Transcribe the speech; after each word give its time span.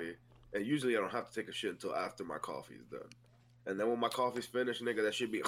coffee, 0.00 0.16
and 0.54 0.66
usually 0.66 0.96
I 0.96 1.00
don't 1.00 1.12
have 1.12 1.28
to 1.30 1.34
take 1.34 1.48
a 1.48 1.52
shit 1.52 1.70
until 1.70 1.94
after 1.94 2.24
my 2.24 2.38
coffee 2.38 2.74
is 2.74 2.86
done. 2.90 3.08
And 3.66 3.78
then 3.78 3.88
when 3.88 4.00
my 4.00 4.08
coffee's 4.08 4.46
finished, 4.46 4.82
nigga, 4.82 5.02
that 5.02 5.14
should 5.14 5.30
be. 5.30 5.42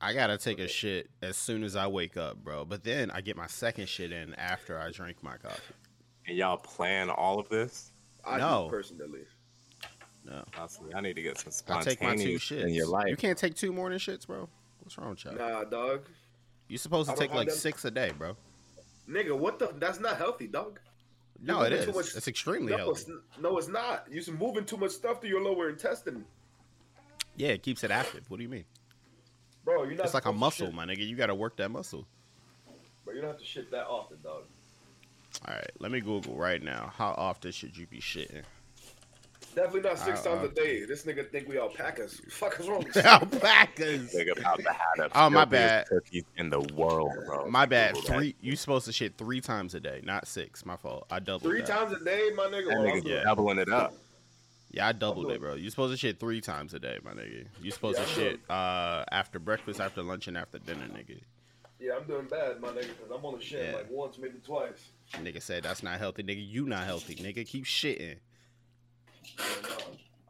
I 0.00 0.12
gotta 0.12 0.36
take 0.38 0.58
a 0.58 0.68
shit 0.68 1.08
as 1.22 1.36
soon 1.36 1.62
as 1.62 1.76
I 1.76 1.86
wake 1.86 2.16
up, 2.16 2.42
bro. 2.42 2.64
But 2.64 2.84
then 2.84 3.10
I 3.10 3.20
get 3.20 3.36
my 3.36 3.46
second 3.46 3.88
shit 3.88 4.12
in 4.12 4.34
after 4.34 4.78
I 4.78 4.90
drink 4.90 5.22
my 5.22 5.36
coffee. 5.36 5.74
And 6.26 6.36
y'all 6.36 6.56
plan 6.56 7.10
all 7.10 7.38
of 7.38 7.48
this? 7.48 7.92
I 8.24 8.38
No. 8.38 8.64
do 8.64 8.70
personally. 8.76 9.20
No, 10.24 10.42
Honestly, 10.56 10.94
I 10.94 11.02
need 11.02 11.16
to 11.16 11.22
get 11.22 11.38
some 11.38 11.76
I 11.76 11.82
take 11.82 12.00
my 12.00 12.16
two 12.16 12.36
shits. 12.38 12.62
in 12.62 12.70
your 12.72 12.86
life. 12.86 13.08
You 13.08 13.16
can't 13.16 13.36
take 13.36 13.54
two 13.54 13.74
morning 13.74 13.98
shits, 13.98 14.26
bro. 14.26 14.48
What's 14.80 14.96
wrong 14.96 15.10
with 15.10 15.24
y'all? 15.24 15.34
Nah, 15.34 15.64
dog. 15.64 16.06
You 16.66 16.78
supposed 16.78 17.10
to 17.10 17.16
take 17.16 17.34
like 17.34 17.48
them. 17.48 17.56
six 17.56 17.84
a 17.84 17.90
day, 17.90 18.10
bro. 18.16 18.34
Nigga, 19.06 19.36
what 19.38 19.58
the? 19.58 19.74
That's 19.78 20.00
not 20.00 20.16
healthy, 20.16 20.46
dog. 20.46 20.80
No, 21.40 21.62
it 21.62 21.72
is. 21.72 21.84
too 21.86 21.92
much- 21.92 22.14
It's 22.16 22.28
extremely 22.28 22.72
No 22.72 22.78
healthy. 22.78 23.12
it's, 23.12 23.38
no, 23.40 23.58
it's 23.58 23.68
not. 23.68 24.06
You're 24.10 24.34
moving 24.34 24.64
too 24.64 24.76
much 24.76 24.92
stuff 24.92 25.20
to 25.20 25.28
your 25.28 25.42
lower 25.42 25.68
intestine, 25.68 26.24
Yeah, 27.36 27.48
it 27.48 27.62
keeps 27.62 27.82
it 27.84 27.90
active. 27.90 28.30
What 28.30 28.36
do 28.38 28.42
you 28.42 28.48
mean? 28.48 28.64
bro. 29.64 29.82
You're 29.84 29.94
not. 29.94 30.04
It's 30.06 30.14
like 30.14 30.26
a 30.26 30.32
muscle, 30.32 30.70
my 30.72 30.84
nigga. 30.86 31.06
You 31.06 31.16
gotta 31.16 31.34
work 31.34 31.56
that 31.56 31.70
muscle. 31.70 32.06
But 33.04 33.14
you 33.14 33.20
don't 33.20 33.30
have 33.30 33.38
to 33.40 33.44
shit 33.44 33.70
that 33.70 33.86
often, 33.86 34.18
dog. 34.22 34.44
All 35.46 35.54
right, 35.54 35.70
let 35.78 35.90
me 35.90 36.00
Google 36.00 36.36
right 36.36 36.62
now. 36.62 36.92
How 36.96 37.08
often 37.18 37.50
should 37.52 37.76
you 37.76 37.86
be 37.86 37.98
shitting? 37.98 38.44
Definitely 39.54 39.80
not 39.82 39.98
six 39.98 40.20
Uh, 40.26 40.30
times 40.30 40.42
uh, 40.42 40.50
a 40.50 40.54
day. 40.54 40.84
This 40.84 41.04
nigga 41.04 41.30
think 41.30 41.48
we 41.48 41.58
all 41.58 41.68
packers. 41.68 42.20
Fuck 42.30 42.58
is 42.60 42.68
wrong 42.68 42.84
with 42.84 42.94
you? 42.96 43.02
Alpacas. 43.02 44.14
Nigga 44.14 44.38
about 44.38 44.58
to 44.58 44.68
have 44.72 44.78
the 44.96 45.10
Oh, 45.14 45.30
my 45.30 45.44
bad. 45.44 45.86
Cookies 45.88 46.24
in 46.36 46.50
the 46.50 46.60
world, 46.74 47.12
bro. 47.26 47.48
My 47.48 47.66
bad. 47.66 47.96
Three. 47.98 48.34
You 48.40 48.56
supposed 48.56 48.86
to 48.86 48.92
shit 48.92 49.16
three 49.18 49.40
times 49.40 49.74
a 49.74 49.80
day, 49.80 50.00
not 50.04 50.26
six. 50.26 50.64
My 50.66 50.76
fault. 50.76 51.06
I 51.10 51.20
doubled. 51.20 51.42
Three 51.42 51.60
that. 51.60 51.68
times 51.68 51.92
a 51.92 52.04
day, 52.04 52.30
my 52.34 52.44
nigga. 52.46 52.68
That 52.68 52.78
nigga 52.78 53.04
doing- 53.04 53.24
doubling 53.24 53.58
it 53.58 53.68
up. 53.68 53.94
Yeah, 54.70 54.88
I 54.88 54.92
doubled 54.92 55.30
it, 55.30 55.40
bro. 55.40 55.54
You 55.54 55.70
supposed 55.70 55.92
to 55.92 55.96
shit 55.96 56.18
three 56.18 56.40
times 56.40 56.74
a 56.74 56.80
day, 56.80 56.98
my 57.04 57.12
nigga. 57.12 57.46
You 57.62 57.70
supposed 57.70 57.96
Yeah, 57.98 58.04
to 58.04 58.10
shit 58.10 58.40
uh 58.50 59.04
after 59.12 59.38
breakfast, 59.38 59.80
after 59.80 60.02
lunch, 60.02 60.26
and 60.26 60.36
after 60.36 60.58
dinner, 60.58 60.88
nigga. 60.88 61.20
Yeah, 61.78 61.92
I'm 62.00 62.06
doing 62.08 62.26
bad, 62.26 62.60
my 62.60 62.68
nigga, 62.70 62.88
because 62.88 63.10
I'm 63.14 63.24
only 63.24 63.38
shitting 63.44 63.70
Yeah. 63.70 63.76
like 63.76 63.90
once, 63.90 64.18
maybe 64.18 64.38
twice. 64.44 64.90
Nigga 65.12 65.40
said 65.40 65.62
that's 65.62 65.82
not 65.84 65.98
healthy, 66.00 66.24
nigga. 66.24 66.44
You 66.44 66.66
not 66.66 66.86
healthy, 66.86 67.14
nigga. 67.14 67.46
Keep 67.46 67.66
shitting. 67.66 68.16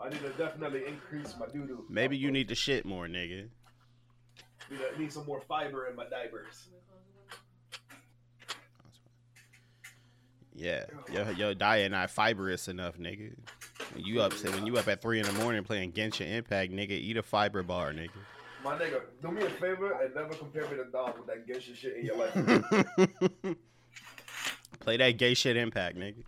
I 0.00 0.08
need 0.08 0.20
to 0.20 0.30
definitely 0.30 0.86
increase 0.86 1.34
my 1.38 1.46
doo 1.46 1.66
doo. 1.66 1.84
Maybe 1.88 2.16
you 2.16 2.30
need 2.30 2.48
to 2.48 2.54
shit 2.54 2.84
more, 2.84 3.06
nigga. 3.06 3.48
Need, 4.70 4.80
I 4.94 4.98
need 4.98 5.12
some 5.12 5.26
more 5.26 5.40
fiber 5.40 5.86
in 5.86 5.96
my 5.96 6.04
diapers. 6.08 6.68
Yeah, 10.54 10.84
your 11.10 11.32
your 11.32 11.54
diet 11.54 11.90
not 11.90 12.10
fibrous 12.10 12.68
enough, 12.68 12.98
nigga. 12.98 13.32
When 13.92 14.04
you 14.04 14.20
up 14.20 14.32
when 14.32 14.66
you 14.66 14.76
up 14.76 14.88
at 14.88 15.00
three 15.00 15.20
in 15.20 15.26
the 15.26 15.32
morning 15.32 15.64
playing 15.64 15.92
Genshin 15.92 16.30
Impact, 16.32 16.72
nigga, 16.72 16.90
eat 16.90 17.16
a 17.16 17.22
fiber 17.22 17.62
bar, 17.62 17.92
nigga. 17.92 18.10
My 18.62 18.78
nigga, 18.78 19.02
do 19.20 19.30
me 19.30 19.42
a 19.42 19.50
favor 19.50 19.92
and 20.02 20.14
never 20.14 20.34
compare 20.34 20.62
me 20.70 20.76
to 20.76 20.84
Dom 20.84 21.12
with 21.18 21.26
that 21.26 21.46
Genshin 21.46 21.74
shit 21.74 21.96
in 21.96 22.06
your 22.06 22.16
life. 22.16 23.56
Play 24.80 24.96
that 24.96 25.18
gay 25.18 25.34
shit 25.34 25.56
Impact, 25.56 25.98
nigga. 25.98 26.24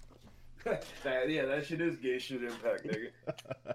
That, 1.05 1.29
yeah, 1.31 1.45
that 1.47 1.67
shit 1.67 1.81
is 1.81 1.97
gay 1.97 2.19
shit 2.19 2.43
impact, 2.43 2.87
nigga. 2.87 3.11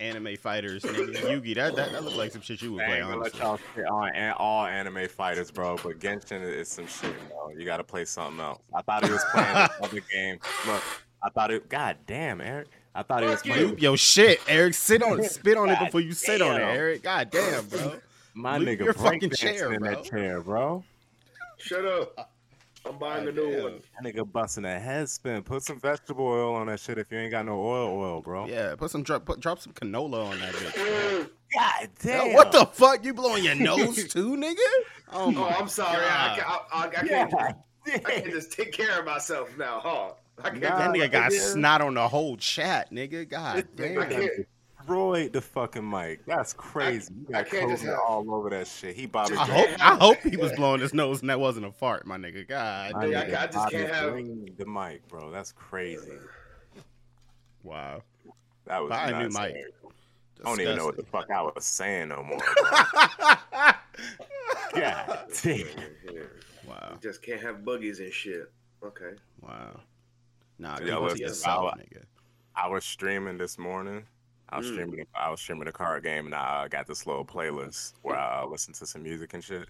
Anime 0.00 0.36
fighters, 0.36 0.82
nigga. 0.82 1.14
Yugi, 1.16 1.54
that, 1.54 1.74
that 1.76 1.90
that 1.92 2.04
look 2.04 2.16
like 2.16 2.30
some 2.30 2.42
shit 2.42 2.60
you 2.60 2.72
would 2.74 2.82
I 2.82 2.86
play, 2.86 2.98
ain't 2.98 3.08
let 3.08 3.16
honestly. 3.18 3.40
y'all 3.40 3.58
shit 3.74 3.86
on 3.86 4.32
all 4.36 4.66
anime 4.66 5.08
fighters, 5.08 5.50
bro. 5.50 5.76
But 5.82 5.98
Genshin 5.98 6.42
is 6.42 6.68
some 6.68 6.86
shit, 6.86 7.14
bro. 7.30 7.50
You 7.56 7.64
gotta 7.64 7.82
play 7.84 8.04
something 8.04 8.38
else. 8.40 8.60
I 8.74 8.82
thought 8.82 9.06
he 9.06 9.10
was 9.12 9.24
playing 9.32 9.54
this 9.54 9.70
other 9.82 10.00
game. 10.12 10.38
Look, 10.66 10.82
I 11.22 11.30
thought 11.30 11.50
it. 11.50 11.68
God 11.70 11.96
damn, 12.06 12.42
Eric. 12.42 12.68
I 12.94 13.02
thought 13.02 13.22
he 13.22 13.28
was 13.28 13.40
Fuck 13.40 13.52
playing. 13.52 13.68
you. 13.70 13.76
Yo, 13.78 13.96
shit, 13.96 14.40
Eric, 14.46 14.74
sit 14.74 15.02
on 15.02 15.20
it, 15.20 15.24
spit 15.30 15.56
on 15.56 15.70
it 15.70 15.78
before 15.78 16.00
you 16.02 16.12
sit 16.12 16.42
on 16.42 16.60
it. 16.60 16.64
Eric. 16.64 17.02
God 17.02 17.30
damn, 17.30 17.64
bro. 17.66 17.94
My 18.34 18.58
Leave 18.58 18.78
nigga 18.78 18.84
your 18.84 18.92
fucking 18.92 19.30
chair, 19.30 19.72
in 19.72 19.80
bro. 19.80 19.90
that 19.94 20.04
chair, 20.04 20.40
bro. 20.42 20.84
Shut 21.58 21.86
up. 21.86 22.30
I'm 22.88 22.98
buying 22.98 23.26
a 23.26 23.32
new 23.32 23.62
one. 23.62 23.80
That 24.00 24.14
nigga 24.14 24.30
busting 24.30 24.64
a 24.64 24.78
head 24.78 25.08
spin. 25.08 25.42
Put 25.42 25.62
some 25.62 25.80
vegetable 25.80 26.26
oil 26.26 26.54
on 26.54 26.68
that 26.68 26.80
shit 26.80 26.98
if 26.98 27.10
you 27.10 27.18
ain't 27.18 27.30
got 27.30 27.46
no 27.46 27.60
oil, 27.60 27.88
oil, 27.88 28.20
bro. 28.20 28.46
Yeah, 28.46 28.74
put 28.76 28.90
some 28.90 29.02
drop, 29.02 29.24
put, 29.24 29.40
drop 29.40 29.58
some 29.58 29.72
canola 29.72 30.30
on 30.30 30.38
that 30.38 30.52
bitch. 30.54 30.72
Mm. 30.72 31.30
God 31.54 31.90
damn. 32.02 32.26
Yo, 32.28 32.34
what 32.34 32.52
the 32.52 32.66
fuck? 32.66 33.04
You 33.04 33.14
blowing 33.14 33.44
your 33.44 33.54
nose 33.54 34.04
too, 34.08 34.36
nigga? 34.36 34.56
Oh, 35.12 35.26
oh 35.26 35.30
my 35.30 35.42
Oh, 35.42 35.44
I'm 35.58 35.68
sorry. 35.68 36.04
I, 36.04 36.36
God. 36.36 36.36
can't, 36.36 36.48
I, 36.48 36.58
I, 36.72 36.84
I, 36.84 36.88
can't, 36.88 37.30
God 37.30 37.54
I 37.94 37.98
can't 37.98 38.30
just 38.32 38.52
take 38.52 38.72
care 38.72 38.98
of 38.98 39.06
myself 39.06 39.56
now, 39.56 39.80
huh? 39.82 40.10
I 40.42 40.50
can't. 40.50 40.62
Nah, 40.62 40.78
That 40.78 40.90
nigga 40.90 41.10
got 41.10 41.32
snot 41.32 41.80
on 41.80 41.94
the 41.94 42.08
whole 42.08 42.36
chat, 42.36 42.92
nigga. 42.92 43.28
God 43.28 43.66
This 43.76 44.08
damn. 44.10 44.46
I 44.86 44.92
can't- 44.92 44.98
Destroyed 44.98 45.32
the 45.32 45.40
fucking 45.40 45.88
mic. 45.88 46.24
That's 46.26 46.52
crazy. 46.52 47.12
You 47.14 47.26
I 47.34 47.42
got 47.42 47.50
can't 47.50 47.70
just 47.70 47.84
COVID 47.84 47.98
all 48.08 48.34
over 48.34 48.50
that 48.50 48.66
shit. 48.66 48.94
He 48.94 49.06
bobbed 49.06 49.30
Just 49.30 49.40
I 49.40 49.44
hope 49.52 49.68
I 49.80 49.96
hope 49.96 50.18
he 50.18 50.36
was 50.36 50.52
blowing 50.52 50.80
his 50.80 50.94
nose 50.94 51.20
and 51.20 51.30
that 51.30 51.40
wasn't 51.40 51.66
a 51.66 51.72
fart, 51.72 52.06
my 52.06 52.16
nigga. 52.16 52.46
God 52.46 52.92
My 52.92 53.04
Dude, 53.04 53.12
damn. 53.14 53.22
I- 53.22 53.42
I 53.42 53.46
just 53.46 53.52
bobbed 53.54 53.72
can't 53.72 53.88
his 53.88 53.96
have- 53.96 54.56
the 54.58 54.66
mic, 54.66 55.06
bro. 55.08 55.30
That's 55.30 55.52
crazy. 55.52 56.12
Wow. 57.62 58.02
That 58.66 58.80
was 58.82 58.90
Buy 58.90 59.10
a 59.10 59.18
new 59.22 59.28
mic. 59.30 59.54
Eric. 59.56 59.74
I 60.44 60.48
don't 60.50 60.60
even 60.60 60.76
know 60.76 60.84
what 60.86 60.96
the 60.96 61.04
fuck 61.04 61.30
I 61.30 61.42
was 61.42 61.64
saying 61.64 62.08
no 62.10 62.22
more. 62.22 62.38
Bro. 62.38 62.66
God 64.74 65.26
damn. 65.42 65.66
wow. 66.68 66.90
You 66.92 66.98
just 67.02 67.22
can't 67.22 67.40
have 67.40 67.64
buggies 67.64 68.00
and 68.00 68.12
shit. 68.12 68.50
Okay. 68.84 69.12
Wow. 69.40 69.80
Nah, 70.58 70.72
Yeah, 70.72 70.76
keep 70.78 70.86
it 70.86 70.90
to 70.90 71.00
listen, 71.00 71.18
yourself, 71.20 71.74
I- 71.74 71.78
nigga. 71.80 72.02
I 72.54 72.68
was 72.68 72.84
streaming 72.84 73.36
this 73.38 73.58
morning. 73.58 74.04
I 74.48 74.58
was 74.58 74.66
Mm. 74.66 74.72
streaming. 74.72 75.06
I 75.14 75.30
was 75.30 75.40
streaming 75.40 75.68
a 75.68 75.72
card 75.72 76.02
game, 76.04 76.26
and 76.26 76.34
I 76.34 76.68
got 76.68 76.86
this 76.86 77.06
little 77.06 77.24
playlist 77.24 77.94
where 78.02 78.16
I 78.16 78.44
listen 78.44 78.72
to 78.74 78.86
some 78.86 79.02
music 79.02 79.34
and 79.34 79.42
shit. 79.42 79.68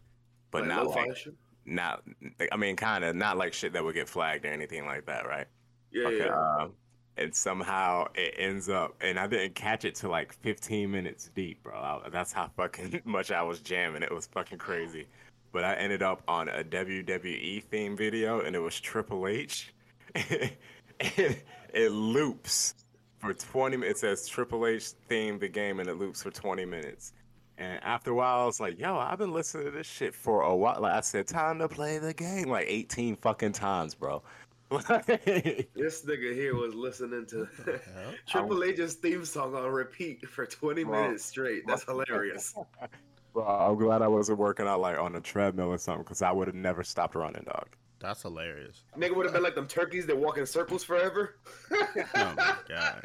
But 0.50 0.62
Like 0.62 0.69
not 0.69 0.87
like, 0.88 1.26
not. 1.64 2.04
I 2.53 2.56
mean, 2.56 2.76
kind 2.76 3.04
of 3.04 3.16
not 3.16 3.37
like 3.37 3.53
shit 3.53 3.72
that 3.72 3.82
would 3.84 3.94
get 3.94 4.09
flagged 4.09 4.44
or 4.44 4.48
anything 4.48 4.84
like 4.87 5.06
that, 5.06 5.26
right? 5.26 5.47
Yeah, 5.91 6.06
Okay. 6.09 6.26
yeah. 6.26 6.56
Um, 6.60 6.75
and 7.19 7.34
somehow 7.34 8.06
it 8.14 8.34
ends 8.37 8.69
up, 8.69 8.94
and 9.00 9.19
I 9.19 9.26
didn't 9.26 9.54
catch 9.54 9.87
it 9.87 9.94
till 9.94 10.10
like 10.10 10.34
15 10.34 10.91
minutes 10.91 11.31
deep, 11.34 11.62
bro. 11.62 11.75
I, 11.75 12.08
that's 12.10 12.31
how 12.32 12.48
fucking 12.56 13.00
much 13.06 13.31
I 13.31 13.43
was 13.43 13.60
jamming. 13.60 14.03
It 14.03 14.12
was 14.12 14.26
fucking 14.26 14.58
crazy. 14.58 15.06
But 15.53 15.64
I 15.64 15.75
ended 15.76 16.03
up 16.03 16.22
on 16.28 16.50
a 16.50 16.62
WWE 16.62 17.64
theme 17.64 17.97
video, 17.97 18.41
and 18.41 18.54
it 18.54 18.58
was 18.58 18.78
Triple 18.78 19.26
H. 19.26 19.72
and 20.14 21.37
it 21.72 21.91
loops 21.93 22.75
for 23.19 23.34
20 23.34 23.77
minutes. 23.77 24.03
It 24.03 24.19
says 24.19 24.28
Triple 24.28 24.66
H 24.66 24.91
theme 25.09 25.38
the 25.38 25.49
game, 25.49 25.81
and 25.81 25.88
it 25.88 25.94
loops 25.94 26.22
for 26.22 26.31
20 26.31 26.65
minutes. 26.65 27.12
And 27.59 27.82
after 27.82 28.10
a 28.10 28.15
while, 28.15 28.43
I 28.43 28.44
was 28.44 28.60
like, 28.60 28.78
yo, 28.78 28.99
I've 28.99 29.19
been 29.19 29.32
listening 29.32 29.66
to 29.66 29.71
this 29.71 29.87
shit 29.87 30.15
for 30.15 30.43
a 30.43 30.54
while. 30.54 30.81
Like 30.81 30.93
I 30.93 31.00
said, 31.00 31.26
time 31.26 31.59
to 31.60 31.69
play 31.69 31.99
the 31.99 32.12
game 32.12 32.49
like 32.49 32.66
18 32.69 33.16
fucking 33.16 33.53
times, 33.53 33.94
bro. 33.94 34.22
This 34.71 36.05
nigga 36.05 36.34
here 36.34 36.56
was 36.56 36.75
listening 36.75 37.25
to 37.26 37.49
hell? 37.65 38.12
Triple 38.26 38.65
H's 38.65 38.94
theme 38.94 39.25
song 39.25 39.55
on 39.55 39.71
repeat 39.71 40.28
for 40.28 40.44
20 40.44 40.82
Bro. 40.82 41.03
minutes 41.03 41.25
straight. 41.25 41.62
That's 41.69 41.84
hilarious. 41.84 42.53
Bro, 43.32 43.44
I'm 43.44 43.76
glad 43.76 44.03
I 44.03 44.09
wasn't 44.09 44.38
working 44.38 44.66
out 44.66 44.81
like 44.81 44.99
on 44.99 45.15
a 45.15 45.21
treadmill 45.21 45.69
or 45.69 45.78
something 45.78 46.03
because 46.03 46.21
I 46.21 46.32
would 46.32 46.49
have 46.49 46.56
never 46.56 46.82
stopped 46.82 47.15
running, 47.15 47.44
dog. 47.44 47.69
That's 47.99 48.23
hilarious. 48.23 48.84
nigga 48.97 49.17
would 49.17 49.27
have 49.27 49.34
been 49.34 49.43
like 49.43 49.55
them 49.55 49.67
turkeys 49.67 50.07
that 50.07 50.17
walk 50.17 50.39
in 50.39 50.47
circles 50.47 50.84
forever. 50.84 51.37
Oh 52.15 52.34
my 52.37 52.57
god. 52.69 53.03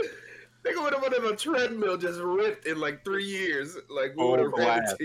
Nigga 0.66 0.84
would 0.84 0.94
have 0.94 1.02
been 1.02 1.26
on 1.26 1.34
a 1.34 1.36
treadmill 1.36 1.98
just 1.98 2.20
ripped 2.20 2.68
in 2.68 2.80
like 2.80 3.04
three 3.04 3.26
years. 3.26 3.78
Like 3.90 4.12
we 4.12 4.24
Full 4.24 4.32
would 4.32 4.40
have 4.40 4.52
blast. 4.52 5.04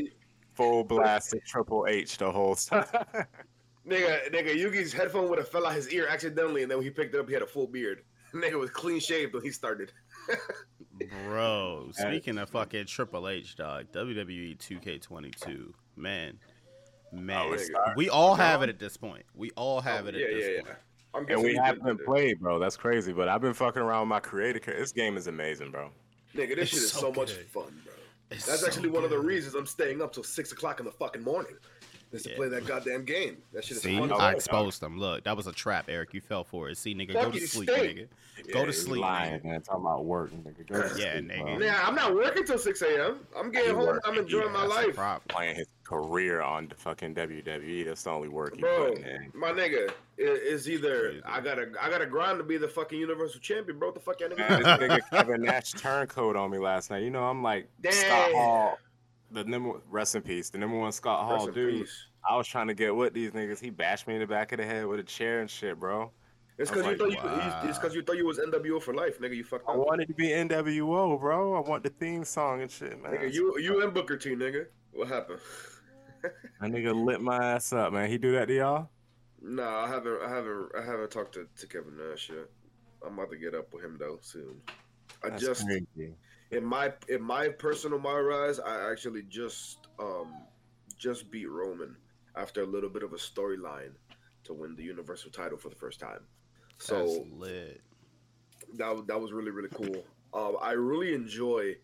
Full 0.54 0.84
blast 0.84 1.34
of 1.34 1.44
Triple 1.44 1.86
H 1.88 2.18
the 2.18 2.30
whole 2.30 2.56
time. 2.56 2.86
Nigga, 3.88 4.32
nigga, 4.32 4.52
Yugi's 4.56 4.92
headphone 4.92 5.28
would 5.28 5.38
have 5.38 5.48
fell 5.48 5.64
out 5.64 5.74
his 5.74 5.88
ear 5.90 6.08
accidentally, 6.08 6.62
and 6.62 6.70
then 6.70 6.78
when 6.78 6.84
he 6.84 6.90
picked 6.90 7.14
it 7.14 7.20
up, 7.20 7.28
he 7.28 7.34
had 7.34 7.42
a 7.42 7.46
full 7.46 7.68
beard. 7.68 8.02
Nigga 8.34 8.58
was 8.58 8.68
clean 8.70 8.98
shaved 8.98 9.32
when 9.32 9.44
he 9.44 9.50
started. 9.52 9.92
Bro, 11.24 11.90
speaking 11.92 12.36
of 12.38 12.50
fucking 12.50 12.86
Triple 12.86 13.28
H, 13.28 13.54
dog, 13.54 13.86
WWE 13.92 14.58
2K22, 14.58 15.72
man, 15.94 16.36
Oh, 17.12 17.16
man, 17.16 17.52
it's 17.54 17.70
not- 17.70 17.96
we 17.96 18.08
all 18.08 18.34
have 18.34 18.62
it 18.62 18.68
at 18.68 18.78
this 18.78 18.96
point. 18.96 19.24
We 19.34 19.50
all 19.52 19.78
oh, 19.78 19.80
have 19.80 20.04
Oh, 20.06 20.08
it 20.08 20.14
at 20.16 20.20
yeah, 20.20 20.26
this 20.28 20.44
yeah, 20.44 20.62
yeah. 20.66 20.74
I'm 21.14 21.26
and 21.30 21.42
we 21.42 21.54
haven't 21.54 22.00
it. 22.00 22.04
played, 22.04 22.40
bro. 22.40 22.58
That's 22.58 22.76
crazy. 22.76 23.12
But 23.12 23.28
I've 23.28 23.40
been 23.40 23.54
fucking 23.54 23.80
around 23.80 24.00
with 24.02 24.08
my 24.08 24.20
creator. 24.20 24.58
This 24.60 24.92
game 24.92 25.16
is 25.16 25.28
amazing, 25.28 25.70
bro. 25.70 25.90
Nigga, 26.34 26.56
this 26.56 26.58
It's 26.58 26.70
shit 26.72 26.82
is 26.82 26.92
so 26.92 27.00
so, 27.00 27.12
much 27.12 27.32
fun, 27.32 27.80
bro. 27.84 27.94
It's 28.30 28.44
That's 28.44 28.60
so 28.60 28.66
actually 28.66 28.90
one 28.90 29.04
of 29.04 29.10
the 29.10 29.18
reasons 29.18 29.54
I'm 29.54 29.66
staying 29.66 30.02
up 30.02 30.12
till 30.12 30.24
six 30.24 30.52
o'clock 30.52 30.78
in 30.80 30.84
the 30.84 30.92
fucking 30.92 31.22
morning. 31.22 31.56
is 32.12 32.22
to 32.22 32.30
Yeah. 32.30 32.36
play 32.36 32.48
that 32.48 32.64
goddamn 32.66 33.04
game. 33.04 33.38
That 33.52 33.64
shit 33.64 33.78
is 33.78 33.82
See, 33.82 33.98
fun. 33.98 34.12
I 34.12 34.32
exposed 34.32 34.80
them. 34.80 34.96
Look, 34.98 35.24
that 35.24 35.36
was 35.36 35.48
a 35.48 35.52
trap, 35.52 35.86
Eric. 35.88 36.14
You 36.14 36.20
fell 36.20 36.44
for 36.44 36.68
it. 36.70 36.78
See, 36.78 36.94
nigga, 36.94 37.12
Fuck 37.14 37.22
go 37.24 37.30
to 37.32 37.46
sleep, 37.48 37.68
stink. 37.68 37.98
nigga. 37.98 38.52
Go 38.52 38.64
to 38.64 38.72
sleep, 38.72 39.00
lying, 39.02 39.40
nigga. 39.40 39.44
man. 39.44 39.60
Talking 39.62 39.80
about 39.84 40.04
work, 40.04 40.30
nigga. 40.30 40.66
Go 40.68 40.82
to 40.88 41.00
Yeah, 41.00 41.14
sleep, 41.18 41.30
nigga. 41.32 41.56
bro. 41.56 41.66
Yeah, 41.66 41.82
I'm 41.86 41.96
not 41.96 42.14
working 42.14 42.44
till 42.46 42.58
6 42.58 42.80
a.m. 42.82 43.26
I'm 43.36 43.50
getting 43.50 43.74
home. 43.74 43.86
work. 43.86 44.02
I'm 44.06 44.16
enjoying 44.18 44.52
my 44.52 44.64
life. 44.64 44.96
Playing 45.28 45.56
his 45.56 45.66
career 45.86 46.40
on 46.42 46.68
the 46.68 46.74
fucking 46.74 47.14
WWE. 47.14 47.84
That's 47.84 48.02
the 48.02 48.10
only 48.10 48.28
work 48.28 48.56
you 48.56 48.62
Bro, 48.62 48.88
putting 48.88 49.04
in. 49.04 49.32
my 49.34 49.52
nigga, 49.52 49.88
it, 49.88 49.92
it's 50.16 50.66
either 50.68 51.10
Crazy. 51.10 51.22
I 51.24 51.40
gotta 51.40 51.70
I 51.80 51.88
gotta 51.88 52.06
grind 52.06 52.38
to 52.38 52.44
be 52.44 52.56
the 52.56 52.68
fucking 52.68 52.98
universal 52.98 53.40
champion, 53.40 53.78
bro. 53.78 53.88
What 53.88 53.94
the 53.94 54.00
fuck 54.00 54.20
y'all 54.20 54.30
Man, 54.30 54.38
niggas? 54.38 54.80
this 54.80 54.90
nigga 54.90 55.10
Kevin 55.10 55.42
Nash 55.42 55.72
turncoat 55.72 56.36
on 56.36 56.50
me 56.50 56.58
last 56.58 56.90
night. 56.90 57.02
You 57.04 57.10
know, 57.10 57.24
I'm 57.24 57.42
like 57.42 57.68
Scott 57.88 58.32
Hall, 58.32 58.78
the 59.30 59.44
number 59.44 59.80
rest 59.88 60.16
in 60.16 60.22
peace, 60.22 60.50
the 60.50 60.58
number 60.58 60.76
one 60.76 60.92
Scott 60.92 61.24
Hall 61.24 61.46
dude. 61.46 61.82
peace. 61.82 62.06
I 62.28 62.36
was 62.36 62.48
trying 62.48 62.66
to 62.66 62.74
get 62.74 62.94
with 62.94 63.14
these 63.14 63.30
niggas. 63.30 63.60
He 63.60 63.70
bashed 63.70 64.08
me 64.08 64.14
in 64.14 64.20
the 64.20 64.26
back 64.26 64.50
of 64.50 64.58
the 64.58 64.64
head 64.64 64.86
with 64.86 64.98
a 64.98 65.04
chair 65.04 65.40
and 65.40 65.48
shit, 65.48 65.78
bro. 65.78 66.10
It's 66.58 66.70
because 66.70 66.84
you 66.84 66.90
like, 66.92 66.98
thought 66.98 67.10
you, 67.10 67.30
you 67.30 67.44
it's 67.44 67.54
wow. 67.54 67.72
because 67.74 67.94
you 67.94 68.02
thought 68.02 68.16
you 68.16 68.26
was 68.26 68.38
NWO 68.38 68.82
for 68.82 68.94
life, 68.94 69.20
nigga. 69.20 69.36
You 69.36 69.44
fucked 69.44 69.68
up. 69.68 69.74
I 69.74 69.78
wanted 69.78 70.08
to 70.08 70.14
be 70.14 70.28
NWO, 70.28 71.20
bro. 71.20 71.54
I 71.54 71.60
want 71.60 71.84
the 71.84 71.90
theme 71.90 72.24
song 72.24 72.62
and 72.62 72.70
shit, 72.70 73.00
man. 73.00 73.12
Nigga, 73.12 73.32
you 73.32 73.56
you 73.60 73.82
and 73.84 73.94
Booker 73.94 74.16
T, 74.16 74.34
nigga. 74.34 74.66
What 74.92 75.08
happened? 75.08 75.38
That 76.60 76.70
nigga 76.70 76.94
lit 77.04 77.20
my 77.20 77.36
ass 77.36 77.72
up, 77.72 77.92
man. 77.92 78.08
He 78.10 78.16
do 78.18 78.32
that 78.32 78.46
to 78.48 78.54
y'all? 78.54 78.88
No, 79.42 79.68
I 79.68 79.88
haven't 79.88 80.22
I 80.22 80.28
haven't 80.28 80.70
I 80.78 80.82
haven't 80.84 81.10
talked 81.10 81.34
to, 81.34 81.46
to 81.58 81.66
Kevin 81.66 81.96
Nash 81.96 82.30
yet. 82.30 82.48
I'm 83.06 83.14
about 83.18 83.30
to 83.30 83.36
get 83.36 83.54
up 83.54 83.72
with 83.74 83.84
him 83.84 83.96
though 83.98 84.18
soon. 84.22 84.60
I 85.22 85.30
That's 85.30 85.42
just 85.42 85.66
crazy. 85.66 86.14
in 86.50 86.64
my 86.64 86.92
in 87.08 87.22
my 87.22 87.48
personal 87.48 87.98
my 87.98 88.18
rise, 88.18 88.58
I 88.58 88.90
actually 88.90 89.22
just 89.28 89.86
um 89.98 90.34
just 90.98 91.30
beat 91.30 91.50
Roman 91.50 91.96
after 92.36 92.62
a 92.62 92.66
little 92.66 92.90
bit 92.90 93.02
of 93.02 93.12
a 93.12 93.16
storyline 93.16 93.92
to 94.44 94.54
win 94.54 94.74
the 94.76 94.82
Universal 94.82 95.30
title 95.30 95.58
for 95.58 95.68
the 95.68 95.76
first 95.76 96.00
time. 96.00 96.20
So 96.78 96.98
That's 96.98 97.18
lit. 97.32 97.80
that 98.74 99.06
that 99.06 99.20
was 99.20 99.32
really 99.32 99.50
really 99.50 99.68
cool. 99.74 100.04
Um, 100.32 100.56
I 100.60 100.72
really 100.72 101.14
enjoy 101.14 101.76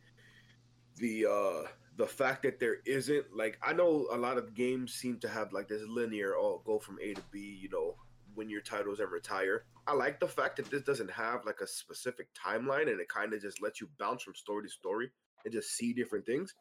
the 0.96 1.26
uh 1.26 1.68
the 1.96 2.06
fact 2.06 2.42
that 2.42 2.58
there 2.58 2.78
isn't 2.86 3.26
like 3.34 3.58
I 3.62 3.72
know 3.72 4.06
a 4.12 4.16
lot 4.16 4.38
of 4.38 4.54
games 4.54 4.94
seem 4.94 5.18
to 5.20 5.28
have 5.28 5.52
like 5.52 5.68
this 5.68 5.82
linear 5.86 6.34
oh 6.36 6.62
go 6.64 6.78
from 6.78 6.98
A 7.02 7.14
to 7.14 7.22
B, 7.30 7.58
you 7.60 7.68
know, 7.68 7.96
win 8.34 8.48
your 8.48 8.62
titles 8.62 9.00
and 9.00 9.10
retire. 9.10 9.64
I 9.86 9.94
like 9.94 10.20
the 10.20 10.28
fact 10.28 10.56
that 10.56 10.70
this 10.70 10.82
doesn't 10.82 11.10
have 11.10 11.44
like 11.44 11.60
a 11.60 11.66
specific 11.66 12.28
timeline 12.34 12.90
and 12.90 13.00
it 13.00 13.08
kind 13.08 13.32
of 13.32 13.42
just 13.42 13.60
lets 13.60 13.80
you 13.80 13.88
bounce 13.98 14.22
from 14.22 14.34
story 14.34 14.62
to 14.64 14.68
story 14.70 15.10
and 15.44 15.52
just 15.52 15.76
see 15.76 15.92
different 15.92 16.24
things 16.24 16.54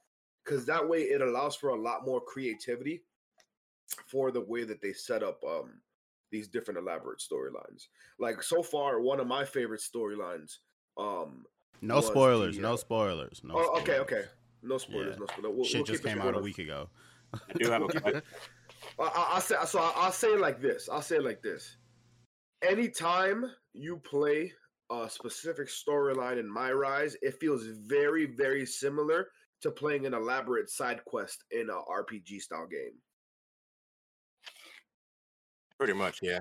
because 0.43 0.65
that 0.65 0.87
way 0.87 1.01
it 1.01 1.21
allows 1.21 1.55
for 1.55 1.69
a 1.69 1.79
lot 1.79 2.05
more 2.05 2.19
creativity 2.19 3.03
for 4.07 4.31
the 4.31 4.41
way 4.41 4.63
that 4.63 4.81
they 4.81 4.93
set 4.93 5.23
up 5.23 5.41
um 5.47 5.81
these 6.31 6.47
different 6.47 6.79
elaborate 6.79 7.19
storylines. 7.19 7.87
Like 8.19 8.41
so 8.41 8.63
far, 8.63 9.01
one 9.01 9.19
of 9.19 9.27
my 9.27 9.45
favorite 9.45 9.81
storylines. 9.81 10.57
Um, 10.97 11.45
No 11.81 12.01
spoilers. 12.01 12.55
the, 12.55 12.61
no 12.61 12.73
uh, 12.73 12.77
spoilers. 12.77 13.41
No. 13.43 13.55
oh, 13.57 13.79
okay, 13.81 13.99
okay, 13.99 14.23
no 14.63 14.77
spoilers, 14.77 15.15
Yeah. 15.15 15.19
no 15.19 15.25
spoilers. 15.27 15.55
We'll, 15.55 15.65
Shit 15.65 15.75
we'll 15.79 15.85
just 15.85 16.03
came 16.03 16.21
out 16.21 16.35
a 16.37 16.39
week 16.39 16.59
ago. 16.59 16.89
I 17.33 17.53
do 17.57 17.69
have 17.71 17.81
a 17.83 17.87
question. 17.87 18.21
I, 18.99 19.03
I, 19.03 19.29
I'll 19.33 19.41
say 19.41 19.55
so. 19.65 19.79
I- 19.79 19.93
I'll 19.95 20.11
say 20.11 20.29
it 20.29 20.39
like 20.39 20.61
this. 20.61 20.89
I'll 20.91 21.01
say 21.01 21.17
it 21.17 21.23
like 21.23 21.41
this. 21.41 21.77
Anytime 22.61 23.45
you 23.73 23.97
play 23.97 24.51
a 24.91 25.09
specific 25.09 25.67
storyline 25.69 26.39
in 26.39 26.51
My 26.51 26.71
Rise, 26.71 27.15
it 27.21 27.39
feels 27.39 27.65
very, 27.87 28.25
very 28.25 28.65
similar 28.65 29.27
to 29.61 29.71
playing 29.71 30.05
an 30.05 30.13
elaborate 30.13 30.69
side 30.69 31.03
quest 31.05 31.43
in 31.51 31.69
a 31.69 31.73
RPG 31.91 32.41
style 32.41 32.67
game. 32.67 32.93
Pretty 35.77 35.93
much, 35.93 36.19
yeah. 36.21 36.39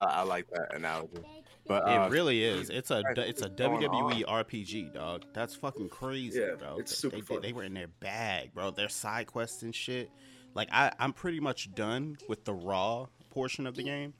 I, 0.00 0.06
I 0.06 0.22
like 0.22 0.48
that 0.50 0.74
analogy. 0.74 1.22
But 1.66 1.84
It 1.88 1.96
uh, 1.96 2.08
really 2.10 2.44
is. 2.44 2.68
It's 2.68 2.90
a 2.90 3.02
it's 3.16 3.40
a 3.40 3.48
what's 3.48 3.56
going 3.56 3.80
WWE 3.90 4.24
RPG, 4.26 4.92
dog. 4.92 5.24
That's 5.32 5.54
fucking 5.54 5.88
crazy, 5.88 6.40
Yeah, 6.40 6.56
bro. 6.58 6.76
it's 6.78 6.90
They- 6.92 6.96
super 6.96 7.16
they, 7.16 7.20
did- 7.20 7.26
fun. 7.28 7.40
they 7.42 7.52
were 7.52 7.62
in 7.64 7.74
their 7.74 7.88
bag, 7.88 8.52
bro. 8.54 8.70
Their 8.70 8.90
side 8.90 9.26
quests 9.26 9.62
and 9.62 9.74
shit. 9.74 10.10
Like 10.54 10.68
I, 10.72 10.92
I'm 10.98 11.12
pretty 11.12 11.40
much 11.40 11.74
done 11.74 12.16
with 12.28 12.44
the 12.44 12.52
raw 12.54 13.06
portion 13.30 13.66
of 13.66 13.74
the 13.76 13.82
game. 13.82 14.12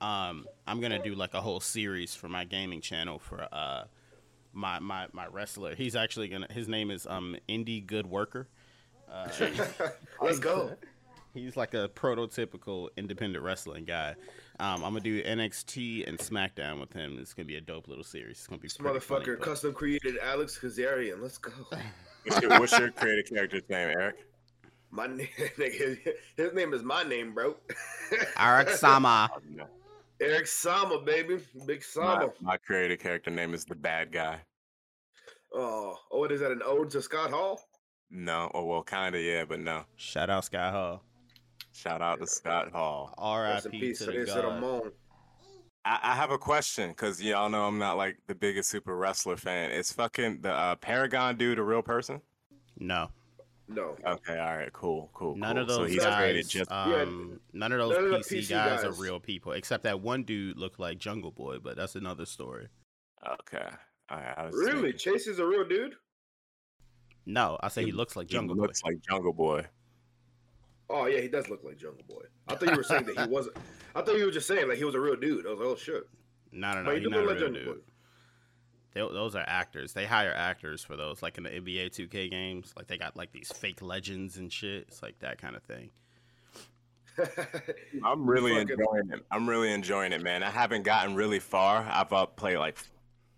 Um, 0.00 0.46
I'm 0.66 0.80
gonna 0.80 1.02
do 1.02 1.14
like 1.14 1.34
a 1.34 1.40
whole 1.40 1.60
series 1.60 2.14
for 2.14 2.28
my 2.28 2.44
gaming 2.44 2.80
channel 2.80 3.18
for 3.18 3.46
uh 3.52 3.84
my 4.52 4.78
my 4.78 5.06
my 5.12 5.26
wrestler. 5.26 5.74
He's 5.74 5.94
actually 5.96 6.28
gonna. 6.28 6.48
His 6.50 6.66
name 6.66 6.90
is 6.90 7.06
um 7.06 7.36
Indie 7.48 7.86
Good 7.86 8.06
Worker. 8.06 8.48
Uh, 9.10 9.28
Let's 10.20 10.38
go. 10.38 10.72
He's 11.34 11.56
like 11.56 11.74
a 11.74 11.88
prototypical 11.94 12.88
independent 12.96 13.44
wrestling 13.44 13.84
guy. 13.84 14.16
Um, 14.58 14.76
I'm 14.84 14.92
gonna 14.92 15.00
do 15.00 15.22
NXT 15.22 16.08
and 16.08 16.18
SmackDown 16.18 16.80
with 16.80 16.92
him. 16.92 17.18
It's 17.20 17.34
gonna 17.34 17.46
be 17.46 17.56
a 17.56 17.60
dope 17.60 17.88
little 17.88 18.04
series. 18.04 18.38
It's 18.38 18.46
gonna 18.46 18.58
be 18.58 18.68
This 18.68 18.76
pretty 18.78 18.98
funny, 19.00 19.24
motherfucker 19.24 19.38
but- 19.38 19.44
custom 19.44 19.74
created 19.74 20.16
Alex 20.22 20.58
Kazarian. 20.58 21.20
Let's 21.20 21.36
go. 21.38 21.52
what's, 22.24 22.40
your, 22.40 22.50
what's 22.60 22.72
creative 22.98 23.26
character's 23.28 23.68
name, 23.68 23.90
Eric? 23.90 24.16
My 24.90 25.06
name, 25.08 25.28
his, 25.56 25.98
his 26.36 26.54
name 26.54 26.72
is 26.72 26.82
my 26.82 27.02
name, 27.02 27.34
bro. 27.34 27.56
Eric 28.38 28.68
Sama. 28.76 29.28
Eric 30.20 30.46
Sama, 30.46 31.00
baby, 31.02 31.38
Big 31.66 31.82
Sama. 31.82 32.30
my 32.40 32.56
creative 32.56 32.98
character 32.98 33.30
name 33.30 33.52
is 33.52 33.66
the 33.66 33.74
bad 33.74 34.10
guy. 34.10 34.38
Oh, 35.52 35.96
oh, 36.10 36.18
what 36.18 36.32
is 36.32 36.40
that? 36.40 36.50
An 36.50 36.62
ode 36.64 36.90
to 36.90 37.02
Scott 37.02 37.30
Hall? 37.30 37.60
No, 38.10 38.50
oh 38.54 38.64
well, 38.64 38.82
kind 38.82 39.14
of 39.14 39.20
yeah, 39.20 39.44
but 39.44 39.60
no. 39.60 39.84
Shout 39.96 40.30
out 40.30 40.44
Scott 40.44 40.72
Hall. 40.72 41.02
Shout 41.76 42.00
out 42.00 42.18
to 42.20 42.26
Scott 42.26 42.72
Hall. 42.72 43.12
R.I.P. 43.18 43.92
to 43.94 44.04
the 44.06 44.12
they 44.12 44.24
god. 44.24 44.92
I, 45.84 45.98
I 46.02 46.14
have 46.16 46.30
a 46.30 46.38
question 46.38 46.90
because 46.90 47.22
y'all 47.22 47.50
know 47.50 47.64
I'm 47.66 47.78
not 47.78 47.96
like 47.96 48.16
the 48.26 48.34
biggest 48.34 48.70
super 48.70 48.96
wrestler 48.96 49.36
fan. 49.36 49.70
Is 49.70 49.92
fucking 49.92 50.40
the 50.40 50.52
uh, 50.52 50.76
Paragon 50.76 51.36
dude 51.36 51.58
a 51.58 51.62
real 51.62 51.82
person? 51.82 52.20
No, 52.78 53.08
No. 53.68 53.94
Okay, 54.06 54.38
all 54.38 54.56
right, 54.56 54.72
cool, 54.72 55.10
cool. 55.14 55.36
none 55.36 55.54
cool. 55.54 55.62
of 55.62 55.68
those 55.68 55.76
so 55.76 55.84
he's 55.84 56.02
guys. 56.02 56.48
just 56.48 56.72
um, 56.72 57.40
none 57.52 57.72
of 57.72 57.78
those 57.78 57.94
none 57.94 58.14
of 58.14 58.20
PC, 58.26 58.38
PC 58.38 58.48
guys, 58.50 58.84
are 58.84 58.92
real 58.92 59.20
people, 59.20 59.52
except 59.52 59.84
that 59.84 60.00
one 60.00 60.24
dude 60.24 60.56
looked 60.58 60.80
like 60.80 60.98
Jungle 60.98 61.30
Boy, 61.30 61.58
but 61.62 61.76
that's 61.76 61.94
another 61.94 62.24
story. 62.26 62.68
okay. 63.40 63.68
All 64.10 64.18
right, 64.18 64.34
I 64.36 64.46
was 64.46 64.54
Really? 64.54 64.82
making- 64.82 64.98
Chase 64.98 65.26
is 65.26 65.38
a 65.40 65.46
real 65.46 65.64
dude? 65.66 65.94
No, 67.26 67.58
I 67.60 67.68
say 67.68 67.82
he 67.82 67.86
He- 67.88 67.92
looks 67.92 68.14
like 68.16 68.28
he 68.28 68.32
Jungle 68.34 68.56
Boy. 68.56 68.62
looks 68.62 68.82
like 68.82 68.96
Jungle 69.08 69.32
Boy. 69.32 69.66
Oh 70.88 71.06
yeah, 71.06 71.20
he 71.20 71.28
does 71.28 71.48
look 71.48 71.64
like 71.64 71.76
Jungle 71.76 72.04
Boy. 72.08 72.22
I 72.48 72.54
thought 72.54 72.70
you 72.70 72.76
were 72.76 72.82
saying 72.82 73.04
that 73.06 73.18
he 73.18 73.28
wasn't. 73.28 73.56
I 73.94 74.02
thought 74.02 74.16
you 74.16 74.24
were 74.24 74.30
just 74.30 74.46
saying 74.46 74.68
like 74.68 74.78
he 74.78 74.84
was 74.84 74.94
a 74.94 75.00
real 75.00 75.16
dude. 75.16 75.46
I 75.46 75.50
was 75.50 75.58
like, 75.58 75.68
oh 75.68 75.76
shit. 75.76 76.08
No, 76.52 76.72
no, 76.72 76.78
no, 76.78 76.84
But 76.84 76.94
he 76.94 77.00
he's 77.00 77.10
not 77.10 77.18
a 77.18 77.22
look 77.22 77.30
like 77.30 77.40
real 77.40 77.52
Jungle 77.52 77.74
dude. 77.74 77.82
They, 78.94 79.00
those 79.00 79.36
are 79.36 79.44
actors. 79.46 79.92
They 79.92 80.06
hire 80.06 80.32
actors 80.34 80.82
for 80.82 80.96
those, 80.96 81.22
like 81.22 81.36
in 81.36 81.44
the 81.44 81.50
NBA 81.50 81.90
2K 81.90 82.30
games. 82.30 82.72
Like 82.76 82.86
they 82.86 82.96
got 82.96 83.14
like 83.14 83.30
these 83.30 83.52
fake 83.52 83.82
legends 83.82 84.38
and 84.38 84.50
shit. 84.50 84.86
It's 84.88 85.02
like 85.02 85.18
that 85.18 85.38
kind 85.38 85.54
of 85.54 85.62
thing. 85.64 85.90
I'm 88.04 88.28
really 88.28 88.56
enjoying 88.60 89.10
it. 89.12 89.24
I'm 89.30 89.48
really 89.48 89.72
enjoying 89.72 90.12
it, 90.12 90.22
man. 90.22 90.42
I 90.42 90.50
haven't 90.50 90.84
gotten 90.84 91.14
really 91.14 91.40
far. 91.40 91.86
I've 91.90 92.12
uh, 92.12 92.26
played 92.26 92.56
like, 92.56 92.78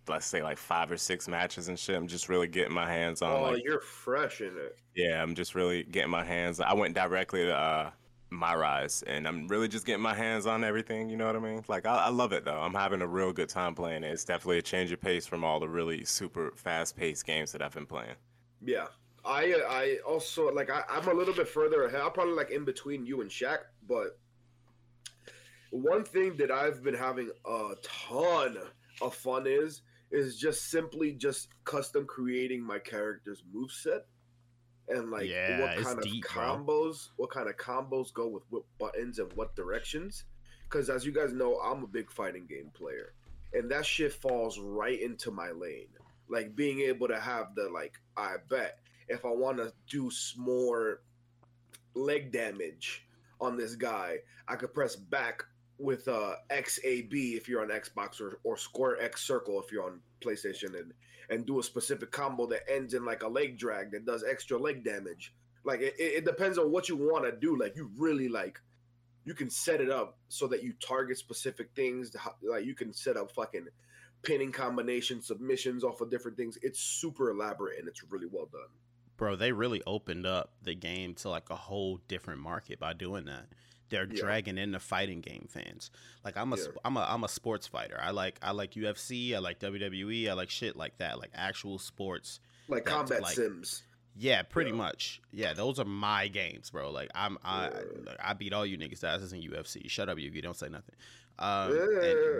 let's 0.09 0.27
say 0.27 0.43
like 0.43 0.59
five 0.59 0.91
or 0.91 0.97
six 0.97 1.29
matches 1.29 1.69
and 1.69 1.79
shit. 1.79 1.97
I'm 1.97 2.07
just 2.07 2.29
really 2.29 2.49
getting 2.49 2.75
my 2.75 2.91
hands 2.91 3.23
on 3.23 3.33
oh, 3.33 3.43
like 3.43 3.65
you're 3.65 3.81
fresh 3.81 4.41
in 4.41 4.57
it. 4.57 4.77
Yeah, 4.95 5.23
I'm 5.23 5.35
just 5.35 5.55
really 5.55 5.85
getting 5.85 6.11
my 6.11 6.25
hands. 6.25 6.61
I 6.61 6.75
went 6.75 6.95
directly 6.95 7.45
to 7.45 7.55
uh, 7.55 7.91
my 8.31 8.55
rise, 8.55 9.03
and 9.07 9.27
I'm 9.27 9.49
really 9.49 9.69
just 9.69 9.87
getting 9.87 10.03
my 10.03 10.15
hands 10.15 10.47
on 10.47 10.65
everything. 10.65 11.09
You 11.09 11.17
know 11.17 11.27
what 11.27 11.37
I 11.37 11.41
mean? 11.41 11.65
Like 11.69 11.87
I, 11.87 12.07
I 12.07 12.09
love 12.09 12.33
it 12.33 12.45
though. 12.45 12.61
I'm 12.61 12.75
having 12.75 13.03
a 13.03 13.07
real 13.07 13.33
good 13.33 13.49
time 13.49 13.75
playing 13.75 14.05
it. 14.05 14.12
It's 14.12 14.25
definitely 14.25 14.59
a 14.59 14.62
change 14.62 14.93
of 14.93 15.00
pace 15.00 15.27
from 15.27 15.45
all 15.45 15.61
the 15.61 15.69
really 15.69 16.05
super 16.05 16.53
fast-paced 16.57 17.25
games 17.25 17.53
that 17.53 17.62
I've 17.62 17.75
been 17.75 17.87
playing. 17.87 18.17
Yeah. 18.65 18.87
I 19.25 19.55
I 19.69 19.99
also 20.07 20.50
like 20.53 20.71
I, 20.71 20.83
I'm 20.88 21.07
a 21.09 21.12
little 21.12 21.35
bit 21.35 21.49
further 21.49 21.85
ahead. 21.85 22.00
I'm 22.00 22.12
probably 22.12 22.35
like 22.35 22.50
in 22.50 22.65
between 22.65 23.05
you 23.05 23.21
and 23.21 23.31
Shaq, 23.31 23.59
but 23.87 24.19
one 25.71 26.05
thing 26.05 26.37
that 26.37 26.50
I've 26.50 26.83
been 26.83 26.95
having 26.95 27.31
a 27.45 27.75
ton 27.83 28.57
of 29.03 29.15
fun 29.15 29.47
is 29.47 29.83
is 30.11 30.38
just 30.38 30.71
simply 30.71 31.12
just 31.12 31.49
custom 31.65 32.07
creating 32.07 32.62
my 32.62 32.79
character's 32.79 33.43
moveset 33.55 34.00
and 34.88 35.11
like 35.11 35.29
Yeah, 35.29 35.61
what 35.61 35.85
kind 35.85 35.99
of 35.99 36.05
deep, 36.05 36.25
bro. 36.33 36.43
combos 36.43 37.09
what 37.17 37.31
kind 37.31 37.49
of 37.49 37.57
combos 37.57 38.12
go 38.12 38.27
with 38.27 38.45
what 38.50 38.62
buttons 38.79 39.19
and 39.19 39.31
what 39.35 39.55
directions 39.55 40.25
because 40.65 40.88
as 40.88 41.05
you 41.05 41.12
guys 41.12 41.33
know 41.33 41.57
i'm 41.61 41.83
a 41.85 41.87
big 41.87 42.11
fighting 42.11 42.47
game 42.47 42.71
player 42.75 43.12
and 43.53 43.71
that 43.71 43.85
shit 43.85 44.12
falls 44.12 44.59
right 44.59 45.00
into 45.00 45.31
my 45.31 45.50
lane 45.50 45.88
like 46.29 46.55
being 46.57 46.81
able 46.81 47.07
to 47.09 47.19
have 47.21 47.55
the 47.55 47.69
like 47.69 48.00
i 48.17 48.37
bet 48.49 48.79
if 49.09 49.25
i 49.27 49.31
want 49.31 49.59
to 49.59 49.73
do 49.91 50.11
more 50.37 51.00
leg 51.95 52.31
damage 52.33 53.07
on 53.41 53.57
this 53.57 53.75
guy 53.75 54.17
i 54.47 54.57
could 54.57 54.73
press 54.73 54.97
back 54.97 55.45
with 55.78 56.08
uh 56.08 56.35
xab 56.50 57.12
if 57.12 57.49
you're 57.49 57.62
on 57.62 57.68
xbox 57.68 58.20
or, 58.20 58.40
or 58.42 58.56
square 58.56 59.00
x 59.00 59.23
circle 59.23 59.61
if 59.61 59.70
you're 59.70 59.85
on 59.85 60.00
playstation 60.20 60.76
and 60.78 60.92
and 61.30 61.47
do 61.47 61.61
a 61.61 61.62
specific 61.62 62.11
combo 62.11 62.47
that 62.47 62.62
ends 62.70 62.94
in 62.94 63.04
like 63.04 63.23
a 63.23 63.28
leg 63.28 63.58
drag 63.58 63.90
that 63.90 64.06
does 64.06 64.25
extra 64.25 64.58
leg 64.58 64.85
damage 64.85 65.35
Like 65.64 65.80
it, 65.80 65.94
it 65.99 66.25
depends 66.25 66.58
on 66.58 66.73
what 66.73 66.88
you 66.88 66.97
want 66.97 67.25
to 67.25 67.32
do. 67.32 67.58
Like 67.58 67.76
you 67.76 67.90
really 67.97 68.28
like, 68.28 68.61
you 69.25 69.35
can 69.35 69.50
set 69.50 69.80
it 69.80 69.90
up 69.90 70.16
so 70.28 70.47
that 70.47 70.62
you 70.62 70.73
target 70.80 71.18
specific 71.18 71.68
things. 71.76 72.16
Like 72.42 72.64
you 72.64 72.75
can 72.75 72.92
set 72.92 73.16
up 73.16 73.30
fucking 73.32 73.66
pinning 74.23 74.52
combinations, 74.52 75.26
submissions 75.26 75.85
off 75.85 76.00
of 76.00 76.11
different 76.11 76.37
things. 76.37 76.58
It's 76.62 76.80
super 76.80 77.30
elaborate 77.30 77.78
and 77.78 77.88
it's 77.88 78.02
really 78.11 78.28
well 78.30 78.49
done. 78.50 78.70
Bro, 79.18 79.37
they 79.37 79.52
really 79.52 79.82
opened 79.87 80.26
up 80.26 80.52
the 80.62 80.75
game 80.75 81.14
to 81.16 81.28
like 81.28 81.50
a 81.50 81.56
whole 81.56 82.00
different 82.08 82.40
market 82.40 82.78
by 82.78 82.92
doing 82.94 83.25
that. 83.26 83.47
They're 83.90 84.07
Yeah. 84.07 84.21
dragging 84.21 84.59
in 84.59 84.73
the 84.73 84.78
fighting 84.80 85.21
game 85.21 85.47
fans. 85.49 85.90
Like 86.25 86.37
I'm 86.37 86.52
a 86.52 86.57
Yeah. 86.57 86.64
am 86.85 86.97
a 86.97 87.00
I'm 87.09 87.25
a 87.25 87.28
sports 87.28 87.66
fighter. 87.66 87.99
I 88.00 88.11
like 88.11 88.38
I 88.42 88.50
like 88.52 88.73
UFC, 88.76 89.35
I 89.35 89.38
like 89.38 89.59
WWE, 89.61 90.28
I 90.28 90.33
like 90.35 90.50
shit 90.50 90.76
like 90.76 90.99
that, 90.99 91.18
like 91.18 91.30
actual 91.35 91.78
sports. 91.78 92.40
Like 92.68 92.85
That's 92.85 92.95
combat 92.97 93.23
like- 93.23 93.35
sims. 93.37 93.83
Yeah, 94.21 94.42
pretty 94.42 94.71
Yeah. 94.71 94.76
much. 94.76 95.21
Yeah, 95.33 95.52
those 95.54 95.78
are 95.78 95.85
my 95.85 96.26
games, 96.28 96.71
bro. 96.71 96.90
Like 96.90 97.11
I'm 97.14 97.38
I. 97.45 97.71
I 98.21 98.33
beat 98.33 98.52
all 98.52 98.66
you 98.66 98.76
niggas' 98.76 99.04
asses 99.04 99.33
in 99.33 99.40
UFC. 99.42 99.88
Shut 99.88 100.09
up, 100.09 100.18
Yugi. 100.18 100.42
Don't 100.42 100.57
say 100.57 100.68
nothing. 100.68 100.97
Um, 101.38 101.73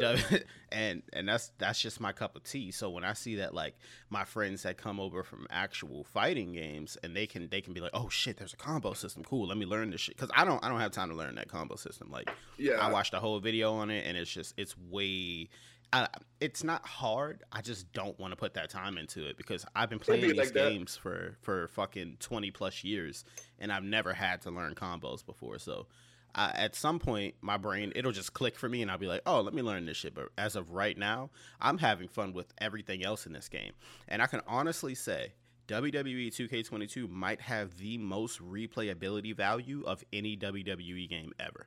Yeah. 0.01 0.11
and, 0.31 0.45
and 0.73 1.03
and 1.13 1.29
that's 1.29 1.53
that's 1.59 1.81
just 1.81 2.01
my 2.01 2.13
cup 2.13 2.37
of 2.37 2.45
tea. 2.45 2.71
So 2.73 2.91
when 2.91 3.05
I 3.05 3.13
see 3.13 3.37
that 3.37 3.55
like 3.55 3.77
my 4.11 4.25
friends 4.25 4.63
that 4.65 4.77
come 4.77 4.99
over 5.01 5.23
from 5.23 5.47
actual 5.51 6.05
fighting 6.05 6.53
games 6.53 6.97
and 7.03 7.15
they 7.17 7.27
can 7.27 7.49
they 7.49 7.61
can 7.61 7.73
be 7.75 7.81
like, 7.81 7.93
oh 7.95 8.09
shit, 8.09 8.37
there's 8.39 8.53
a 8.53 8.57
combo 8.57 8.93
system. 8.93 9.23
Cool, 9.25 9.47
let 9.47 9.57
me 9.57 9.67
learn 9.67 9.91
this 9.91 10.01
shit 10.01 10.17
because 10.17 10.31
I 10.35 10.45
don't 10.45 10.63
I 10.65 10.69
don't 10.69 10.81
have 10.81 10.93
time 10.93 11.09
to 11.11 11.15
learn 11.15 11.35
that 11.37 11.49
combo 11.49 11.77
system. 11.77 12.11
Like 12.11 12.31
Yeah. 12.59 12.75
I 12.75 12.91
watched 12.91 13.15
a 13.15 13.21
whole 13.21 13.39
video 13.41 13.73
on 13.75 13.91
it 13.91 14.05
and 14.07 14.17
it's 14.17 14.31
just 14.31 14.55
it's 14.57 14.77
way. 14.77 15.49
I, 15.91 16.07
it's 16.39 16.63
not 16.63 16.85
hard. 16.87 17.45
I 17.51 17.63
just 17.63 17.91
don't 17.95 18.19
want 18.19 18.33
to 18.33 18.37
put 18.37 18.53
that 18.55 18.69
time 18.69 18.99
into 18.99 19.27
it 19.27 19.39
because 19.39 19.65
I've 19.75 19.89
been 19.89 19.97
be 19.97 20.05
playing 20.05 20.21
these 20.29 20.37
like 20.37 20.53
that. 20.53 20.69
games 20.69 20.97
for 20.97 21.39
for 21.41 21.69
fucking 21.69 22.19
twenty 22.21 22.51
plus 22.51 22.85
years, 22.85 23.25
and 23.59 23.73
I've 23.73 23.85
never 23.85 24.13
had 24.13 24.43
to 24.43 24.51
learn 24.51 24.75
combos 24.75 25.25
before. 25.25 25.59
So, 25.59 25.87
uh, 26.35 26.53
at 26.55 26.75
some 26.77 26.99
point, 26.99 27.35
my 27.41 27.57
brain 27.57 27.93
it'll 27.97 28.13
just 28.13 28.33
click 28.35 28.57
for 28.59 28.69
me, 28.69 28.83
and 28.83 28.91
I'll 28.91 28.99
be 28.99 29.07
like, 29.07 29.23
"Oh, 29.27 29.41
let 29.41 29.55
me 29.55 29.63
learn 29.63 29.87
this 29.87 29.97
shit." 29.97 30.15
But 30.15 30.29
as 30.39 30.55
of 30.57 30.71
right 30.73 30.97
now, 30.97 31.31
I'm 31.61 31.79
having 31.79 32.09
fun 32.09 32.33
with 32.33 32.53
everything 32.59 33.05
else 33.05 33.27
in 33.27 33.33
this 33.33 33.49
game, 33.49 33.73
and 34.09 34.23
I 34.23 34.27
can 34.27 34.41
honestly 34.47 34.95
say. 34.95 35.33
WWE 35.69 36.29
2K22 36.35 37.11
might 37.11 37.43
have 37.43 37.77
the 37.77 37.99
most 37.99 38.41
replayability 38.41 39.37
value 39.37 39.83
of 39.87 40.03
any 40.15 40.35
WWE 40.35 41.07
game 41.11 41.31
ever. 41.39 41.67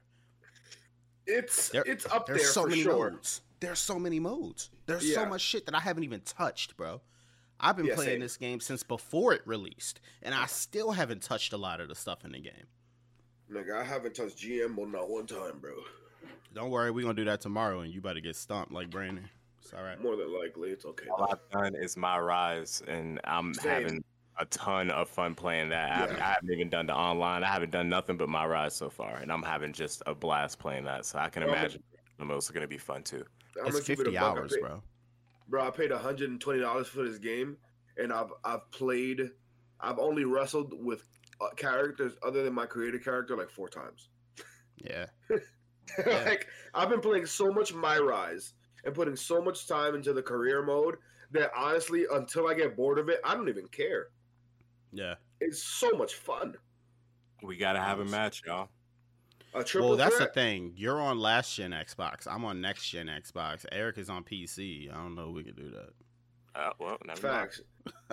It's 1.28 1.70
There- 1.70 1.84
it's 1.86 2.06
up 2.08 2.26
there 2.26 2.38
There's 2.38 2.52
so 2.52 2.64
for 2.64 2.70
many 2.70 2.82
sure. 2.82 3.12
modes. 3.12 3.42
There's 3.60 3.80
so 3.80 4.00
many 4.00 4.20
modes. 4.20 4.72
There's 4.88 5.14
so 5.14 5.26
much 5.28 5.42
shit 5.42 5.68
that 5.68 5.76
I 5.76 5.80
haven't 5.80 6.04
even 6.04 6.22
touched, 6.22 6.76
bro. 6.78 7.02
I've 7.60 7.78
been 7.78 7.86
Yeah, 7.86 7.94
playing 7.94 8.14
same. 8.14 8.20
this 8.22 8.38
game 8.38 8.60
since 8.60 8.82
before 8.82 9.34
it 9.34 9.44
released, 9.46 10.02
and 10.24 10.34
I 10.34 10.48
still 10.48 10.94
haven't 10.94 11.22
touched 11.22 11.54
a 11.54 11.58
lot 11.58 11.80
of 11.80 11.88
the 11.88 11.94
stuff 11.96 12.26
in 12.26 12.32
the 12.32 12.40
game. 12.40 12.66
Nigga, 13.52 13.76
I 13.78 13.84
haven't 13.84 14.16
touched 14.16 14.38
GM 14.38 14.78
on 14.78 14.92
not 14.92 15.10
one 15.10 15.28
time, 15.28 15.60
bro. 15.60 15.74
Don't 16.54 16.70
worry, 16.70 16.92
we're 16.92 17.02
gonna 17.04 17.14
do 17.14 17.26
that 17.26 17.42
tomorrow, 17.42 17.82
and 17.82 17.94
you 17.94 18.02
better 18.02 18.20
get 18.20 18.36
stomped 18.36 18.72
like 18.72 18.90
Brandon. 18.90 19.30
It's 19.62 19.74
all 19.74 19.84
right. 19.84 20.02
More 20.02 20.16
than 20.16 20.34
likely, 20.38 20.70
it's 20.70 20.86
okay. 20.86 21.08
All 21.10 21.28
I've 21.32 21.50
done 21.52 21.76
is 21.76 21.98
my 21.98 22.18
rise, 22.20 22.82
and 22.88 23.20
I'm 23.26 23.54
Same. 23.54 23.72
having 23.72 24.04
a 24.40 24.46
ton 24.46 24.90
of 24.92 25.10
fun 25.10 25.36
playing 25.36 25.70
that. 25.70 25.92
I, 25.92 25.96
haven't, 25.96 26.22
I 26.22 26.28
haven't 26.34 26.52
even 26.52 26.70
done 26.70 26.88
the 26.88 26.96
online. 26.96 27.44
I 27.44 27.48
haven't 27.48 27.72
done 27.72 27.90
nothing 27.90 28.18
but 28.18 28.28
my 28.30 28.46
rise 28.46 28.76
so 28.76 28.90
far, 28.90 29.18
and 29.18 29.32
I'm 29.32 29.44
having 29.44 29.72
just 29.74 30.02
a 30.08 30.16
blast 30.16 30.58
playing 30.60 30.86
that. 30.86 31.06
So 31.06 31.20
I 31.20 31.30
can 31.30 31.44
Well, 31.44 31.52
I'm- 31.54 31.60
imagine 31.60 31.84
the 32.18 32.26
most 32.26 32.50
are 32.50 32.54
going 32.54 32.64
to 32.64 32.68
be 32.68 32.78
fun 32.78 33.04
too. 33.04 33.24
I'm 33.60 33.68
It's 33.68 33.76
gonna 33.76 33.84
keep 33.86 34.00
it 34.00 34.04
50 34.06 34.18
hours, 34.18 34.54
paid- 34.54 34.62
bro. 34.62 34.82
Bro, 35.50 35.68
I 35.68 35.70
paid 35.72 35.92
120 35.92 36.60
dollars 36.60 36.88
for 36.88 37.04
this 37.04 37.18
game, 37.18 37.58
and 37.98 38.14
I've 38.14 38.32
I've 38.46 38.70
played. 38.72 39.32
I've 39.82 40.00
only 40.00 40.24
wrestled 40.26 40.74
with 40.84 41.04
Uh, 41.42 41.50
characters 41.56 42.14
other 42.22 42.44
than 42.44 42.54
my 42.54 42.66
creative 42.68 43.04
character 43.04 43.36
like 43.36 43.50
four 43.50 43.68
times. 43.68 44.10
Yeah. 44.78 45.08
like 46.06 46.48
I've 46.74 46.90
been 46.90 47.02
playing 47.02 47.26
so 47.26 47.52
much 47.52 47.74
My 47.74 47.98
Rise 47.98 48.54
and 48.86 48.94
putting 48.94 49.16
so 49.16 49.42
much 49.42 49.68
time 49.68 49.96
into 49.96 50.14
the 50.14 50.22
career 50.22 50.62
mode 50.64 50.98
that 51.32 51.52
honestly, 51.56 52.06
until 52.14 52.48
I 52.48 52.54
get 52.54 52.76
bored 52.76 53.00
of 53.00 53.10
it, 53.10 53.20
I 53.24 53.34
don't 53.34 53.50
even 53.50 53.68
care. 53.70 54.08
Yeah. 54.92 55.16
It's 55.40 55.64
so 55.64 55.92
much 55.92 56.16
fun. 56.16 56.56
We 57.42 57.58
got 57.58 57.74
to 57.74 57.80
have 57.80 58.00
a 58.00 58.06
match, 58.06 58.44
y'all. 58.46 58.70
A 59.56 59.64
triple 59.64 59.90
Well, 59.90 59.98
that's 59.98 60.16
threat. 60.18 60.34
the 60.34 60.40
thing. 60.40 60.74
You're 60.76 61.02
on 61.02 61.20
last 61.20 61.56
gen 61.56 61.72
Xbox. 61.72 62.28
I'm 62.28 62.46
on 62.46 62.62
next 62.62 62.90
gen 62.90 63.08
Xbox. 63.08 63.66
Eric 63.72 63.98
is 63.98 64.10
on 64.10 64.24
PC. 64.24 64.92
I 64.92 64.96
don't 64.96 65.16
know 65.16 65.30
if 65.30 65.36
we 65.36 65.44
can 65.44 65.56
do 65.56 65.72
that. 65.72 65.90
Uh, 66.54 66.72
well, 66.80 66.98
never. 67.06 67.20
Facts. 67.22 67.62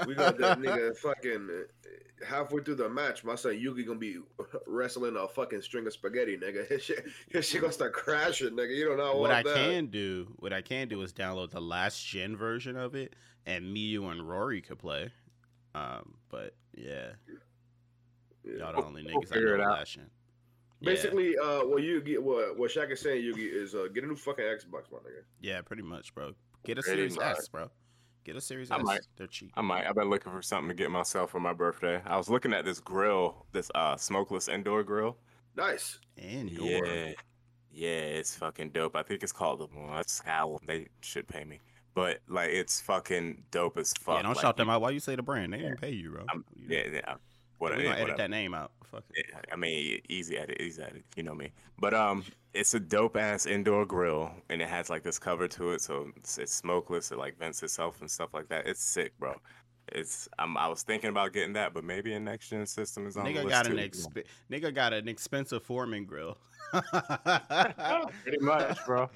We 0.07 0.14
got 0.14 0.38
that 0.38 0.59
nigga 0.61 0.97
fucking 1.02 1.49
uh, 1.50 2.25
halfway 2.25 2.62
through 2.62 2.76
the 2.76 2.88
match. 2.88 3.25
My 3.25 3.35
son 3.35 3.52
Yugi 3.54 3.85
gonna 3.87 3.99
be 3.99 4.18
wrestling 4.66 5.16
a 5.16 5.26
fucking 5.26 5.61
string 5.62 5.87
of 5.87 5.92
spaghetti, 5.92 6.37
nigga. 6.37 6.66
His 6.68 6.83
shit, 6.83 7.04
his 7.30 7.49
shit 7.49 7.61
gonna 7.61 7.73
start 7.73 7.92
crashing, 7.92 8.50
nigga. 8.50 8.76
You 8.76 8.87
don't 8.88 8.99
know 8.99 9.16
what 9.16 9.30
I 9.33 9.42
that. 9.42 9.54
can 9.57 9.87
do, 9.87 10.28
what 10.38 10.52
I 10.52 10.62
can 10.62 10.87
do 10.88 11.02
is 11.02 11.12
download 11.12 11.50
the 11.50 11.61
last 11.61 12.07
gen 12.07 12.37
version 12.37 12.76
of 12.76 12.95
it, 12.95 13.14
and 13.45 13.73
me, 13.73 13.80
you, 13.80 14.07
and 14.07 14.26
Rory 14.28 14.61
could 14.61 14.78
play. 14.78 15.11
Um, 15.75 16.14
but 16.28 16.54
yeah, 16.76 17.11
Yeah. 18.45 18.57
y'all 18.59 18.73
the 18.80 18.87
only 18.87 19.02
We'll 19.04 19.21
niggas 19.21 19.33
I 19.33 19.35
figure 19.35 19.57
know 19.59 19.62
it 19.64 19.66
out. 19.66 19.78
last 19.78 19.95
gen. 19.95 20.07
Yeah, 20.80 20.92
Basically, 20.92 21.37
uh, 21.37 21.64
what 21.64 21.83
you 21.83 22.00
get, 22.00 22.23
what 22.23 22.57
what 22.57 22.71
Shaq 22.71 22.92
is 22.92 23.00
saying, 23.00 23.21
Yugi, 23.23 23.52
is 23.52 23.75
uh, 23.75 23.88
get 23.92 24.04
a 24.04 24.07
new 24.07 24.14
fucking 24.14 24.45
Xbox, 24.45 24.92
my 24.92 24.99
nigga. 24.99 25.25
yeah, 25.40 25.61
pretty 25.61 25.83
much, 25.83 26.14
bro. 26.14 26.35
Get 26.64 26.78
a 26.78 26.83
Pretty 26.83 26.97
Series 27.09 27.16
much. 27.16 27.37
S, 27.38 27.49
bro. 27.49 27.68
Get 28.28 28.37
a 28.37 28.42
Series 28.42 28.70
I 28.70 28.76
S. 28.76 28.82
might. 28.85 29.00
They're 29.16 29.26
cheap. 29.26 29.52
I 29.56 29.62
might. 29.62 29.87
I've 29.87 29.94
been 29.94 30.11
looking 30.11 30.30
for 30.30 30.42
something 30.42 30.68
to 30.68 30.75
get 30.75 30.90
myself 30.90 31.30
for 31.30 31.40
my 31.40 31.54
birthday. 31.54 32.02
I 32.04 32.18
was 32.18 32.28
looking 32.28 32.52
at 32.52 32.62
this 32.66 32.78
grill, 32.78 33.47
this 33.52 33.70
uh 33.75 33.97
smokeless 33.97 34.49
indoor 34.49 34.82
grill. 34.82 35.16
Nice. 35.56 35.99
Indoor. 36.18 36.66
Yeah, 36.66 37.12
yeah, 37.73 37.88
it's 37.88 38.37
fucking 38.37 38.73
dope. 38.73 38.97
I 38.97 39.02
think 39.02 39.23
it's 39.23 39.32
called 39.32 39.61
the 39.61 39.68
well, 39.75 39.94
that's 39.94 40.20
how 40.20 40.58
they 40.66 40.88
should 41.00 41.26
pay 41.26 41.44
me, 41.44 41.61
but 41.94 42.18
like 42.28 42.50
it's 42.50 42.82
fucking 42.82 43.44
dope 43.50 43.78
as 43.78 43.94
fuck. 43.94 44.16
Yeah, 44.16 44.23
don't 44.25 44.35
like, 44.35 44.42
shout 44.42 44.58
them 44.58 44.68
out. 44.68 44.82
Why 44.82 44.90
you 44.90 45.00
say 45.00 45.16
the 45.16 45.23
brand? 45.23 45.54
They 45.54 45.58
didn't 45.61 45.80
pay 45.80 45.92
you, 45.92 46.11
bro. 46.11 46.26
I'm- 46.28 46.44
Yeah, 46.54 46.82
yeah. 46.92 47.14
We 47.60 47.64
Whatever. 47.64 47.82
gonna 47.82 47.94
edit 47.94 48.02
whatever. 48.02 48.18
that 48.18 48.30
name 48.30 48.54
out. 48.54 48.72
Fuck 48.90 49.04
it. 49.14 49.26
I 49.52 49.56
mean, 49.56 50.00
easy 50.08 50.38
at 50.38 50.48
it, 50.50 50.60
easy 50.60 50.82
at 50.82 50.94
it. 50.96 51.04
You 51.16 51.22
know 51.22 51.34
me. 51.34 51.50
But 51.78 51.92
um, 51.94 52.24
it's 52.54 52.72
a 52.74 52.80
dope 52.80 53.16
ass 53.16 53.46
indoor 53.46 53.84
grill, 53.84 54.30
and 54.48 54.62
it 54.62 54.68
has 54.68 54.88
like 54.88 55.02
this 55.02 55.18
cover 55.18 55.46
to 55.48 55.72
it, 55.72 55.80
so 55.82 56.08
it's, 56.16 56.38
it's 56.38 56.52
smokeless. 56.54 57.10
It 57.12 57.18
like 57.18 57.36
vents 57.38 57.62
itself 57.62 58.00
and 58.00 58.10
stuff 58.10 58.32
like 58.32 58.48
that. 58.48 58.66
It's 58.66 58.82
sick, 58.82 59.12
bro. 59.18 59.34
It's 59.92 60.28
um, 60.38 60.56
I 60.56 60.68
was 60.68 60.82
thinking 60.82 61.10
about 61.10 61.32
getting 61.32 61.54
that, 61.54 61.74
but 61.74 61.82
maybe 61.84 62.12
a 62.14 62.20
next 62.20 62.48
gen 62.50 62.66
system 62.66 63.06
is 63.06 63.16
on 63.16 63.24
the 63.24 63.30
Nigga 63.30 63.36
list 63.44 63.48
got 63.48 63.66
too. 63.66 63.72
an 63.72 63.78
exp- 63.78 64.24
nigga 64.50 64.74
got 64.74 64.92
an 64.92 65.08
expensive 65.08 65.62
Foreman 65.62 66.04
grill. 66.04 66.36
Pretty 68.22 68.38
much, 68.40 68.84
bro. 68.84 69.08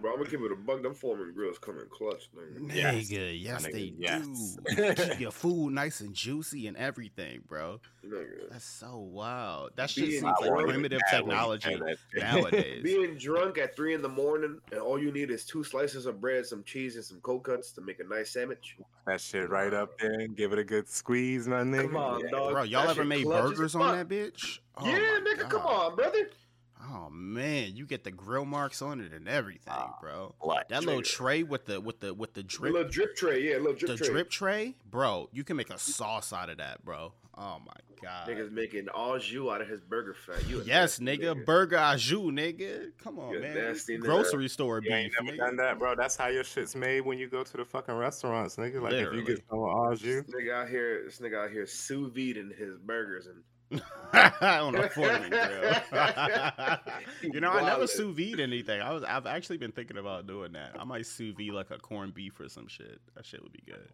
Bro, 0.00 0.12
I'm 0.12 0.18
gonna 0.18 0.30
give 0.30 0.40
it 0.42 0.52
a 0.52 0.56
bug. 0.56 0.82
Them 0.82 0.94
Foreman 0.94 1.32
grills 1.34 1.58
come 1.58 1.78
in 1.78 1.86
clutch, 1.90 2.28
nigga. 2.34 2.74
Yes. 2.74 2.94
Nigga, 3.10 3.42
yes, 3.42 3.66
nigga, 3.66 3.72
they 3.72 3.92
yes. 3.98 4.56
do. 4.76 4.94
Keep 4.94 5.20
your 5.20 5.30
food 5.30 5.72
nice 5.72 6.00
and 6.00 6.14
juicy 6.14 6.66
and 6.66 6.76
everything, 6.76 7.42
bro. 7.48 7.80
Nigga. 8.06 8.50
That's 8.50 8.64
so 8.64 8.96
wild. 8.98 9.70
That 9.76 9.94
Being 9.94 10.10
seems 10.10 10.22
like 10.22 10.36
primitive 10.50 11.00
Bad 11.10 11.22
when 11.22 11.30
you 11.30 11.36
technology 11.36 11.68
say 11.68 11.76
that 11.78 11.96
shit. 12.12 12.22
nowadays. 12.22 12.82
Being 12.82 13.16
drunk 13.18 13.58
at 13.58 13.76
three 13.76 13.94
in 13.94 14.02
the 14.02 14.08
morning 14.08 14.58
and 14.72 14.80
all 14.80 14.98
you 14.98 15.12
need 15.12 15.30
is 15.30 15.44
two 15.44 15.62
slices 15.64 16.06
of 16.06 16.20
bread, 16.20 16.46
some 16.46 16.62
cheese, 16.64 16.96
and 16.96 17.04
some 17.04 17.20
cold 17.20 17.44
cuts 17.44 17.72
to 17.72 17.80
make 17.80 18.00
a 18.00 18.04
nice 18.04 18.30
sandwich. 18.32 18.76
that 19.06 19.20
shit 19.20 19.50
right 19.50 19.74
up 19.74 19.98
there 19.98 20.12
and 20.20 20.36
give 20.36 20.52
it 20.52 20.58
a 20.58 20.64
good 20.64 20.88
squeeze, 20.88 21.46
my 21.46 21.62
nigga. 21.62 21.82
Come 21.82 21.96
on, 21.96 22.20
Yeah. 22.24 22.30
dog. 22.30 22.52
Bro, 22.52 22.62
y'all 22.64 22.82
That 22.86 22.90
ever 22.92 23.04
made 23.04 23.26
burgers 23.26 23.74
on 23.74 23.96
that 23.96 24.08
bitch? 24.08 24.60
Oh 24.76 24.86
yeah, 24.86 24.94
my 24.98 25.20
nigga, 25.34 25.50
come 25.50 25.62
on, 25.62 25.94
brother. 25.96 26.30
Oh 26.82 27.08
man, 27.10 27.76
you 27.76 27.84
get 27.86 28.04
the 28.04 28.10
grill 28.10 28.44
marks 28.44 28.80
on 28.82 29.00
it 29.00 29.12
and 29.12 29.28
everything, 29.28 29.72
Ah, 29.76 29.96
bro. 30.00 30.34
What? 30.40 30.68
That 30.70 30.84
little 30.84 31.02
tray 31.02 31.42
with 31.42 31.66
the 31.66 31.80
with 31.80 32.00
the 32.00 32.14
with 32.14 32.34
the 32.34 32.40
A 32.40 32.44
drip 32.44 32.72
little 32.72 32.88
drip 32.88 33.16
tray, 33.16 33.42
yeah, 33.42 33.56
little 33.58 33.74
drip 33.74 33.90
the 33.92 33.96
tray. 33.98 34.08
drip 34.08 34.30
tray, 34.30 34.76
bro. 34.90 35.28
You 35.32 35.44
can 35.44 35.56
make 35.56 35.70
a 35.70 35.78
sauce 35.78 36.32
out 36.32 36.48
of 36.48 36.56
that, 36.58 36.84
bro. 36.84 37.12
Oh 37.36 37.58
my 37.64 37.72
god. 38.02 38.28
Niggas 38.28 38.50
making 38.50 38.88
au 38.94 39.18
jus 39.18 39.48
out 39.50 39.60
of 39.60 39.68
his 39.68 39.80
burger 39.82 40.14
fat. 40.14 40.46
You 40.48 40.62
Yes, 40.64 41.00
nasty 41.00 41.22
nigga, 41.24 41.44
burger 41.44 41.78
au 41.78 41.96
jus, 41.96 42.18
nigga. 42.32 42.90
Come 43.02 43.18
on, 43.18 43.32
You 43.32 43.38
a 43.38 43.42
man. 43.42 43.54
nasty 43.54 43.96
nigga. 43.98 44.02
Grocery 44.02 44.48
store 44.48 44.80
You 44.82 44.92
ain't 44.92 45.12
beef, 45.12 45.20
never 45.22 45.36
nigga. 45.36 45.46
done 45.46 45.56
that, 45.56 45.78
bro. 45.78 45.94
That's 45.94 46.16
how 46.16 46.28
your 46.28 46.44
shit's 46.44 46.74
made 46.74 47.02
when 47.02 47.18
you 47.18 47.28
go 47.28 47.42
to 47.44 47.56
the 47.56 47.64
fucking 47.64 47.94
restaurants, 47.94 48.56
nigga. 48.56 48.80
Like 48.82 48.94
if 48.94 49.12
you 49.14 49.22
get 49.24 49.42
some 49.48 49.58
au 49.58 49.94
jus. 49.94 50.00
This 50.02 50.34
nigga 50.34 50.52
out 50.54 50.68
here, 50.68 51.02
this 51.04 51.18
nigga 51.20 51.44
out 51.44 51.50
here 51.50 51.66
sous 51.66 52.10
vide 52.12 52.36
in 52.36 52.50
his 52.50 52.76
burgers 52.78 53.26
and 53.26 53.42
on 54.12 54.74
a 54.74 54.88
Foreman 54.88 55.30
grill. 55.30 55.74
you 57.22 57.40
know, 57.40 57.50
I 57.50 57.62
never 57.62 57.86
sous 57.86 58.16
vide 58.16 58.40
anything. 58.40 58.80
I 58.80 58.92
was, 58.92 59.04
I've 59.04 59.26
actually 59.26 59.58
been 59.58 59.72
thinking 59.72 59.96
about 59.98 60.26
doing 60.26 60.52
that. 60.52 60.76
I 60.78 60.84
might 60.84 61.06
sous 61.06 61.34
vide 61.36 61.50
like 61.50 61.70
a 61.70 61.78
corned 61.78 62.14
beef 62.14 62.38
or 62.40 62.48
some 62.48 62.66
shit. 62.68 63.00
That 63.14 63.24
shit 63.24 63.42
would 63.42 63.52
be 63.52 63.62
good. 63.66 63.88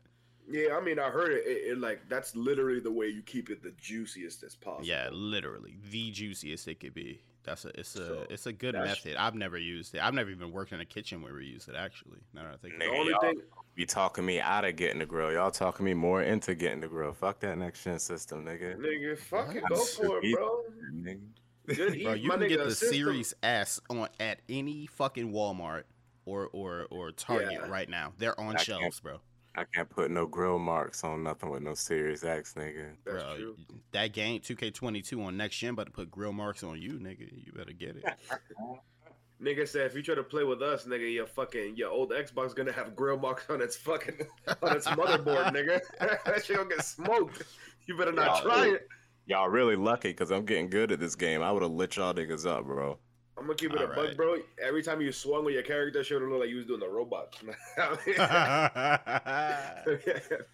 yeah, 0.48 0.76
I 0.76 0.80
mean, 0.80 0.98
I 0.98 1.10
heard 1.10 1.32
it, 1.32 1.44
it, 1.46 1.72
it. 1.72 1.78
Like 1.78 2.08
that's 2.08 2.34
literally 2.36 2.80
the 2.80 2.92
way 2.92 3.08
you 3.08 3.22
keep 3.22 3.50
it 3.50 3.62
the 3.62 3.72
juiciest 3.78 4.42
as 4.42 4.54
possible. 4.54 4.86
Yeah, 4.86 5.08
literally 5.12 5.76
the 5.90 6.10
juiciest 6.10 6.68
it 6.68 6.80
could 6.80 6.94
be. 6.94 7.20
That's 7.44 7.64
a, 7.64 7.68
it's 7.78 7.94
a, 7.94 8.06
So, 8.06 8.26
it's 8.28 8.46
a 8.46 8.52
good 8.52 8.74
method. 8.74 9.14
I've 9.16 9.36
never 9.36 9.56
used 9.56 9.94
it. 9.94 10.00
I've 10.02 10.14
never 10.14 10.30
even 10.30 10.50
worked 10.50 10.72
in 10.72 10.80
a 10.80 10.84
kitchen 10.84 11.22
where 11.22 11.32
we 11.32 11.46
use 11.46 11.68
it. 11.68 11.76
Actually, 11.76 12.18
now 12.34 12.42
that 12.42 12.54
I 12.54 12.56
think. 12.56 12.78
The 12.80 12.86
only 12.86 13.14
thing, 13.20 13.40
be 13.76 13.84
talking 13.86 14.24
me 14.24 14.40
out 14.40 14.64
of 14.64 14.74
getting 14.74 14.98
the 14.98 15.06
grill. 15.06 15.30
Y'all 15.32 15.50
talking 15.50 15.84
me 15.84 15.94
more 15.94 16.22
into 16.22 16.54
getting 16.54 16.80
the 16.80 16.88
grill. 16.88 17.12
Fuck 17.12 17.40
that 17.40 17.58
next 17.58 17.84
gen 17.84 17.98
system, 17.98 18.44
nigga. 18.44 18.76
Nigga, 18.78 19.18
fucking 19.18 19.62
go 19.68 19.76
for 19.76 20.18
it, 20.22 20.34
bro. 20.34 20.62
Nigga. 20.92 21.20
Good 21.66 22.02
Bro, 22.04 22.12
you 22.14 22.28
my 22.28 22.36
can 22.38 22.48
get 22.48 22.58
the 22.64 22.70
system- 22.70 22.88
Series 22.94 23.34
S 23.42 23.80
on 23.90 24.08
at 24.20 24.40
any 24.48 24.86
fucking 24.86 25.32
Walmart 25.32 25.82
or 26.24 26.48
or 26.52 26.86
or 26.90 27.10
Target 27.12 27.52
Yeah. 27.52 27.68
right 27.68 27.88
now. 27.88 28.12
They're 28.18 28.38
on 28.40 28.56
I 28.56 28.62
shelves, 28.62 29.00
bro. 29.00 29.18
I 29.56 29.64
can't 29.74 29.88
put 29.90 30.10
no 30.10 30.26
grill 30.26 30.58
marks 30.58 31.02
on 31.02 31.22
nothing 31.22 31.50
with 31.50 31.62
no 31.62 31.74
Series 31.74 32.22
X, 32.24 32.54
nigga. 32.54 32.90
That's 33.04 33.22
bro, 33.24 33.36
true. 33.36 33.56
that 33.92 34.12
game 34.12 34.40
2K22 34.40 35.24
on 35.24 35.36
next 35.36 35.56
gen 35.58 35.70
about 35.70 35.86
to 35.86 35.92
put 35.92 36.10
grill 36.10 36.32
marks 36.32 36.62
on 36.62 36.80
you, 36.80 36.92
nigga. 37.00 37.28
You 37.44 37.52
better 37.52 37.72
get 37.72 37.96
it. 37.96 38.04
Nigga 39.42 39.68
said 39.68 39.86
if 39.86 39.94
you 39.94 40.02
try 40.02 40.14
to 40.14 40.22
play 40.22 40.44
with 40.44 40.62
us, 40.62 40.86
nigga, 40.86 41.12
your 41.12 41.26
fucking 41.26 41.76
your 41.76 41.90
old 41.90 42.10
Xbox 42.10 42.54
gonna 42.54 42.72
have 42.72 42.96
grill 42.96 43.18
marks 43.18 43.44
on 43.50 43.60
its 43.60 43.76
fucking 43.76 44.18
on 44.62 44.76
its 44.76 44.86
motherboard, 44.88 45.52
nigga. 45.54 45.80
that 46.24 46.44
shit 46.44 46.56
gonna 46.56 46.68
get 46.68 46.82
smoked. 46.84 47.42
You 47.86 47.96
better 47.98 48.12
not 48.12 48.38
Yeah, 48.38 48.42
try 48.42 48.66
it. 48.68 48.88
Y'all 49.26 49.48
really 49.48 49.76
lucky 49.76 50.08
because 50.10 50.30
I'm 50.30 50.44
getting 50.46 50.70
good 50.70 50.90
at 50.92 51.00
this 51.00 51.14
game. 51.16 51.42
I 51.42 51.52
would 51.52 51.62
have 51.62 51.72
lit 51.72 51.96
y'all 51.96 52.14
niggas 52.14 52.46
up, 52.46 52.64
bro. 52.64 52.98
I'm 53.38 53.44
gonna 53.44 53.56
keep 53.56 53.74
it 53.74 53.80
a 53.80 53.82
Alright. 53.82 53.96
bug, 53.96 54.16
bro. 54.16 54.36
Every 54.62 54.82
time 54.82 55.02
you 55.02 55.12
swung 55.12 55.44
with 55.44 55.52
your 55.52 55.62
character, 55.62 55.98
would 55.98 56.22
look 56.30 56.40
like 56.40 56.48
you 56.48 56.56
was 56.56 56.64
doing 56.64 56.80
the 56.80 56.88
robot. 56.88 57.34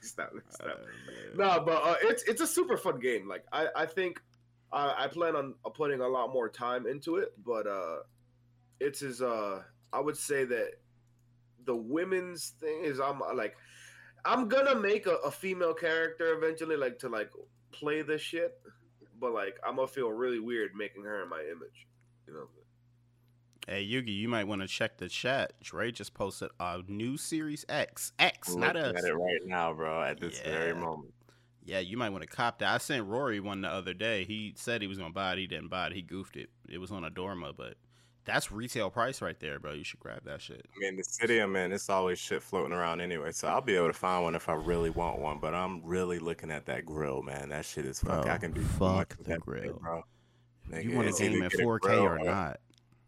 stop, 0.00 0.32
stop. 0.48 0.80
No, 1.36 1.62
but 1.64 1.82
uh, 1.84 1.94
it's 2.02 2.24
it's 2.24 2.40
a 2.40 2.46
super 2.46 2.76
fun 2.76 2.98
game. 2.98 3.28
Like 3.28 3.44
I 3.52 3.68
I 3.76 3.86
think 3.86 4.20
uh, 4.72 4.94
I 4.96 5.06
plan 5.06 5.36
on 5.36 5.54
uh, 5.64 5.68
putting 5.70 6.00
a 6.00 6.08
lot 6.08 6.32
more 6.32 6.48
time 6.48 6.86
into 6.86 7.16
it, 7.16 7.32
but 7.44 7.66
uh, 7.68 7.98
it's 8.82 9.02
is 9.02 9.22
uh 9.22 9.62
I 9.92 10.00
would 10.00 10.16
say 10.16 10.44
that 10.44 10.72
the 11.64 11.76
women's 11.76 12.50
thing 12.60 12.82
is 12.84 13.00
I'm 13.00 13.22
uh, 13.22 13.34
like 13.34 13.56
I'm 14.24 14.48
gonna 14.48 14.74
make 14.74 15.06
a, 15.06 15.16
a 15.16 15.30
female 15.30 15.74
character 15.74 16.34
eventually, 16.34 16.76
like 16.76 16.98
to 17.00 17.08
like 17.08 17.30
play 17.72 18.02
this 18.02 18.20
shit, 18.20 18.60
but 19.20 19.32
like 19.32 19.58
I'm 19.66 19.76
gonna 19.76 19.88
feel 19.88 20.10
really 20.10 20.40
weird 20.40 20.72
making 20.74 21.04
her 21.04 21.22
in 21.22 21.28
my 21.28 21.40
image, 21.40 21.86
you 22.26 22.34
know. 22.34 22.48
Hey 23.68 23.86
Yugi, 23.86 24.16
you 24.16 24.28
might 24.28 24.44
want 24.44 24.60
to 24.60 24.66
check 24.66 24.98
the 24.98 25.08
chat. 25.08 25.52
Dre 25.62 25.92
just 25.92 26.14
posted 26.14 26.50
a 26.58 26.82
new 26.88 27.16
Series 27.16 27.64
X. 27.68 28.12
X, 28.18 28.52
I'm 28.54 28.60
not 28.60 28.74
looking 28.74 28.96
us. 28.96 29.04
at 29.04 29.10
it 29.10 29.14
right 29.14 29.46
now, 29.46 29.72
bro. 29.72 30.02
At 30.02 30.18
this 30.18 30.40
very 30.40 30.74
moment. 30.74 31.14
Yeah, 31.64 31.78
you 31.78 31.96
might 31.96 32.10
want 32.10 32.22
to 32.22 32.28
cop 32.28 32.58
that. 32.58 32.74
I 32.74 32.78
sent 32.78 33.06
Rory 33.06 33.38
one 33.38 33.60
the 33.60 33.68
other 33.68 33.94
day. 33.94 34.24
He 34.24 34.54
said 34.56 34.82
he 34.82 34.88
was 34.88 34.98
gonna 34.98 35.12
buy 35.12 35.34
it. 35.34 35.38
He 35.38 35.46
didn't 35.46 35.68
buy 35.68 35.86
it. 35.86 35.92
He 35.92 36.02
goofed 36.02 36.36
it. 36.36 36.50
It 36.68 36.78
was 36.78 36.90
on 36.90 37.04
Adorama, 37.04 37.56
but 37.56 37.74
that's 38.24 38.52
retail 38.52 38.90
price 38.90 39.20
right 39.20 39.38
there, 39.40 39.58
bro. 39.58 39.72
You 39.72 39.84
should 39.84 40.00
grab 40.00 40.24
that 40.24 40.40
shit. 40.40 40.64
I 40.76 40.78
mean, 40.78 40.96
the 40.96 41.04
city 41.04 41.38
I'm 41.38 41.54
in, 41.56 41.72
it's 41.72 41.90
always 41.90 42.18
shit 42.18 42.42
floating 42.42 42.72
around 42.72 43.00
anyway, 43.00 43.32
so 43.32 43.48
I'll 43.48 43.60
be 43.60 43.74
able 43.76 43.88
to 43.88 43.92
find 43.92 44.22
one 44.22 44.34
if 44.34 44.48
I 44.48 44.54
really 44.54 44.90
want 44.90 45.18
one. 45.18 45.38
But 45.38 45.54
I'm 45.54 45.82
really 45.84 46.18
looking 46.18 46.50
at 46.50 46.66
that 46.66 46.84
grill, 46.86 47.22
man. 47.22 47.48
That 47.48 47.64
shit 47.64 47.84
is 47.84 48.00
fuck. 48.00 48.22
Bro, 48.22 48.32
I 48.32 48.38
can 48.38 48.52
do 48.52 48.60
too 48.60 48.66
fuck 48.66 49.16
the 49.16 49.24
that 49.24 49.28
thing, 49.28 49.38
grill. 49.40 49.80
bro. 49.82 50.02
you 50.80 50.92
want 50.96 51.14
to 51.14 51.22
game 51.22 51.42
either 51.42 51.44
in 51.44 51.66
4K 51.66 51.80
grill 51.80 52.02
or 52.02 52.18
not? 52.18 52.60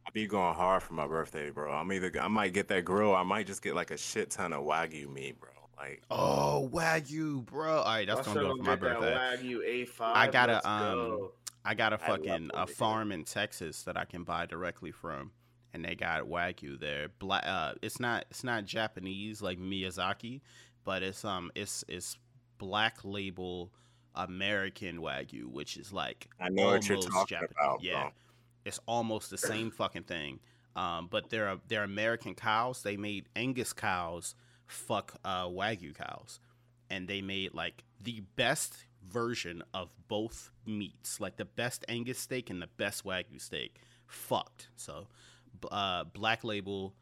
I'll 0.07 0.13
be 0.13 0.27
going 0.27 0.55
hard 0.55 0.83
for 0.83 0.95
my 0.95 1.07
birthday, 1.07 1.51
bro. 1.51 1.73
I'm 1.73 1.91
either 1.93 2.13
I 2.21 2.29
might 2.29 2.53
get 2.53 2.69
that 2.69 2.85
grill, 2.85 3.15
I 3.15 3.23
might 3.23 3.47
just 3.47 3.63
get 3.63 3.75
like 3.75 3.91
a 3.91 3.97
shit 3.97 4.31
ton 4.31 4.53
of 4.53 4.65
wagyu 4.65 5.09
meat, 5.13 5.41
bro. 5.41 5.51
Like 5.77 6.03
Oh, 6.11 6.71
Wagyu, 6.73 7.45
bro. 7.45 7.79
All 7.79 7.85
right, 7.85 8.07
that's 8.07 8.27
My 8.27 8.33
what 8.35 8.43
I'm 8.43 8.45
son 8.45 8.45
doing 8.45 8.57
for 8.59 8.71
my 8.71 8.77
gonna 8.77 9.01
that 9.07 9.41
birthday. 9.41 9.49
Wagyu 9.49 9.89
A5. 9.89 10.01
I 10.01 10.29
gotta, 10.29 10.53
let's 10.55 10.67
um, 10.67 10.95
go. 10.95 11.33
I 11.65 11.75
got 11.75 11.93
a 11.93 11.99
fucking 11.99 12.51
a 12.53 12.67
farm 12.67 13.11
in 13.13 13.25
Texas 13.25 13.83
that 13.85 13.97
I 13.97 14.05
can 14.05 14.25
buy 14.25 14.47
directly 14.47 14.91
from, 14.91 15.33
and 15.73 15.85
they 15.85 15.95
got 15.95 16.25
Wagyu 16.25 16.79
there. 16.79 17.09
Black, 17.19 17.45
uh, 17.47 17.75
it's 17.81 17.99
not 17.99 18.27
it's 18.31 18.45
not 18.45 18.65
Japanese 18.65 19.41
like 19.41 19.59
Miyazaki, 19.59 20.41
but 20.85 21.03
it's 21.03 21.25
um 21.25 21.51
it's 21.55 21.85
it's 21.89 22.19
black 22.59 22.99
label 23.03 23.71
American 24.15 24.99
Wagyu, 24.99 25.47
which 25.47 25.77
is 25.77 25.93
like 25.93 26.29
I 26.41 26.49
know 26.49 26.67
what 26.67 26.89
you're 26.89 26.99
talking 27.01 27.39
Jap- 27.39 27.51
about, 27.51 27.83
Yeah, 27.83 28.03
bro. 28.03 28.11
it's 28.65 28.81
almost 28.87 29.31
the 29.31 29.39
same 29.39 29.71
fucking 29.71 30.05
thing. 30.05 30.41
Um, 30.77 31.09
but 31.11 31.31
they're 31.31 31.57
they're 31.69 31.85
American 31.85 32.35
cows. 32.35 32.83
They 32.83 32.97
made 32.97 33.27
Angus 33.37 33.73
cows 33.73 34.35
fuck 34.67 35.15
uh, 35.25 35.47
Wagyu 35.47 35.95
cows, 35.95 36.41
and 36.91 37.09
they 37.09 37.23
made 37.23 37.55
like 37.55 37.85
the 38.03 38.21
best 38.37 38.75
version 39.09 39.63
of 39.73 39.91
both 40.09 40.51
meats, 40.67 41.21
like 41.21 41.37
the 41.37 41.45
best 41.45 41.85
Angus 41.89 42.19
steak 42.19 42.51
and 42.51 42.61
the 42.61 42.69
best 42.77 43.05
Wagyu 43.05 43.41
steak. 43.41 43.77
Fucked. 44.07 44.69
So, 44.77 45.09
uh, 45.71 46.05
black 46.05 46.45
label 46.45 46.95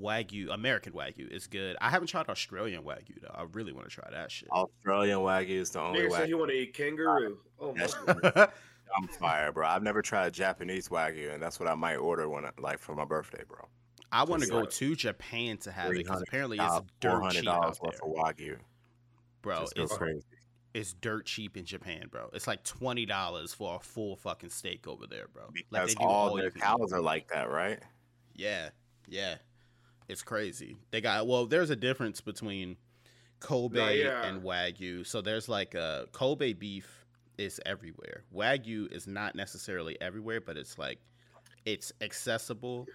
Wagyu, 0.00 0.52
American 0.52 0.92
Wagyu 0.92 1.30
is 1.30 1.46
good. 1.46 1.76
I 1.80 1.90
haven't 1.90 2.08
tried 2.08 2.28
Australian 2.28 2.82
Wagyu 2.82 3.20
though. 3.20 3.34
I 3.34 3.44
really 3.52 3.72
want 3.72 3.88
to 3.88 3.94
try 3.94 4.08
that 4.10 4.30
shit. 4.30 4.48
Australian 4.50 5.18
wagyu 5.18 5.50
is 5.60 5.70
the 5.70 5.80
only 5.80 6.00
Nigga 6.00 6.12
said 6.12 6.20
wagyu 6.20 6.26
he 6.26 6.34
want 6.34 6.50
to 6.50 6.56
eat 6.56 6.74
kangaroo. 6.74 7.38
Oh 7.60 7.74
my 7.74 7.88
god. 8.12 8.52
I'm 8.96 9.08
fire, 9.08 9.52
bro. 9.52 9.66
I've 9.66 9.82
never 9.82 10.00
tried 10.00 10.32
Japanese 10.32 10.88
wagyu, 10.88 11.34
and 11.34 11.42
that's 11.42 11.60
what 11.60 11.68
I 11.68 11.74
might 11.74 11.96
order 11.96 12.28
when 12.28 12.44
I, 12.44 12.50
like 12.58 12.78
for 12.78 12.94
my 12.94 13.04
birthday, 13.04 13.42
bro. 13.46 13.68
I 14.10 14.24
want 14.24 14.42
to 14.42 14.48
go 14.48 14.60
like 14.60 14.70
to 14.70 14.96
Japan 14.96 15.58
to 15.58 15.72
have 15.72 15.90
it 15.90 15.98
because 15.98 16.22
apparently 16.22 16.56
it's 16.58 16.66
Four 16.66 16.84
dirt 17.00 17.20
hundred 17.20 17.32
cheap 17.32 17.44
dollars 17.44 17.78
out 17.78 17.82
worth 17.82 18.00
there, 18.00 18.10
of 18.10 18.36
wagyu. 18.36 18.56
bro. 19.42 19.66
It's 19.76 19.96
crazy. 19.96 20.22
It's 20.78 20.92
dirt 20.92 21.26
cheap 21.26 21.56
in 21.56 21.64
Japan, 21.64 22.04
bro. 22.08 22.30
It's 22.32 22.46
like 22.46 22.62
twenty 22.62 23.04
dollars 23.04 23.52
for 23.52 23.76
a 23.76 23.80
full 23.80 24.16
fucking 24.16 24.50
steak 24.50 24.86
over 24.86 25.06
there, 25.08 25.26
bro. 25.32 25.44
Like 25.46 25.64
Because 25.70 25.88
they 25.88 25.94
do 25.94 26.04
all 26.06 26.28
all 26.30 26.36
their 26.36 26.50
cows 26.52 26.92
eat. 26.92 26.94
are 26.96 27.00
like 27.00 27.28
that, 27.28 27.50
right? 27.50 27.80
Yeah, 28.34 28.68
yeah. 29.08 29.36
It's 30.08 30.22
crazy. 30.22 30.76
They 30.92 31.00
got 31.00 31.26
well. 31.26 31.46
There's 31.46 31.70
a 31.70 31.76
difference 31.76 32.20
between 32.20 32.76
Kobe 33.40 34.02
yeah. 34.02 34.24
and 34.24 34.42
Wagyu. 34.42 35.04
So 35.04 35.20
there's 35.20 35.48
like 35.48 35.74
a 35.74 36.06
Kobe 36.12 36.52
beef 36.52 37.04
is 37.38 37.60
everywhere. 37.66 38.22
Wagyu 38.32 38.90
is 38.92 39.08
not 39.08 39.34
necessarily 39.34 40.00
everywhere, 40.00 40.40
but 40.40 40.56
it's 40.56 40.78
like 40.78 41.00
it's 41.64 41.92
accessible 42.00 42.86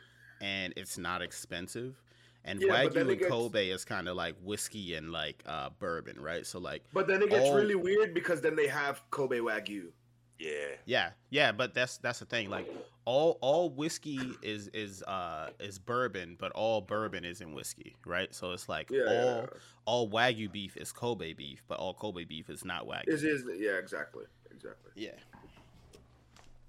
and 0.41 0.74
it's 0.78 0.98
not 0.98 1.22
expensive. 1.22 2.02
And 2.45 2.62
Yeah, 2.62 2.73
Wagyu 2.86 2.88
it 2.88 2.97
and 2.97 3.19
gets- 3.19 3.32
Kobe 3.32 3.69
is 3.69 3.86
kind 3.86 4.08
of 4.10 4.17
like 4.17 4.36
whiskey 4.43 4.95
and 4.95 5.12
like 5.12 5.41
uh, 5.45 5.69
bourbon, 5.79 6.19
right? 6.19 6.45
So 6.45 6.60
like 6.60 6.84
But 6.93 7.08
then 7.08 7.21
it 7.21 7.29
gets 7.29 7.45
all- 7.45 7.56
really 7.56 7.75
weird 7.75 8.13
because 8.13 8.41
then 8.41 8.56
they 8.56 8.67
have 8.67 9.01
Kobe 9.12 9.39
Wagyu. 9.39 9.91
Yeah. 10.39 10.49
Yeah, 10.86 11.12
yeah, 11.29 11.51
but 11.53 11.73
that's 11.73 11.99
that's 11.99 12.19
the 12.19 12.25
thing. 12.25 12.49
Like 12.49 12.67
all 13.06 13.38
all 13.39 13.69
whiskey 13.69 14.19
is 14.41 14.67
is 14.73 15.01
uh 15.03 15.51
is 15.60 15.79
bourbon, 15.79 16.36
but 16.38 16.51
all 16.51 16.82
bourbon 16.82 17.23
is 17.23 17.39
in 17.39 17.53
whiskey, 17.53 17.95
right? 18.06 18.34
So 18.36 18.51
it's 18.51 18.67
like 18.67 18.89
Yeah, 18.89 19.03
all 19.03 19.13
yeah. 19.41 19.45
all 19.86 20.10
wagyu 20.10 20.51
beef 20.51 20.75
is 20.75 20.91
Kobe 20.91 21.32
beef, 21.32 21.63
but 21.69 21.79
all 21.79 21.93
Kobe 21.93 22.25
beef 22.25 22.49
is 22.49 22.65
not 22.65 22.86
wagyu. 22.86 23.08
Is 23.08 23.23
is 23.23 23.45
yeah, 23.58 23.73
exactly, 23.77 24.25
exactly. 24.51 24.91
yeah. 24.95 25.12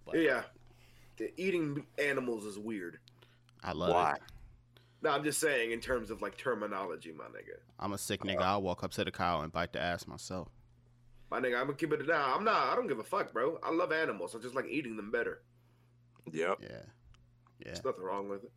But 0.06 0.20
Yeah, 0.20 0.42
The 1.16 1.32
eating 1.36 1.84
animals 1.98 2.44
is 2.44 2.58
weird. 2.58 2.98
I 3.64 3.72
love 3.72 3.90
Why? 3.94 4.12
it. 4.12 4.22
No, 5.04 5.10
I'm 5.10 5.22
just 5.22 5.38
saying 5.38 5.72
in 5.72 5.80
terms 5.80 6.10
of 6.10 6.22
like 6.22 6.38
terminology, 6.38 7.12
my 7.12 7.24
nigga. 7.24 7.58
I'm 7.78 7.92
a 7.92 7.98
sick 7.98 8.22
nigga. 8.22 8.40
I'll 8.40 8.62
walk 8.62 8.82
up 8.82 8.90
to 8.92 9.04
the 9.04 9.10
cow 9.10 9.42
and 9.42 9.52
bite 9.52 9.74
the 9.74 9.80
ass 9.80 10.06
myself. 10.06 10.48
My 11.30 11.40
nigga, 11.40 11.60
I'm 11.60 11.66
gonna 11.66 11.74
keep 11.74 11.92
it 11.92 12.06
down. 12.08 12.32
I'm 12.34 12.42
not. 12.42 12.72
I 12.72 12.74
don't 12.74 12.86
give 12.86 12.98
a 12.98 13.04
fuck, 13.04 13.30
bro. 13.34 13.58
I 13.62 13.70
love 13.70 13.92
animals. 13.92 14.34
I 14.34 14.38
just 14.38 14.54
like 14.54 14.64
eating 14.66 14.96
them 14.96 15.10
better. 15.10 15.42
Yep. 16.32 16.58
Yeah. 16.62 16.68
Yeah. 16.68 16.80
There's 17.66 17.84
nothing 17.84 18.02
wrong 18.02 18.30
with 18.30 18.44
it. 18.44 18.52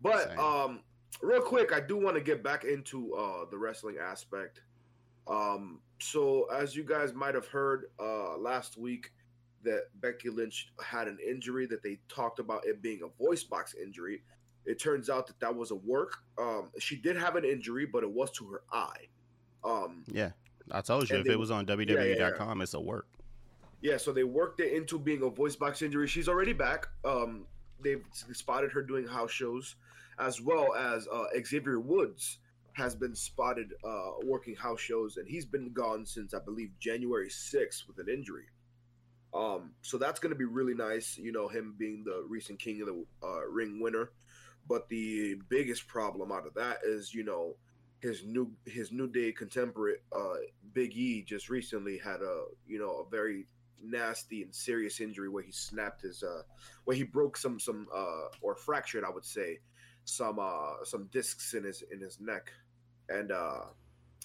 But 0.00 0.30
Same. 0.30 0.38
um, 0.38 0.80
real 1.20 1.42
quick, 1.42 1.74
I 1.74 1.80
do 1.80 1.98
want 1.98 2.16
to 2.16 2.22
get 2.22 2.42
back 2.42 2.64
into 2.64 3.12
uh 3.12 3.44
the 3.50 3.58
wrestling 3.58 3.96
aspect. 4.02 4.62
Um, 5.26 5.82
so 6.00 6.46
as 6.46 6.74
you 6.74 6.84
guys 6.84 7.12
might 7.12 7.34
have 7.34 7.46
heard 7.46 7.90
uh 8.00 8.38
last 8.38 8.78
week, 8.78 9.12
that 9.64 9.88
Becky 10.00 10.30
Lynch 10.30 10.72
had 10.82 11.08
an 11.08 11.18
injury 11.26 11.66
that 11.66 11.82
they 11.82 11.98
talked 12.08 12.38
about 12.38 12.66
it 12.66 12.80
being 12.80 13.00
a 13.02 13.22
voice 13.22 13.44
box 13.44 13.74
injury. 13.74 14.22
It 14.66 14.78
turns 14.80 15.10
out 15.10 15.26
that 15.26 15.38
that 15.40 15.54
was 15.54 15.70
a 15.70 15.74
work. 15.76 16.18
Um, 16.38 16.70
she 16.78 16.96
did 16.96 17.16
have 17.16 17.36
an 17.36 17.44
injury, 17.44 17.86
but 17.86 18.02
it 18.02 18.10
was 18.10 18.30
to 18.32 18.46
her 18.46 18.62
eye. 18.72 19.08
Um, 19.62 20.04
Yeah. 20.08 20.32
I 20.70 20.80
told 20.80 21.10
you 21.10 21.16
if 21.18 21.26
they- 21.26 21.32
it 21.32 21.38
was 21.38 21.50
on 21.50 21.66
yeah, 21.68 21.74
WWE.com, 21.76 22.62
it's 22.62 22.72
a 22.74 22.80
work. 22.80 23.06
Yeah, 23.82 23.98
so 23.98 24.12
they 24.12 24.24
worked 24.24 24.60
it 24.60 24.72
into 24.72 24.98
being 24.98 25.22
a 25.22 25.28
voice 25.28 25.56
box 25.56 25.82
injury. 25.82 26.06
She's 26.08 26.28
already 26.28 26.54
back. 26.54 26.88
Um, 27.04 27.46
they've 27.80 28.04
spotted 28.32 28.72
her 28.72 28.82
doing 28.82 29.06
house 29.06 29.30
shows, 29.30 29.76
as 30.18 30.40
well 30.40 30.74
as 30.74 31.06
uh, 31.08 31.26
Xavier 31.44 31.80
Woods 31.80 32.38
has 32.72 32.94
been 32.94 33.14
spotted 33.14 33.74
uh, 33.84 34.12
working 34.24 34.56
house 34.56 34.80
shows, 34.80 35.18
and 35.18 35.28
he's 35.28 35.44
been 35.44 35.70
gone 35.72 36.06
since 36.06 36.32
I 36.32 36.38
believe 36.38 36.70
January 36.80 37.28
6th 37.28 37.86
with 37.86 37.98
an 37.98 38.08
injury. 38.08 38.46
Um, 39.34 39.72
so 39.82 39.98
that's 39.98 40.18
going 40.18 40.32
to 40.32 40.38
be 40.38 40.44
really 40.44 40.74
nice, 40.74 41.18
you 41.18 41.32
know, 41.32 41.48
him 41.48 41.74
being 41.76 42.04
the 42.04 42.24
recent 42.26 42.58
King 42.58 42.80
of 42.80 42.86
the 42.86 43.04
uh, 43.22 43.44
Ring 43.48 43.80
winner. 43.80 44.10
But 44.68 44.88
the 44.88 45.36
biggest 45.48 45.86
problem 45.86 46.32
out 46.32 46.46
of 46.46 46.54
that 46.54 46.78
is, 46.84 47.14
you 47.14 47.24
know, 47.24 47.56
his 48.00 48.24
new 48.24 48.50
his 48.66 48.92
new 48.92 49.08
day 49.08 49.32
contemporary 49.32 49.96
uh, 50.14 50.34
Big 50.72 50.96
E 50.96 51.22
just 51.22 51.48
recently 51.48 51.98
had 51.98 52.20
a 52.20 52.44
you 52.66 52.78
know 52.78 53.04
a 53.06 53.10
very 53.10 53.46
nasty 53.82 54.42
and 54.42 54.54
serious 54.54 55.00
injury 55.00 55.28
where 55.28 55.42
he 55.42 55.52
snapped 55.52 56.00
his 56.00 56.22
uh 56.22 56.40
where 56.84 56.96
he 56.96 57.02
broke 57.02 57.36
some 57.36 57.60
some 57.60 57.86
uh 57.94 58.28
or 58.40 58.54
fractured 58.54 59.04
I 59.04 59.10
would 59.10 59.26
say 59.26 59.58
some 60.04 60.38
uh 60.38 60.84
some 60.84 61.08
discs 61.12 61.52
in 61.52 61.64
his 61.64 61.82
in 61.92 62.00
his 62.00 62.18
neck 62.20 62.50
and 63.08 63.32
uh, 63.32 63.60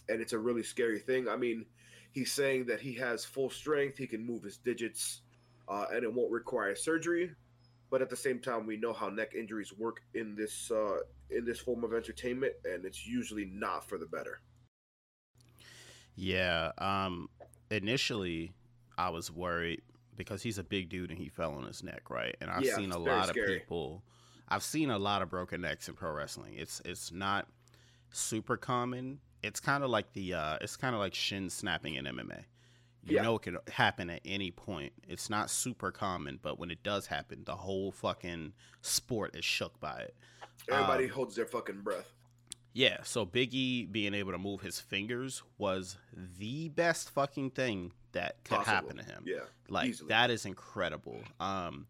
and 0.07 0.21
it's 0.21 0.33
a 0.33 0.39
really 0.39 0.63
scary 0.63 0.99
thing. 0.99 1.27
I 1.27 1.35
mean, 1.35 1.65
he's 2.11 2.31
saying 2.31 2.65
that 2.67 2.79
he 2.79 2.93
has 2.95 3.25
full 3.25 3.49
strength, 3.49 3.97
he 3.97 4.07
can 4.07 4.25
move 4.25 4.43
his 4.43 4.57
digits, 4.57 5.21
uh, 5.67 5.85
and 5.91 6.03
it 6.03 6.13
won't 6.13 6.31
require 6.31 6.75
surgery. 6.75 7.31
But 7.89 8.01
at 8.01 8.09
the 8.09 8.15
same 8.15 8.39
time, 8.39 8.65
we 8.65 8.77
know 8.77 8.93
how 8.93 9.09
neck 9.09 9.33
injuries 9.35 9.73
work 9.73 10.01
in 10.13 10.35
this 10.35 10.71
uh, 10.71 10.99
in 11.31 11.45
this 11.45 11.59
form 11.59 11.83
of 11.83 11.93
entertainment, 11.93 12.53
and 12.65 12.85
it's 12.85 13.05
usually 13.07 13.45
not 13.45 13.87
for 13.87 13.97
the 13.97 14.05
better. 14.05 14.41
Yeah. 16.15 16.71
Um. 16.77 17.29
Initially, 17.71 18.51
I 18.97 19.09
was 19.09 19.31
worried 19.31 19.81
because 20.15 20.41
he's 20.41 20.57
a 20.57 20.63
big 20.63 20.89
dude 20.89 21.11
and 21.11 21.19
he 21.19 21.29
fell 21.29 21.53
on 21.53 21.65
his 21.65 21.83
neck, 21.83 22.09
right? 22.09 22.35
And 22.41 22.49
I've 22.49 22.65
Yeah, 22.65 22.75
seen 22.75 22.91
a 22.91 22.97
lot 22.97 23.29
scary. 23.29 23.47
of 23.47 23.61
people. 23.61 24.03
I've 24.49 24.63
seen 24.63 24.89
a 24.89 24.97
lot 24.97 25.21
of 25.21 25.29
broken 25.29 25.61
necks 25.61 25.87
in 25.87 25.93
pro 25.95 26.11
wrestling. 26.11 26.55
It's 26.57 26.81
it's 26.85 27.11
not 27.11 27.47
super 28.11 28.57
common. 28.57 29.19
It's 29.43 29.59
kind 29.59 29.83
of 29.83 29.89
like 29.89 30.13
the 30.13 30.33
uh, 30.33 30.57
it's 30.61 30.75
kind 30.77 30.95
of 30.95 30.99
like 31.01 31.13
shin 31.13 31.49
snapping 31.49 31.95
in 31.95 32.05
MMA. 32.05 32.45
You 33.03 33.15
Yeah. 33.15 33.21
know 33.23 33.35
it 33.37 33.43
can 33.43 33.57
happen 33.71 34.09
at 34.09 34.21
any 34.25 34.51
point. 34.51 34.93
It's 35.07 35.29
not 35.29 35.49
super 35.49 35.91
common, 35.91 36.37
but 36.41 36.59
when 36.59 36.69
it 36.69 36.83
does 36.83 37.07
happen, 37.07 37.43
the 37.45 37.55
whole 37.55 37.91
fucking 37.91 38.53
sport 38.81 39.35
is 39.35 39.45
shook 39.45 39.79
by 39.79 39.99
it. 40.01 40.15
Everybody 40.69 41.05
Um, 41.05 41.11
holds 41.11 41.35
their 41.35 41.45
fucking 41.45 41.81
breath. 41.81 42.11
Yeah, 42.73 43.01
so 43.03 43.25
Biggie 43.25 43.91
being 43.91 44.13
able 44.13 44.31
to 44.31 44.37
move 44.37 44.61
his 44.61 44.79
fingers 44.79 45.41
was 45.57 45.97
the 46.13 46.69
best 46.69 47.09
fucking 47.09 47.51
thing 47.51 47.93
that 48.11 48.43
could 48.43 48.57
Possible. 48.57 48.65
happen 48.75 48.97
to 48.97 49.03
him. 49.03 49.23
Yeah, 49.25 49.45
Like 49.69 49.89
easily. 49.89 50.09
that 50.09 50.29
is 50.29 50.45
incredible. 50.45 51.23
Um 51.39 51.87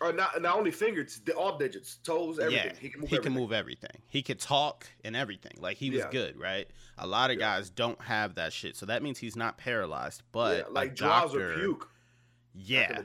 Or 0.00 0.12
not 0.12 0.40
not 0.40 0.56
only 0.56 0.70
fingers, 0.70 1.20
all 1.36 1.58
digits, 1.58 1.96
toes, 2.04 2.38
everything. 2.38 2.70
yeah, 2.72 2.78
he 2.80 2.88
can 2.88 3.00
move. 3.00 3.10
he 3.10 3.16
everything. 3.16 3.32
can 3.34 3.42
move 3.42 3.52
everything. 3.52 3.90
He 4.06 4.22
could 4.22 4.38
talk 4.38 4.86
and 5.04 5.16
everything. 5.16 5.54
Like 5.58 5.76
he 5.76 5.90
was 5.90 6.00
Yeah. 6.00 6.10
good, 6.10 6.38
right? 6.38 6.68
A 6.98 7.06
lot 7.06 7.30
of 7.30 7.36
Yeah. 7.38 7.56
guys 7.56 7.68
don't 7.70 8.00
have 8.02 8.36
that 8.36 8.52
shit, 8.52 8.76
so 8.76 8.86
that 8.86 9.02
means 9.02 9.18
he's 9.18 9.34
not 9.36 9.58
paralyzed. 9.58 10.22
But 10.30 10.56
yeah, 10.58 10.64
like 10.70 10.94
doctor, 10.94 11.52
or 11.52 11.54
puke. 11.56 11.90
yeah, 12.54 13.02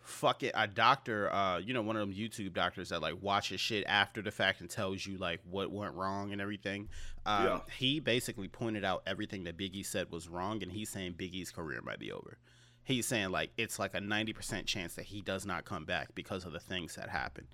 fuck 0.00 0.42
it. 0.42 0.52
A 0.54 0.66
doctor, 0.66 1.32
uh, 1.32 1.58
you 1.58 1.74
know, 1.74 1.82
one 1.82 1.96
of 1.96 2.00
them 2.08 2.16
YouTube 2.16 2.52
doctors 2.54 2.88
that 2.88 3.00
like 3.02 3.20
watches 3.20 3.60
shit 3.60 3.84
after 3.86 4.22
the 4.22 4.30
fact 4.30 4.60
and 4.60 4.68
tells 4.70 5.06
you 5.06 5.16
like 5.18 5.40
what 5.48 5.70
went 5.70 5.94
wrong 5.94 6.32
and 6.32 6.40
everything. 6.40 6.88
Um, 7.26 7.44
Yeah. 7.44 7.60
He 7.76 8.00
basically 8.00 8.48
pointed 8.48 8.84
out 8.84 9.02
everything 9.06 9.44
that 9.44 9.56
Biggie 9.56 9.84
said 9.86 10.10
was 10.10 10.28
wrong, 10.28 10.62
and 10.62 10.72
he's 10.72 10.88
saying 10.90 11.12
Big 11.12 11.34
E's 11.34 11.50
career 11.50 11.80
might 11.82 11.98
be 11.98 12.10
over. 12.10 12.38
He's 12.84 13.06
saying 13.06 13.30
like 13.30 13.50
it's 13.56 13.78
like 13.78 13.94
a 13.94 14.00
ninety 14.00 14.32
percent 14.32 14.66
chance 14.66 14.94
that 14.94 15.04
he 15.06 15.20
does 15.22 15.46
not 15.46 15.64
come 15.64 15.84
back 15.84 16.14
because 16.14 16.44
of 16.44 16.52
the 16.52 16.60
things 16.60 16.96
that 16.96 17.08
happened. 17.08 17.48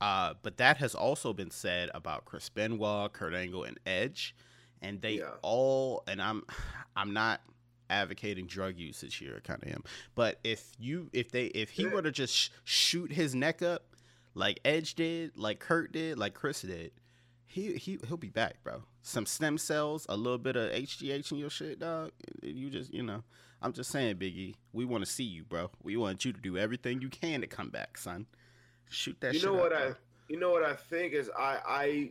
Uh, 0.00 0.34
but 0.42 0.56
that 0.56 0.78
has 0.78 0.94
also 0.94 1.32
been 1.32 1.50
said 1.50 1.90
about 1.94 2.24
Chris 2.24 2.48
Benoit, 2.48 3.12
Kurt 3.12 3.32
Angle, 3.34 3.64
and 3.64 3.78
Edge, 3.86 4.34
and 4.82 5.00
they 5.00 5.18
Yeah. 5.18 5.30
all. 5.42 6.02
And 6.06 6.20
I'm, 6.20 6.42
I'm 6.96 7.12
not 7.12 7.40
advocating 7.90 8.46
drug 8.46 8.76
usage 8.78 9.16
here. 9.16 9.34
I 9.36 9.40
kind 9.46 9.62
of 9.62 9.68
am. 9.70 9.84
But 10.14 10.40
if 10.44 10.72
you, 10.78 11.08
if 11.12 11.30
they, 11.30 11.46
if 11.46 11.70
he 11.70 11.86
were 11.86 12.02
to 12.02 12.10
just 12.10 12.34
sh- 12.34 12.48
shoot 12.64 13.12
his 13.12 13.34
neck 13.34 13.62
up, 13.62 13.84
like 14.34 14.60
Edge 14.64 14.94
did, 14.94 15.36
like 15.36 15.60
Kurt 15.60 15.92
did, 15.92 16.18
like 16.18 16.34
Chris 16.34 16.62
did, 16.62 16.90
he 17.46 17.74
he 17.76 17.98
he'll 18.08 18.16
be 18.16 18.28
back, 18.30 18.56
bro. 18.64 18.82
Some 19.02 19.26
stem 19.26 19.58
cells, 19.58 20.06
a 20.08 20.16
little 20.16 20.38
bit 20.38 20.56
of 20.56 20.72
HGH 20.72 21.30
in 21.32 21.38
your 21.38 21.50
shit, 21.50 21.78
dog. 21.78 22.10
You 22.42 22.68
just, 22.70 22.92
you 22.92 23.02
know. 23.02 23.22
I'm 23.62 23.72
just 23.72 23.90
saying, 23.90 24.16
Biggie. 24.16 24.54
We 24.72 24.84
want 24.84 25.04
to 25.04 25.10
see 25.10 25.24
you, 25.24 25.44
bro. 25.44 25.70
We 25.82 25.96
want 25.96 26.24
you 26.24 26.32
to 26.32 26.40
do 26.40 26.58
everything 26.58 27.00
you 27.00 27.08
can 27.08 27.40
to 27.40 27.46
come 27.46 27.70
back, 27.70 27.96
son. 27.96 28.26
Shoot 28.90 29.20
that 29.20 29.32
you 29.34 29.40
shit 29.40 29.48
know 29.48 29.54
what 29.54 29.70
bro. 29.70 29.78
I 29.90 29.92
you 30.28 30.38
know 30.38 30.50
what 30.50 30.62
I 30.62 30.74
think 30.74 31.14
is 31.14 31.30
I 31.38 31.58
I 31.66 32.10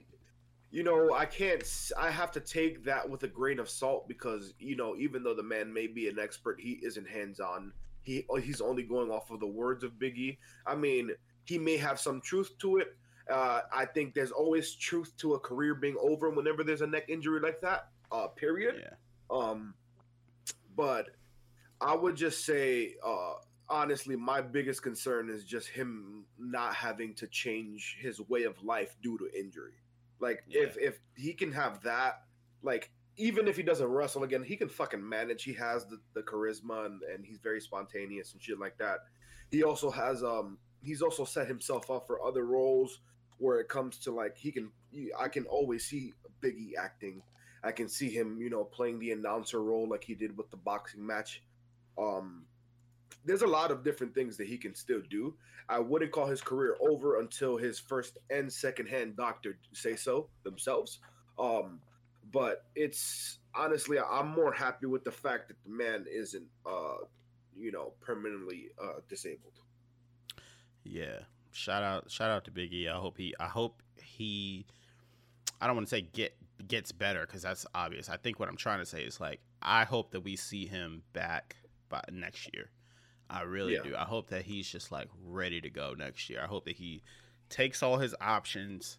you 0.72 0.84
know 0.84 1.14
I 1.14 1.26
can't 1.26 1.64
I 1.98 2.10
have 2.10 2.32
to 2.32 2.40
take 2.40 2.84
that 2.86 3.08
with 3.08 3.24
a 3.24 3.28
grain 3.28 3.60
of 3.60 3.70
salt 3.70 4.08
because 4.08 4.54
you 4.60 4.76
know 4.76 4.96
even 4.98 5.24
though 5.24 5.36
the 5.36 5.44
man 5.44 5.72
may 5.72 5.88
be 5.88 6.10
an 6.10 6.18
expert 6.20 6.60
he 6.60 6.80
isn't 6.84 7.08
hands 7.08 7.40
on 7.40 7.72
he 8.02 8.26
oh, 8.30 8.38
he's 8.38 8.60
only 8.60 8.84
going 8.84 9.12
off 9.12 9.30
of 9.32 9.40
the 9.40 9.48
words 9.48 9.84
of 9.84 9.94
Biggie 9.94 10.38
I 10.66 10.76
mean 10.76 11.12
he 11.46 11.58
may 11.60 11.78
have 11.78 12.00
some 12.00 12.22
truth 12.22 12.52
to 12.60 12.78
it 12.78 12.96
uh, 13.32 13.62
I 13.74 13.86
think 13.86 14.14
there's 14.14 14.32
always 14.32 14.74
truth 14.76 15.16
to 15.18 15.36
a 15.36 15.40
career 15.40 15.76
being 15.76 15.96
over 16.02 16.30
whenever 16.32 16.64
there's 16.64 16.82
a 16.82 16.88
neck 16.88 17.06
injury 17.08 17.40
like 17.40 17.62
that 17.62 17.90
uh 18.12 18.28
period 18.28 18.84
Yeah. 18.84 18.96
um, 19.36 19.74
but 20.76 21.10
I 21.84 21.96
would 21.96 22.16
just 22.16 22.46
say, 22.46 22.96
uh, 23.06 23.34
honestly, 23.68 24.16
my 24.16 24.42
biggest 24.42 24.82
concern 24.82 25.30
is 25.30 25.44
just 25.44 25.68
him 25.68 26.26
not 26.40 26.74
having 26.74 27.14
to 27.16 27.28
change 27.28 27.98
his 28.00 28.22
way 28.22 28.44
of 28.44 28.62
life 28.64 28.96
due 29.02 29.18
to 29.18 29.30
injury. 29.38 29.74
Like, 30.20 30.44
if 30.48 30.78
if 30.78 31.00
he 31.16 31.34
can 31.34 31.52
have 31.52 31.84
that, 31.84 32.22
like, 32.62 32.92
even 33.18 33.48
if 33.48 33.58
he 33.58 33.64
doesn't 33.64 33.88
wrestle 33.88 34.24
again, 34.24 34.44
he 34.44 34.56
can 34.56 34.70
fucking 34.70 35.08
manage. 35.08 35.44
He 35.44 35.54
has 35.54 35.86
the, 35.86 36.00
the 36.14 36.22
charisma 36.22 36.86
and, 36.86 37.02
and 37.04 37.26
he's 37.26 37.40
very 37.40 37.60
spontaneous 37.60 38.32
and 38.32 38.42
shit 38.42 38.60
like 38.60 38.78
that. 38.78 39.00
He 39.52 39.64
also 39.64 39.92
has 39.92 40.24
um 40.24 40.58
he's 40.82 41.02
also 41.02 41.26
set 41.26 41.48
himself 41.48 41.92
up 41.92 42.08
for 42.08 42.24
other 42.24 42.46
roles 42.46 43.00
where 43.38 43.60
it 43.60 43.68
comes 43.68 43.98
to 44.00 44.12
like 44.12 44.38
he 44.38 44.52
can 44.52 44.72
I 45.20 45.28
can 45.28 45.46
always 45.46 45.86
see 45.86 46.14
Biggie 46.42 46.72
acting 46.80 47.22
I 47.64 47.72
can 47.72 47.88
see 47.88 48.10
him, 48.10 48.38
you 48.42 48.50
know, 48.50 48.66
playing 48.66 49.00
the 49.00 49.12
announcer 49.12 49.64
role 49.64 49.88
like 49.88 50.04
he 50.04 50.16
did 50.16 50.38
with 50.38 50.52
the 50.52 50.58
boxing 50.58 51.06
match. 51.06 51.42
Um, 51.98 52.46
there's 53.26 53.42
a 53.42 53.48
lot 53.48 53.72
of 53.72 53.84
different 53.84 54.14
things 54.14 54.38
that 54.38 54.48
he 54.48 54.58
can 54.58 54.76
still 54.76 55.02
do. 55.10 55.34
I 55.70 55.80
wouldn't 55.80 56.12
call 56.12 56.28
his 56.28 56.42
career 56.42 56.76
over 56.82 57.20
until 57.20 57.58
his 57.58 57.80
first 57.80 58.18
and 58.30 58.52
second 58.52 58.88
hand 58.88 59.16
doctor 59.16 59.58
say 59.72 59.96
so 59.96 60.28
themselves. 60.44 61.00
Um, 61.40 61.80
but 62.32 62.66
it's 62.76 63.40
honestly, 63.56 63.98
I'm 64.00 64.28
more 64.28 64.52
happy 64.52 64.88
with 64.88 65.04
the 65.04 65.12
fact 65.12 65.48
that 65.48 65.58
the 65.64 65.70
man 65.70 66.06
isn't, 66.12 66.48
uh, 66.66 67.06
you 67.58 67.72
know, 67.72 67.94
permanently 68.02 68.70
uh, 68.82 69.00
disabled. 69.08 69.54
Yeah. 70.84 71.20
Shout 71.52 71.84
out 71.84 72.10
shout 72.10 72.32
out 72.32 72.46
to 72.46 72.52
Biggie. 72.52 72.90
I 72.92 72.98
hope 72.98 73.18
he 73.18 73.34
I 73.40 73.46
hope 73.46 73.82
he 74.04 74.66
I 75.62 75.68
don't 75.68 75.76
want 75.76 75.88
to 75.88 75.96
say 75.96 76.02
get 76.02 76.36
gets 76.68 76.92
better 76.92 77.26
cuz 77.28 77.44
that's 77.44 77.66
obvious. 77.76 78.10
I 78.10 78.18
think 78.18 78.40
what 78.40 78.50
I'm 78.50 78.58
trying 78.58 78.80
to 78.80 78.86
say 78.86 79.04
is 79.04 79.20
like 79.20 79.40
I 79.62 79.84
hope 79.84 80.12
that 80.12 80.22
we 80.22 80.36
see 80.36 80.66
him 80.66 81.04
back 81.14 81.56
by 81.94 82.02
next 82.12 82.50
year. 82.54 82.70
I 83.30 83.42
really 83.44 83.76
Yeah. 83.76 83.84
do. 83.84 83.96
I 83.96 84.04
hope 84.06 84.30
that 84.30 84.46
he's 84.46 84.68
just 84.68 84.92
like 84.92 85.08
ready 85.24 85.62
to 85.62 85.70
go 85.70 85.94
next 85.94 86.30
year. 86.30 86.42
I 86.42 86.48
hope 86.48 86.66
that 86.66 86.76
he 86.78 87.02
takes 87.50 87.84
all 87.84 87.98
his 88.00 88.16
options 88.20 88.98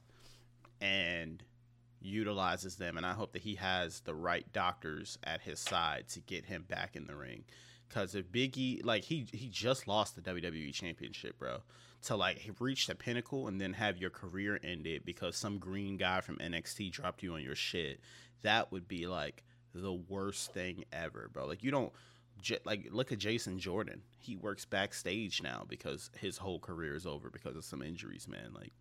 and 0.81 1.43
utilizes 2.01 2.77
them 2.77 2.97
and 2.97 3.07
I 3.07 3.13
hope 3.15 3.33
that 3.33 3.43
he 3.43 3.55
has 3.57 4.01
the 4.01 4.15
right 4.15 4.45
doctors 4.53 5.19
at 5.25 5.41
his 5.41 5.59
side 5.59 6.09
to 6.11 6.21
get 6.21 6.45
him 6.45 6.65
back 6.69 6.95
in 6.97 7.07
the 7.07 7.17
ring. 7.17 7.45
Cause 7.89 8.15
if 8.15 8.31
Biggie 8.31 8.85
like 8.85 9.05
he 9.05 9.27
he 9.33 9.49
just 9.49 9.87
lost 9.89 10.15
the 10.15 10.23
WWE 10.23 10.73
championship, 10.73 11.39
bro. 11.39 11.63
To 12.03 12.17
like 12.17 12.39
reach 12.61 12.87
the 12.87 12.95
pinnacle 12.95 13.49
and 13.49 13.59
then 13.61 13.73
have 13.75 13.97
your 13.97 14.11
career 14.11 14.61
ended 14.63 15.05
because 15.07 15.37
some 15.37 15.59
green 15.59 15.97
guy 15.97 16.21
from 16.21 16.37
NXT 16.37 16.91
dropped 16.93 17.23
you 17.23 17.35
on 17.35 17.43
your 17.43 17.55
shit, 17.55 18.01
that 18.43 18.71
would 18.71 18.87
be 18.87 19.07
like 19.07 19.43
the 19.75 19.93
worst 19.93 20.53
thing 20.53 20.85
ever, 20.93 21.31
bro. 21.33 21.47
Like 21.47 21.63
you 21.63 21.71
don't 21.71 21.93
like 22.65 22.89
look 22.91 23.13
at 23.13 23.19
Jason 23.19 23.59
Jordan. 23.59 24.03
He 24.19 24.37
works 24.37 24.65
backstage 24.65 25.43
now 25.43 25.65
because 25.69 26.11
his 26.19 26.39
whole 26.39 26.59
career 26.59 26.95
is 26.95 27.07
over 27.07 27.31
because 27.31 27.57
of 27.57 27.65
some 27.65 27.83
injuries, 27.83 28.27
man. 28.29 28.53
Like 28.55 28.73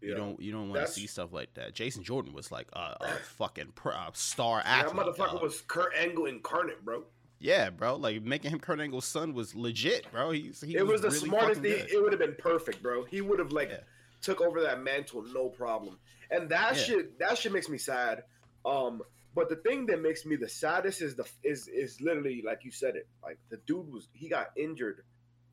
you 0.00 0.10
Yeah. 0.10 0.16
don't 0.16 0.40
you 0.40 0.52
don't 0.52 0.70
want 0.70 0.86
to 0.86 0.92
see 0.92 1.06
stuff 1.06 1.32
like 1.32 1.54
that. 1.54 1.74
Jason 1.74 2.02
Jordan 2.04 2.32
was 2.32 2.50
like 2.52 2.68
a, 2.72 2.96
a 3.00 3.08
fucking 3.36 3.72
pr- 3.74 3.90
uh, 3.92 4.10
star 4.14 4.62
actor. 4.64 4.94
That 4.94 4.98
athlete. 5.00 5.16
motherfucker 5.16 5.32
dog. 5.32 5.42
was 5.42 5.60
Kurt 5.62 5.92
Angle 5.96 6.26
incarnate, 6.26 6.84
bro. 6.84 7.04
Yeah, 7.40 7.70
bro. 7.70 7.96
Like 7.96 8.22
making 8.22 8.50
him 8.50 8.58
Kurt 8.60 8.80
Angle's 8.80 9.04
son 9.04 9.32
was 9.32 9.54
legit, 9.54 10.10
bro. 10.10 10.30
He's, 10.32 10.60
he 10.60 10.76
it 10.76 10.86
was, 10.86 11.00
the 11.02 11.08
really 11.10 11.28
smartest 11.28 11.62
thing. 11.62 11.72
good. 11.72 11.90
It 11.92 12.02
would 12.02 12.12
have 12.12 12.20
been 12.20 12.36
perfect, 12.38 12.82
bro. 12.82 13.04
He 13.04 13.20
would 13.20 13.38
have 13.38 13.52
like 13.52 13.70
Yeah. 13.70 13.80
took 14.22 14.40
over 14.40 14.60
that 14.62 14.82
mantle, 14.82 15.22
no 15.32 15.48
problem. 15.48 15.98
And 16.30 16.48
that 16.50 16.76
Yeah. 16.76 16.82
shit, 16.82 17.18
that 17.20 17.38
shit 17.38 17.52
makes 17.52 17.68
me 17.68 17.78
sad. 17.78 18.24
Um, 18.64 19.02
but 19.38 19.48
the 19.48 19.54
thing 19.54 19.86
that 19.86 20.02
makes 20.02 20.26
me 20.26 20.34
the 20.34 20.48
saddest 20.48 21.00
is 21.00 21.14
the 21.14 21.24
is 21.44 21.68
is 21.68 22.00
literally 22.00 22.42
like 22.44 22.64
you 22.64 22.72
said 22.72 22.96
it. 22.96 23.06
Like 23.22 23.38
the 23.50 23.58
dude 23.68 23.88
was 23.92 24.08
he 24.12 24.28
got 24.28 24.48
injured 24.56 25.04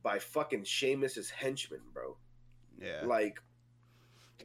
by 0.02 0.18
fucking 0.18 0.64
Sheamus's 0.64 1.30
henchman, 1.30 1.82
bro. 1.94 2.18
Yeah. 2.82 3.06
Like, 3.06 3.40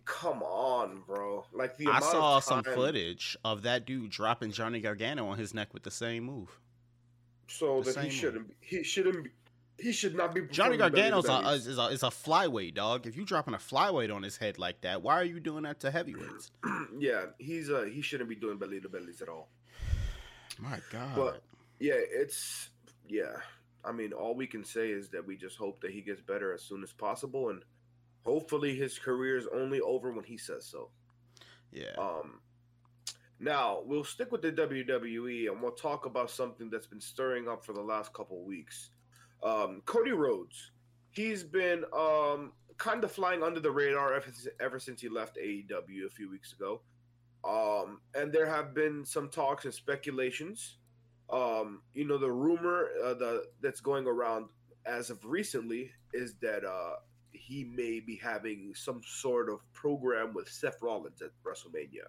come 0.04 0.42
on, 0.42 1.04
bro. 1.06 1.46
Like 1.54 1.78
the 1.78 1.88
I 1.88 2.00
saw 2.00 2.36
of 2.36 2.44
some 2.44 2.62
footage 2.62 3.34
of 3.42 3.62
that 3.62 3.86
dude 3.86 4.10
dropping 4.10 4.52
Johnny 4.52 4.82
Gargano 4.82 5.26
on 5.28 5.38
his 5.38 5.54
neck 5.54 5.72
with 5.72 5.84
the 5.84 5.90
same 5.90 6.24
move. 6.24 6.60
so 7.46 7.80
the 7.80 7.92
that 7.92 8.04
he 8.04 8.10
shouldn't. 8.10 8.48
Be, 8.48 8.54
he 8.60 8.82
shouldn't. 8.82 9.28
He 9.80 9.92
should 9.92 10.14
not 10.14 10.34
be. 10.34 10.42
Johnny 10.42 10.76
Gargano's 10.76 11.28
a, 11.28 11.38
is, 11.52 11.66
is 11.66 11.78
a 11.78 11.86
is 11.86 12.02
a 12.02 12.06
flyweight 12.08 12.74
dog. 12.74 13.06
If 13.06 13.16
you 13.16 13.24
dropping 13.24 13.54
a 13.54 13.58
flyweight 13.58 14.14
on 14.14 14.22
his 14.22 14.36
head 14.36 14.58
like 14.58 14.80
that, 14.82 15.02
why 15.02 15.18
are 15.18 15.24
you 15.24 15.40
doing 15.40 15.62
that 15.64 15.80
to 15.80 15.90
heavyweights? 15.90 16.50
yeah, 16.98 17.26
he's 17.38 17.70
uh 17.70 17.82
he 17.90 18.02
shouldn't 18.02 18.28
be 18.28 18.36
doing 18.36 18.58
belly 18.58 18.80
to 18.80 18.88
bellies 18.88 19.22
at 19.22 19.28
all. 19.28 19.48
My 20.58 20.78
God. 20.90 21.16
But 21.16 21.42
yeah, 21.78 21.94
it's 21.96 22.68
yeah. 23.08 23.36
I 23.84 23.92
mean, 23.92 24.12
all 24.12 24.34
we 24.34 24.46
can 24.46 24.64
say 24.64 24.90
is 24.90 25.08
that 25.10 25.26
we 25.26 25.36
just 25.36 25.56
hope 25.56 25.80
that 25.80 25.90
he 25.90 26.02
gets 26.02 26.20
better 26.20 26.52
as 26.52 26.62
soon 26.62 26.82
as 26.82 26.92
possible, 26.92 27.48
and 27.48 27.62
hopefully 28.26 28.76
his 28.76 28.98
career 28.98 29.38
is 29.38 29.46
only 29.54 29.80
over 29.80 30.12
when 30.12 30.24
he 30.24 30.36
says 30.36 30.66
so. 30.66 30.90
yeah. 31.72 31.94
Um, 31.98 32.40
Now 33.38 33.80
we'll 33.86 34.04
stick 34.04 34.30
with 34.32 34.42
the 34.42 34.52
WWE 34.52 35.50
and 35.50 35.62
we'll 35.62 35.72
talk 35.72 36.04
about 36.04 36.30
something 36.30 36.68
that's 36.68 36.86
been 36.86 37.00
stirring 37.00 37.48
up 37.48 37.64
for 37.64 37.72
the 37.72 37.80
last 37.80 38.12
couple 38.12 38.44
weeks. 38.44 38.90
Um, 39.42 39.82
Cody 39.86 40.12
Rhodes, 40.12 40.72
he's 41.10 41.42
been 41.42 41.84
um, 41.96 42.52
kind 42.76 43.04
of 43.04 43.12
flying 43.12 43.42
under 43.42 43.60
the 43.60 43.70
radar 43.70 44.14
ever, 44.14 44.30
ever 44.60 44.78
since 44.78 45.00
he 45.00 45.08
left 45.08 45.36
AEW 45.36 46.06
a 46.06 46.10
few 46.10 46.30
weeks 46.30 46.52
ago. 46.52 46.80
Um, 47.44 48.00
and 48.14 48.32
there 48.32 48.46
have 48.46 48.74
been 48.74 49.04
some 49.04 49.30
talks 49.30 49.64
and 49.64 49.72
speculations. 49.72 50.76
Um, 51.30 51.82
you 51.94 52.06
know, 52.06 52.18
the 52.18 52.30
rumor 52.30 52.88
uh, 53.04 53.14
the 53.14 53.44
that's 53.62 53.80
going 53.80 54.06
around 54.06 54.50
as 54.84 55.10
of 55.10 55.24
recently 55.24 55.90
is 56.12 56.34
that 56.42 56.64
uh, 56.64 56.96
he 57.32 57.64
may 57.64 58.00
be 58.00 58.16
having 58.16 58.72
some 58.74 59.00
sort 59.04 59.48
of 59.48 59.60
program 59.72 60.34
with 60.34 60.48
Seth 60.48 60.82
Rollins 60.82 61.22
at 61.22 61.30
WrestleMania 61.46 62.08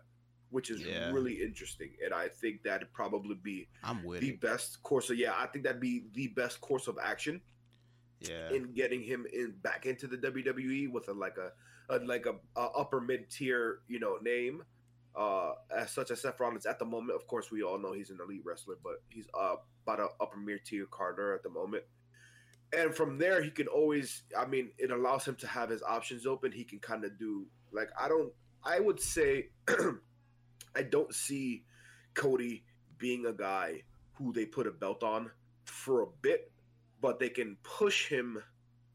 which 0.51 0.69
is 0.69 0.81
Yeah. 0.85 1.11
really 1.11 1.41
interesting. 1.41 1.91
And 2.03 2.13
I 2.13 2.27
think 2.27 2.63
that'd 2.63 2.91
probably 2.93 3.35
be 3.35 3.67
I'm 3.83 4.03
with 4.03 4.21
the 4.21 4.29
it. 4.29 4.41
best 4.41 4.81
course 4.83 5.09
of 5.09 5.17
yeah, 5.17 5.33
I 5.35 5.47
think 5.47 5.65
that'd 5.65 5.81
be 5.81 6.05
the 6.13 6.27
best 6.27 6.61
course 6.61 6.87
of 6.87 6.97
action 7.01 7.41
Yeah. 8.19 8.51
in 8.51 8.73
getting 8.73 9.01
him 9.01 9.25
in 9.33 9.51
back 9.63 9.85
into 9.85 10.07
the 10.07 10.17
WWE 10.17 10.91
with 10.91 11.07
a 11.07 11.13
like 11.13 11.37
a, 11.37 11.51
a 11.89 11.99
like 12.05 12.25
a, 12.25 12.35
a 12.59 12.65
upper 12.77 13.01
mid 13.01 13.29
tier 13.29 13.79
you 13.87 13.99
know 13.99 14.17
name. 14.21 14.63
Uh, 15.13 15.55
as 15.75 15.91
such 15.91 16.09
as 16.09 16.21
Seth 16.21 16.39
Rollins 16.39 16.65
at 16.65 16.79
the 16.79 16.85
moment, 16.85 17.17
of 17.19 17.27
course, 17.27 17.51
we 17.51 17.63
all 17.63 17.77
know 17.77 17.91
he's 17.91 18.11
an 18.11 18.19
elite 18.23 18.43
wrestler, 18.45 18.75
but 18.81 19.03
he's 19.09 19.27
uh, 19.33 19.55
about 19.85 19.99
a 19.99 20.07
upper 20.23 20.37
mid 20.37 20.63
tier 20.63 20.85
carder 20.85 21.33
at 21.33 21.43
the 21.43 21.49
moment. 21.49 21.83
And 22.73 22.95
from 22.95 23.17
there, 23.17 23.41
he 23.43 23.51
can 23.51 23.67
always. 23.67 24.23
I 24.37 24.45
mean, 24.45 24.71
it 24.77 24.89
allows 24.89 25.25
him 25.25 25.35
to 25.35 25.47
have 25.47 25.69
his 25.69 25.83
options 25.83 26.25
open. 26.25 26.53
He 26.53 26.63
can 26.63 26.79
kind 26.79 27.03
of 27.03 27.19
do 27.19 27.45
like 27.73 27.89
I 27.99 28.07
don't. 28.07 28.31
I 28.63 28.79
would 28.79 29.01
say 29.01 29.49
I 30.75 30.83
don't 30.83 31.13
see 31.13 31.63
Cody 32.13 32.63
being 32.97 33.25
a 33.25 33.33
guy 33.33 33.83
who 34.13 34.31
they 34.33 34.45
put 34.45 34.67
a 34.67 34.71
belt 34.71 35.03
on 35.03 35.31
for 35.65 36.01
a 36.01 36.07
bit, 36.21 36.51
but 37.01 37.19
they 37.19 37.29
can 37.29 37.57
push 37.63 38.07
him 38.07 38.41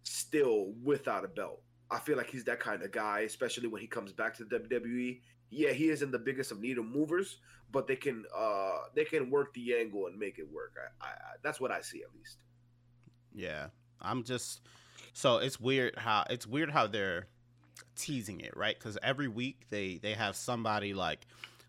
still 0.04 0.72
without 0.82 1.24
a 1.24 1.28
belt. 1.28 1.62
I 1.90 1.98
feel 1.98 2.16
like 2.16 2.30
he's 2.30 2.44
that 2.44 2.60
kind 2.60 2.82
of 2.82 2.90
guy, 2.90 3.20
especially 3.20 3.68
when 3.68 3.80
he 3.80 3.86
comes 3.86 4.12
back 4.12 4.34
to 4.36 4.44
the 4.44 4.58
WWE. 4.58 5.20
Yeah, 5.50 5.70
he 5.70 5.88
isn't 5.90 6.10
the 6.10 6.18
biggest 6.18 6.50
of 6.50 6.60
needle 6.60 6.84
movers, 6.84 7.38
but 7.70 7.86
they 7.86 7.96
can 7.96 8.24
uh 8.36 8.78
they 8.94 9.04
can 9.04 9.30
work 9.30 9.54
the 9.54 9.76
angle 9.76 10.06
and 10.06 10.18
make 10.18 10.38
it 10.38 10.50
work. 10.52 10.74
I, 11.00 11.06
I, 11.06 11.10
that's 11.42 11.60
what 11.60 11.70
I 11.70 11.80
see 11.80 12.02
at 12.02 12.08
least. 12.16 12.38
Yeah, 13.32 13.68
I'm 14.00 14.24
just 14.24 14.62
so 15.12 15.38
it's 15.38 15.60
weird 15.60 15.96
how 15.96 16.24
it's 16.28 16.46
weird 16.46 16.70
how 16.70 16.86
they're 16.88 17.28
teasing 17.94 18.40
it, 18.40 18.56
right? 18.56 18.76
Because 18.76 18.98
every 19.02 19.28
week 19.28 19.66
they 19.70 19.98
they 19.98 20.14
have 20.14 20.34
somebody 20.34 20.94
like 20.94 21.26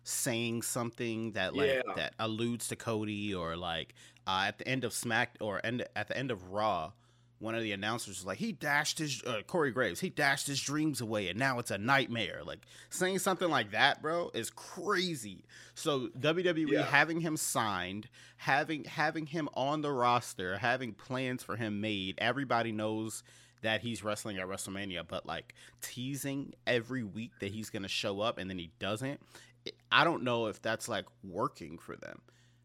saying 0.08 0.62
something 0.62 1.32
that 1.32 1.54
like 1.54 1.68
Yeah. 1.86 1.94
that 1.96 2.14
alludes 2.18 2.68
to 2.68 2.76
Cody 2.76 3.34
or 3.34 3.56
like 3.56 3.94
uh, 4.26 4.44
at 4.48 4.58
the 4.58 4.66
end 4.68 4.84
of 4.84 4.92
Smack 4.92 5.36
or 5.40 5.60
end 5.64 5.84
at 5.96 6.08
the 6.08 6.16
end 6.16 6.30
of 6.30 6.50
Raw. 6.50 6.92
One 7.40 7.54
of 7.54 7.62
the 7.62 7.70
announcers 7.70 8.16
was 8.18 8.26
like, 8.26 8.38
he 8.38 8.50
dashed 8.50 8.98
his 8.98 9.22
uh, 9.22 9.42
Corey 9.46 9.70
Graves. 9.70 10.00
He 10.00 10.10
dashed 10.10 10.48
his 10.48 10.60
dreams 10.60 11.00
away, 11.00 11.28
and 11.28 11.38
now 11.38 11.60
it's 11.60 11.70
a 11.70 11.78
nightmare. 11.78 12.40
Like 12.44 12.58
saying 12.90 13.20
something 13.20 13.48
like 13.48 13.70
that, 13.70 14.02
bro, 14.02 14.32
is 14.34 14.50
crazy. 14.50 15.44
So 15.76 16.08
WWE 16.18 16.72
Yeah. 16.72 16.82
having 16.82 17.20
him 17.20 17.36
signed, 17.36 18.08
having 18.38 18.82
having 18.84 19.26
him 19.26 19.48
on 19.54 19.82
the 19.82 19.92
roster, 19.92 20.58
having 20.58 20.94
plans 20.94 21.44
for 21.44 21.54
him 21.54 21.80
made. 21.80 22.16
Everybody 22.18 22.72
knows 22.72 23.22
that 23.62 23.82
he's 23.82 24.02
wrestling 24.02 24.38
at 24.38 24.46
WrestleMania, 24.46 25.04
but 25.06 25.24
like 25.26 25.54
teasing 25.80 26.54
every 26.66 27.04
week 27.04 27.30
that 27.40 27.52
he's 27.52 27.70
gonna 27.70 27.88
show 27.88 28.20
up 28.20 28.38
and 28.38 28.50
then 28.50 28.58
he 28.58 28.70
doesn't. 28.80 29.20
It- 29.68 29.76
I 29.90 30.04
don't 30.04 30.22
know 30.22 30.46
if 30.46 30.60
that's 30.60 30.88
like 30.88 31.06
working 31.22 31.78
for 31.78 31.96
them. 31.96 32.20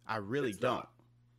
I 0.08 0.18
really 0.18 0.50
It's 0.50 0.58
don't. 0.58 0.86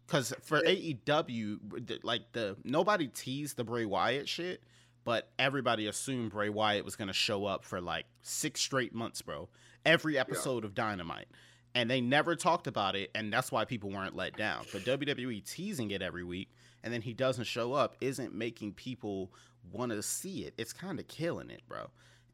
Because 0.07 0.35
for 0.43 0.61
AEW, 0.61 2.01
like 2.03 2.33
the 2.33 2.57
nobody 2.65 3.09
teased 3.09 3.57
the 3.57 3.65
Bray 3.65 3.87
Wyatt 3.87 4.29
shit, 4.29 4.63
but 5.05 5.31
everybody 5.39 5.87
assumed 5.87 6.31
Bray 6.31 6.49
Wyatt 6.51 6.85
was 6.85 6.97
gonna 6.97 7.13
show 7.13 7.47
up 7.47 7.65
for 7.65 7.81
like 7.81 8.07
six 8.23 8.61
straight 8.61 8.95
months, 8.95 9.23
bro. 9.23 9.49
Every 9.87 10.19
episode 10.19 10.65
of 10.65 10.75
Dynamite, 10.75 11.29
and 11.75 11.91
they 11.91 12.01
never 12.01 12.37
talked 12.37 12.67
about 12.67 12.97
it, 12.97 13.11
and 13.15 13.33
that's 13.33 13.51
why 13.53 13.65
people 13.65 13.91
weren't 13.91 14.17
let 14.17 14.37
down. 14.37 14.65
But 14.73 14.85
WWE 14.85 15.41
teasing 15.41 15.91
it 15.91 16.03
every 16.03 16.25
week, 16.25 16.51
and 16.83 16.93
then 16.93 17.03
he 17.03 17.13
doesn't 17.15 17.45
show 17.45 17.73
up, 17.75 17.97
isn't 18.01 18.35
making 18.35 18.73
people 18.75 19.33
want 19.73 19.93
to 19.93 20.03
see 20.03 20.45
it. 20.45 20.55
It's 20.59 20.73
kind 20.73 20.99
of 21.01 21.09
killing 21.09 21.51
it, 21.51 21.63
bro. 21.67 21.89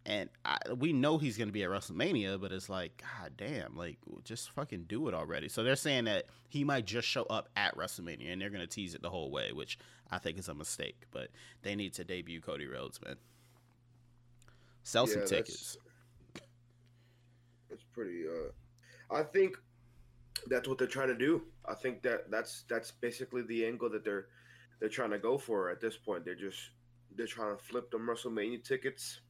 And 0.06 0.30
I, 0.46 0.56
we 0.78 0.92
know 0.94 1.18
he's 1.18 1.36
going 1.36 1.48
to 1.48 1.52
be 1.52 1.62
at 1.62 1.68
WrestleMania, 1.68 2.40
but 2.40 2.52
it's 2.52 2.68
like, 2.70 3.02
god 3.20 3.32
damn, 3.36 3.76
like 3.76 3.98
just 4.24 4.50
fucking 4.52 4.84
do 4.88 5.08
it 5.08 5.14
already. 5.14 5.48
So 5.48 5.62
they're 5.62 5.76
saying 5.76 6.04
that 6.04 6.24
he 6.48 6.64
might 6.64 6.86
just 6.86 7.06
show 7.06 7.24
up 7.24 7.50
at 7.54 7.76
WrestleMania, 7.76 8.32
and 8.32 8.40
they're 8.40 8.48
going 8.50 8.62
to 8.62 8.66
tease 8.66 8.94
it 8.94 9.02
the 9.02 9.10
whole 9.10 9.30
way, 9.30 9.52
which 9.52 9.78
I 10.10 10.18
think 10.18 10.38
is 10.38 10.48
a 10.48 10.54
mistake. 10.54 11.02
But 11.10 11.28
they 11.62 11.76
need 11.76 11.92
to 11.94 12.04
debut 12.04 12.40
Cody 12.40 12.66
Rhodes, 12.66 12.98
man. 13.04 13.16
Sell 14.82 15.06
some 15.06 15.20
Yeah, 15.20 15.26
that's- 15.26 15.46
tickets. 15.46 15.76
It's 17.70 17.84
pretty. 17.92 18.24
Uh, 18.26 19.14
I 19.14 19.22
think 19.22 19.56
that's 20.48 20.66
what 20.68 20.78
they're 20.78 20.86
trying 20.86 21.08
to 21.08 21.16
do. 21.16 21.42
I 21.66 21.74
think 21.74 22.02
that 22.02 22.30
that's 22.30 22.64
that's 22.68 22.90
basically 22.90 23.42
the 23.42 23.64
angle 23.66 23.90
that 23.90 24.04
they're 24.04 24.26
they're 24.80 24.88
trying 24.88 25.10
to 25.10 25.18
go 25.18 25.38
for 25.38 25.70
at 25.70 25.80
this 25.80 25.96
point. 25.96 26.24
They're 26.24 26.34
just 26.34 26.70
they're 27.14 27.26
trying 27.26 27.56
to 27.56 27.62
flip 27.62 27.90
them 27.90 28.06
WrestleMania 28.06 28.64
tickets, 28.64 29.20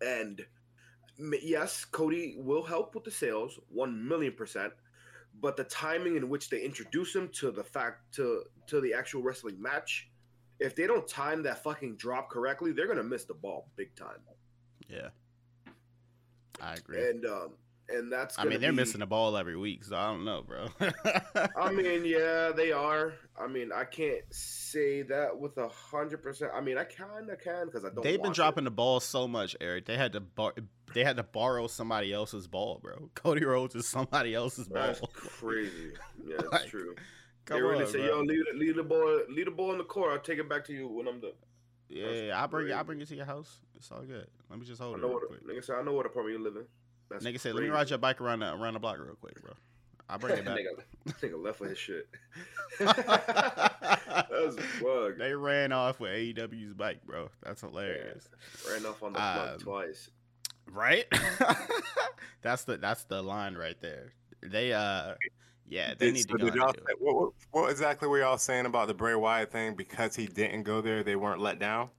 and 0.00 0.44
yes, 1.42 1.84
Cody 1.84 2.36
will 2.38 2.62
help 2.62 2.94
with 2.94 3.04
the 3.04 3.10
sales, 3.10 3.58
one 3.68 4.06
million 4.06 4.32
percent. 4.32 4.72
But 5.40 5.56
the 5.56 5.64
timing 5.64 6.16
in 6.16 6.28
which 6.28 6.50
they 6.50 6.60
introduce 6.60 7.14
him 7.14 7.28
to 7.34 7.50
the 7.50 7.64
fact 7.64 8.14
to 8.16 8.44
to 8.66 8.80
the 8.80 8.92
actual 8.92 9.22
wrestling 9.22 9.60
match, 9.60 10.08
if 10.58 10.74
they 10.74 10.86
don't 10.86 11.06
time 11.06 11.42
that 11.44 11.62
fucking 11.62 11.96
drop 11.96 12.30
correctly, 12.30 12.72
they're 12.72 12.88
gonna 12.88 13.02
miss 13.02 13.24
the 13.24 13.34
ball 13.34 13.68
big 13.76 13.94
time. 13.94 14.18
Yeah, 14.88 15.08
I 16.60 16.74
agree. 16.74 17.08
And 17.08 17.24
um, 17.26 17.50
and 17.92 18.10
that's 18.12 18.38
I 18.38 18.44
mean, 18.44 18.60
they're 18.60 18.70
be- 18.70 18.76
missing 18.76 19.00
the 19.00 19.06
ball 19.06 19.36
every 19.36 19.56
week, 19.56 19.84
so 19.84 19.96
I 19.96 20.06
don't 20.06 20.24
know, 20.24 20.42
bro. 20.42 20.68
I 21.56 21.72
mean, 21.72 22.04
yeah, 22.04 22.50
they 22.54 22.72
are. 22.72 23.14
I 23.38 23.46
mean, 23.46 23.70
I 23.72 23.84
can't 23.84 24.22
say 24.30 25.02
that 25.02 25.38
with 25.38 25.56
a 25.58 25.68
hundred 25.68 26.22
percent. 26.22 26.52
I 26.54 26.60
mean, 26.60 26.78
I 26.78 26.84
kind 26.84 27.28
of 27.30 27.40
can 27.40 27.66
because 27.66 27.84
I 27.84 27.88
don't. 27.90 28.02
They've 28.02 28.22
been 28.22 28.32
dropping 28.32 28.62
It. 28.62 28.66
the 28.66 28.70
ball 28.72 29.00
so 29.00 29.26
much, 29.28 29.56
Eric. 29.60 29.86
They 29.86 29.96
had 29.96 30.12
to 30.12 30.20
bar- 30.20 30.54
they 30.94 31.04
had 31.04 31.16
to 31.18 31.22
borrow 31.22 31.66
somebody 31.66 32.12
else's 32.12 32.46
ball, 32.46 32.80
bro. 32.82 33.10
Cody 33.14 33.44
Rhodes 33.44 33.74
is 33.74 33.86
somebody 33.86 34.34
else's 34.34 34.66
That's 34.68 35.00
ball. 35.00 35.10
crazy. 35.14 35.92
Yeah, 36.26 36.36
that's 36.38 36.52
Like, 36.52 36.66
true. 36.68 36.94
Come 37.46 37.56
they 37.58 37.62
really 37.62 37.84
on, 37.84 37.90
say, 37.90 37.98
bro. 38.06 38.18
"Yo, 38.18 38.20
leave, 38.22 38.44
leave 38.54 38.76
the 38.76 38.82
ball, 38.82 39.20
leave 39.30 39.46
the 39.46 39.50
ball 39.50 39.72
in 39.72 39.78
the 39.78 39.84
court. 39.84 40.12
I'll 40.12 40.18
take 40.20 40.38
it 40.38 40.48
back 40.48 40.64
to 40.66 40.72
you 40.72 40.86
when 40.88 41.08
I'm 41.08 41.20
done." 41.20 41.32
yeah, 41.88 42.40
I'll 42.40 42.46
bring 42.46 42.68
it. 42.68 42.72
I'll 42.72 42.84
bring 42.84 43.00
it 43.00 43.08
to 43.08 43.16
your 43.16 43.24
house. 43.24 43.58
It's 43.74 43.90
all 43.90 44.02
good. 44.02 44.26
Let 44.48 44.58
me 44.60 44.64
just 44.66 44.80
hold 44.80 44.94
I 44.94 44.98
it 44.98 45.00
know 45.02 45.08
real 45.08 45.16
what. 45.20 45.28
quick. 45.28 45.46
Nigga 45.46 45.64
said, 45.64 45.76
"I 45.76 45.82
know 45.82 45.92
what 45.92 46.06
apartment 46.06 46.38
you 46.38 46.44
live 46.44 46.54
in." 46.56 46.66
That's 47.10 47.24
Nigga 47.24 47.40
said, 47.40 47.54
"Let 47.54 47.62
me 47.64 47.68
ride 47.70 47.90
your 47.90 47.98
bike 47.98 48.20
around 48.20 48.40
the 48.40 48.54
around 48.54 48.74
the 48.74 48.80
block 48.80 48.98
real 48.98 49.14
quick, 49.16 49.40
bro." 49.42 49.52
I'll 50.08 50.18
bring 50.18 50.38
it 50.38 50.44
back. 50.46 50.58
nigga, 50.58 51.20
nigga 51.20 51.42
left 51.42 51.60
with 51.60 51.70
his 51.70 51.78
shit. 51.78 52.08
That's 52.78 54.56
bug. 54.82 55.18
they 55.18 55.34
ran 55.34 55.72
off 55.72 56.00
with 56.00 56.10
AEW's 56.12 56.74
bike, 56.74 57.04
bro. 57.04 57.28
That's 57.42 57.60
hilarious. 57.60 58.28
Ran 58.68 58.86
off 58.86 59.02
on 59.02 59.12
the 59.12 59.18
plug 59.18 59.54
Um, 59.54 59.58
twice. 59.60 60.10
right 60.72 61.04
that's 62.42 62.62
the 62.64 62.76
that's 62.76 63.02
the 63.04 63.20
line 63.22 63.56
right 63.56 63.80
there 63.80 64.12
they 64.40 64.72
uh 64.72 65.14
yeah 65.68 65.94
they 65.98 66.06
Did- 66.06 66.14
need 66.14 66.28
so 66.30 66.36
to 66.36 66.38
go 66.38 66.44
did 66.46 66.54
y'all 66.54 66.72
say- 66.74 66.94
what, 67.00 67.14
what, 67.16 67.32
what 67.50 67.70
exactly 67.70 68.06
were 68.08 68.20
y'all 68.20 68.38
saying 68.38 68.66
about 68.66 68.86
the 68.88 68.94
Bray 68.94 69.14
Wyatt 69.16 69.50
thing? 69.50 69.74
Because 69.74 70.14
he 70.14 70.26
didn't 70.26 70.62
go 70.62 70.80
there, 70.80 71.02
they 71.02 71.16
weren't 71.16 71.40
let 71.40 71.58
down. 71.58 71.90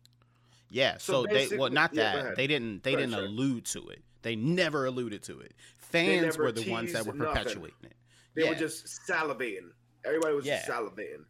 yeah 0.70 0.98
So 0.98 1.26
so, 1.26 1.34
they 1.34 1.58
well 1.58 1.70
not 1.70 1.94
that 1.96 2.16
ahead. 2.18 2.36
they 2.38 2.48
didn't 2.48 2.84
they 2.84 2.92
Go 2.92 2.98
ahead, 3.00 3.10
didn't 3.10 3.22
sir. 3.24 3.28
allude 3.28 3.66
to 3.66 3.90
it 3.90 4.02
they 4.22 4.36
never 4.36 4.86
alluded 4.86 5.24
to 5.24 5.40
it 5.40 5.54
fans 5.78 6.38
were 6.38 6.52
the 6.52 6.70
ones 6.72 6.94
that 6.94 7.06
were 7.06 7.12
teased 7.14 7.24
nothing. 7.24 7.44
perpetuating 7.44 7.76
it 7.84 7.96
They 8.34 8.44
yeah. 8.44 8.50
were 8.50 8.56
just 8.56 8.86
salivating. 9.08 9.72
Everybody 10.06 10.34
was 10.36 10.46
just 10.46 10.68
Yeah. 10.68 10.74
salivating. 10.76 11.26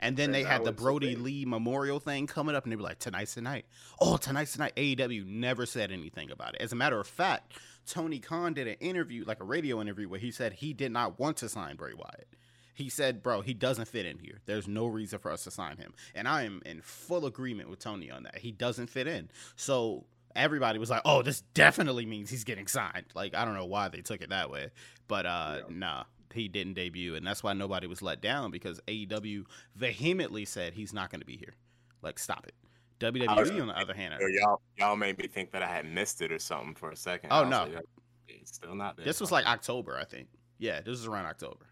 and 0.00 0.16
then 0.16 0.26
and 0.26 0.34
they 0.34 0.42
had 0.44 0.64
the 0.64 0.72
Brodie. 0.72 1.16
Lee 1.16 1.44
Memorial 1.44 1.98
thing 1.98 2.26
coming 2.26 2.54
up, 2.54 2.64
and 2.64 2.72
they 2.72 2.76
were 2.76 2.82
like, 2.82 2.98
"Tonight's 2.98 3.34
the 3.34 3.40
night." 3.42 3.64
Oh, 4.00 4.16
tonight's 4.18 4.52
the 4.52 4.58
night. 4.58 4.72
AEW 4.76 5.24
never 5.24 5.66
said 5.66 5.90
anything 5.90 6.30
about 6.30 6.54
it. 6.54 6.60
As 6.60 6.72
a 6.72 6.76
matter 6.76 6.98
of 7.00 7.06
fact, 7.06 7.54
Tony 7.86 8.18
Khan 8.20 8.52
did 8.54 8.66
an 8.68 8.74
interview, 8.80 9.24
like 9.24 9.40
a 9.40 9.44
radio 9.44 9.80
interview, 9.80 10.08
where 10.08 10.20
he 10.20 10.30
said 10.30 10.54
he 10.54 10.72
did 10.72 10.92
not 10.92 11.18
want 11.18 11.36
to 11.38 11.48
sign 11.48 11.76
Bray 11.76 11.94
Wyatt. 11.94 12.28
He 12.74 12.88
said, 12.88 13.22
"Bro, 13.22 13.42
he 13.42 13.54
doesn't 13.54 13.86
fit 13.86 14.04
in 14.06 14.18
here. 14.18 14.40
There's 14.46 14.66
no 14.68 14.86
reason 14.86 15.18
for 15.20 15.30
us 15.30 15.44
to 15.44 15.50
sign 15.50 15.76
him." 15.78 15.94
And 16.14 16.26
I 16.28 16.42
am 16.44 16.60
in 16.66 16.82
full 16.82 17.24
agreement 17.26 17.68
with 17.68 17.78
Tony 17.78 18.10
on 18.10 18.24
that. 18.24 18.38
He 18.38 18.52
doesn't 18.52 18.88
fit 18.88 19.06
in. 19.06 19.30
So 19.56 20.06
everybody 20.36 20.78
was 20.78 20.90
like, 20.90 21.02
"Oh, 21.04 21.22
this 21.22 21.42
definitely 21.54 22.06
means 22.06 22.30
he's 22.30 22.44
getting 22.44 22.66
signed." 22.66 23.06
Like 23.14 23.34
I 23.34 23.44
don't 23.44 23.54
know 23.54 23.66
why 23.66 23.88
they 23.88 24.00
took 24.00 24.20
it 24.22 24.30
that 24.30 24.50
way, 24.50 24.70
but 25.08 25.26
uh, 25.26 25.60
Yeah. 25.68 25.74
nah, 25.76 26.04
he 26.32 26.48
didn't 26.48 26.74
debut, 26.74 27.14
and 27.14 27.26
that's 27.26 27.42
why 27.42 27.52
nobody 27.52 27.86
was 27.86 28.02
let 28.02 28.20
down 28.20 28.50
because 28.50 28.80
AEW 28.88 29.44
vehemently 29.76 30.44
said 30.44 30.74
he's 30.74 30.92
not 30.92 31.10
going 31.10 31.20
to 31.20 31.26
be 31.26 31.36
here. 31.36 31.54
Like, 32.02 32.18
stop 32.18 32.46
it. 32.46 32.54
WWE, 33.00 33.60
on 33.60 33.68
the 33.68 33.78
other 33.78 33.94
hand, 33.94 34.14
y'all 34.20 34.60
y'all 34.78 34.96
made 34.96 35.18
me 35.18 35.26
think 35.26 35.50
that 35.52 35.62
I 35.62 35.66
had 35.68 35.84
missed 35.86 36.22
it 36.22 36.30
or 36.30 36.38
something 36.38 36.74
for 36.74 36.90
a 36.90 36.96
second. 36.96 37.30
Oh, 37.32 37.44
no. 37.44 37.64
like, 37.64 37.84
It's 38.28 38.54
still 38.54 38.74
not 38.74 38.96
there. 38.96 39.04
This 39.04 39.20
was 39.20 39.32
like 39.32 39.46
October, 39.46 39.98
I 39.98 40.04
think. 40.04 40.28
Yeah, 40.58 40.80
this 40.80 40.90
was 40.90 41.06
around 41.06 41.26
October. 41.26 41.66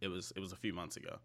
It 0.00 0.08
was 0.08 0.32
it 0.36 0.40
was 0.40 0.52
a 0.52 0.56
few 0.56 0.72
months 0.72 0.96
ago. 0.96 1.16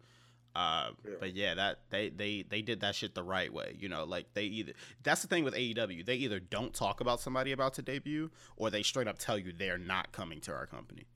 Uh, 0.54 0.90
Yeah. 1.04 1.14
But 1.20 1.34
yeah, 1.34 1.54
that 1.54 1.80
they 1.90 2.08
they 2.08 2.44
they 2.48 2.62
did 2.62 2.80
that 2.80 2.94
shit 2.94 3.14
the 3.14 3.22
right 3.22 3.52
way. 3.52 3.76
You 3.78 3.88
know, 3.88 4.04
like 4.04 4.32
they 4.34 4.44
either 4.44 4.72
that's 5.02 5.22
the 5.22 5.28
thing 5.28 5.44
with 5.44 5.54
AEW. 5.54 6.04
They 6.04 6.16
either 6.16 6.40
don't 6.40 6.74
talk 6.74 7.00
about 7.00 7.20
somebody 7.20 7.52
about 7.52 7.74
to 7.74 7.82
debut, 7.82 8.30
or 8.56 8.70
they 8.70 8.82
straight 8.82 9.08
up 9.08 9.18
tell 9.18 9.38
you 9.38 9.52
they're 9.52 9.78
not 9.78 10.12
coming 10.12 10.40
to 10.42 10.52
our 10.52 10.66
company. 10.66 11.06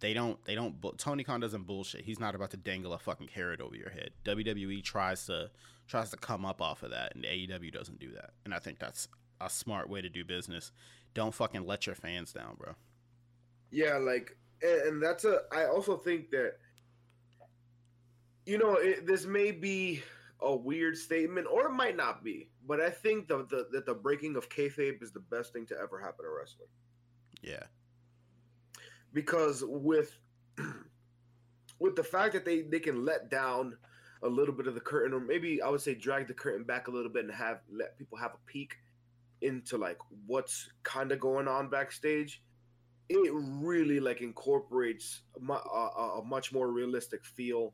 They 0.00 0.12
don't. 0.12 0.42
They 0.44 0.54
don't. 0.54 0.76
Tony 0.98 1.24
Khan 1.24 1.40
doesn't 1.40 1.66
bullshit. 1.66 2.02
He's 2.04 2.20
not 2.20 2.34
about 2.34 2.50
to 2.50 2.58
dangle 2.58 2.92
a 2.92 2.98
fucking 2.98 3.28
carrot 3.28 3.60
over 3.60 3.74
your 3.74 3.90
head. 3.90 4.10
WWE 4.24 4.82
tries 4.84 5.24
to 5.26 5.50
tries 5.88 6.10
to 6.10 6.16
come 6.16 6.44
up 6.44 6.60
off 6.60 6.82
of 6.82 6.90
that, 6.90 7.14
and 7.14 7.24
AEW 7.24 7.72
doesn't 7.72 7.98
do 7.98 8.12
that. 8.12 8.30
And 8.44 8.52
I 8.52 8.58
think 8.58 8.78
that's 8.78 9.08
a 9.40 9.48
smart 9.48 9.88
way 9.88 10.02
to 10.02 10.08
do 10.08 10.24
business. 10.24 10.72
Don't 11.14 11.34
fucking 11.34 11.64
let 11.66 11.86
your 11.86 11.94
fans 11.94 12.32
down, 12.32 12.56
bro. 12.58 12.74
Yeah, 13.70 13.96
like, 13.96 14.36
and, 14.62 14.80
and 14.82 15.02
that's 15.02 15.24
a. 15.24 15.40
I 15.50 15.64
also 15.64 15.96
think 15.96 16.30
that, 16.30 16.56
you 18.46 18.58
know, 18.58 18.74
it, 18.74 19.06
this 19.06 19.26
may 19.26 19.50
be 19.50 20.02
a 20.40 20.54
weird 20.54 20.96
statement, 20.96 21.46
or 21.50 21.66
it 21.66 21.72
might 21.72 21.96
not 21.96 22.22
be, 22.24 22.48
but 22.66 22.80
I 22.80 22.90
think 22.90 23.28
the, 23.28 23.38
the 23.50 23.66
that 23.72 23.86
the 23.86 23.94
breaking 23.94 24.36
of 24.36 24.48
kayfabe 24.48 25.02
is 25.02 25.12
the 25.12 25.20
best 25.20 25.52
thing 25.52 25.66
to 25.66 25.76
ever 25.78 25.98
happen 25.98 26.24
to 26.24 26.30
wrestling 26.30 26.68
Yeah. 27.42 27.64
because 29.12 29.64
with 29.66 30.18
with 31.78 31.96
the 31.96 32.04
fact 32.04 32.32
that 32.34 32.44
they 32.44 32.62
they 32.62 32.80
can 32.80 33.04
let 33.04 33.30
down 33.30 33.76
a 34.22 34.28
little 34.28 34.54
bit 34.54 34.66
of 34.66 34.74
the 34.74 34.80
curtain, 34.80 35.12
or 35.12 35.20
maybe 35.20 35.60
I 35.62 35.68
would 35.68 35.80
say 35.80 35.94
drag 35.94 36.26
the 36.26 36.34
curtain 36.34 36.64
back 36.64 36.88
a 36.88 36.90
little 36.90 37.10
bit 37.10 37.24
and 37.24 37.34
have 37.34 37.60
let 37.70 37.98
people 37.98 38.18
have 38.18 38.32
a 38.34 38.50
peek 38.50 38.76
into 39.42 39.76
like 39.76 39.98
what's 40.26 40.68
kind 40.82 41.12
of 41.12 41.20
going 41.20 41.48
on 41.48 41.68
backstage. 41.68 42.42
It 43.08 43.30
really 43.32 44.00
like 44.00 44.20
incorporates 44.22 45.20
a, 45.48 45.52
a, 45.52 46.20
a 46.20 46.24
much 46.24 46.52
more 46.52 46.72
realistic 46.72 47.24
feel 47.24 47.72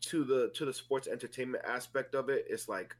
to 0.00 0.24
the 0.24 0.50
to 0.54 0.64
the 0.64 0.72
sports 0.72 1.08
entertainment 1.08 1.64
aspect 1.66 2.14
of 2.14 2.28
it. 2.28 2.46
It's 2.48 2.68
like 2.68 2.94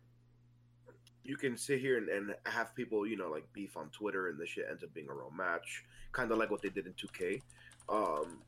you 1.25 1.37
can 1.37 1.57
sit 1.57 1.81
here 1.81 1.99
and, 1.99 2.09
and 2.09 2.35
have 2.47 2.75
people, 2.75 3.07
you 3.07 3.17
know, 3.17 3.29
like 3.29 3.45
beef 3.53 3.77
on 3.77 3.89
Twitter, 3.91 4.29
and 4.29 4.39
the 4.39 4.47
shit 4.47 4.67
ends 4.71 4.83
up 4.83 4.93
being 4.95 5.09
a 5.11 5.15
real 5.15 5.33
match, 5.37 5.85
kind 6.13 6.31
of 6.33 6.39
like 6.39 6.51
what 6.51 6.63
they 6.63 6.71
did 6.71 6.87
in 6.87 6.95
2K. 6.95 7.43
Um, 7.89 8.39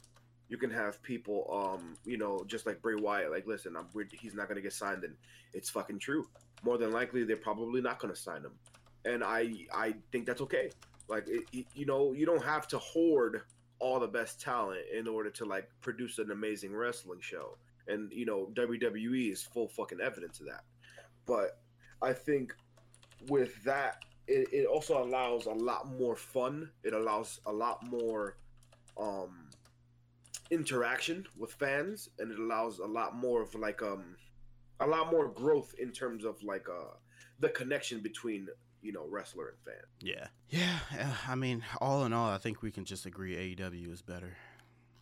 you 0.49 0.57
can 0.57 0.71
have 0.71 1.01
people, 1.03 1.47
um, 1.79 1.95
you 2.05 2.17
know, 2.17 2.43
just 2.47 2.67
like 2.67 2.81
Bray 2.83 2.95
Wyatt, 2.95 3.31
like, 3.31 3.47
listen, 3.47 3.77
I'm 3.77 3.87
weird, 3.93 4.11
he's 4.19 4.35
not 4.35 4.49
gonna 4.49 4.63
get 4.63 4.73
signed, 4.73 5.05
and 5.05 5.15
it's 5.53 5.69
fucking 5.71 5.99
true. 5.99 6.27
More 6.63 6.79
than 6.79 6.91
likely, 6.91 7.23
they're 7.25 7.37
probably 7.37 7.81
not 7.83 7.99
gonna 8.01 8.17
sign 8.17 8.43
him, 8.43 8.53
and 9.05 9.23
I 9.23 9.67
I 9.75 9.95
think 10.11 10.27
that's 10.27 10.41
okay. 10.43 10.71
Like, 11.09 11.29
it, 11.29 11.43
it- 11.53 11.67
you 11.75 11.85
know, 11.87 12.13
you 12.13 12.25
don't 12.25 12.43
have 12.45 12.67
to 12.69 12.79
hoard 12.79 13.43
all 13.79 14.01
the 14.01 14.09
best 14.09 14.41
talent 14.41 14.81
in 14.93 15.07
order 15.07 15.31
to 15.31 15.45
like 15.45 15.69
produce 15.83 16.19
an 16.19 16.31
amazing 16.31 16.75
wrestling 16.75 17.21
show, 17.21 17.57
and 17.91 18.13
you 18.13 18.27
know, 18.27 18.49
WWE 18.55 19.33
is 19.33 19.43
full 19.43 19.69
fucking 19.69 20.01
evidence 20.01 20.41
of 20.41 20.47
that. 20.47 20.65
But 21.27 21.59
I 22.03 22.13
think 22.13 22.55
with 23.29 23.63
that, 23.65 24.03
it, 24.27 24.49
it 24.53 24.67
also 24.67 25.03
allows 25.03 25.47
a 25.47 25.53
lot 25.53 25.89
more 25.99 26.17
fun. 26.17 26.71
It 26.85 26.93
allows 26.93 27.41
a 27.47 27.53
lot 27.53 27.87
more 27.87 28.37
um 28.99 29.49
interaction 30.51 31.25
with 31.39 31.53
fans 31.53 32.09
and 32.19 32.33
it 32.33 32.39
allows 32.39 32.81
a 32.81 32.87
lot 32.87 33.15
more 33.15 33.41
of 33.41 33.55
like 33.55 33.83
um 33.83 34.17
a 34.81 34.87
lot 34.87 35.11
more 35.11 35.29
growth 35.29 35.75
in 35.79 35.93
terms 35.93 36.25
of 36.25 36.43
like 36.43 36.67
uh 36.69 36.95
the 37.39 37.49
connection 37.51 38.01
between 38.01 38.49
you 38.83 38.93
know 38.93 39.07
wrestler 39.09 39.49
and 39.49 39.59
fan 39.65 39.85
Yeah. 40.01 40.27
Yeah. 40.49 40.79
yeah, 40.93 41.15
I 41.29 41.35
mean, 41.37 41.63
all 41.81 42.05
in 42.05 42.13
all, 42.13 42.31
I 42.31 42.39
think 42.39 42.63
we 42.63 42.73
can 42.73 42.85
just 42.85 43.07
agree 43.07 43.37
AEW 43.37 43.93
is 43.93 44.03
better. 44.03 44.37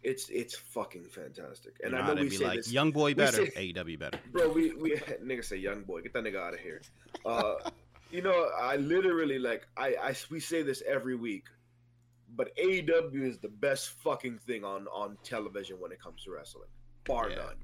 It's 0.03 0.29
it's 0.29 0.55
fucking 0.55 1.05
fantastic 1.05 1.75
and 1.83 1.93
you 1.93 1.99
know 1.99 2.05
i 2.05 2.15
know 2.15 2.23
we 2.23 2.29
be 2.29 2.37
say 2.37 2.45
like, 2.45 2.57
this 2.57 2.73
young 2.73 2.91
boy 2.93 3.15
better, 3.15 3.47
say- 3.47 3.73
AEW 3.73 3.99
better. 3.99 4.19
bro 4.33 4.49
we 4.49 4.73
we 4.75 4.91
nigga 5.25 5.45
say 5.45 5.57
young 5.57 5.83
boy 5.83 6.01
get 6.01 6.13
that 6.13 6.25
nigga 6.25 6.37
out 6.41 6.55
of 6.55 6.61
here 6.61 6.81
uh 7.27 7.55
you 8.11 8.23
know 8.23 8.49
i 8.61 8.77
literally 8.77 9.39
like 9.39 9.67
I, 9.77 9.97
I 10.03 10.15
we 10.31 10.41
say 10.41 10.63
this 10.63 10.83
every 10.87 11.17
week 11.17 11.45
but 12.37 12.55
AEW 12.57 13.23
is 13.23 13.39
the 13.39 13.49
best 13.49 13.91
fucking 13.91 14.39
thing 14.47 14.63
on 14.65 14.87
on 14.89 15.17
television 15.25 15.81
when 15.81 15.93
it 15.93 16.01
comes 16.01 16.25
to 16.25 16.31
wrestling 16.31 16.69
bar 17.05 17.31
Yeah. 17.31 17.37
none 17.37 17.57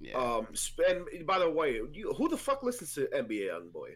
Yeah. 0.00 0.14
Um, 0.18 0.48
and 0.88 1.26
By 1.26 1.38
the 1.38 1.48
way, 1.48 1.80
you, 1.92 2.12
who 2.18 2.28
the 2.28 2.36
fuck 2.36 2.64
listens 2.64 2.94
to 2.94 3.06
NBA 3.14 3.50
YoungBoy? 3.52 3.94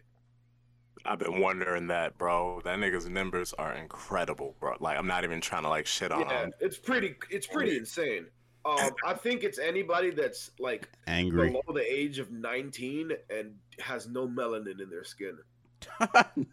I've 1.07 1.19
been 1.19 1.39
wondering 1.39 1.87
that, 1.87 2.17
bro. 2.17 2.61
That 2.63 2.77
nigga's 2.79 3.07
numbers 3.09 3.53
are 3.53 3.73
incredible, 3.73 4.55
bro. 4.59 4.75
Like 4.79 4.97
I'm 4.97 5.07
not 5.07 5.23
even 5.23 5.39
trying 5.41 5.63
to 5.63 5.69
like 5.69 5.85
shit 5.85 6.11
on 6.11 6.21
Yeah, 6.21 6.43
him. 6.43 6.53
it's 6.59 6.77
pretty. 6.77 7.15
It's 7.29 7.47
pretty 7.47 7.77
insane. 7.77 8.27
Um, 8.65 8.89
I 9.05 9.13
think 9.13 9.43
it's 9.43 9.59
anybody 9.59 10.09
that's 10.11 10.51
like 10.59 10.89
Angry. 11.07 11.49
below 11.51 11.61
the 11.73 11.85
age 11.89 12.19
of 12.19 12.31
19 12.31 13.11
and 13.29 13.55
has 13.79 14.09
no 14.09 14.27
melanin 14.27 14.81
in 14.81 14.89
their 14.89 15.05
skin. 15.05 15.37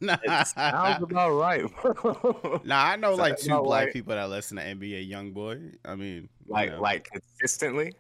nah, 0.01 0.17
It 0.23 0.47
sounds 0.47 1.03
about 1.03 1.31
right. 1.35 1.65
bro. 1.83 2.61
nah, 2.65 2.85
I 2.85 2.97
know 2.97 3.15
like 3.15 3.39
two 3.39 3.51
about 3.53 3.65
black 3.65 3.85
right. 3.87 3.93
people 3.93 4.15
that 4.15 4.29
listen 4.31 4.59
to 4.59 4.63
NBA 4.63 5.11
YoungBoy. 5.11 5.75
I 5.85 5.95
mean, 5.97 6.29
you 6.47 6.53
like 6.55 6.71
know, 6.71 6.81
like 6.81 7.09
consistently. 7.11 7.93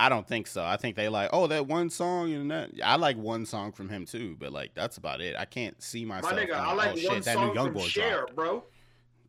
I 0.00 0.08
don't 0.08 0.26
think 0.26 0.46
so. 0.46 0.64
I 0.64 0.78
think 0.78 0.96
they 0.96 1.10
like, 1.10 1.28
oh, 1.30 1.46
that 1.48 1.66
one 1.66 1.90
song 1.90 2.32
and 2.32 2.50
that. 2.50 2.70
I 2.82 2.96
like 2.96 3.18
one 3.18 3.44
song 3.44 3.70
from 3.70 3.90
him 3.90 4.06
too, 4.06 4.34
but 4.40 4.50
like 4.50 4.72
that's 4.74 4.96
about 4.96 5.20
it. 5.20 5.36
I 5.38 5.44
can't 5.44 5.80
see 5.82 6.06
myself. 6.06 6.32
My 6.32 6.40
myself. 6.40 6.48
nigga, 6.48 6.64
going, 6.64 6.70
I 6.70 6.72
like 6.72 6.86
oh, 6.86 6.90
one 6.90 7.16
shit, 7.16 7.24
that 7.24 7.34
song 7.34 7.48
new 7.48 7.54
from 7.54 7.74
YoungBoy 7.74 7.86
Cher, 7.86 8.26
bro. 8.34 8.64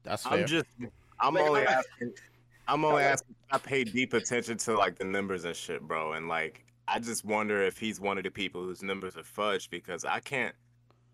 That's 0.03 0.23
fair. 0.23 0.39
I'm 0.39 0.47
just 0.47 0.67
I'm 1.19 1.33
Like, 1.33 1.43
only 1.45 1.61
asking 1.63 2.13
I'm 2.69 2.85
only 2.85 3.03
asking 3.03 3.35
I 3.51 3.57
pay 3.57 3.83
deep 3.83 4.13
attention 4.13 4.57
to 4.59 4.77
like 4.77 4.97
the 4.97 5.03
numbers 5.03 5.43
and 5.43 5.53
shit, 5.53 5.81
bro. 5.81 6.13
And 6.13 6.29
like 6.29 6.63
I 6.87 6.99
just 6.99 7.25
wonder 7.25 7.61
if 7.61 7.77
he's 7.77 7.99
one 7.99 8.17
of 8.17 8.23
the 8.23 8.31
people 8.31 8.63
whose 8.63 8.81
numbers 8.81 9.17
are 9.17 9.23
fudged 9.23 9.71
because 9.71 10.05
I 10.05 10.21
can't 10.21 10.55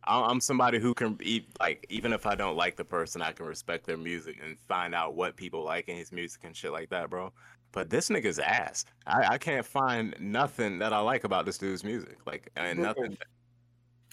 I- 0.03 0.21
I'm 0.21 0.39
somebody 0.39 0.77
who 0.77 0.93
can 0.93 1.15
be 1.15 1.47
like, 1.59 1.83
even 1.89 2.13
if 2.13 2.27
I 2.27 2.35
don't 2.35 2.55
like 2.55 2.75
the 2.75 2.85
person, 2.85 3.23
I 3.23 3.31
can 3.31 3.47
respect 3.47 3.87
their 3.87 3.97
music 3.97 4.37
and 4.45 4.57
find 4.59 4.93
out 4.93 5.15
what 5.15 5.35
people 5.35 5.63
like 5.63 5.89
in 5.89 5.97
his 5.97 6.11
music 6.11 6.43
and 6.43 6.55
shit 6.55 6.71
like 6.71 6.89
that, 6.89 7.09
bro. 7.09 7.33
But 7.77 7.91
this 7.91 8.09
nigga's 8.09 8.39
ass. 8.39 8.85
I, 9.05 9.33
I 9.33 9.37
can't 9.37 9.63
find 9.63 10.15
nothing 10.19 10.79
that 10.79 10.93
I 10.93 10.97
like 10.97 11.25
about 11.25 11.45
this 11.45 11.59
dude's 11.59 11.83
music. 11.83 12.17
Like, 12.25 12.49
and 12.55 12.79
nothing. 12.79 13.15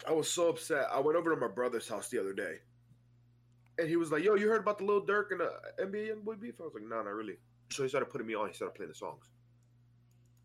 I 0.07 0.13
was 0.13 0.31
so 0.31 0.51
upset. 0.51 0.87
I 0.93 1.01
went 1.01 1.17
over 1.17 1.35
to 1.35 1.41
my 1.41 1.49
brother's 1.49 1.89
house 1.89 2.11
the 2.11 2.21
other 2.21 2.35
day, 2.35 2.57
and 3.79 3.89
he 3.89 3.97
was 3.97 4.13
like, 4.13 4.23
"Yo, 4.23 4.35
you 4.35 4.51
heard 4.51 4.61
about 4.61 4.77
the 4.77 4.85
Lil 4.85 5.07
Durk 5.07 5.31
and 5.31 5.41
the 5.41 5.51
NBA 5.83 6.11
YoungBoy 6.11 6.39
beef?" 6.39 6.61
I 6.61 6.65
was 6.65 6.75
like, 6.75 6.83
"No, 6.83 6.97
not 6.97 7.15
really." 7.15 7.39
So 7.71 7.85
he 7.85 7.89
started 7.89 8.11
putting 8.11 8.27
me 8.27 8.35
on. 8.35 8.49
He 8.49 8.55
started 8.55 8.75
playing 8.75 8.91
the 8.91 8.95
songs. 8.95 9.31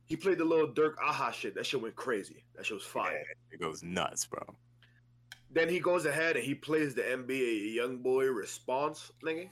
He 0.05 0.15
played 0.15 0.37
the 0.37 0.45
Lil 0.45 0.69
Durk 0.69 0.93
aha 1.03 1.29
shit. 1.31 1.55
That 1.55 1.65
shit 1.65 1.81
went 1.81 1.97
crazy. 1.97 2.45
That 2.55 2.65
shit 2.65 2.75
was 2.75 2.85
fire. 2.85 3.21
It 3.51 3.59
goes 3.59 3.83
nuts, 3.83 4.27
bro. 4.27 4.45
Then 5.51 5.67
he 5.67 5.81
goes 5.81 6.05
ahead 6.05 6.37
and 6.37 6.45
he 6.45 6.55
plays 6.55 6.95
the 6.95 7.01
NBA 7.01 7.75
YoungBoy 7.75 8.33
response, 8.33 9.11
nigga. 9.21 9.49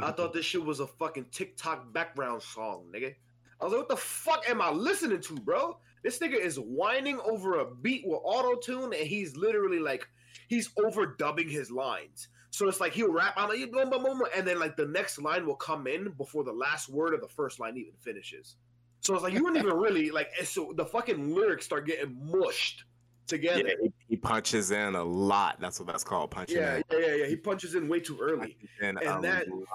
I 0.00 0.12
thought 0.12 0.32
this 0.32 0.44
shit 0.46 0.64
was 0.64 0.80
a 0.80 0.86
fucking 0.86 1.26
TikTok 1.30 1.92
background 1.92 2.42
song, 2.42 2.86
nigga. 2.94 3.14
I 3.60 3.64
was 3.64 3.72
like, 3.72 3.80
what 3.80 3.88
the 3.88 3.96
fuck 3.96 4.48
am 4.48 4.62
I 4.62 4.70
listening 4.70 5.20
to, 5.20 5.34
bro? 5.34 5.78
This 6.02 6.18
nigga 6.18 6.40
is 6.40 6.56
whining 6.56 7.20
over 7.20 7.60
a 7.60 7.74
beat 7.74 8.04
with 8.06 8.20
auto 8.24 8.56
tune, 8.56 8.94
and 8.94 9.06
he's 9.06 9.36
literally 9.36 9.78
like, 9.78 10.08
he's 10.48 10.70
overdubbing 10.78 11.50
his 11.50 11.70
lines. 11.70 12.28
So 12.50 12.68
it's 12.68 12.80
like 12.80 12.92
he'll 12.92 13.12
rap 13.12 13.36
on 13.36 13.52
it, 13.52 13.70
boom, 13.70 13.90
boom, 13.90 14.02
boom, 14.02 14.22
and 14.36 14.46
then 14.46 14.58
like 14.58 14.76
the 14.76 14.86
next 14.86 15.20
line 15.20 15.46
will 15.46 15.56
come 15.56 15.86
in 15.86 16.10
before 16.12 16.42
the 16.42 16.52
last 16.52 16.88
word 16.88 17.14
of 17.14 17.20
the 17.20 17.28
first 17.28 17.60
line 17.60 17.76
even 17.76 17.92
finishes. 17.98 18.56
So 19.00 19.14
it's 19.14 19.22
like 19.22 19.32
you 19.32 19.44
weren't 19.44 19.56
even 19.56 19.76
really 19.76 20.10
like. 20.10 20.28
So 20.44 20.72
the 20.76 20.84
fucking 20.84 21.34
lyrics 21.34 21.64
start 21.64 21.86
getting 21.86 22.18
mushed 22.22 22.84
together. 23.30 23.66
Yeah, 23.66 23.74
he, 23.82 23.92
he 24.10 24.16
punches 24.16 24.70
in 24.70 24.94
a 24.94 25.02
lot. 25.02 25.58
That's 25.60 25.80
what 25.80 25.86
that's 25.86 26.04
called, 26.04 26.30
punching 26.30 26.56
Yeah, 26.58 26.76
in. 26.76 26.82
yeah, 26.92 26.98
yeah, 26.98 27.14
yeah. 27.14 27.26
He 27.26 27.36
punches 27.36 27.74
in 27.74 27.88
way 27.88 28.00
too 28.00 28.18
early. 28.20 28.56
And 28.82 28.98
that- 28.98 29.48
lot. 29.48 29.66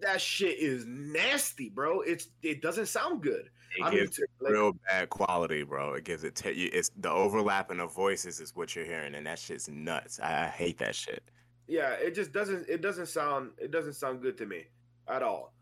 That 0.00 0.20
shit 0.20 0.60
is 0.60 0.86
nasty, 0.86 1.70
bro. 1.70 2.02
It's 2.02 2.28
it 2.44 2.62
doesn't 2.62 2.86
sound 2.86 3.20
good. 3.20 3.50
It 3.76 3.82
I 3.82 3.90
mean, 3.90 3.98
gives 4.04 4.20
it 4.20 4.30
like- 4.40 4.52
real 4.52 4.72
bad 4.86 5.10
quality, 5.10 5.64
bro. 5.64 5.94
It 5.94 6.04
gives 6.04 6.22
it. 6.22 6.36
Te- 6.36 6.52
you- 6.52 6.70
it's 6.72 6.90
the 6.98 7.10
overlapping 7.10 7.80
of 7.80 7.92
voices 7.94 8.38
is 8.38 8.54
what 8.54 8.76
you're 8.76 8.84
hearing, 8.84 9.16
and 9.16 9.26
that 9.26 9.40
shit's 9.40 9.68
nuts. 9.68 10.20
I, 10.22 10.44
I 10.44 10.46
hate 10.46 10.78
that 10.78 10.94
shit. 10.94 11.24
yeah 11.66 11.90
it 11.94 12.14
just 12.14 12.32
doesn't 12.32 12.68
it 12.68 12.80
doesn't 12.80 13.06
sound 13.08 13.50
it 13.58 13.70
doesn't 13.72 13.94
sound 13.94 14.22
good 14.22 14.38
to 14.38 14.46
me 14.46 14.64
at 15.08 15.22
all 15.22 15.52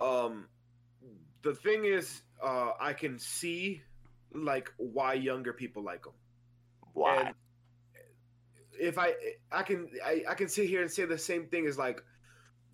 um 0.00 0.48
the 1.42 1.54
thing 1.54 1.84
is 1.84 2.22
uh 2.42 2.72
i 2.80 2.92
can 2.92 3.16
see 3.20 3.80
like 4.32 4.72
why 4.78 5.12
younger 5.14 5.52
people 5.52 5.80
like 5.84 6.04
him 6.04 6.12
Why? 6.94 7.16
And 7.26 7.34
if 8.78 8.98
i 8.98 9.12
i 9.52 9.62
can 9.62 9.88
I, 10.04 10.24
I 10.28 10.34
can 10.34 10.48
sit 10.48 10.68
here 10.68 10.82
and 10.82 10.90
say 10.90 11.04
the 11.04 11.18
same 11.18 11.46
thing 11.46 11.66
as 11.66 11.78
like 11.78 12.02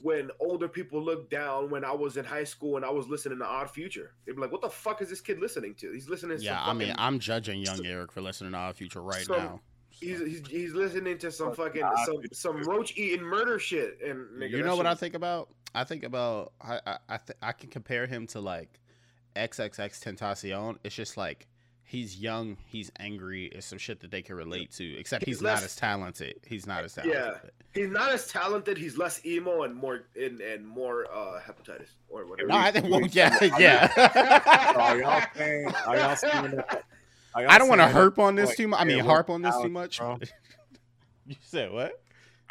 when 0.03 0.30
older 0.40 0.68
people 0.68 1.03
look 1.03 1.30
down 1.30 1.70
when 1.70 1.84
i 1.84 1.92
was 1.92 2.16
in 2.16 2.24
high 2.24 2.44
school 2.44 2.76
and 2.76 2.84
i 2.84 2.90
was 2.90 3.09
listening 3.09 3.38
to 3.38 3.44
odd 3.44 3.70
future 3.70 4.14
they'd 4.24 4.34
be 4.34 4.40
like 4.40 4.53
what 4.53 4.62
the 4.62 4.70
fuck 4.70 5.03
is 5.03 5.11
this 5.11 5.20
kid 5.20 5.38
listening 5.40 5.74
to 5.74 5.92
he's 5.92 6.09
listening 6.09 6.38
to 6.38 6.42
yeah, 6.42 6.64
some 6.64 6.76
I 6.76 6.84
mean, 6.84 6.94
I'm 6.97 7.18
judging 7.18 7.61
young 7.61 7.84
Eric 7.84 8.12
for 8.12 8.20
listening 8.20 8.53
to 8.53 8.59
Odd 8.59 8.76
Future 8.76 9.03
right 9.03 9.24
Some- 9.24 9.36
now. 9.36 9.61
He's, 9.90 10.18
he's 10.20 10.47
he's 10.47 10.72
listening 10.72 11.18
to 11.18 11.30
some 11.30 11.53
fucking 11.55 11.82
some 12.07 12.22
some 12.32 12.62
roach 12.62 12.97
eating 12.97 13.22
murder 13.22 13.59
shit 13.59 13.99
and 14.01 14.26
nigga, 14.40 14.53
you 14.53 14.62
know 14.62 14.76
what 14.76 14.84
shit 14.84 14.92
I 14.92 14.94
think 14.94 15.14
about? 15.14 15.51
I 15.74 15.84
think 15.84 16.05
about 16.05 16.55
I 16.62 16.80
I 16.86 16.99
I, 17.11 17.16
th- 17.18 17.36
I 17.42 17.53
can 17.53 17.68
compare 17.68 18.07
him 18.07 18.26
to 18.28 18.40
like 18.40 18.80
XXXTentacion. 19.36 20.78
It's 20.84 20.94
just 20.94 21.18
like 21.18 21.47
he's 21.91 22.20
young, 22.20 22.57
he's 22.66 22.93
angry. 23.01 23.47
It's 23.47 23.66
some 23.66 23.78
shit 23.78 23.99
that 24.01 24.12
they 24.12 24.22
can 24.22 24.36
relate 24.36 24.70
to. 24.72 24.99
Except 24.99 25.24
he's, 25.24 25.38
He's 25.38 25.43
not 25.43 25.62
as 25.64 25.74
talented. 25.74 26.36
He's 26.47 26.64
not 26.64 26.84
as 26.84 26.95
talented. 26.95 27.18
Yeah. 27.18 27.51
He's 27.74 27.91
not 27.91 28.12
as 28.12 28.28
talented. 28.28 28.78
He's 28.78 28.97
less 28.97 29.24
emo 29.26 29.64
and 29.64 29.74
more 29.74 30.05
and, 30.20 30.41
and 30.41 30.66
more 30.66 31.07
uh 31.12 31.41
hepatitis 31.41 31.88
or 32.09 32.26
whatever. 32.26 32.49
No, 32.49 32.57
I 32.57 32.70
think 32.70 32.88
well, 32.88 33.01
we- 33.01 33.09
yeah, 33.09 33.36
I 33.41 33.45
mean- 33.45 33.55
yeah. 33.59 34.74
are 34.76 34.99
y'all 34.99 35.22
saying? 35.34 35.74
Are 35.86 35.97
y'all 35.97 36.16
saying 36.16 36.51
that? 36.53 36.84
are 37.34 37.43
y'all 37.43 37.51
I 37.51 37.59
don't 37.59 37.68
want 37.68 37.80
to 37.80 37.88
harp 37.88 38.20
on 38.20 38.36
this 38.36 38.51
like, 38.51 38.57
too 38.57 38.68
much. 38.68 38.80
I 38.80 38.84
mean, 38.84 38.99
yeah, 38.99 39.03
harp 39.03 39.28
on 39.28 39.43
this 39.43 39.57
too 39.57 39.68
much. 39.68 40.01
you 41.26 41.36
said 41.43 41.72
what? 41.72 42.01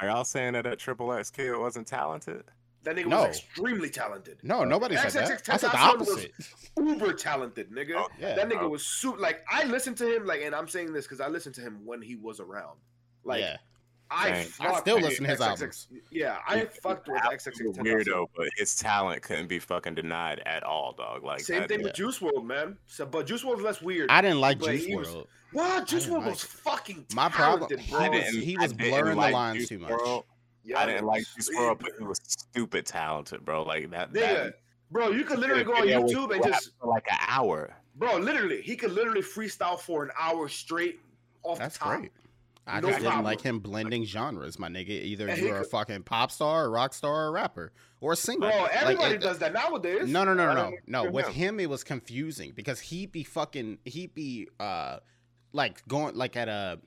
Are 0.02 0.08
y'all 0.08 0.26
saying 0.26 0.54
that 0.54 0.66
that 0.66 0.80
Triple 0.80 1.14
X 1.14 1.32
kid 1.32 1.58
wasn't 1.58 1.88
talented? 1.88 2.44
That 2.84 2.96
nigga 2.96 3.08
No. 3.08 3.28
was 3.28 3.38
extremely 3.38 3.90
talented. 3.90 4.40
No, 4.42 4.64
nobody 4.64 4.96
said 4.96 5.12
that. 5.12 5.50
I 5.50 5.58
said 5.58 5.70
the 5.72 5.98
was- 5.98 6.10
opposite. 6.10 6.32
Uber 6.78 7.14
talented, 7.14 7.72
nigga. 7.72 7.94
Oh, 7.98 8.08
Yeah. 8.20 8.36
that 8.36 8.48
nigga 8.50 8.62
Oh. 8.64 8.70
was 8.70 8.86
su 8.86 9.16
like 9.18 9.44
I 9.52 9.66
listened 9.66 9.98
to 9.98 10.16
him 10.16 10.26
like, 10.26 10.42
and 10.42 10.56
I'm 10.56 10.68
saying 10.68 10.94
this 10.94 11.06
because 11.06 11.20
I 11.20 11.28
listened 11.28 11.56
to 11.56 11.62
him 11.62 11.86
when 11.86 12.02
he 12.02 12.16
was 12.16 12.40
around. 12.40 12.80
Like 13.24 13.42
yeah. 13.42 13.58
I, 14.12 14.48
I 14.60 14.80
still 14.80 15.00
listen 15.00 15.26
to 15.26 15.30
his 15.30 15.40
XXX 15.40 15.48
albums. 15.50 15.88
Yeah, 16.10 16.38
I 16.48 16.66
fucked 16.66 17.08
with 17.10 17.22
XXX. 17.22 17.78
weirdo, 17.78 18.26
but 18.36 18.48
his 18.58 18.76
talent 18.76 19.22
couldn't 19.22 19.46
be 19.48 19.60
fucking 19.60 19.94
denied 19.94 20.42
at 20.48 20.64
all, 20.64 20.94
dog. 20.94 21.24
Like 21.24 21.42
Same 21.42 21.68
thing 21.68 21.84
with 21.84 21.94
Juice 21.94 22.18
WRLD, 22.20 22.44
man. 22.44 22.78
So, 22.88 23.06
but 23.06 23.28
Juice 23.28 23.44
WRLD's 23.44 23.62
less 23.62 23.82
weird. 23.84 24.10
I 24.10 24.22
didn't 24.22 24.40
like 24.40 24.60
Juice 24.60 24.88
WRLD. 24.88 25.28
what? 25.54 25.86
Juice 25.86 26.08
WRLD 26.08 26.18
like 26.22 26.26
was 26.32 26.44
it. 26.44 26.50
fucking 26.50 27.06
My 27.14 27.30
problem- 27.30 27.70
talented, 27.70 27.80
he 27.82 27.94
was- 28.10 28.30
he 28.46 28.58
was 28.58 28.74
blurring 28.74 29.12
the 29.12 29.16
like 29.16 29.34
lines 29.34 29.60
Juice 29.60 29.70
too 29.70 29.80
much. 29.80 29.92
WRLD. 29.92 30.24
Yeah, 30.70 30.80
I 30.80 30.86
didn't 30.86 31.06
like 31.06 31.24
Juice 31.36 31.48
sleep. 31.48 31.58
WRLD, 31.58 31.80
but 31.80 31.92
he 31.98 32.04
was 32.04 32.20
stupid 32.28 32.86
talented, 32.86 33.44
bro. 33.44 33.64
Like 33.64 33.90
that. 33.92 34.12
Nigga, 34.12 34.14
that 34.14 34.54
bro, 34.92 35.10
you 35.10 35.24
could 35.24 35.40
literally 35.40 35.64
go 35.64 35.74
on 35.74 35.84
YouTube 35.88 36.34
and 36.34 36.44
just, 36.44 36.72
for 36.80 36.88
like 36.88 37.06
an 37.12 37.18
hour. 37.28 37.76
bro, 37.96 38.18
literally, 38.18 38.62
he 38.62 38.76
could 38.76 38.92
literally 38.92 39.22
freestyle 39.22 39.80
for 39.80 40.04
an 40.04 40.12
hour 40.20 40.48
straight 40.48 41.00
off 41.44 41.58
That's 41.58 41.78
the 41.78 41.84
top. 41.86 42.00
great. 42.00 42.12
I 42.68 42.82
No 42.82 42.90
just 42.90 43.02
didn't 43.02 43.24
like 43.24 43.42
him 43.42 43.60
blending 43.60 44.06
genres, 44.06 44.60
my 44.60 44.68
nigga. 44.70 44.90
Either 44.90 45.28
And 45.28 45.42
you're 45.42 45.62
a 45.62 45.66
fucking 45.66 46.04
pop 46.04 46.30
star, 46.32 46.66
a 46.66 46.70
rock 46.70 46.94
star, 46.94 47.24
or 47.26 47.28
a 47.30 47.32
rapper, 47.32 47.72
or 48.00 48.14
a 48.14 48.16
singer. 48.16 48.42
Bro, 48.42 48.50
Like, 48.62 48.72
everybody 48.76 49.16
it- 49.16 49.22
does 49.22 49.40
that 49.40 49.54
nowadays. 49.54 50.08
No, 50.08 50.24
no, 50.24 50.36
no, 50.36 50.54
no, 50.54 50.70
no, 50.70 51.04
no. 51.04 51.10
With 51.10 51.26
him. 51.30 51.56
him, 51.56 51.60
it 51.62 51.70
was 51.70 51.84
confusing 51.84 52.52
because 52.56 52.80
he'd 52.80 53.12
be 53.12 53.24
fucking, 53.24 53.80
he'd 53.86 54.14
be 54.14 54.50
uh, 54.60 54.98
like 55.52 55.82
going 55.88 56.14
like 56.16 56.38
at 56.38 56.48
a, 56.48 56.80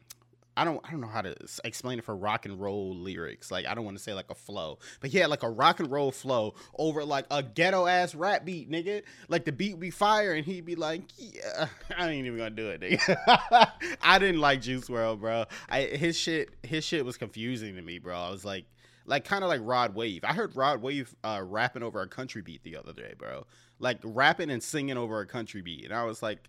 I 0.57 0.65
don't, 0.65 0.81
I 0.87 0.91
don't 0.91 1.01
know 1.01 1.07
how 1.07 1.23
to 1.23 1.35
explain 1.65 1.99
it 1.99 2.05
for 2.05 2.15
rock 2.15 2.45
and 2.45 2.61
roll 2.61 2.95
lyrics. 2.95 3.51
Like 3.51 3.67
I 3.67 3.75
don't 3.75 3.85
want 3.85 3.97
to 3.97 4.03
say 4.03 4.13
like 4.13 4.31
a 4.31 4.35
flow, 4.35 4.79
but 5.01 5.11
he 5.11 5.19
had 5.19 5.31
like 5.31 5.43
a 5.43 5.51
rock 5.51 5.81
and 5.81 5.91
roll 5.91 6.13
flow 6.13 6.55
over 6.79 7.05
like 7.05 7.27
a 7.31 7.43
ghetto 7.43 7.87
ass 7.87 8.15
rap 8.15 8.45
beat, 8.45 8.71
nigga. 8.71 9.03
Like 9.29 9.45
the 9.45 9.53
beat 9.53 9.81
be 9.81 9.91
fire, 9.91 10.33
and 10.35 10.45
he'd 10.45 10.67
be 10.67 10.75
like, 10.75 11.03
"Yeah, 11.17 11.69
I 11.97 12.11
ain't 12.11 12.27
even 12.27 12.39
gonna 12.39 12.51
do 12.51 12.69
it, 12.69 12.81
nigga." 12.81 13.71
I 14.03 14.19
didn't 14.19 14.41
like 14.41 14.61
Juice 14.61 14.89
WRLD, 14.89 15.21
bro. 15.21 15.45
I 15.71 15.83
his 15.83 16.17
shit, 16.19 16.51
his 16.63 16.85
shit 16.85 17.05
was 17.05 17.17
confusing 17.17 17.75
to 17.77 17.83
me, 17.83 17.99
bro. 17.99 18.17
I 18.17 18.31
was 18.31 18.45
like. 18.45 18.67
Like 19.05 19.25
kind 19.25 19.43
of 19.43 19.51
like 19.51 19.61
Rod 19.65 19.97
Wave. 19.97 20.23
I 20.23 20.33
heard 20.33 20.55
Rod 20.55 20.81
Wave 20.81 21.13
uh, 21.25 21.43
rapping 21.45 21.83
over 21.83 22.01
a 22.03 22.07
country 22.07 22.41
beat 22.41 22.63
the 22.63 22.77
other 22.77 22.93
day, 22.93 23.15
bro. 23.19 23.47
Like 23.81 23.99
rapping 24.05 24.49
and 24.49 24.63
singing 24.63 24.97
over 24.97 25.19
a 25.19 25.27
country 25.27 25.61
beat, 25.61 25.87
and 25.87 25.93
I 25.93 26.05
was 26.05 26.23
like, 26.23 26.49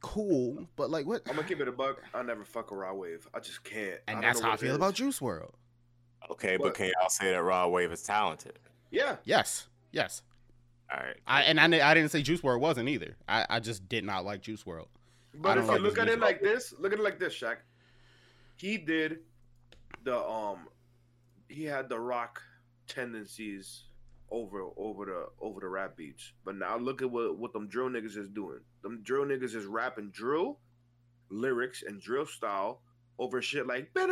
"Cool," 0.00 0.66
but 0.76 0.90
like 0.90 1.06
what? 1.06 1.22
I'm 1.28 1.36
gonna 1.36 1.46
keep 1.46 1.60
it 1.60 1.68
a 1.68 1.72
buck. 1.72 2.02
I 2.14 2.22
never 2.22 2.44
fuck 2.44 2.70
a 2.70 2.76
Rod 2.76 2.94
Wave. 2.94 3.26
I 3.34 3.40
just 3.40 3.62
can't. 3.64 4.00
And 4.08 4.16
don't 4.16 4.22
that's 4.22 4.40
how 4.40 4.52
I 4.52 4.56
feel 4.56 4.70
is. 4.70 4.76
about 4.76 4.94
Juice 4.94 5.20
WRLD. 5.20 5.50
Okay, 6.30 6.56
but 6.56 6.66
What? 6.66 6.74
can 6.74 6.90
y'all 7.00 7.08
say 7.08 7.30
that 7.32 7.42
Rod 7.42 7.68
Wave 7.68 7.90
is 7.92 8.02
talented? 8.02 8.58
Yeah, 8.90 9.16
Yes, 9.24 9.68
yes. 9.92 10.22
All 10.92 10.98
right. 10.98 11.16
I 11.26 11.42
and 11.42 11.60
I, 11.60 11.90
I 11.90 11.94
didn't 11.94 12.10
say 12.10 12.22
Juice 12.22 12.40
WRLD 12.40 12.60
wasn't 12.60 12.88
either. 12.88 13.16
I, 13.28 13.46
I 13.48 13.60
just 13.60 13.88
did 13.88 14.04
not 14.04 14.24
like 14.24 14.42
Juice 14.42 14.64
WRLD. 14.64 14.86
But 15.34 15.54
don't 15.54 15.64
if 15.64 15.70
you 15.70 15.78
look 15.78 15.98
at 15.98 16.08
it 16.08 16.18
music. 16.18 16.22
like 16.22 16.40
this, 16.42 16.74
look 16.78 16.92
at 16.92 16.98
it 16.98 17.02
like 17.02 17.18
this, 17.20 17.32
Shaq. 17.34 17.56
He 18.56 18.76
did 18.76 19.20
the 20.02 20.18
um, 20.18 20.66
he 21.48 21.64
had 21.64 21.88
the 21.88 21.98
rock 21.98 22.42
tendencies 22.88 23.84
over 24.30 24.62
over 24.76 25.04
the 25.04 25.26
over 25.40 25.60
the 25.60 25.68
rap 25.68 25.96
beats. 25.96 26.32
But 26.44 26.56
now 26.56 26.76
look 26.78 27.02
at 27.02 27.10
what 27.10 27.36
what 27.38 27.52
them 27.52 27.68
drill 27.68 27.88
niggas 27.88 28.16
is 28.16 28.28
doing. 28.28 28.60
Them 28.82 29.00
drill 29.02 29.24
niggas 29.24 29.54
is 29.54 29.64
rapping 29.66 30.10
drill 30.10 30.58
lyrics 31.30 31.82
and 31.86 32.00
drill 32.00 32.26
style 32.26 32.80
over 33.18 33.42
shit 33.42 33.66
like 33.66 33.90
and 33.94 34.10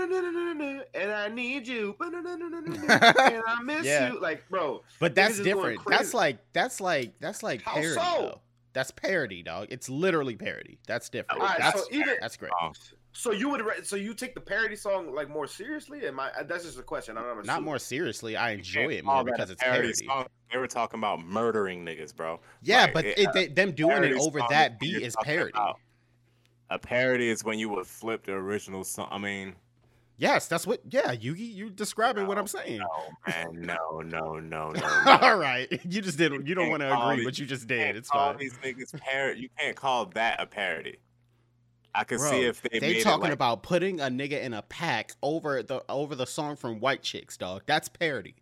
I 1.13 1.29
need 1.29 1.67
you 1.67 1.97
and 2.01 3.43
I 3.47 3.59
miss 3.63 3.87
Yeah. 3.87 4.13
you. 4.13 4.21
Like, 4.21 4.49
bro, 4.49 4.83
But 5.01 5.15
that's 5.15 5.41
different. 5.41 5.81
That's 5.87 6.13
like 6.15 6.39
that's 6.53 6.81
like 6.81 7.19
that's 7.21 7.43
like 7.43 7.63
How 7.63 7.75
parody. 7.75 7.95
so? 7.95 8.41
That's 8.75 8.91
parody, 8.91 9.43
dog. 9.43 9.69
It's 9.71 9.89
literally 9.89 10.37
parody. 10.37 10.79
That's 10.87 11.09
different. 11.09 11.41
All 11.41 11.47
right, 11.49 11.59
that's 11.59 11.81
so 11.81 11.87
even 11.91 12.17
that's 12.21 12.37
great. 12.37 12.53
So 13.21 13.33
you 13.33 13.49
would 13.51 13.61
re- 13.67 13.83
so 13.83 13.97
you 13.97 14.15
take 14.15 14.35
the 14.35 14.41
parody 14.41 14.77
song 14.77 15.13
like 15.13 15.29
more 15.29 15.49
seriously? 15.49 16.07
Am 16.07 16.21
I? 16.21 16.29
Uh, 16.31 16.45
that's 16.45 16.63
just 16.65 16.79
a 16.79 16.83
question. 16.83 17.19
I'm 17.19 17.25
not, 17.25 17.45
Not 17.45 17.63
more 17.65 17.79
seriously. 17.81 18.37
I 18.37 18.51
enjoy 18.53 18.93
it 18.93 19.05
more 19.05 19.25
because 19.25 19.51
it's 19.51 19.61
parody 19.61 19.89
parody. 19.93 20.07
song. 20.07 20.27
They 20.53 20.59
were 20.59 20.69
talking 20.69 21.01
about 21.01 21.25
murdering 21.27 21.85
niggas, 21.85 22.15
bro. 22.15 22.39
Yeah, 22.63 22.83
Like, 22.85 22.95
but 22.95 23.05
it- 23.07 23.19
it, 23.19 23.29
they, 23.35 23.47
them 23.49 23.73
doing 23.73 24.05
it 24.05 24.13
over 24.19 24.39
song 24.39 24.49
that 24.51 24.71
is 24.71 24.71
when 24.71 24.79
beat 24.79 25.03
is 25.03 25.15
talking 25.15 25.33
parody. 25.35 25.51
about- 25.55 25.81
A 26.71 26.79
parody 26.79 27.29
is 27.29 27.43
when 27.43 27.59
you 27.59 27.69
would 27.71 27.87
flip 27.87 28.25
the 28.25 28.33
original 28.35 28.85
song. 28.85 29.09
I 29.11 29.19
mean, 29.19 29.57
Yes, 30.21 30.49
that's 30.49 30.67
what. 30.67 30.81
Yeah, 30.91 31.15
Yugi, 31.15 31.55
you're 31.57 31.71
describing 31.71 32.27
what 32.27 32.39
I'm 32.39 32.49
saying. 32.49 32.79
no, 32.81 33.09
man, 33.29 33.47
no, 33.67 34.01
no, 34.01 34.41
no, 34.41 34.71
no. 34.73 34.83
All 35.23 35.37
right, 35.39 35.69
you 35.89 36.01
just 36.03 36.19
didn't. 36.19 36.47
You 36.47 36.55
don't 36.57 36.71
want 36.71 36.83
to 36.83 36.93
agree, 36.93 37.17
these- 37.19 37.25
but 37.25 37.39
you 37.39 37.47
just 37.47 37.67
did. 37.69 37.81
can't 37.85 37.97
It's 37.97 38.11
call 38.11 38.31
fine. 38.33 38.39
these 38.39 38.55
niggas 38.55 38.99
parody. 39.01 39.41
You 39.43 39.49
can't 39.59 39.77
call 39.77 40.07
that 40.15 40.41
a 40.41 40.47
parody. 40.47 40.99
I 41.95 42.05
can 42.05 42.19
Bro, 42.19 42.31
see 42.31 42.43
if 42.43 42.63
they, 42.63 42.79
they 42.79 42.95
made 42.95 43.03
talking 43.03 43.21
it 43.21 43.25
like, 43.25 43.33
about 43.33 43.63
putting 43.63 44.01
a 44.01 44.05
nigga 44.05 44.43
in 44.43 44.55
a 44.55 44.63
pack 44.63 45.13
over 45.23 45.63
the 45.63 45.83
over 45.89 46.15
the 46.15 46.27
song 46.27 46.57
from 46.57 46.81
White 46.81 47.03
Chicks, 47.03 47.37
dog. 47.37 47.63
That's 47.67 47.89
parody. 47.89 48.37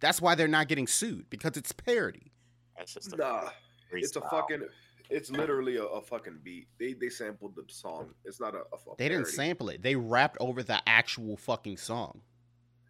That's 0.00 0.20
why 0.20 0.34
they're 0.34 0.48
not 0.48 0.68
getting 0.68 0.86
sued 0.86 1.30
because 1.30 1.56
it's 1.56 1.72
parody. 1.72 2.32
That's 2.76 2.94
just 2.94 3.12
a 3.12 3.16
Nah, 3.16 3.50
it's 3.92 4.16
a 4.16 4.20
fucking. 4.20 4.66
It's 5.10 5.30
literally 5.30 5.76
a, 5.76 5.84
a 5.84 6.00
fucking 6.02 6.40
beat. 6.42 6.66
They 6.78 6.94
they 6.94 7.08
sampled 7.08 7.54
the 7.54 7.64
song. 7.68 8.10
It's 8.24 8.40
not 8.40 8.54
a. 8.54 8.62
a 8.72 8.78
fu- 8.78 8.94
They 8.98 9.08
didn't 9.08 9.24
parody. 9.24 9.36
sample 9.36 9.68
it. 9.68 9.82
They 9.82 9.96
rapped 9.96 10.36
over 10.40 10.62
the 10.62 10.80
actual 10.88 11.36
fucking 11.36 11.76
song. 11.76 12.20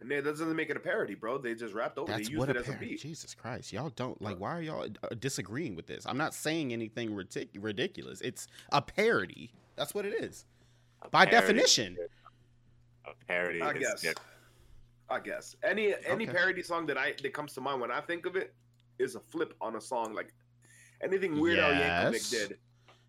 And 0.00 0.10
that 0.10 0.24
doesn't 0.24 0.54
make 0.54 0.70
it 0.70 0.76
a 0.76 0.80
parody, 0.80 1.14
bro. 1.14 1.38
They 1.38 1.54
just 1.54 1.72
rapped 1.74 1.98
over. 1.98 2.10
That's 2.12 2.28
they 2.28 2.32
used 2.32 2.38
what 2.38 2.50
it 2.50 2.56
a 2.56 2.60
as 2.60 2.66
a 2.66 2.72
parody. 2.72 2.90
beat. 2.90 3.00
Jesus 3.00 3.34
Christ, 3.34 3.72
y'all 3.72 3.90
don't 3.90 4.20
like. 4.20 4.38
Why 4.38 4.56
are 4.56 4.62
y'all 4.62 4.86
uh, 5.02 5.14
disagreeing 5.18 5.76
with 5.76 5.86
this? 5.86 6.04
I'm 6.06 6.18
not 6.18 6.34
saying 6.34 6.72
anything 6.72 7.10
ridic- 7.10 7.48
ridiculous. 7.58 8.20
It's 8.20 8.46
a 8.72 8.82
parody. 8.82 9.50
That's 9.76 9.94
what 9.94 10.04
it 10.04 10.14
is. 10.22 10.44
A 11.02 11.08
By 11.08 11.26
parody 11.26 11.40
definition. 11.54 11.96
A 13.06 13.10
parody 13.26 13.60
I 13.62 13.72
guess. 13.72 14.00
different. 14.00 14.20
I 15.10 15.20
guess 15.20 15.54
any 15.62 15.94
any 16.06 16.24
Okay. 16.24 16.32
parody 16.36 16.62
song 16.62 16.86
that 16.86 16.96
I 16.96 17.14
that 17.22 17.32
comes 17.34 17.52
to 17.54 17.60
mind 17.60 17.80
when 17.80 17.90
I 17.90 18.00
think 18.00 18.24
of 18.26 18.36
it 18.36 18.54
is 18.98 19.14
a 19.16 19.20
flip 19.20 19.54
on 19.60 19.76
a 19.76 19.80
song. 19.80 20.14
Like 20.14 20.32
anything 21.02 21.38
Weird 21.38 21.58
Al 21.58 21.72
Yankovic 21.72 22.30
did. 22.30 22.58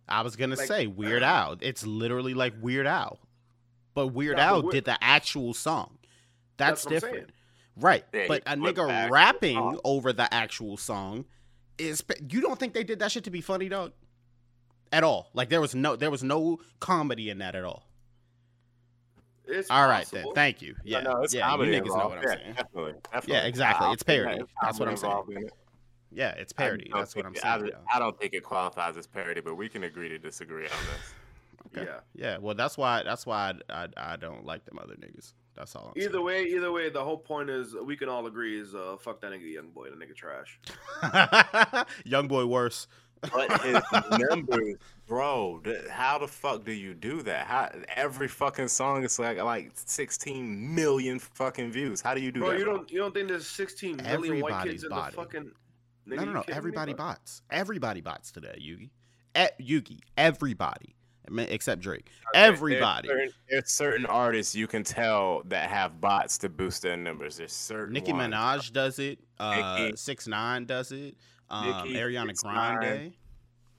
I 0.08 0.22
was 0.22 0.36
gonna 0.36 0.56
Like- 0.56 0.68
say 0.68 0.88
Weird 0.88 1.24
uh, 1.24 1.28
Al. 1.28 1.58
It's 1.62 1.86
literally 1.86 2.34
like 2.34 2.54
Weird 2.60 2.86
Al, 2.86 3.20
but 3.94 4.08
Weird 4.08 4.38
Yeah, 4.38 4.48
Al 4.50 4.62
Weird- 4.64 4.74
did 4.74 4.86
the 4.86 5.02
actual 5.04 5.54
song. 5.54 5.98
That's, 6.58 6.84
That's 6.84 6.86
what 6.86 6.92
I'm 7.10 7.12
different, 7.14 7.34
right? 7.78 8.06
Yeah, 8.14 8.26
but 8.28 8.44
a 8.46 8.52
nigga 8.56 9.10
rapping 9.10 9.56
song. 9.58 9.80
over 9.86 10.12
the 10.14 10.32
actual 10.34 10.76
song 10.78 11.26
is. 11.78 12.04
You 12.30 12.42
don't 12.42 12.60
think 12.60 12.74
they 12.74 12.84
did 12.84 13.00
that 13.00 13.12
shit 13.14 13.24
to 13.24 13.32
be 13.32 13.42
funny, 13.42 13.70
dog? 13.70 13.94
At 14.92 15.04
all? 15.04 15.30
Like 15.34 15.50
there 15.50 15.62
was 15.62 15.76
no 15.76 15.96
there 15.96 16.12
was 16.12 16.24
no 16.24 16.60
comedy 16.80 17.30
in 17.30 17.40
that 17.40 17.56
at 17.56 17.64
all. 17.64 17.88
It's 19.48 19.70
All 19.70 19.88
right 19.88 20.08
then. 20.08 20.26
Thank 20.34 20.62
you. 20.62 20.76
Yeah, 20.84 21.02
no, 21.02 21.22
it's 21.22 21.34
yeah. 21.34 21.46
You 21.46 21.52
comedy 21.52 21.80
niggas 21.80 21.88
know 21.88 22.08
what 22.08 22.18
I'm 22.18 22.24
yeah, 22.24 22.36
saying. 22.36 22.54
Definitely, 22.56 22.94
definitely. 23.04 23.34
Yeah, 23.34 23.42
exactly. 23.44 23.92
It's 23.92 24.06
say 24.06 24.18
that. 24.18 24.24
parody. 24.24 24.42
It's 24.42 24.52
That's 24.62 24.80
what 24.80 24.90
I'm 24.90 24.98
saying. 24.98 25.24
it. 25.30 25.54
Yeah, 26.12 26.30
it's 26.32 26.54
parody. 26.54 26.90
That's 26.94 27.16
what 27.16 27.26
I'm 27.26 27.36
saying. 27.36 27.64
I, 27.64 27.68
yeah. 27.68 27.74
I 27.94 28.00
don't 28.00 28.20
think 28.20 28.34
it 28.34 28.44
qualifies 28.44 28.98
as 28.98 29.06
parody, 29.06 29.42
but 29.42 29.56
we 29.56 29.70
can 29.70 29.84
agree 29.84 30.10
to 30.10 30.18
disagree 30.18 30.66
on 30.66 30.70
this. 30.70 31.14
Okay. 31.76 31.88
Yeah. 31.88 32.00
Yeah, 32.14 32.38
well, 32.38 32.54
that's 32.54 32.78
why 32.78 33.02
that's 33.02 33.26
why 33.26 33.54
I, 33.70 33.74
I, 33.74 34.14
I 34.14 34.16
don't 34.18 34.46
like 34.46 34.66
them 34.66 34.78
other 34.80 34.94
niggas. 34.94 35.34
That's 35.56 35.76
all. 35.76 35.94
I'm 35.96 36.02
Either 36.02 36.22
way, 36.22 36.44
either 36.44 36.72
way, 36.72 36.90
the 36.90 37.04
whole 37.04 37.18
point 37.18 37.50
is 37.50 37.76
we 37.84 37.98
can 37.98 38.08
all 38.08 38.28
agree 38.28 38.60
is 38.60 38.76
uh 38.76 38.98
fuck 39.00 39.20
that 39.22 39.32
nigga 39.32 39.52
young 39.52 39.70
boy, 39.72 39.90
the 39.90 39.96
nigga 39.96 40.16
trash. 40.16 40.60
Young 42.06 42.28
boy 42.28 42.46
worse. 42.46 42.88
But 43.34 43.62
his 43.62 44.20
numbers, 44.30 44.76
bro, 45.08 45.62
th- 45.64 45.88
how 45.90 46.18
the 46.18 46.28
fuck 46.28 46.64
do 46.64 46.72
you 46.72 46.94
do 46.94 47.22
that? 47.24 47.48
How 47.48 47.72
every 47.96 48.28
fucking 48.28 48.68
song 48.68 49.04
is 49.04 49.18
like 49.20 49.38
like 49.42 49.72
16 49.76 50.74
million 50.76 51.20
fucking 51.20 51.72
views. 51.72 52.02
How 52.02 52.14
do 52.14 52.22
you 52.22 52.32
do 52.32 52.42
Bro, 52.42 52.52
that? 52.52 52.60
you 52.60 52.66
bro? 52.66 52.78
don't 52.78 52.92
you 52.92 53.00
don't 53.00 53.14
think 53.14 53.28
there's 53.30 53.48
16 53.48 53.98
million 53.98 54.42
white 54.42 54.54
Everybody's 54.54 54.72
kids 54.74 54.84
in 54.84 54.90
body. 54.90 55.12
the 55.12 55.16
fucking 55.22 55.52
No, 56.06 56.16
no, 56.16 56.24
no. 56.26 56.40
kidding 56.42 56.54
me, 56.54 56.58
Everybody 56.58 56.94
bots. 56.94 57.42
Everybody 57.52 58.02
bots 58.02 58.32
today, 58.32 58.58
Yugi. 58.62 58.90
E- 59.38 59.64
Yugi. 59.80 60.00
Everybody. 60.18 60.96
Except 61.38 61.82
Drake. 61.82 62.06
There's 62.34 62.54
Everybody. 62.54 63.08
certain, 63.08 63.30
there's 63.50 63.72
certain 63.72 64.06
artists 64.06 64.54
you 64.54 64.68
can 64.68 64.84
tell 64.84 65.42
that 65.46 65.70
have 65.72 66.00
bots 66.00 66.38
to 66.38 66.50
boost 66.50 66.84
their 66.84 66.96
numbers. 66.96 67.38
There's 67.38 67.52
certain 67.52 67.94
Nicki 67.96 68.14
ones. 68.14 68.32
Minaj 68.32 68.72
does 68.72 69.00
it. 69.00 69.18
Uh, 69.40 69.76
Nicki. 69.80 69.98
Six 69.98 70.28
Nine 70.28 70.66
does 70.66 70.92
it. 70.92 71.16
Um, 71.50 71.66
Nicki, 71.66 71.96
Ariana 71.96 72.42
Grande. 72.42 73.14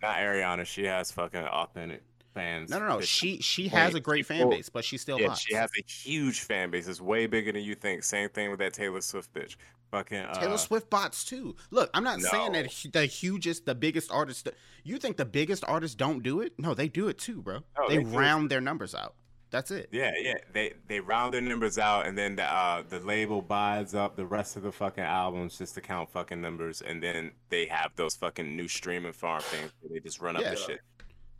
Not 0.02 0.16
Ariana. 0.16 0.64
She 0.64 0.84
has 0.84 1.10
fucking 1.10 1.40
authentic 1.40 2.02
fans. 2.36 2.70
No, 2.70 2.78
no, 2.78 2.88
no. 2.88 3.00
She 3.00 3.40
she 3.40 3.68
has 3.68 3.94
a 3.94 4.00
great 4.00 4.26
fan 4.26 4.48
base, 4.48 4.68
but 4.68 4.84
she 4.84 4.98
still 4.98 5.18
yeah, 5.18 5.28
bots. 5.28 5.40
she 5.40 5.54
has 5.54 5.70
a 5.78 5.90
huge 5.90 6.40
fan 6.40 6.70
base. 6.70 6.86
It's 6.86 7.00
way 7.00 7.26
bigger 7.26 7.50
than 7.50 7.62
you 7.62 7.74
think. 7.74 8.04
Same 8.04 8.28
thing 8.28 8.50
with 8.50 8.60
that 8.60 8.74
Taylor 8.74 9.00
Swift 9.00 9.32
bitch. 9.34 9.56
Fucking 9.90 10.18
uh, 10.18 10.34
Taylor 10.34 10.58
Swift 10.58 10.90
bots 10.90 11.24
too. 11.24 11.56
Look, 11.70 11.90
I'm 11.94 12.04
not 12.04 12.20
saying 12.20 12.52
that 12.52 12.70
the 12.92 13.06
hugest, 13.06 13.66
the 13.66 13.74
biggest 13.74 14.12
artists. 14.12 14.44
You 14.84 14.98
think 14.98 15.16
the 15.16 15.24
biggest 15.24 15.64
artists 15.66 15.96
don't 15.96 16.22
do 16.22 16.40
it? 16.40 16.52
No, 16.58 16.74
they 16.74 16.88
do 16.88 17.08
it 17.08 17.18
too, 17.18 17.40
bro. 17.40 17.60
No, 17.78 17.88
they, 17.88 17.98
they 17.98 18.04
round 18.04 18.50
their 18.50 18.60
numbers 18.60 18.94
out. 18.94 19.14
That's 19.50 19.70
it. 19.70 19.88
Yeah, 19.92 20.12
yeah. 20.20 20.34
They 20.52 20.72
they 20.88 21.00
round 21.00 21.32
their 21.34 21.40
numbers 21.40 21.78
out, 21.78 22.06
and 22.06 22.18
then 22.18 22.36
the 22.36 22.42
uh, 22.44 22.82
the 22.88 22.98
label 23.00 23.40
buys 23.42 23.94
up 23.94 24.16
the 24.16 24.26
rest 24.26 24.56
of 24.56 24.62
the 24.64 24.72
fucking 24.72 25.04
albums 25.04 25.56
just 25.58 25.74
to 25.76 25.80
count 25.80 26.10
fucking 26.10 26.40
numbers, 26.40 26.82
and 26.82 27.02
then 27.02 27.30
they 27.48 27.66
have 27.66 27.92
those 27.96 28.16
fucking 28.16 28.56
new 28.56 28.66
streaming 28.68 29.12
farm 29.12 29.40
things 29.42 29.70
where 29.80 29.94
they 29.94 30.00
just 30.00 30.20
run 30.20 30.36
up 30.36 30.42
Yeah. 30.42 30.50
the 30.50 30.56
shit. 30.56 30.80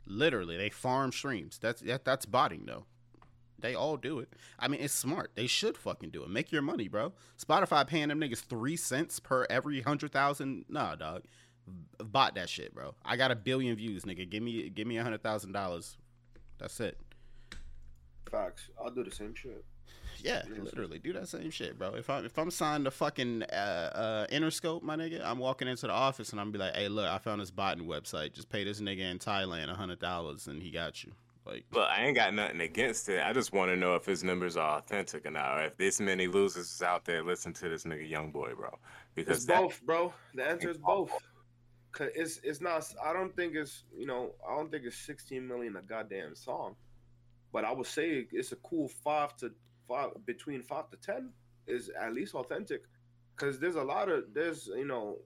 Literally, 0.05 0.55
they 0.55 0.69
farm 0.69 1.11
streams. 1.11 1.57
That's 1.61 1.81
that, 1.81 2.05
that's 2.05 2.25
botting 2.25 2.63
though. 2.65 2.85
They 3.59 3.75
all 3.75 3.97
do 3.97 4.19
it. 4.19 4.29
I 4.59 4.67
mean, 4.67 4.79
it's 4.81 4.93
smart. 4.93 5.31
They 5.35 5.47
should 5.47 5.77
fucking 5.77 6.11
do 6.11 6.23
it. 6.23 6.29
Make 6.29 6.51
your 6.51 6.61
money, 6.61 6.87
bro. 6.87 7.11
Spotify 7.43 7.85
paying 7.87 8.07
them 8.09 8.21
niggas 8.21 8.45
three 8.45 8.77
cents 8.77 9.19
per 9.19 9.45
every 9.49 9.81
hundred 9.81 10.11
thousand. 10.13 10.65
Nah, 10.69 10.95
dog. 10.95 11.23
Bought 12.01 12.35
that 12.35 12.47
shit, 12.47 12.73
bro. 12.73 12.95
I 13.03 13.17
got 13.17 13.31
a 13.31 13.35
billion 13.35 13.75
views, 13.75 14.03
nigga. 14.05 14.29
Give 14.29 14.41
me 14.41 14.69
give 14.69 14.87
me 14.87 14.97
a 14.97 15.03
hundred 15.03 15.23
thousand 15.23 15.51
dollars. 15.51 15.97
That's 16.59 16.79
it. 16.79 16.97
Facts. 18.29 18.69
I'll 18.81 18.91
do 18.91 19.03
the 19.03 19.11
same 19.11 19.33
shit. 19.35 19.63
Yeah, 20.19 20.41
Yeah, 20.47 20.63
literally 20.63 20.99
do 20.99 21.13
that 21.13 21.27
same 21.27 21.51
shit, 21.51 21.77
bro. 21.77 21.93
If 21.93 22.09
I 22.09 22.19
if 22.19 22.37
I'm 22.37 22.49
signed 22.49 22.85
to 22.85 22.91
fucking 22.91 23.43
uh, 23.43 24.25
uh 24.25 24.27
Interscope, 24.27 24.81
my 24.81 24.95
nigga, 24.95 25.23
I'm 25.23 25.37
walking 25.37 25.67
into 25.67 25.87
the 25.87 25.93
office 25.93 26.31
and 26.31 26.41
I'm 26.41 26.51
be 26.51 26.57
like, 26.57 26.75
hey, 26.75 26.87
look, 26.87 27.07
I 27.07 27.17
found 27.19 27.41
this 27.41 27.51
botting 27.51 27.85
website. 27.85 28.33
Just 28.33 28.49
pay 28.49 28.63
this 28.63 28.81
nigga 28.81 29.11
in 29.11 29.19
Thailand 29.19 29.69
a 29.69 29.75
hundred 29.75 29.99
dollars 29.99 30.47
and 30.47 30.61
he 30.61 30.71
got 30.71 31.03
you. 31.03 31.11
Like, 31.47 31.63
Look, 31.71 31.87
I 31.87 32.03
ain't 32.03 32.15
got 32.15 32.33
nothing 32.33 32.59
against 32.59 33.07
it. 33.07 33.23
I 33.23 33.31
just 33.31 33.53
want 33.53 33.71
to 33.71 33.77
know 33.77 33.95
if 33.95 34.05
his 34.05 34.21
numbers 34.21 34.57
are 34.57 34.79
authentic 34.79 35.25
or 35.25 35.31
not. 35.31 35.57
Or 35.57 35.63
if 35.63 35.77
this 35.77 36.01
many 36.01 36.27
losers 36.27 36.69
is 36.69 36.81
out 36.81 37.05
there, 37.05 37.23
listen 37.23 37.53
to 37.53 37.69
this 37.69 37.85
nigga 37.85 38.07
young 38.07 38.31
boy, 38.31 38.51
bro. 38.53 38.77
Because 39.15 39.37
It's 39.37 39.45
that, 39.45 39.61
both, 39.61 39.81
bro. 39.85 40.13
The 40.35 40.43
answer 40.43 40.69
is 40.69 40.77
both. 40.77 41.11
Cause 41.93 42.09
it's 42.13 42.39
it's 42.43 42.61
not. 42.61 42.85
I 43.03 43.13
don't 43.13 43.35
think 43.35 43.55
it's 43.55 43.85
you 43.97 44.05
know. 44.05 44.35
I 44.47 44.55
don't 44.55 44.69
think 44.69 44.83
it's 44.85 44.97
16 44.97 45.47
million 45.47 45.77
a 45.77 45.81
goddamn 45.81 46.35
song, 46.35 46.75
but 47.51 47.65
I 47.65 47.71
would 47.71 47.87
say 47.87 48.27
it's 48.31 48.51
a 48.51 48.57
cool 48.57 48.87
five 48.87 49.35
to 49.37 49.51
five 49.87 50.11
between 50.25 50.61
five 50.61 50.89
to 50.89 50.97
ten 50.97 51.31
is 51.67 51.89
at 51.99 52.13
least 52.13 52.35
authentic. 52.35 52.83
Cause 53.35 53.59
there's 53.59 53.75
a 53.75 53.83
lot 53.83 54.09
of 54.09 54.25
there's 54.33 54.67
you 54.67 54.85
know 54.85 55.17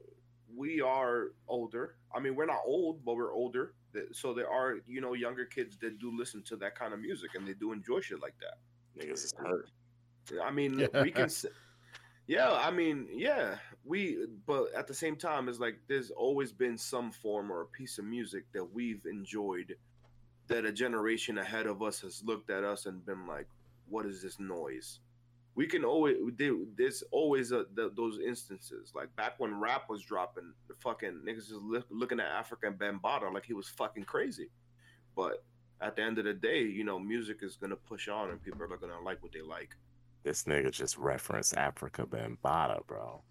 we 0.55 0.81
are 0.81 1.31
older. 1.47 1.95
I 2.13 2.19
mean 2.19 2.35
we're 2.35 2.45
not 2.45 2.61
old, 2.65 3.05
but 3.05 3.15
we're 3.15 3.33
older. 3.33 3.73
So 4.11 4.33
there 4.33 4.49
are 4.49 4.77
you 4.87 5.01
know 5.01 5.13
younger 5.13 5.45
kids 5.45 5.77
that 5.77 5.99
do 5.99 6.15
listen 6.15 6.41
to 6.43 6.55
that 6.57 6.77
kind 6.77 6.93
of 6.93 6.99
music 6.99 7.31
and 7.35 7.47
they 7.47 7.53
do 7.53 7.71
enjoy 7.71 8.01
shit 8.01 8.21
like 8.21 8.35
that. 8.39 8.57
niggas 9.01 9.25
is 9.25 9.33
hurt. 9.37 9.69
I 10.43 10.51
mean, 10.51 10.87
we 11.01 11.11
can. 11.11 11.29
Yeah, 12.27 12.53
I 12.53 12.71
mean, 12.71 13.07
yeah, 13.11 13.55
we. 13.83 14.25
But 14.45 14.73
at 14.73 14.87
the 14.87 14.93
same 14.93 15.17
time, 15.17 15.49
it's 15.49 15.59
like 15.59 15.79
there's 15.89 16.11
always 16.11 16.53
been 16.53 16.77
some 16.77 17.11
form 17.11 17.51
or 17.51 17.61
a 17.61 17.65
piece 17.65 17.97
of 17.97 18.05
music 18.05 18.45
that 18.53 18.63
we've 18.63 19.05
enjoyed, 19.05 19.75
that 20.51 20.65
a 20.65 20.71
generation 20.71 21.37
ahead 21.37 21.65
of 21.65 21.81
us 21.81 21.99
has 22.01 22.21
looked 22.23 22.49
at 22.49 22.63
us 22.63 22.85
and 22.85 23.05
been 23.05 23.25
like, 23.25 23.47
"What 23.87 24.05
is 24.05 24.21
this 24.21 24.39
noise?" 24.39 24.99
We 25.55 25.65
can 25.67 25.83
always. 25.83 26.17
there- 26.37 26.65
There's 26.75 27.03
always 27.11 27.51
a, 27.51 27.65
th 27.75 27.91
those 27.95 28.19
instances. 28.19 28.93
Like 28.95 29.13
back 29.15 29.33
when 29.39 29.59
rap 29.59 29.83
was 29.89 30.01
dropping, 30.03 30.53
the 30.69 30.75
fucking 30.75 31.15
niggas 31.25 31.47
just 31.49 31.63
look, 31.73 31.85
looking 31.89 32.19
at 32.19 32.27
Africa 32.27 32.67
and 32.67 32.77
Bambaataa 32.79 33.33
like 33.33 33.45
he 33.45 33.53
was 33.53 33.67
fucking 33.69 34.05
crazy. 34.05 34.49
But 35.15 35.43
at 35.81 35.95
the 35.95 36.03
end 36.03 36.17
of 36.19 36.25
the 36.25 36.33
day, 36.33 36.61
you 36.63 36.83
know, 36.83 36.99
music 36.99 37.39
is 37.41 37.57
gonna 37.57 37.75
push 37.75 38.07
on, 38.07 38.29
and 38.31 38.41
people 38.41 38.61
are 38.63 38.67
gonna 38.83 38.99
like 39.01 39.21
what 39.23 39.31
they 39.33 39.41
like. 39.41 39.75
This 40.23 40.43
nigga 40.43 40.71
just 40.71 40.97
referenced 40.97 41.55
Afrika 41.55 42.05
Bambaataa, 42.07 42.85
bro. 42.87 43.21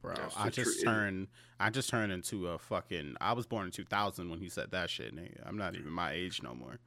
Bro, 0.00 0.14
That's 0.14 0.36
I 0.36 0.48
just 0.50 0.80
it- 0.80 0.84
turned, 0.84 1.28
I 1.58 1.70
just 1.70 1.88
turned 1.88 2.12
into 2.12 2.48
a 2.48 2.58
fucking. 2.58 3.16
I 3.20 3.32
was 3.32 3.46
born 3.46 3.66
in 3.66 3.72
2000 3.72 4.28
when 4.30 4.38
he 4.38 4.48
said 4.48 4.70
that 4.72 4.90
shit, 4.90 5.14
nigga. 5.14 5.40
I'm 5.46 5.56
not 5.56 5.74
even 5.74 5.90
my 5.90 6.12
age 6.12 6.42
no 6.42 6.54
more. 6.54 6.78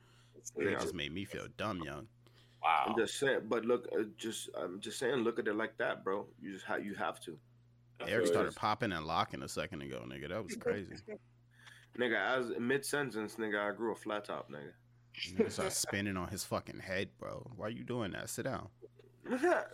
It 0.57 0.71
Yeah. 0.71 0.79
just 0.79 0.93
made 0.93 1.13
me 1.13 1.25
feel 1.25 1.47
dumb 1.57 1.81
young. 1.83 2.07
Wow. 2.61 2.85
I'm 2.87 2.97
just 2.97 3.19
saying, 3.19 3.41
but 3.49 3.65
look, 3.65 3.87
uh, 3.97 4.03
just 4.17 4.49
I'm 4.57 4.79
just 4.79 4.97
saying, 4.99 5.15
look 5.17 5.37
at 5.39 5.47
it 5.47 5.55
like 5.55 5.77
that, 5.77 6.03
bro. 6.03 6.27
You 6.41 6.53
just 6.53 6.65
ha- 6.65 6.75
you 6.75 6.93
have 6.95 7.19
to, 7.21 7.37
I 7.99 8.05
They 8.05 8.11
already 8.13 8.25
feel 8.27 8.33
started 8.33 8.55
popping 8.55 8.91
and 8.93 9.05
locking 9.05 9.41
a 9.43 9.49
second 9.49 9.81
ago, 9.81 10.03
nigga. 10.07 10.29
That 10.29 10.43
was 10.43 10.55
crazy. 10.55 10.95
nigga. 11.97 12.15
As 12.15 12.51
mid 12.59 12.85
sentence, 12.85 13.35
nigga, 13.35 13.59
I 13.59 13.75
grew 13.75 13.91
a 13.91 13.95
flat 13.95 14.25
top, 14.25 14.49
nigga. 14.49 14.71
Nigga 15.35 15.51
started 15.51 15.71
spinning 15.73 16.17
on 16.17 16.29
his 16.29 16.43
fucking 16.45 16.79
head, 16.79 17.09
bro. 17.19 17.45
Why 17.55 17.67
are 17.67 17.69
you 17.69 17.83
doing 17.83 18.11
that? 18.13 18.29
Sit 18.29 18.45
down. 18.45 18.69
Stop 19.27 19.41
that. 19.41 19.71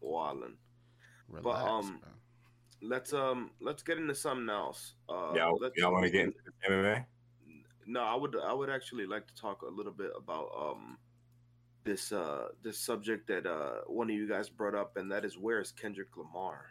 Wallin. 0.00 0.54
Relax, 1.28 1.68
um, 1.68 1.98
bro. 2.02 2.10
Let's 2.86 3.12
um 3.12 3.50
let's 3.60 3.82
get 3.82 3.98
into 3.98 4.14
something 4.14 4.48
else. 4.48 4.94
Uh, 5.08 5.32
Y'all, 5.34 5.58
let's- 5.60 5.74
y'all 5.76 5.92
want 5.92 6.04
to 6.04 6.10
get 6.10 6.24
into 6.26 6.38
MMA? 6.68 7.04
No, 7.86 8.02
I 8.02 8.14
would 8.14 8.36
I 8.36 8.52
would 8.52 8.70
actually 8.70 9.06
like 9.06 9.26
to 9.26 9.34
talk 9.34 9.62
a 9.62 9.68
little 9.68 9.92
bit 9.92 10.10
about 10.16 10.50
um 10.58 10.98
this 11.84 12.12
uh 12.12 12.48
this 12.62 12.78
subject 12.78 13.26
that 13.28 13.46
uh 13.46 13.80
one 13.86 14.08
of 14.10 14.16
you 14.16 14.28
guys 14.28 14.48
brought 14.48 14.74
up, 14.74 14.96
and 14.96 15.10
that 15.12 15.24
is 15.24 15.36
where 15.38 15.60
is 15.60 15.72
Kendrick 15.72 16.16
Lamar? 16.16 16.66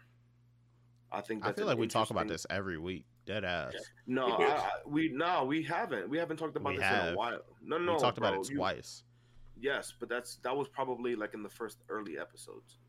I 1.11 1.22
think 1.22 1.45
I 1.45 1.51
feel 1.53 1.68
like 1.68 1.78
we 1.78 1.88
talk 1.88 2.09
about 2.09 2.28
this 2.28 2.45
every 2.49 2.78
week. 2.80 3.05
Dead 3.26 3.45
ass. 3.45 3.74
No, 4.07 4.36
We 4.38 4.45
I. 4.45 4.49
I, 4.57 4.70
we 4.86 5.09
no, 5.09 5.45
we 5.45 5.64
haven't. 5.64 6.09
We 6.09 6.18
haven't 6.18 6.38
talked 6.38 6.57
about 6.57 6.74
We 6.74 6.80
this 6.80 6.91
in 6.91 7.14
a 7.14 7.16
while. 7.16 7.39
No, 7.64 7.78
no, 7.78 7.93
we 7.93 7.99
talked 7.99 8.20
bro, 8.20 8.30
about 8.30 8.45
it 8.45 8.49
you- 8.49 8.57
twice. 8.57 9.03
Yes, 9.59 9.93
but 9.97 10.09
that's 10.09 10.38
that 10.43 10.55
was 10.57 10.68
probably 10.68 11.16
like 11.16 11.34
in 11.36 11.43
the 11.43 11.49
first 11.49 11.78
early 11.89 12.18
episodes. 12.20 12.80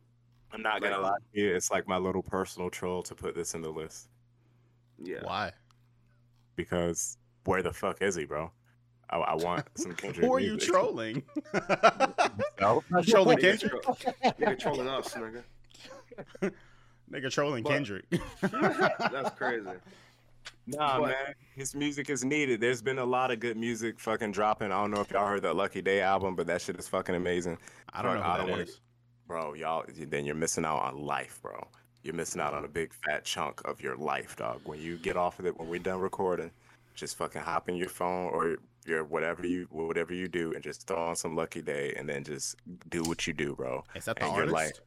I'm 0.55 0.63
not 0.63 0.81
gonna 0.81 0.99
Like- 0.99 1.13
lie 1.13 1.19
to 1.35 1.41
you. 1.41 1.55
It's 1.55 1.71
like 1.71 1.87
my 1.89 1.97
little 1.99 2.23
personal 2.23 2.71
troll 2.71 3.03
to 3.03 3.15
put 3.15 3.35
this 3.35 3.55
in 3.55 3.61
the 3.63 3.71
list 3.71 4.09
Yeah. 5.03 5.19
Why? 5.23 5.53
because 6.57 7.19
where 7.45 7.63
the 7.63 7.73
fuck 7.73 8.01
is 8.01 8.15
he, 8.15 8.25
bro? 8.25 8.51
I, 9.11 9.17
I 9.19 9.35
want 9.35 9.67
some 9.77 9.93
Kendrick. 9.97 10.25
Who 10.25 10.33
are 10.35 10.41
you 10.41 10.53
music. 10.53 10.71
trolling? 10.73 11.23
No? 12.61 12.83
trolling 13.07 13.39
Nigga, 13.39 13.41
Kendrick? 13.59 13.83
tro- 13.83 13.95
nigga 13.95 14.59
trolling 14.59 14.89
us, 14.89 15.15
nigga. 15.15 15.43
Nigga 17.13 17.31
trolling 17.31 17.63
But- 17.65 17.71
Kendrick. 17.73 18.05
That's 18.41 19.37
crazy. 19.37 19.69
Nah, 20.67 21.01
But- 21.01 21.09
man. 21.09 21.35
His 21.57 21.75
music 21.75 22.09
is 22.11 22.25
needed. 22.25 22.61
There's 22.61 22.81
been 22.83 22.99
a 22.99 23.05
lot 23.05 23.31
of 23.31 23.39
good 23.41 23.57
music 23.57 24.01
fucking 24.01 24.33
dropping. 24.33 24.73
I 24.73 24.81
don't 24.81 24.91
know 24.91 25.01
if 25.01 25.11
y'all 25.11 25.27
heard 25.27 25.43
that 25.43 25.55
Lucky 25.55 25.83
Daye 25.83 26.01
album, 26.01 26.35
but 26.35 26.47
that 26.47 26.63
shit 26.63 26.77
is 26.79 26.89
fucking 26.89 27.15
amazing. 27.15 27.59
I 27.93 28.03
don't 28.03 28.15
know 28.15 28.23
Fuck, 28.23 28.27
who 28.27 28.33
I 28.33 28.39
don't 28.39 28.51
wanna- 28.51 28.63
is. 28.63 28.81
Bro, 29.27 29.55
y'all, 29.55 29.85
then 29.89 30.25
you're 30.25 30.35
missing 30.35 30.65
out 30.65 30.83
on 30.83 30.99
life, 30.99 31.41
bro. 31.43 31.67
You're 32.03 32.15
missing 32.15 32.41
out 32.41 32.53
on 32.53 32.65
a 32.65 32.67
mm-hmm. 32.67 32.75
big 32.75 32.93
fat 32.93 33.25
chunk 33.25 33.63
of 33.65 33.81
your 33.81 33.97
life, 33.97 34.37
dog. 34.37 34.61
When 34.65 34.81
you 34.81 34.97
get 34.99 35.17
off 35.17 35.39
of 35.39 35.47
it, 35.47 35.59
when 35.59 35.69
we're 35.69 35.79
done 35.79 36.01
recording, 36.01 36.51
just 36.95 37.17
fucking 37.17 37.41
hop 37.41 37.69
in 37.69 37.77
your 37.77 37.89
phone 37.89 38.27
or 38.27 38.59
your 38.85 39.05
whatever 39.05 39.47
you 39.47 39.67
whatever 39.71 40.13
you 40.13 40.29
do, 40.29 40.53
and 40.53 40.63
just 40.63 40.87
throw 40.87 40.99
on 40.99 41.17
some 41.17 41.35
Lucky 41.35 41.63
Daye, 41.63 41.95
and 41.97 42.07
then 42.07 42.23
just 42.23 42.57
do 42.91 43.03
what 43.03 43.27
you 43.27 43.33
do, 43.33 43.55
bro. 43.55 43.83
Is 43.95 44.05
that 44.05 44.17
the 44.17 44.27
And 44.27 44.37
you're 44.37 44.55
artist? 44.55 44.55
like- 44.55 44.87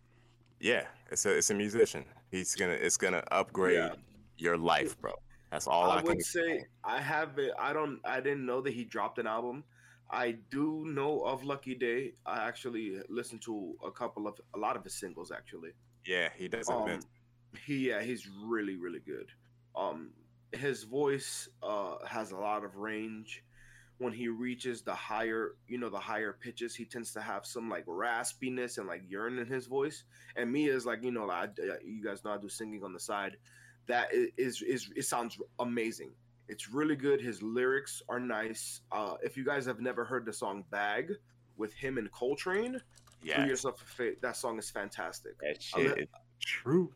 Yeah, 0.59 0.85
it's 1.11 1.25
a 1.25 1.35
it's 1.35 1.49
a 1.49 1.55
musician. 1.55 2.05
He's 2.29 2.55
gonna 2.55 2.73
it's 2.73 2.97
gonna 2.97 3.23
upgrade 3.31 3.77
Yeah. 3.77 3.93
your 4.37 4.57
life, 4.57 4.99
bro. 5.01 5.13
That's 5.51 5.65
all 5.65 5.89
I, 5.89 5.97
I 5.97 6.01
can. 6.01 6.07
would 6.09 6.25
say 6.25 6.65
I 6.83 7.01
have 7.01 7.39
it. 7.39 7.53
I 7.57 7.73
don't. 7.73 7.99
I 8.05 8.19
didn't 8.21 8.45
know 8.45 8.61
that 8.61 8.73
he 8.73 8.83
dropped 8.83 9.17
an 9.17 9.25
album. 9.27 9.63
I 10.09 10.37
do 10.49 10.85
know 10.85 11.21
of 11.21 11.43
Lucky 11.43 11.75
Daye. 11.75 12.13
I 12.25 12.47
actually 12.47 12.99
listened 13.09 13.41
to 13.43 13.75
a 13.85 13.91
couple 13.91 14.27
of 14.27 14.39
a 14.55 14.57
lot 14.57 14.77
of 14.77 14.83
his 14.83 14.93
singles 14.93 15.31
actually. 15.31 15.71
Yeah, 16.05 16.29
he 16.35 16.47
does 16.47 16.69
Um, 16.69 16.99
he 17.65 17.89
yeah, 17.89 18.01
he's 18.01 18.27
really 18.45 18.75
really 18.75 18.99
good. 18.99 19.29
Um, 19.75 20.11
his 20.53 20.83
voice 20.83 21.49
uh 21.61 21.95
has 22.05 22.31
a 22.31 22.37
lot 22.37 22.63
of 22.63 22.77
range. 22.77 23.43
When 23.99 24.13
he 24.13 24.27
reaches 24.27 24.83
the 24.83 24.93
higher, 24.93 25.55
you 25.67 25.79
know, 25.79 25.89
the 25.89 25.97
higher 25.97 26.37
pitches, 26.39 26.75
he 26.75 26.85
tends 26.85 27.13
to 27.13 27.21
have 27.21 27.47
some 27.47 27.67
like 27.67 27.85
raspiness 27.87 28.77
and 28.77 28.87
like 28.87 29.01
yearn 29.09 29.39
in 29.39 29.47
his 29.47 29.65
voice. 29.65 30.03
And 30.35 30.51
me 30.51 30.69
is 30.69 30.85
like, 30.85 31.03
you 31.03 31.11
know, 31.11 31.25
like, 31.25 31.49
I, 31.59 31.83
you 31.83 32.03
guys 32.03 32.23
know 32.23 32.31
I 32.31 32.37
do 32.37 32.47
singing 32.47 32.83
on 32.83 32.93
the 32.93 32.99
side. 32.99 33.37
That 33.87 34.09
is 34.13 34.61
is 34.61 34.89
it 34.95 35.05
sounds 35.05 35.39
amazing. 35.59 36.11
It's 36.49 36.69
really 36.69 36.95
good. 36.95 37.21
His 37.21 37.41
lyrics 37.41 38.01
are 38.09 38.19
nice. 38.19 38.81
Uh, 38.91 39.15
if 39.21 39.35
you 39.35 39.43
guys 39.45 39.65
have 39.65 39.79
never 39.79 40.05
heard 40.05 40.25
the 40.25 40.33
song 40.33 40.63
"Bag" 40.71 41.11
with 41.57 41.73
him 41.73 41.97
and 41.97 42.11
Coltrane, 42.11 42.73
do 42.73 42.79
Yeah, 43.21 43.45
yourself 43.45 43.81
a 43.81 43.85
favor. 43.85 44.15
That 44.21 44.37
song 44.37 44.57
is 44.59 44.69
fantastic. 44.69 45.37
that 45.39 45.57
I 45.57 45.59
shit 45.59 45.97
is 45.99 46.07
true. 46.39 46.93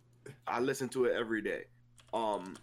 I 0.47 0.60
listen 0.60 0.88
to 0.89 1.06
it 1.06 1.16
every 1.16 1.41
day. 1.41 1.64
Um, 2.14 2.56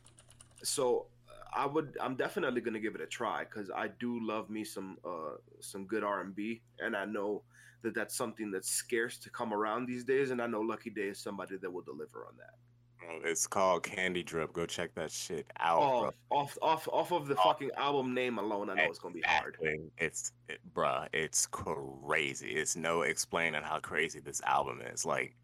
so 0.63 1.07
I 1.53 1.67
would. 1.67 1.97
I'm 2.01 2.17
definitely 2.17 2.61
gonna 2.61 2.81
give 2.81 2.95
it 2.95 3.01
a 3.01 3.07
try 3.07 3.45
because 3.45 3.71
I 3.71 3.89
do 3.89 4.21
love 4.25 4.49
me 4.49 4.65
some 4.65 4.99
uh 5.05 5.37
some 5.61 5.85
good 5.87 6.05
R 6.05 6.21
and 6.21 6.35
B, 6.35 6.63
and 6.79 6.97
I 6.97 7.05
know 7.05 7.43
that 7.83 7.95
that's 7.95 8.17
something 8.17 8.51
that's 8.51 8.71
scarce 8.71 9.19
to 9.19 9.31
come 9.31 9.53
around 9.53 9.87
these 9.87 10.05
days. 10.05 10.31
And 10.31 10.41
I 10.41 10.47
know 10.47 10.61
Lucky 10.61 10.91
Daye 10.91 11.09
is 11.09 11.19
somebody 11.19 11.57
that 11.59 11.71
will 11.71 11.83
deliver 11.83 12.27
on 12.27 12.37
that. 12.39 12.55
Oh, 13.03 13.19
it's 13.25 13.47
called 13.47 13.83
Candy 13.85 14.23
Drip. 14.23 14.53
Go 14.53 14.67
check 14.67 14.95
that 14.95 15.11
shit 15.11 15.47
out, 15.61 15.79
off, 15.81 16.15
bro. 16.31 16.39
off, 16.39 16.59
off, 16.63 16.89
off 16.93 17.13
of 17.13 17.27
the 17.29 17.37
Off. 17.37 17.45
fucking 17.45 17.71
album 17.77 18.13
name 18.15 18.39
alone, 18.39 18.69
I 18.71 18.75
know 18.75 18.85
it's 18.85 18.99
gonna 18.99 19.15
be 19.15 19.21
hard. 19.23 19.57
Exactly. 19.61 19.91
It's 19.99 20.33
it, 20.49 20.59
bruh, 20.75 21.07
it's 21.13 21.47
crazy. 21.47 22.51
It's 22.51 22.77
no 22.77 23.03
explaining 23.03 23.63
how 23.63 23.79
crazy 23.79 24.21
this 24.21 24.41
album 24.43 24.81
is. 24.93 25.07
Like 25.07 25.37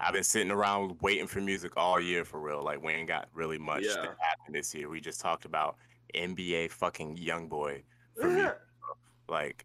I've 0.00 0.12
been 0.14 0.24
sitting 0.24 0.50
around 0.50 0.96
waiting 1.02 1.26
for 1.26 1.40
music 1.40 1.72
all 1.76 2.00
year 2.00 2.24
for 2.24 2.40
real. 2.40 2.62
Like 2.62 2.82
we 2.82 2.92
ain't 2.92 3.08
got 3.08 3.28
really 3.34 3.58
much 3.58 3.84
Yeah. 3.84 3.94
that 4.02 4.16
happened 4.20 4.54
this 4.54 4.74
year. 4.74 4.88
We 4.88 5.00
just 5.00 5.20
talked 5.20 5.44
about 5.44 5.76
NBA 6.14 6.70
fucking 6.70 7.16
young 7.16 7.48
boy 7.48 7.82
for 8.20 8.28
me. 8.28 8.44
Like 9.28 9.64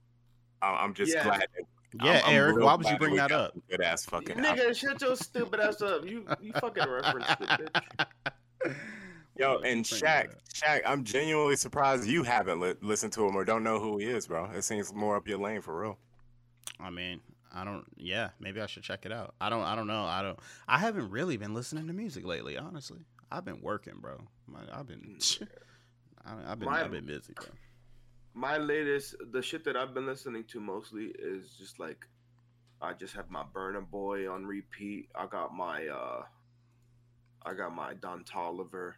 I'm 0.61 0.93
just 0.93 1.13
Yeah. 1.13 1.23
glad. 1.23 1.45
That, 1.93 2.05
Yeah, 2.05 2.21
I'm, 2.23 2.29
I'm 2.29 2.35
Eric, 2.35 2.57
why 2.57 2.75
would 2.75 2.85
you 2.87 2.97
bring 2.97 3.15
that 3.15 3.31
up? 3.31 3.53
Good 3.69 3.81
ass 3.81 4.05
fucking. 4.05 4.37
Nigga, 4.37 4.75
shut 4.75 5.01
your 5.01 5.15
stupid 5.15 5.59
ass 5.59 5.81
up. 5.81 6.05
You, 6.05 6.25
you 6.39 6.53
fucking 6.53 6.87
reference 6.87 7.27
it. 7.39 7.77
Yo, 9.37 9.47
Why 9.47 9.55
would 9.55 9.65
you 9.65 9.71
and 9.71 9.89
bring 9.89 10.01
Shaq, 10.01 10.27
Shaq, 10.53 10.81
I'm 10.85 11.03
genuinely 11.03 11.55
surprised 11.55 12.05
you 12.05 12.23
haven't 12.23 12.59
li- 12.59 12.75
listened 12.81 13.13
to 13.13 13.25
him 13.25 13.35
or 13.35 13.45
don't 13.45 13.63
know 13.63 13.79
who 13.79 13.97
he 13.97 14.05
is, 14.05 14.27
bro. 14.27 14.45
It 14.53 14.63
seems 14.63 14.93
more 14.93 15.15
up 15.15 15.27
your 15.27 15.39
lane 15.39 15.61
for 15.61 15.79
real. 15.81 15.97
I 16.79 16.89
mean, 16.89 17.21
I 17.53 17.63
don't. 17.63 17.85
Yeah, 17.97 18.29
maybe 18.39 18.61
I 18.61 18.65
should 18.65 18.83
check 18.83 19.05
it 19.05 19.11
out. 19.11 19.35
I 19.39 19.49
don't. 19.49 19.63
I 19.63 19.75
don't 19.75 19.87
know. 19.87 20.03
I 20.03 20.21
don't. 20.21 20.37
I 20.67 20.77
haven't 20.77 21.09
really 21.09 21.37
been 21.37 21.53
listening 21.53 21.87
to 21.87 21.93
music 21.93 22.25
lately. 22.25 22.57
Honestly, 22.57 22.99
I've 23.31 23.45
been 23.45 23.61
working, 23.61 23.95
bro. 23.99 24.19
My, 24.45 24.59
I've 24.71 24.87
been. 24.87 25.17
Mm. 25.17 25.47
I, 26.25 26.51
I've 26.51 26.59
been. 26.59 26.69
My- 26.69 26.83
I've 26.83 26.91
been 26.91 27.05
busy, 27.05 27.33
bro. 27.33 27.45
My 28.39 28.55
latest, 28.55 29.15
the 29.33 29.41
shit 29.41 29.65
that 29.65 29.75
I've 29.75 29.93
been 29.93 30.05
listening 30.05 30.45
to 30.45 30.61
mostly 30.61 31.11
is 31.19 31.57
just 31.59 31.77
like, 31.77 32.07
I 32.81 32.93
just 32.93 33.13
have 33.15 33.29
my 33.29 33.43
Burna 33.53 33.85
Boy 33.85 34.31
on 34.31 34.45
repeat. 34.45 35.09
I 35.13 35.25
got 35.25 35.53
my, 35.53 35.87
uh, 35.87 36.21
I 37.45 37.53
got 37.53 37.75
my 37.75 37.95
Don 37.95 38.23
Toliver. 38.23 38.93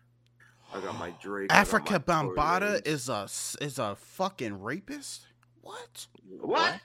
I 0.71 0.79
got 0.79 0.99
my 0.99 1.09
Drake. 1.21 1.49
Afrika 1.49 1.97
Bambaataa 1.97 2.85
is 2.85 3.09
a 3.09 3.23
is 3.63 3.79
a 3.79 3.95
fucking 3.95 4.61
rapist. 4.61 5.25
What? 5.63 6.05
what? 6.39 6.79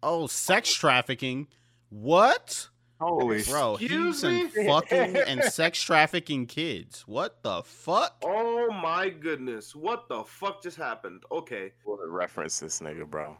Oh, 0.00 0.28
sex 0.28 0.72
trafficking. 0.72 1.48
What? 1.88 2.68
Holy 3.02 3.42
Bro, 3.42 3.74
Excuse 3.74 4.22
he's 4.22 4.54
in 4.56 4.62
me? 4.62 4.66
fucking 4.68 5.16
and 5.16 5.42
sex 5.44 5.82
trafficking 5.82 6.46
kids. 6.46 7.02
What 7.06 7.42
the 7.42 7.62
fuck? 7.62 8.16
Oh 8.24 8.70
my 8.82 9.08
goodness! 9.10 9.74
What 9.74 10.08
the 10.08 10.24
fuck 10.24 10.62
just 10.62 10.76
happened? 10.76 11.22
Okay, 11.30 11.72
What 11.84 11.98
a 12.04 12.08
reference 12.10 12.58
this 12.60 12.80
nigga, 12.80 13.08
bro. 13.08 13.36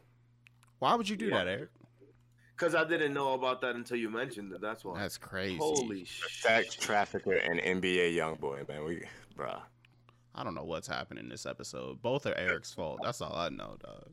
Why 0.78 0.94
would 0.94 1.08
you 1.08 1.16
do 1.16 1.26
Yeah. 1.26 1.38
that, 1.44 1.48
Eric? 1.48 1.68
because 2.56 2.74
I 2.76 2.84
didn't 2.84 3.12
know 3.12 3.32
about 3.32 3.60
that 3.62 3.74
until 3.74 3.96
you 3.96 4.08
mentioned 4.08 4.52
it. 4.52 4.60
That's 4.60 4.84
why. 4.84 5.00
That's 5.00 5.18
crazy. 5.18 5.56
Holy 5.56 6.04
shit. 6.04 6.30
Sex 6.30 6.74
trafficker 6.76 7.32
and 7.34 7.58
NBA 7.58 8.14
young 8.14 8.36
boy, 8.36 8.62
man. 8.68 8.84
We, 8.84 9.02
bro. 9.34 9.56
I 10.34 10.44
don't 10.44 10.54
know 10.54 10.62
what's 10.64 10.86
happening 10.86 11.24
in 11.24 11.30
this 11.30 11.44
episode. 11.44 12.00
Both 12.02 12.24
are 12.24 12.34
Eric's 12.38 12.72
fault. 12.72 13.00
That's 13.02 13.20
all 13.20 13.34
I 13.34 13.48
know, 13.48 13.76
dog. 13.82 14.12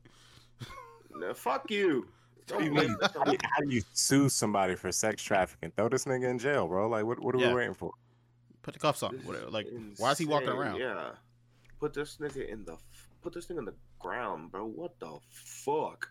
Nah, 1.12 1.34
fuck 1.34 1.70
you. 1.70 2.08
What 2.52 2.60
do 2.60 2.66
you 2.66 2.72
mean? 2.74 2.96
How 3.02 3.24
do 3.24 3.32
you, 3.32 3.38
how 3.44 3.62
do 3.62 3.70
you 3.70 3.82
sue 3.94 4.30
somebody 4.30 4.76
for 4.76 4.92
sex 4.92 5.22
trafficking? 5.24 5.72
Throw 5.76 5.90
this 5.90 6.06
nigga 6.06 6.30
in 6.30 6.40
jail, 6.40 6.68
bro. 6.68 6.88
Like, 6.90 7.06
what, 7.06 7.20
what 7.20 7.36
are 7.36 7.40
Yeah. 7.40 7.50
we 7.50 7.56
waiting 7.56 7.74
for? 7.74 7.92
Put 8.62 8.74
the 8.74 8.80
cuffs 8.80 9.04
on. 9.04 9.16
Whatever. 9.24 9.48
is 9.48 9.54
Like, 9.54 9.68
why 9.98 10.12
is 10.12 10.18
he 10.18 10.26
walking 10.26 10.50
around? 10.50 10.80
Yeah. 10.80 11.12
Put 11.80 11.94
this 11.94 12.18
nigga 12.20 12.48
in 12.50 12.66
the 12.66 12.78
put 13.22 13.34
this 13.34 13.46
thing 13.46 13.58
in 13.58 13.66
the 13.66 13.74
ground, 14.00 14.52
bro. 14.52 14.66
What 14.66 15.00
the 15.00 15.18
fuck? 15.32 16.10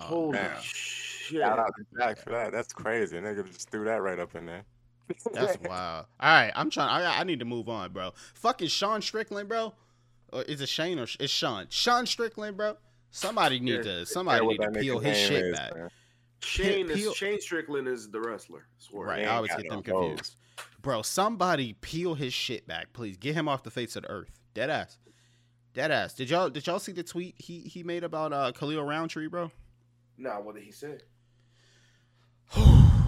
Oh, 0.00 0.04
Holy 0.04 0.38
damn. 0.38 0.60
shit! 0.60 1.40
Shout 1.40 1.58
out 1.58 1.72
to 1.78 1.84
Jack 1.98 2.18
for 2.18 2.30
that. 2.30 2.52
That's 2.52 2.72
crazy. 2.72 3.16
Nigga 3.18 3.46
just 3.50 3.70
threw 3.70 3.84
that 3.84 4.02
right 4.02 4.18
up 4.18 4.34
in 4.34 4.44
there. 4.46 4.64
That's 5.32 5.56
wild. 5.62 6.06
All 6.20 6.28
right, 6.34 6.52
I'm 6.56 6.68
trying. 6.70 6.88
I, 6.88 7.20
I 7.20 7.24
need 7.24 7.38
to 7.38 7.44
move 7.44 7.68
on, 7.68 7.92
bro. 7.92 8.10
Fucking 8.34 8.68
Sean 8.68 9.00
Strickland, 9.02 9.48
bro. 9.48 9.72
Or 10.32 10.42
is 10.42 10.60
it 10.60 10.68
Shane 10.68 10.98
or 10.98 11.06
it's 11.20 11.32
Sean? 11.32 11.66
Sean 11.70 12.06
Strickland, 12.06 12.56
bro. 12.56 12.76
Somebody 13.14 13.60
need 13.60 13.76
Yeah, 13.76 13.82
to 13.82 14.06
somebody 14.06 14.40
Care 14.40 14.70
need 14.70 14.74
to 14.74 14.80
peel 14.80 14.98
his 14.98 15.16
shit 15.16 15.44
is, 15.44 15.56
back. 15.56 15.76
man. 15.76 15.88
Shane 16.40 16.88
Peel- 16.88 17.10
is 17.12 17.16
Shane 17.16 17.40
Strickland 17.40 17.86
is 17.86 18.10
the 18.10 18.20
wrestler. 18.20 18.66
Swear. 18.78 19.06
Right, 19.06 19.20
ain't 19.20 19.28
I 19.30 19.36
always 19.36 19.50
get 19.52 19.68
them 19.68 19.76
no 19.76 19.82
confused. 19.82 20.34
Bro, 20.82 21.02
somebody 21.02 21.74
peel 21.74 22.16
his 22.16 22.34
shit 22.34 22.66
back, 22.66 22.92
please. 22.92 23.16
Get 23.16 23.36
him 23.36 23.48
off 23.48 23.62
the 23.62 23.70
face 23.70 23.94
of 23.94 24.02
the 24.02 24.10
earth. 24.10 24.32
Dead 24.52 24.68
ass. 24.68 24.98
Dead 25.74 25.92
ass. 25.92 26.14
Did 26.14 26.28
y'all 26.28 26.50
did 26.50 26.66
y'all 26.66 26.80
see 26.80 26.90
the 26.90 27.04
tweet 27.04 27.36
he 27.38 27.60
he 27.60 27.84
made 27.84 28.02
about 28.02 28.32
uh 28.32 28.50
Khalil 28.50 28.82
Rountree, 28.82 29.28
bro? 29.28 29.52
Nah, 30.18 30.40
what 30.40 30.56
did 30.56 30.64
he 30.64 30.72
say? 30.72 30.98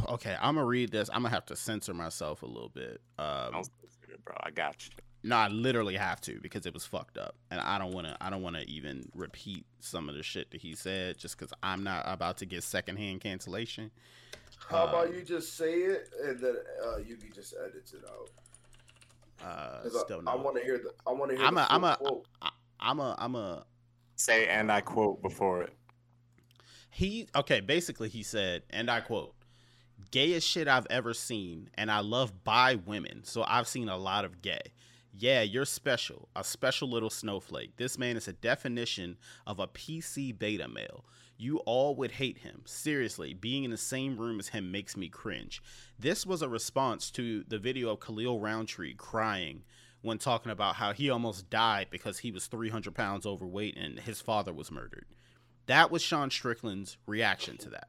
okay, 0.09 0.37
I'm 0.41 0.55
gonna 0.55 0.67
read 0.67 0.93
this. 0.93 1.09
I'm 1.13 1.23
gonna 1.23 1.31
have 1.31 1.47
to 1.47 1.57
censor 1.57 1.95
myself 1.95 2.43
a 2.45 2.47
little 2.47 2.69
bit. 2.69 3.01
Um, 3.19 3.51
Don't 3.53 3.65
say 3.65 3.73
it, 4.13 4.25
bro. 4.25 4.37
I 4.41 4.51
got 4.53 4.87
you. 4.87 4.93
No, 5.27 5.37
I 5.37 5.49
literally 5.49 5.97
have 5.97 6.20
to 6.22 6.39
because 6.41 6.66
it 6.66 6.72
was 6.72 6.87
fucked 6.87 7.18
up, 7.18 7.35
and 7.51 7.61
I 7.61 7.79
don't 7.79 7.93
want 7.93 8.07
to. 8.07 8.16
I 8.20 8.31
don't 8.31 8.43
want 8.43 8.57
to 8.57 8.68
even 8.70 9.09
repeat 9.14 9.66
some 9.81 10.09
of 10.09 10.14
the 10.14 10.22
shit 10.22 10.51
that 10.53 10.61
he 10.61 10.74
said, 10.74 11.18
just 11.18 11.37
because 11.37 11.53
I'm 11.62 11.83
not 11.83 12.05
about 12.07 12.37
to 12.39 12.47
get 12.47 12.62
secondhand 12.62 13.20
cancellation. 13.20 13.91
How 14.68 14.85
Uh, 14.85 14.89
about 14.89 15.14
you 15.14 15.22
just 15.22 15.57
say 15.57 15.72
it 15.74 16.09
and 16.24 16.39
then 16.41 16.57
uh, 16.85 16.97
you 16.99 17.16
can 17.16 17.33
just 17.33 17.55
edit 17.61 17.93
it 17.93 18.05
out? 18.09 18.31
Uh, 19.47 19.83
'Cause 19.83 20.01
still 20.01 20.22
I, 20.27 20.33
I 20.33 20.35
want 20.37 20.57
to 20.57 20.62
hear 20.62 20.79
the. 20.79 20.93
I 21.07 21.12
want 21.12 21.31
to 21.33 21.37
hear. 21.37 21.45
I'm 21.47 21.55
the 21.57 21.61
a- 21.62 21.66
I'm 21.70 21.81
full 21.83 21.91
a- 21.91 21.97
quote. 21.97 22.27
I'm 22.81 23.01
a. 23.01 23.14
I'm 23.18 23.35
a. 23.35 23.64
Say, 24.16 24.47
and 24.49 24.70
I 24.72 24.81
quote 24.81 25.20
before 25.22 25.62
it. 25.62 25.72
He 26.91 27.29
okay. 27.35 27.61
Basically, 27.61 28.09
he 28.09 28.22
said, 28.22 28.62
and 28.70 28.91
I 28.91 29.01
quote: 29.01 29.35
"Gayest 30.11 30.47
shit 30.49 30.68
I've 30.68 30.87
ever 30.89 31.12
seen, 31.14 31.68
and 31.74 31.91
I 31.91 32.01
love 32.01 32.45
bi 32.45 32.77
women, 32.77 33.24
so 33.24 33.45
I've 33.47 33.68
seen 33.68 33.89
a 33.89 33.97
lot 33.97 34.24
of 34.24 34.41
gay." 34.41 34.61
Yeah, 35.19 35.41
you're 35.41 35.64
special, 35.64 36.29
a 36.37 36.45
special 36.45 36.91
little 36.91 37.09
snowflake. 37.09 37.77
This 37.77 37.97
man 37.97 38.19
is 38.19 38.29
a 38.29 38.35
definition 38.35 39.17
of 39.47 39.59
a 39.59 39.67
PC 39.67 40.39
beta 40.39 40.69
male. 40.69 41.07
You 41.39 41.59
all 41.61 41.97
would 41.97 42.12
hate 42.12 42.39
him. 42.39 42.62
Seriously, 42.67 43.33
being 43.33 43.64
in 43.64 43.71
the 43.71 43.79
same 43.79 44.19
room 44.19 44.39
as 44.39 44.49
him 44.49 44.71
makes 44.71 44.95
me 44.95 45.09
cringe. 45.09 45.62
This 45.99 46.27
was 46.27 46.43
a 46.43 46.51
response 46.51 47.11
to 47.12 47.45
the 47.49 47.59
video 47.59 47.91
of 47.91 48.01
Khalil 48.01 48.41
Rountree 48.41 48.95
crying 48.95 49.62
when 50.03 50.19
talking 50.19 50.53
about 50.53 50.77
how 50.77 50.93
he 50.93 51.09
almost 51.09 51.49
died 51.49 51.89
because 51.91 52.19
he 52.19 52.31
was 52.31 52.47
300 52.47 52.95
pounds 52.95 53.25
overweight 53.25 53.77
and 53.79 53.99
his 53.99 54.21
father 54.21 54.53
was 54.53 54.71
murdered. 54.71 55.07
That 55.64 55.91
was 55.91 56.03
Sean 56.03 56.31
Strickland's 56.31 56.99
reaction 57.07 57.57
to 57.59 57.71
that. 57.71 57.89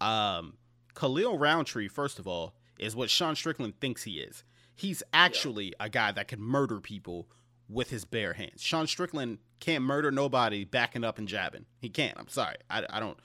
Um, 0.00 0.54
Khalil 0.94 1.36
Rountree, 1.36 1.88
first 1.88 2.20
of 2.20 2.28
all, 2.28 2.54
is 2.78 2.94
what 2.94 3.10
Sean 3.10 3.34
Strickland 3.34 3.80
thinks 3.80 4.04
he 4.04 4.20
is. 4.20 4.44
He's 4.74 5.02
actually 5.12 5.72
a 5.78 5.88
guy 5.88 6.12
that 6.12 6.28
can 6.28 6.40
murder 6.40 6.80
people 6.80 7.28
with 7.68 7.90
his 7.90 8.04
bare 8.04 8.32
hands. 8.34 8.62
Sean 8.62 8.86
Strickland 8.86 9.38
can't 9.60 9.84
murder 9.84 10.10
nobody 10.10 10.64
backing 10.64 11.04
up 11.04 11.18
and 11.18 11.28
jabbing. 11.28 11.64
He 11.80 11.88
can't. 11.88 12.18
I'm 12.18 12.28
sorry. 12.28 12.56
I, 12.68 12.84
I 12.90 13.00
don't. 13.00 13.18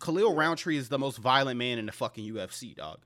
Khalil 0.00 0.34
Rountree 0.34 0.76
is 0.76 0.88
the 0.88 0.98
most 0.98 1.18
violent 1.18 1.58
man 1.58 1.78
in 1.78 1.86
the 1.86 1.92
fucking 1.92 2.30
UFC, 2.30 2.74
dog. 2.74 3.00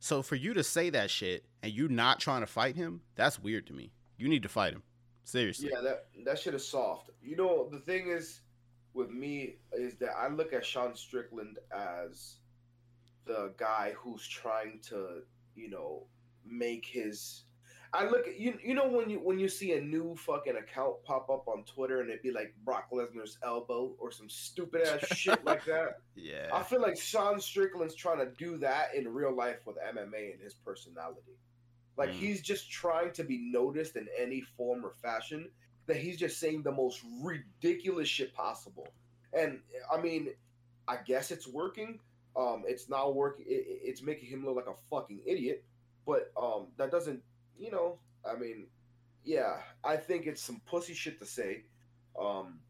So 0.00 0.22
for 0.22 0.36
you 0.36 0.54
to 0.54 0.64
say 0.64 0.90
that 0.90 1.10
shit 1.10 1.44
and 1.62 1.72
you 1.72 1.88
not 1.88 2.20
trying 2.20 2.40
to 2.40 2.46
fight 2.46 2.76
him, 2.76 3.02
that's 3.14 3.38
weird 3.38 3.66
to 3.68 3.72
me. 3.72 3.92
You 4.16 4.28
need 4.28 4.42
to 4.42 4.48
fight 4.48 4.72
him. 4.72 4.82
Seriously. 5.24 5.70
Yeah, 5.72 5.82
that 5.82 6.06
that 6.24 6.38
shit 6.38 6.54
is 6.54 6.66
soft. 6.66 7.10
You 7.22 7.36
know, 7.36 7.68
the 7.70 7.80
thing 7.80 8.08
is 8.08 8.40
with 8.94 9.10
me 9.10 9.56
is 9.72 9.96
that 9.96 10.16
I 10.16 10.28
look 10.28 10.52
at 10.52 10.64
Sean 10.64 10.94
Strickland 10.96 11.58
as 11.70 12.36
the 13.26 13.52
guy 13.58 13.92
who's 13.96 14.26
trying 14.26 14.80
to, 14.88 15.22
you 15.54 15.68
know, 15.68 16.04
make 16.50 16.86
his 16.86 17.44
I 17.94 18.04
look 18.04 18.28
at 18.28 18.38
you 18.38 18.58
you 18.62 18.74
know 18.74 18.86
when 18.88 19.08
you 19.08 19.18
when 19.18 19.38
you 19.38 19.48
see 19.48 19.72
a 19.72 19.80
new 19.80 20.14
fucking 20.16 20.56
account 20.56 21.02
pop 21.04 21.30
up 21.30 21.48
on 21.48 21.64
Twitter 21.64 22.00
and 22.02 22.10
it'd 22.10 22.22
be 22.22 22.30
like 22.30 22.54
Brock 22.64 22.88
Lesnar's 22.92 23.38
elbow 23.42 23.94
or 23.98 24.10
some 24.12 24.28
stupid 24.28 24.82
ass 24.82 25.06
shit 25.16 25.42
like 25.44 25.64
that. 25.64 26.00
Yeah, 26.14 26.48
I 26.52 26.62
feel 26.62 26.82
like 26.82 26.98
Sean 26.98 27.40
Strickland's 27.40 27.94
trying 27.94 28.18
to 28.18 28.30
do 28.36 28.58
that 28.58 28.94
in 28.94 29.08
real 29.08 29.34
life 29.34 29.60
with 29.66 29.76
MMA 29.78 30.32
and 30.34 30.42
his 30.42 30.52
personality. 30.54 31.38
Like 31.96 32.10
Mm. 32.10 32.14
he's 32.14 32.42
just 32.42 32.70
trying 32.70 33.12
to 33.14 33.24
be 33.24 33.38
noticed 33.38 33.96
in 33.96 34.06
any 34.18 34.42
form 34.42 34.84
or 34.84 34.92
fashion. 35.02 35.48
That 35.86 35.96
he's 35.96 36.18
just 36.18 36.38
saying 36.38 36.64
the 36.64 36.70
most 36.72 37.02
ridiculous 37.22 38.08
shit 38.08 38.34
possible. 38.34 38.86
And 39.32 39.60
I 39.90 39.98
mean, 39.98 40.28
I 40.86 40.98
guess 41.06 41.30
it's 41.30 41.48
working. 41.48 41.98
Um, 42.36 42.64
it's 42.66 42.88
not 42.90 43.14
working. 43.14 43.46
It, 43.48 43.64
it- 43.66 43.80
it's 43.82 44.02
making 44.02 44.28
him 44.28 44.44
look 44.44 44.56
like 44.56 44.66
a 44.68 44.76
fucking 44.90 45.20
idiot. 45.26 45.64
But 46.08 46.32
um, 46.36 46.68
that 46.78 46.90
doesn't, 46.90 47.22
you 47.58 47.70
know. 47.70 47.98
I 48.28 48.36
mean, 48.36 48.66
yeah, 49.24 49.58
I 49.84 49.96
think 49.96 50.26
it's 50.26 50.42
some 50.42 50.60
pussy 50.66 50.94
shit 50.94 51.20
to 51.20 51.26
say. 51.26 51.64
Um, 52.20 52.60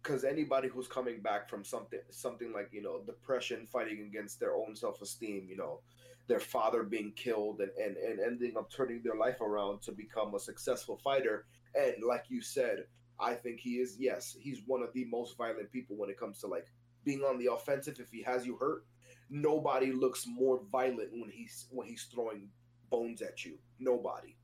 because 0.00 0.24
anybody 0.24 0.68
who's 0.68 0.88
coming 0.88 1.20
back 1.20 1.50
from 1.50 1.64
something 1.64 1.98
something 2.08 2.52
like 2.52 2.68
you 2.72 2.80
know 2.80 3.00
depression 3.04 3.66
fighting 3.66 4.06
against 4.08 4.40
their 4.40 4.54
own 4.54 4.74
self-esteem 4.74 5.46
you 5.50 5.56
know 5.56 5.80
their 6.28 6.38
father 6.38 6.82
being 6.82 7.12
killed 7.16 7.60
and, 7.60 7.70
and, 7.82 7.96
and 7.96 8.20
ending 8.20 8.56
up 8.56 8.70
turning 8.70 9.02
their 9.02 9.16
life 9.16 9.40
around 9.40 9.80
to 9.82 9.92
become 9.92 10.34
a 10.34 10.38
successful 10.38 10.98
fighter. 10.98 11.46
And 11.74 11.94
like 12.06 12.26
you 12.28 12.42
said, 12.42 12.84
I 13.18 13.34
think 13.34 13.60
he 13.60 13.76
is, 13.76 13.96
yes, 13.98 14.36
he's 14.38 14.60
one 14.66 14.82
of 14.82 14.92
the 14.92 15.06
most 15.06 15.36
violent 15.36 15.72
people 15.72 15.96
when 15.96 16.10
it 16.10 16.20
comes 16.20 16.38
to 16.40 16.46
like 16.46 16.66
being 17.02 17.22
on 17.22 17.38
the 17.38 17.50
offensive. 17.52 17.98
If 17.98 18.12
he 18.12 18.22
has 18.22 18.46
you 18.46 18.56
hurt, 18.56 18.84
nobody 19.30 19.92
looks 19.92 20.26
more 20.26 20.60
violent 20.70 21.10
when 21.12 21.30
he's 21.30 21.66
when 21.70 21.86
he's 21.86 22.04
throwing 22.04 22.48
bones 22.90 23.22
at 23.22 23.44
you. 23.44 23.58
Nobody. 23.78 24.34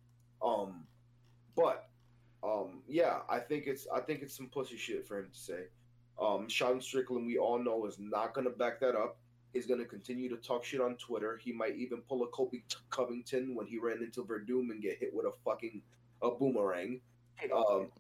Um, 0.43 0.85
but 1.57 1.89
um, 2.43 2.83
yeah, 2.87 3.21
I 3.29 3.39
think 3.39 3.67
it's 3.67 3.87
I 3.95 4.01
think 4.01 4.23
it's 4.23 4.37
some 4.37 4.49
pussy 4.49 4.77
shit 4.77 5.07
for 5.07 5.19
him 5.19 5.29
to 5.33 5.39
say. 5.39 5.61
Um, 6.21 6.49
Sean 6.49 6.81
Strickland, 6.81 7.27
we 7.27 7.39
all 7.39 7.59
know, 7.59 7.87
is 7.87 7.99
not 7.99 8.35
going 8.35 8.45
to 8.45 8.51
back 8.51 8.79
that 8.81 8.95
up. 8.95 9.17
He's 9.53 9.67
going 9.67 9.81
to 9.81 9.87
continue 9.87 10.29
to 10.29 10.37
talk 10.37 10.65
shit 10.65 10.81
on 10.81 10.97
Twitter. 10.97 11.41
He 11.43 11.53
might 11.53 11.77
even 11.77 11.99
pull 12.09 12.23
a 12.25 12.27
Colby 12.29 12.65
Covington 12.91 13.55
when 13.55 13.67
he 13.67 13.79
ran 13.79 14.03
into 14.03 14.25
Werdum 14.25 14.71
and 14.71 14.83
get 14.83 14.99
hit 14.99 15.15
with 15.15 15.27
a 15.27 15.33
fucking 15.45 15.81
a 16.23 16.31
boomerang. 16.31 17.01
Um, 17.55 17.91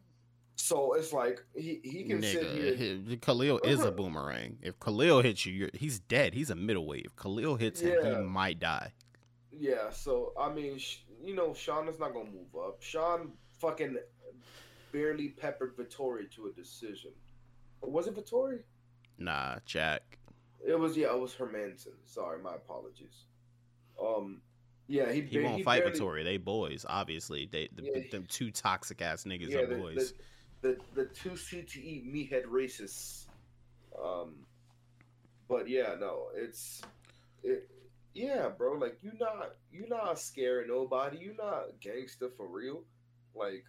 so 0.57 0.95
it's 0.95 1.13
like 1.13 1.45
he, 1.55 1.81
he 1.83 2.05
can 2.05 2.23
sit 2.23 2.47
here. 2.47 3.17
Khalil 3.21 3.61
is 3.65 3.83
a 3.83 3.91
boomerang. 3.93 4.59
If 4.63 4.79
Khalil 4.81 5.21
hits 5.23 5.45
you, 5.47 5.53
you're, 5.53 5.71
he's 5.75 5.99
dead. 6.01 6.35
He's 6.35 6.51
a 6.51 6.55
middleweight. 6.57 7.07
If 7.07 7.17
Khalil 7.17 7.57
hits 7.57 7.81
him, 7.81 8.05
he 8.05 8.15
might 8.23 8.61
die. 8.61 8.93
Yeah, 9.53 9.91
so 9.91 10.33
I 10.39 10.53
mean, 10.53 10.79
sh- 10.79 10.99
you 11.23 11.35
know, 11.35 11.55
Sean 11.55 11.89
is 11.89 11.99
not 11.99 12.13
gonna 12.13 12.31
move 12.31 12.55
up. 12.61 12.81
Sean 12.83 13.33
fucking 13.61 13.97
barely 14.93 15.29
peppered 15.29 15.77
Vettori 15.77 16.31
to 16.35 16.47
a 16.47 16.53
decision. 16.53 17.11
Was 17.83 18.07
it 18.07 18.15
Vettori? 18.17 18.61
Nah, 19.19 19.57
Jack. 19.67 20.19
It 20.67 20.79
was 20.79 20.97
yeah, 20.97 21.13
it 21.15 21.21
was 21.21 21.35
Hermansson. 21.35 21.93
Sorry, 22.05 22.41
my 22.43 22.55
apologies. 22.55 23.27
Um, 24.03 24.41
yeah, 24.89 25.13
he 25.13 25.21
He 25.23 25.39
ba- 25.39 25.45
won't 25.45 25.65
fight 25.65 25.83
barely- 25.85 25.99
Vettori. 25.99 26.25
They 26.25 26.37
boys, 26.37 26.85
obviously. 26.89 27.47
They 27.51 27.69
the, 27.75 27.83
Yeah. 27.85 28.01
them 28.11 28.27
two 28.29 28.51
toxic 28.51 29.03
ass 29.03 29.25
niggas 29.25 29.51
Yeah, 29.51 29.59
are 29.61 29.77
boys. 29.79 30.13
the, 30.13 30.15
the 30.65 30.79
the 30.95 31.05
two 31.05 31.31
CTE 31.31 32.11
meathead 32.11 32.47
racists. 32.47 33.27
Um, 34.03 34.35
but 35.47 35.69
yeah, 35.69 35.95
no, 36.01 36.29
it's 36.35 36.81
it. 37.45 37.69
Yeah, 38.15 38.49
bro, 38.49 38.73
like 38.73 38.97
you 39.03 39.13
not 39.21 39.57
you 39.71 39.87
not 39.89 40.19
scaring 40.19 40.69
nobody. 40.69 41.19
You 41.19 41.35
not 41.37 41.81
gangster 41.81 42.31
for 42.35 42.49
real. 42.49 42.83
Like 43.35 43.67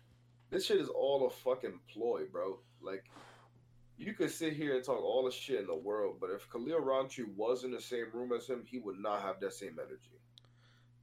this 0.50 0.66
shit 0.66 0.80
is 0.80 0.88
all 0.88 1.28
a 1.28 1.30
fucking 1.30 1.80
ploy, 1.92 2.22
bro. 2.32 2.60
Like 2.82 3.04
you 3.98 4.14
could 4.14 4.32
sit 4.32 4.54
here 4.54 4.76
and 4.76 4.84
talk 4.84 5.04
all 5.04 5.26
the 5.26 5.32
shit 5.32 5.60
in 5.60 5.68
the 5.68 5.76
world, 5.76 6.18
but 6.22 6.30
if 6.30 6.50
Khalil 6.50 6.80
Rountree 6.80 7.26
was 7.36 7.66
in 7.66 7.72
the 7.72 7.82
same 7.82 8.06
room 8.14 8.32
as 8.32 8.48
him, 8.48 8.64
he 8.66 8.80
would 8.80 9.00
not 9.00 9.22
have 9.22 9.40
that 9.42 9.54
same 9.54 9.80
energy. 9.80 10.16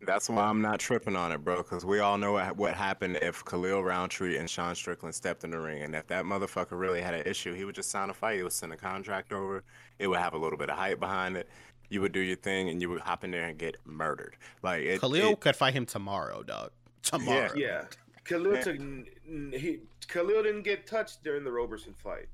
That's 0.05 0.29
why 0.29 0.43
I'm 0.45 0.61
not 0.61 0.81
tripping 0.81 1.15
on 1.17 1.31
it, 1.33 1.39
bro. 1.45 1.59
Because 1.59 1.85
we 1.85 2.01
all 2.01 2.19
know 2.19 2.33
what, 2.33 2.57
what 2.57 2.75
happened 2.75 3.19
if 3.23 3.45
Khalil 3.45 3.83
Rountree 3.85 4.37
and 4.37 4.49
Sean 4.51 4.75
Strickland 4.75 5.15
stepped 5.15 5.45
in 5.45 5.51
the 5.51 5.61
ring, 5.61 5.83
and 5.83 5.95
if 5.95 6.07
that 6.09 6.25
motherfucker 6.25 6.79
really 6.79 7.01
had 7.01 7.15
an 7.15 7.23
issue, 7.27 7.55
he 7.55 7.65
would 7.65 7.75
just 7.75 7.91
sign 7.91 8.11
a 8.11 8.15
fight. 8.15 8.37
He 8.37 8.43
would 8.43 8.53
send 8.53 8.73
a 8.73 8.77
contract 8.77 9.33
over. 9.33 9.63
It 9.99 10.09
would 10.09 10.19
have 10.19 10.35
a 10.35 10.39
little 10.39 10.59
bit 10.59 10.71
of 10.71 10.77
hype 10.77 10.99
behind 11.01 11.37
it. 11.37 11.49
You 11.89 12.01
would 12.01 12.13
do 12.13 12.21
your 12.21 12.37
thing, 12.37 12.69
and 12.71 12.81
you 12.81 12.89
would 12.91 13.01
hop 13.01 13.23
in 13.23 13.31
there 13.31 13.45
and 13.45 13.59
get 13.59 13.77
murdered. 13.85 14.37
Like 14.63 14.83
it, 14.83 15.01
Khalil 15.01 15.33
it- 15.33 15.41
could 15.41 15.55
fight 15.57 15.75
him 15.75 15.87
tomorrow, 15.87 16.43
dog. 16.43 16.71
Tomorrow. 17.03 17.51
Yeah, 17.55 17.85
Khalil 18.25 18.63
took 18.63 18.77
n- 18.77 19.07
n- 19.29 19.53
he 19.57 19.81
Khalil 20.09 20.43
didn't 20.43 20.63
get 20.63 20.87
touched 20.87 21.23
during 21.23 21.45
the 21.45 21.51
Roberson 21.53 21.93
fight. 21.95 22.29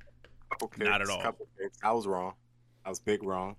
couple 0.51 0.71
Not 0.79 1.03
at 1.03 1.09
all. 1.11 1.21
couple. 1.23 1.47
I 1.83 1.93
was 1.93 2.07
wrong. 2.07 2.35
I 2.85 2.89
was 2.89 2.99
big 3.01 3.23
wrong. 3.23 3.57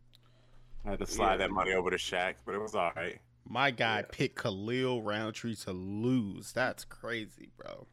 I 0.86 0.92
had 0.92 1.00
to 1.00 1.06
slide 1.06 1.32
Yeah. 1.34 1.38
that 1.38 1.52
money 1.52 1.74
over 1.74 1.90
to 1.92 1.98
Shaq, 1.98 2.36
but 2.46 2.56
it 2.56 2.62
was 2.62 2.74
all 2.76 2.92
right. 2.96 3.20
My 3.52 3.72
guy 3.72 4.00
Yeah. 4.02 4.06
picked 4.12 4.38
Khalil 4.38 5.02
Rountree 5.02 5.56
to 5.56 5.72
lose. 5.74 6.52
That's 6.54 6.86
crazy, 6.86 7.50
bro. 7.58 7.88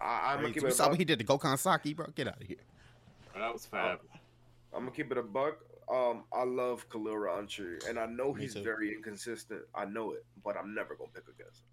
I, 0.00 0.32
I'm 0.32 0.40
gonna 0.40 0.54
keep 0.54 0.62
You 0.62 0.68
it. 0.68 0.72
A 0.72 0.74
saw 0.74 0.88
what 0.88 0.98
he 0.98 1.04
did 1.04 1.18
to 1.18 1.24
Gokhan 1.24 1.58
Saki, 1.58 1.92
bro. 1.92 2.06
Get 2.14 2.26
out 2.26 2.40
of 2.40 2.46
here. 2.46 2.56
But 3.32 3.40
that 3.40 3.52
was 3.52 3.66
fab. 3.66 4.00
I'm 4.72 4.80
gonna 4.84 4.90
keep 4.92 5.12
it 5.12 5.18
a 5.18 5.22
buck. 5.22 5.58
Um, 5.92 6.24
I 6.32 6.44
love 6.44 6.88
Khalil 6.90 7.16
Rountree, 7.16 7.78
and 7.88 7.98
I 7.98 8.06
know 8.06 8.32
Me 8.32 8.42
he's 8.42 8.54
too. 8.54 8.62
very 8.62 8.94
inconsistent. 8.94 9.62
I 9.74 9.84
know 9.86 10.12
it, 10.12 10.24
but 10.44 10.56
I'm 10.56 10.74
never 10.74 10.94
gonna 10.94 11.10
pick 11.14 11.24
against 11.28 11.60
him. 11.62 11.68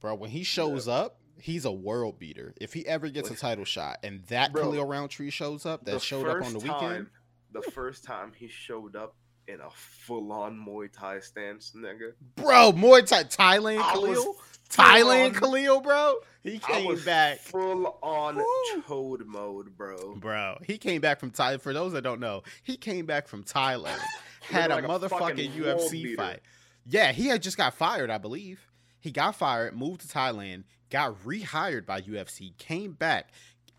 Bro, 0.00 0.16
when 0.16 0.30
he 0.30 0.42
shows 0.42 0.88
up, 0.88 1.18
he's 1.38 1.64
a 1.64 1.72
world 1.72 2.18
beater. 2.18 2.54
If 2.60 2.72
he 2.72 2.86
ever 2.86 3.08
gets 3.10 3.30
a 3.30 3.36
title 3.36 3.64
shot 3.64 3.98
and 4.02 4.22
that 4.24 4.52
Bro, 4.52 4.62
Khalil 4.62 4.86
Rountree 4.86 5.30
shows 5.30 5.66
up, 5.66 5.84
that 5.84 6.00
showed 6.02 6.26
up 6.26 6.36
on 6.36 6.42
first 6.52 6.52
the 6.64 6.72
weekend, 6.72 7.06
the 7.52 7.62
first 7.62 8.04
time 8.04 8.32
he 8.34 8.48
showed 8.48 8.96
up 8.96 9.14
in 9.52 9.60
a 9.60 9.70
full-on 9.74 10.56
Muay 10.56 10.90
Thai 10.92 11.20
stance, 11.20 11.72
nigga. 11.76 12.12
bro, 12.36 12.72
Muay 12.72 13.06
Thai, 13.06 13.24
Thailand 13.24 13.78
I 13.80 13.92
Khalil, 13.92 14.36
Thailand 14.70 15.34
full-on- 15.36 15.52
Khalil, 15.52 15.80
bro. 15.80 16.14
He 16.42 16.58
came 16.58 16.98
back, 17.04 17.38
full 17.40 17.98
on 18.02 18.36
Woo. 18.36 18.82
toad 18.86 19.26
mode, 19.26 19.76
bro. 19.76 20.14
bro. 20.16 20.56
He 20.66 20.78
came 20.78 21.00
back 21.00 21.20
from 21.20 21.30
Thailand. 21.32 21.60
For 21.60 21.72
those 21.74 21.92
that 21.92 22.02
don't 22.02 22.20
know, 22.20 22.42
he 22.62 22.76
came 22.76 23.04
back 23.06 23.28
from 23.28 23.44
Thailand, 23.44 23.98
had 24.42 24.70
a 24.70 24.76
like 24.76 24.84
a 24.84 24.88
motherfucking 24.88 25.60
world 25.60 25.80
UFC 25.80 26.16
fight. 26.16 26.40
Yeah, 26.86 27.12
he 27.12 27.26
had 27.26 27.42
just 27.42 27.56
got 27.58 27.74
fired, 27.74 28.10
I 28.10 28.16
believe. 28.18 28.66
He 29.00 29.10
got 29.10 29.34
fired, 29.36 29.76
moved 29.76 30.00
to 30.02 30.06
Thailand, 30.08 30.64
got 30.90 31.14
rehired 31.24 31.84
by 31.86 32.00
UFC, 32.00 32.56
came 32.58 32.92
back 32.92 33.30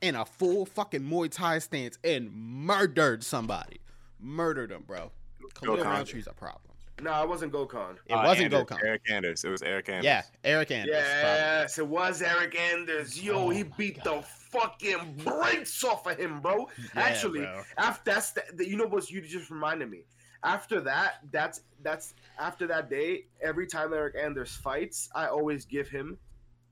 in 0.02 0.16
a 0.16 0.26
full 0.26 0.66
fucking 0.66 1.02
Muay 1.02 1.32
Thai 1.32 1.60
stance 1.60 1.98
and 2.04 2.32
murdered 2.32 3.24
somebody. 3.24 3.80
Murdered 4.20 4.72
him, 4.72 4.84
bro. 4.86 5.12
Khalil 5.56 5.78
Gokhan. 5.78 5.86
Rountree's 5.86 6.28
a 6.28 6.34
problem. 6.34 6.74
No, 7.02 7.24
it 7.24 7.30
wasn't 7.30 7.52
Gokhan. 7.52 7.98
It 8.06 8.14
Uh, 8.14 8.24
wasn't 8.26 8.54
Anders, 8.54 8.64
Gokhan. 8.70 8.84
Eryk 8.86 9.10
Anders. 9.10 9.44
It 9.44 9.50
was 9.50 9.62
Eryk 9.62 9.90
Anders. 9.90 10.06
Yeah, 10.06 10.22
Eryk 10.44 10.70
Anders. 10.72 10.96
probably. 10.96 11.40
Yes, 11.40 11.78
it 11.80 11.88
was 11.88 12.22
Eryk 12.22 12.56
Anders. 12.56 13.20
Yo, 13.24 13.34
Oh 13.36 13.50
he 13.50 13.64
beat 13.64 14.04
God. 14.04 14.22
the 14.22 14.28
fucking 14.60 15.16
brakes 15.24 15.84
off 15.84 16.06
of 16.06 16.18
him, 16.18 16.42
bro. 16.42 16.70
Yeah, 16.78 17.02
Actually, 17.02 17.40
bro. 17.40 17.64
after 17.78 18.12
that's 18.12 18.32
the, 18.32 18.68
you 18.68 18.78
know 18.78 18.86
what 18.86 19.10
you 19.10 19.22
just 19.22 19.50
reminded 19.50 19.90
me. 19.90 20.04
After 20.44 20.80
that, 20.82 21.20
that's 21.32 21.62
that's 21.82 22.14
after 22.38 22.68
that 22.68 22.90
day. 22.90 23.26
Every 23.42 23.66
time 23.66 23.92
Eryk 23.92 24.16
Anders 24.22 24.56
fights, 24.56 25.10
I 25.16 25.28
always 25.28 25.66
give 25.66 25.88
him 25.90 26.18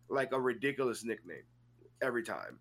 like 0.10 0.32
a 0.32 0.40
ridiculous 0.40 1.04
nickname. 1.04 1.44
Every 2.02 2.24
time, 2.24 2.60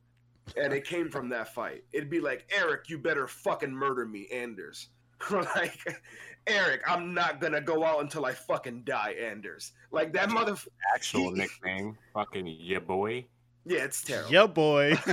and 0.56 0.72
it 0.72 0.84
came 0.84 1.10
from 1.10 1.28
that 1.30 1.52
fight. 1.54 1.84
It'd 1.92 2.10
be 2.10 2.20
like 2.20 2.46
Eric, 2.50 2.88
you 2.88 2.98
better 2.98 3.26
fucking 3.28 3.72
murder 3.72 4.04
me, 4.06 4.26
Anders. 4.32 4.88
like 5.30 6.00
Eric, 6.46 6.82
I'm 6.86 7.12
not 7.14 7.40
gonna 7.40 7.60
go 7.60 7.84
out 7.84 8.00
until 8.00 8.24
I 8.24 8.32
fucking 8.32 8.82
die, 8.84 9.14
Anders. 9.20 9.72
Like 9.90 10.12
that 10.14 10.30
mother. 10.30 10.56
Actual 10.94 11.34
He- 11.34 11.40
nickname, 11.40 11.96
fucking 12.14 12.46
your 12.46 12.80
boy. 12.80 13.26
Yeah, 13.66 13.84
it's 13.84 14.02
terrible. 14.02 14.32
Yeah, 14.32 14.46
boy. 14.46 14.98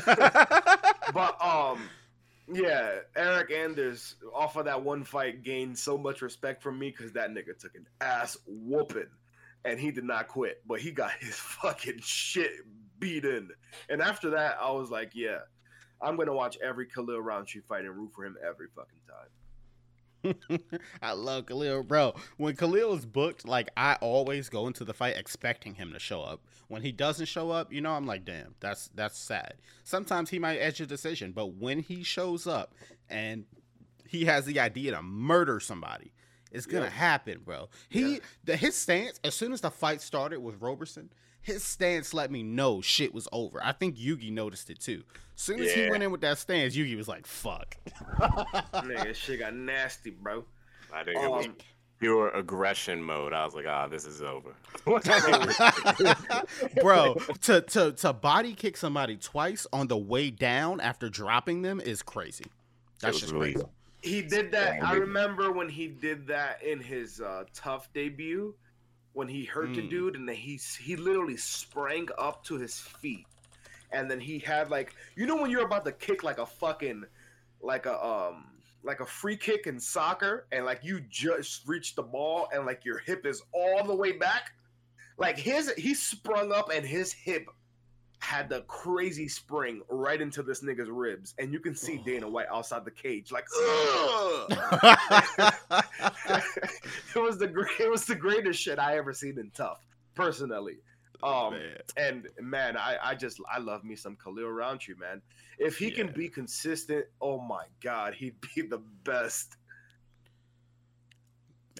But 1.14 1.39
um, 1.41 1.88
yeah, 2.51 2.95
Eryk 3.16 3.51
Anders 3.51 4.16
off 4.34 4.56
of 4.56 4.66
that 4.66 4.82
one 4.82 5.03
fight 5.03 5.43
gained 5.43 5.78
so 5.78 5.97
much 5.97 6.22
respect 6.22 6.64
from 6.64 6.80
me 6.80 6.89
because 6.89 7.14
that 7.14 7.30
nigga 7.30 7.58
took 7.58 7.76
an 7.76 7.86
ass 8.01 8.38
whooping, 8.47 9.08
and 9.64 9.80
he 9.80 9.91
did 9.91 10.03
not 10.03 10.28
quit. 10.28 10.62
But 10.68 10.82
he 10.82 10.91
got 10.91 11.12
his 11.20 11.36
fucking 11.36 11.99
shit 12.01 12.51
beaten. 12.99 13.49
And 13.88 14.01
after 14.01 14.32
that, 14.32 14.58
I 14.60 14.72
was 14.72 14.89
like, 14.89 15.12
yeah, 15.14 15.39
I'm 16.01 16.18
gonna 16.18 16.34
watch 16.34 16.58
every 16.62 16.88
Khalil 16.88 17.22
Rountree 17.22 17.62
fight 17.62 17.86
and 17.86 17.95
root 17.95 18.12
for 18.16 18.26
him 18.26 18.36
every 18.45 18.68
fucking 18.76 18.99
time. 19.08 19.30
I 21.01 21.13
love 21.13 21.45
Khalil, 21.47 21.84
bro. 21.84 22.15
When 22.38 22.55
Khalil 22.55 22.93
is 22.93 23.05
booked, 23.05 23.47
like 23.47 23.69
I 23.78 23.97
always 24.01 24.49
go 24.49 24.67
into 24.67 24.84
the 24.84 24.93
fight 24.93 25.17
expecting 25.17 25.76
him 25.76 25.93
to 25.93 25.99
show 25.99 26.21
up. 26.21 26.41
When 26.67 26.82
he 26.82 26.91
doesn't 26.91 27.28
show 27.28 27.51
up, 27.51 27.71
you 27.71 27.82
know, 27.82 27.91
I'm 27.91 28.05
like, 28.05 28.26
damn, 28.26 28.55
that's 28.59 28.89
that's 28.95 29.17
sad. 29.17 29.55
Sometimes 29.84 30.30
he 30.30 30.39
might 30.39 30.57
edge 30.57 30.82
a 30.82 30.86
decision, 30.86 31.32
but 31.32 31.53
when 31.55 31.80
he 31.80 32.03
shows 32.03 32.47
up 32.47 32.73
and 33.09 33.45
he 34.07 34.26
has 34.26 34.45
the 34.45 34.59
idea 34.59 34.91
to 34.91 35.01
murder 35.01 35.59
somebody, 35.59 36.11
it's 36.56 36.66
gonna 36.66 36.86
Yeah. 36.86 36.91
happen, 36.91 37.39
bro. 37.43 37.70
He 37.89 38.14
Yeah. 38.14 38.20
the 38.43 38.56
his 38.58 38.76
stance 38.76 39.20
as 39.24 39.34
soon 39.36 39.53
as 39.53 39.62
the 39.62 39.70
fight 39.72 40.01
started 40.01 40.39
with 40.39 40.62
Roberson, 40.62 41.10
his 41.41 41.64
stance 41.64 42.14
let 42.14 42.32
me 42.32 42.41
know 42.43 42.82
shit 42.82 43.14
was 43.14 43.28
over. 43.32 43.64
I 43.64 43.72
think 43.74 43.97
Yugi 43.97 44.32
noticed 44.32 44.70
it 44.70 44.80
too. 44.80 45.03
As 45.36 45.41
soon 45.41 45.60
as 45.62 45.72
he 45.74 45.89
went 45.89 46.01
in 46.03 46.12
with 46.12 46.22
that 46.22 46.38
stance, 46.39 46.76
Yugi 46.76 46.95
was 46.97 47.08
like, 47.08 47.28
"Fuck." 47.28 47.78
nigga, 48.20 49.03
this 49.03 49.18
shit 49.18 49.39
got 49.39 49.53
nasty, 49.53 50.10
bro. 50.12 50.45
I 50.93 51.03
think 51.03 51.18
it 51.22 51.30
was 51.30 51.45
Um, 51.47 51.58
pure 51.99 52.30
aggression 52.30 53.01
mode. 53.03 53.34
I 53.34 53.43
was 53.45 53.53
like, 53.53 53.66
ah, 53.68 53.88
this 53.88 54.06
is 54.06 54.22
over. 54.22 54.53
bro 56.82 57.16
to, 57.41 57.62
to 57.62 57.91
to 57.93 58.14
body 58.14 58.53
kick 58.53 58.78
somebody 58.78 59.18
twice 59.18 59.66
on 59.74 59.88
the 59.88 59.97
way 59.97 60.30
down 60.30 60.80
after 60.82 61.10
dropping 61.10 61.62
them 61.62 61.80
is 61.80 62.01
crazy 62.01 62.45
that's 63.01 63.20
just 63.20 63.34
really- 63.34 63.53
crazy 63.53 63.68
He 64.06 64.22
did 64.22 64.51
that. 64.51 64.84
I 64.84 64.95
remember 64.95 65.51
when 65.51 65.70
he 65.70 65.88
did 65.88 66.28
that 66.28 66.62
in 66.64 66.80
his 66.80 67.20
uh, 67.22 67.45
TUF 67.53 67.91
debut, 67.93 68.56
when 69.14 69.28
he 69.28 69.45
hurt 69.45 69.74
the 69.74 69.82
Mm. 69.82 69.89
dude, 69.89 70.16
and 70.16 70.28
then 70.30 70.36
he 70.36 70.60
he 70.80 70.95
literally 70.95 71.38
sprang 71.38 72.08
up 72.18 72.43
to 72.45 72.58
his 72.58 72.80
feet, 72.80 73.26
and 73.91 74.10
then 74.10 74.20
he 74.20 74.39
had 74.39 74.70
like 74.70 74.93
you 75.16 75.26
know 75.26 75.36
when 75.41 75.49
you're 75.51 75.66
about 75.66 75.86
to 75.86 75.91
kick 75.91 76.24
like 76.24 76.38
a 76.38 76.45
fucking 76.45 77.03
like 77.62 77.86
a 77.86 78.06
um 78.06 78.51
like 78.84 78.99
a 78.99 79.06
free 79.06 79.38
kick 79.38 79.66
in 79.66 79.80
soccer, 79.80 80.47
and 80.51 80.66
like 80.66 80.84
you 80.84 80.99
just 81.10 81.68
reach 81.68 81.95
the 81.95 82.03
ball, 82.03 82.47
and 82.53 82.66
like 82.66 82.86
your 82.86 82.99
hip 82.99 83.26
is 83.26 83.41
all 83.51 83.84
the 83.84 83.95
way 83.95 84.12
back. 84.12 84.51
Like 85.18 85.38
his, 85.38 85.72
he 85.78 85.93
sprung 85.93 86.51
up, 86.51 86.70
and 86.74 86.86
his 86.86 87.12
hip 87.14 87.47
had 88.26 88.49
the 88.49 88.61
crazy 88.61 89.28
spring 89.28 89.82
right 89.88 90.19
into 90.19 90.41
this 90.41 90.63
nigga's 90.63 90.89
ribs, 90.89 91.36
and 91.38 91.53
you 91.53 91.59
can 91.59 91.76
see 91.76 92.01
Dana 92.03 92.28
White 92.28 92.47
outside 92.51 92.84
the 92.84 92.89
cage, 92.91 93.32
like, 93.32 93.45
it 97.15 97.19
was 97.19 97.38
the 97.38 97.47
great, 97.47 97.80
it 97.80 97.89
was 97.89 98.05
the 98.05 98.15
greatest 98.15 98.59
shit 98.59 98.80
I 98.80 98.97
ever 98.97 99.13
seen 99.13 99.38
in 99.38 99.51
TUF, 99.51 99.78
personally. 100.15 100.78
Um, 101.23 101.53
man. 101.53 101.78
and 101.97 102.28
man, 102.41 102.78
I, 102.78 102.97
I 103.01 103.15
just 103.15 103.39
I 103.51 103.59
love 103.59 103.84
me 103.84 103.95
some 103.95 104.17
Khalil 104.21 104.49
Rountree, 104.49 104.95
man. 104.95 105.21
If 105.59 105.78
he 105.78 105.89
yeah. 105.89 105.95
can 105.95 106.11
be 106.11 106.28
consistent, 106.28 107.05
oh 107.21 107.39
my 107.39 107.65
god, 107.82 108.15
he'd 108.15 108.36
be 108.55 108.63
the 108.63 108.82
best. 109.03 109.55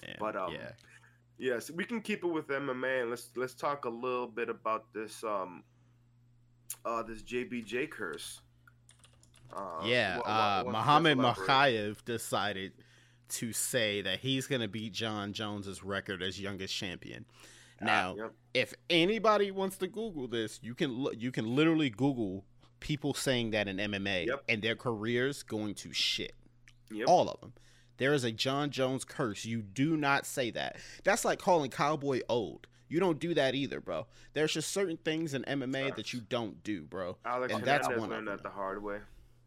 Man, 0.06 0.16
but 0.20 0.36
um, 0.36 0.52
yeah. 0.52 0.70
Yes, 1.38 1.70
we 1.70 1.84
can 1.84 2.00
keep 2.00 2.24
it 2.24 2.28
with 2.28 2.46
MMA 2.46 3.02
and 3.02 3.10
let's 3.10 3.30
let's 3.36 3.54
talk 3.54 3.84
a 3.84 3.90
little 3.90 4.26
bit 4.26 4.48
about 4.48 4.90
this 4.94 5.22
um 5.22 5.64
uh 6.84 7.02
this 7.02 7.22
JBJ 7.22 7.90
curse. 7.90 8.40
Uh, 9.52 9.82
yeah, 9.84 10.18
what, 10.18 10.26
uh, 10.26 10.64
Muhammad 10.66 11.18
Mokaev 11.18 12.04
decided 12.04 12.72
to 13.28 13.52
say 13.52 14.02
that 14.02 14.20
he's 14.20 14.46
going 14.46 14.60
to 14.60 14.68
beat 14.68 14.92
Jon 14.92 15.32
Jones's 15.32 15.82
record 15.82 16.22
as 16.22 16.40
youngest 16.40 16.74
champion. 16.74 17.24
Now, 17.80 18.14
yep. 18.16 18.32
if 18.54 18.74
anybody 18.88 19.50
wants 19.50 19.76
to 19.78 19.86
Google 19.86 20.28
this, 20.28 20.60
you 20.62 20.74
can 20.74 21.06
you 21.18 21.30
can 21.30 21.54
literally 21.54 21.90
Google 21.90 22.44
people 22.80 23.14
saying 23.14 23.50
that 23.50 23.68
in 23.68 23.76
MMA 23.76 24.26
yep. 24.26 24.42
and 24.48 24.62
their 24.62 24.76
careers 24.76 25.42
going 25.42 25.74
to 25.74 25.92
shit. 25.92 26.32
Yep. 26.90 27.08
All 27.08 27.28
of 27.28 27.40
them. 27.40 27.52
There 27.98 28.12
is 28.12 28.24
a 28.24 28.32
Jon 28.32 28.70
Jones 28.70 29.04
curse. 29.04 29.44
You 29.44 29.62
do 29.62 29.96
not 29.96 30.26
say 30.26 30.50
that. 30.52 30.76
That's 31.04 31.24
like 31.24 31.38
calling 31.38 31.70
Cowboy 31.70 32.20
old. 32.28 32.66
You 32.88 33.00
don't 33.00 33.18
do 33.18 33.34
that 33.34 33.54
either, 33.54 33.80
bro. 33.80 34.06
There's 34.32 34.52
just 34.52 34.72
certain 34.72 34.96
things 34.96 35.34
in 35.34 35.42
MMA 35.42 35.96
that 35.96 36.12
you 36.12 36.20
don't 36.20 36.62
do, 36.62 36.82
bro. 36.82 37.16
Alex 37.24 37.52
and 37.52 37.64
that's 37.64 37.88
one 37.88 38.10
learned 38.10 38.28
that 38.28 38.42
the 38.42 38.50
hard 38.50 38.82
way. 38.82 38.98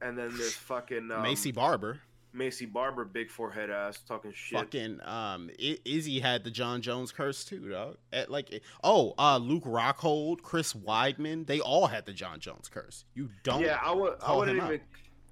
And 0.02 0.18
then 0.18 0.30
there's 0.38 0.54
fucking 0.56 1.12
um, 1.12 1.24
Maycee 1.24 1.54
Barber. 1.54 2.00
Maycee 2.36 2.72
Barber, 2.72 3.06
big 3.06 3.32
forehead 3.32 3.70
ass, 3.72 4.00
talking 4.08 4.32
shit. 4.34 4.60
Fucking 4.60 5.00
um, 5.04 5.50
Izzy 5.58 6.20
had 6.20 6.44
the 6.44 6.52
Jon 6.52 6.82
Jones 6.82 7.12
curse 7.12 7.44
too, 7.44 7.70
dog. 7.70 7.98
At 8.14 8.30
like, 8.30 8.62
oh, 8.84 9.14
uh, 9.18 9.38
Luke 9.38 9.64
Rockhold, 9.64 10.42
Chris 10.44 10.74
Weidman, 10.74 11.48
they 11.48 11.60
all 11.60 11.88
had 11.88 12.06
the 12.06 12.14
Jon 12.14 12.40
Jones 12.40 12.70
curse. 12.70 13.06
You 13.16 13.30
don't. 13.44 13.62
Yeah, 13.62 13.80
I 13.82 13.92
would. 13.92 14.16
I 14.22 14.36
wouldn't 14.36 14.58
even. 14.58 14.74
Out. 14.74 14.80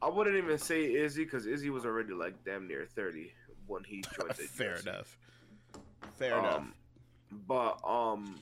I 0.01 0.09
wouldn't 0.09 0.35
even 0.35 0.57
say 0.57 0.93
Izzy 0.93 1.23
because 1.23 1.45
Izzy 1.45 1.69
was 1.69 1.85
already 1.85 2.13
like 2.13 2.33
damn 2.43 2.67
near 2.67 2.87
thirty 2.95 3.33
when 3.67 3.83
he 3.83 4.03
joined. 4.19 4.33
Fair 4.35 4.77
enough. 4.77 5.17
Fair 6.15 6.35
um, 6.35 6.45
enough. 6.45 6.63
But 7.31 7.79
um, 7.85 8.35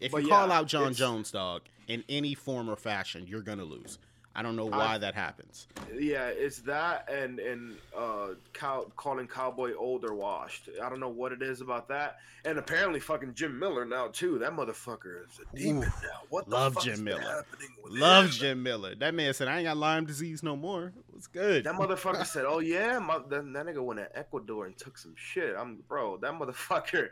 if 0.00 0.12
you 0.12 0.28
call 0.28 0.50
out 0.50 0.66
Jon 0.66 0.94
Jones, 0.94 1.30
dog, 1.30 1.62
in 1.88 2.04
any 2.08 2.34
form 2.34 2.68
or 2.68 2.76
fashion, 2.76 3.26
you're 3.26 3.42
gonna 3.42 3.64
lose. 3.64 3.98
I 4.34 4.42
don't 4.42 4.54
know 4.54 4.66
why 4.66 4.94
I, 4.94 4.98
that 4.98 5.14
happens. 5.14 5.66
Yeah, 5.92 6.28
it's 6.28 6.58
that 6.60 7.10
and 7.10 7.40
and 7.40 7.76
uh, 7.96 8.28
cow, 8.52 8.86
calling 8.96 9.26
Cowboy 9.26 9.74
old 9.74 10.04
or 10.04 10.14
washed. 10.14 10.68
I 10.80 10.88
don't 10.88 11.00
know 11.00 11.08
what 11.08 11.32
it 11.32 11.42
is 11.42 11.60
about 11.60 11.88
that. 11.88 12.18
And 12.44 12.56
apparently, 12.56 13.00
fucking 13.00 13.34
Jim 13.34 13.58
Miller 13.58 13.84
now 13.84 14.06
too. 14.06 14.38
That 14.38 14.52
motherfucker 14.52 15.24
is 15.24 15.40
a 15.40 15.56
demon 15.56 15.82
Ooh, 15.82 15.86
now. 15.86 16.20
What 16.28 16.48
the 16.48 16.54
love 16.54 16.80
Jim 16.80 17.02
Miller? 17.02 17.44
Love 17.88 18.26
him? 18.26 18.30
Jim 18.30 18.62
Miller. 18.62 18.94
That 18.94 19.14
man 19.14 19.34
said, 19.34 19.48
"I 19.48 19.58
ain't 19.58 19.64
got 19.64 19.76
Lyme 19.76 20.06
disease 20.06 20.44
no 20.44 20.54
more." 20.54 20.92
What's 21.10 21.26
good? 21.26 21.64
That 21.64 21.74
motherfucker 21.74 22.24
said, 22.24 22.44
"Oh 22.46 22.60
yeah, 22.60 23.00
my, 23.00 23.18
that, 23.18 23.52
that 23.52 23.66
nigga 23.66 23.84
went 23.84 23.98
to 23.98 24.16
Ecuador 24.16 24.66
and 24.66 24.78
took 24.78 24.96
some 24.96 25.14
shit." 25.16 25.56
I'm 25.58 25.82
bro. 25.88 26.18
That 26.18 26.34
motherfucker. 26.34 27.08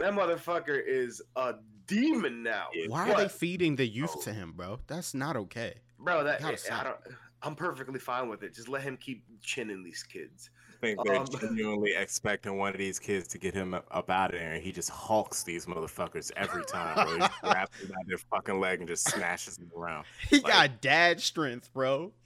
That 0.00 0.12
motherfucker 0.12 0.80
is 0.84 1.22
a 1.36 1.54
demon 1.86 2.42
now. 2.42 2.68
Why 2.88 3.08
what? 3.08 3.16
are 3.18 3.22
they 3.22 3.28
feeding 3.28 3.76
the 3.76 3.86
youth 3.86 4.14
oh. 4.16 4.20
to 4.22 4.32
him, 4.32 4.52
bro? 4.56 4.80
That's 4.86 5.14
not 5.14 5.36
okay 5.36 5.74
bro. 6.00 6.24
That 6.24 6.44
I 6.44 6.84
don't. 6.84 6.96
I'm 7.42 7.54
perfectly 7.54 7.98
fine 7.98 8.28
with 8.28 8.42
it. 8.42 8.54
Just 8.54 8.68
let 8.68 8.82
him 8.82 8.98
keep 8.98 9.24
chinning 9.40 9.82
these 9.82 10.02
kids. 10.02 10.50
I 10.70 10.86
think 10.86 10.98
they're 11.04 11.16
um, 11.16 11.26
genuinely 11.40 11.94
expecting 11.96 12.58
one 12.58 12.72
of 12.72 12.78
these 12.78 12.98
kids 12.98 13.28
to 13.28 13.38
get 13.38 13.54
him 13.54 13.72
up 13.74 14.10
out 14.10 14.34
of 14.34 14.40
there, 14.40 14.52
and 14.52 14.62
he 14.62 14.72
just 14.72 14.90
hulks 14.90 15.42
these 15.42 15.64
motherfuckers 15.64 16.30
every 16.36 16.64
time. 16.64 16.94
Bro. 16.94 17.14
He 17.14 17.32
grabs 17.42 17.78
them 17.80 17.88
by 17.88 18.02
their 18.06 18.18
fucking 18.18 18.60
leg 18.60 18.80
and 18.80 18.88
just 18.88 19.08
smashes 19.08 19.56
them 19.56 19.70
around. 19.76 20.04
He 20.28 20.40
like, 20.40 20.52
got 20.52 20.80
dad 20.80 21.20
strength, 21.20 21.72
bro. 21.72 22.12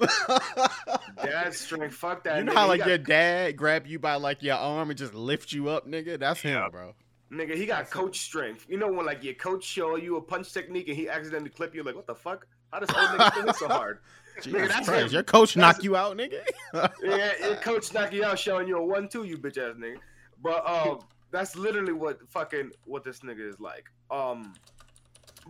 dad 1.22 1.54
strength. 1.54 1.94
Fuck 1.94 2.24
that. 2.24 2.38
You 2.38 2.44
know 2.44 2.52
nigga. 2.52 2.56
how 2.56 2.68
like 2.68 2.80
got... 2.80 2.88
your 2.88 2.98
dad 2.98 3.56
grab 3.56 3.86
you 3.86 3.98
by 4.00 4.16
like 4.16 4.42
your 4.42 4.56
arm 4.56 4.90
and 4.90 4.98
just 4.98 5.14
lift 5.14 5.52
you 5.52 5.68
up, 5.68 5.86
nigga? 5.86 6.18
That's 6.18 6.40
him, 6.40 6.60
bro. 6.70 6.94
Nigga, 7.34 7.56
he 7.56 7.66
got 7.66 7.78
That's 7.78 7.92
coach 7.92 8.06
him. 8.08 8.14
strength. 8.14 8.66
You 8.68 8.78
know 8.78 8.90
when 8.90 9.06
like 9.06 9.24
your 9.24 9.34
coach 9.34 9.64
show 9.64 9.96
you 9.96 10.16
a 10.16 10.22
punch 10.22 10.52
technique 10.52 10.88
and 10.88 10.96
he 10.96 11.08
accidentally 11.08 11.50
clip 11.50 11.74
you, 11.74 11.82
like 11.82 11.96
what 11.96 12.06
the 12.06 12.14
fuck? 12.14 12.46
How 12.72 12.80
does 12.80 12.90
old 12.90 13.08
nigga 13.08 13.34
finish 13.34 13.56
so 13.56 13.68
hard? 13.68 13.98
nigga, 14.40 14.68
that's 14.68 14.88
Christ, 14.88 15.12
your 15.12 15.22
coach 15.22 15.56
knock 15.56 15.82
you 15.82 15.96
out, 15.96 16.16
nigga. 16.16 16.44
yeah, 17.02 17.32
your 17.40 17.56
coach 17.56 17.92
knock 17.92 18.12
you 18.12 18.24
out, 18.24 18.38
showing 18.38 18.68
you 18.68 18.78
a 18.78 18.84
one-two, 18.84 19.24
you 19.24 19.38
bitch 19.38 19.58
ass 19.58 19.76
nigga. 19.76 19.98
But 20.42 20.68
um, 20.68 21.00
that's 21.30 21.56
literally 21.56 21.92
what 21.92 22.20
fucking 22.30 22.70
what 22.84 23.04
this 23.04 23.20
nigga 23.20 23.48
is 23.48 23.58
like. 23.58 23.86
Um, 24.10 24.54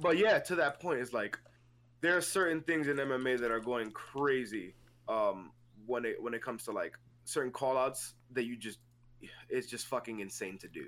but 0.01 0.16
yeah, 0.16 0.39
to 0.39 0.55
that 0.57 0.80
point, 0.80 1.01
it's 1.01 1.12
like 1.12 1.39
there 2.01 2.16
are 2.16 2.22
certain 2.22 2.62
things 2.62 2.89
in 2.89 2.97
MMA 2.97 3.39
that 3.41 3.51
are 3.51 3.61
going 3.61 3.91
crazy. 3.91 4.74
Um, 5.09 5.51
when 5.87 6.05
it 6.05 6.22
when 6.22 6.35
it 6.35 6.43
comes 6.43 6.64
to 6.64 6.72
like 6.72 6.99
certain 7.24 7.53
callouts 7.53 8.12
that 8.32 8.45
you 8.45 8.57
just 8.57 8.78
it's 9.49 9.66
just 9.66 9.87
fucking 9.87 10.20
insane 10.20 10.59
to 10.59 10.68
do 10.68 10.87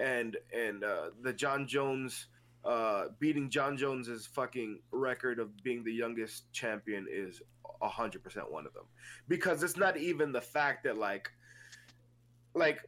and 0.00 0.36
and 0.52 0.82
uh, 0.82 1.10
the 1.22 1.32
Jon 1.32 1.66
Jones 1.66 2.26
uh, 2.64 3.04
beating 3.18 3.50
Jon 3.50 3.76
Jones's 3.76 4.26
fucking 4.26 4.80
record 4.90 5.38
of 5.38 5.56
being 5.62 5.84
the 5.84 5.92
youngest 5.92 6.50
champion 6.52 7.06
is 7.10 7.42
hundred 7.82 8.22
percent 8.22 8.50
one 8.50 8.66
of 8.66 8.74
them. 8.74 8.84
Because 9.28 9.62
it's 9.62 9.76
not 9.76 9.96
even 9.96 10.32
the 10.32 10.40
fact 10.40 10.84
that 10.84 10.98
like 10.98 11.30
like 12.54 12.80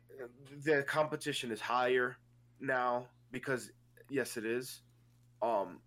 the 0.64 0.82
competition 0.82 1.50
is 1.50 1.60
higher 1.60 2.16
now 2.60 3.06
because 3.30 3.70
yes 4.10 4.36
it 4.36 4.44
is. 4.44 4.82
Um 5.40 5.78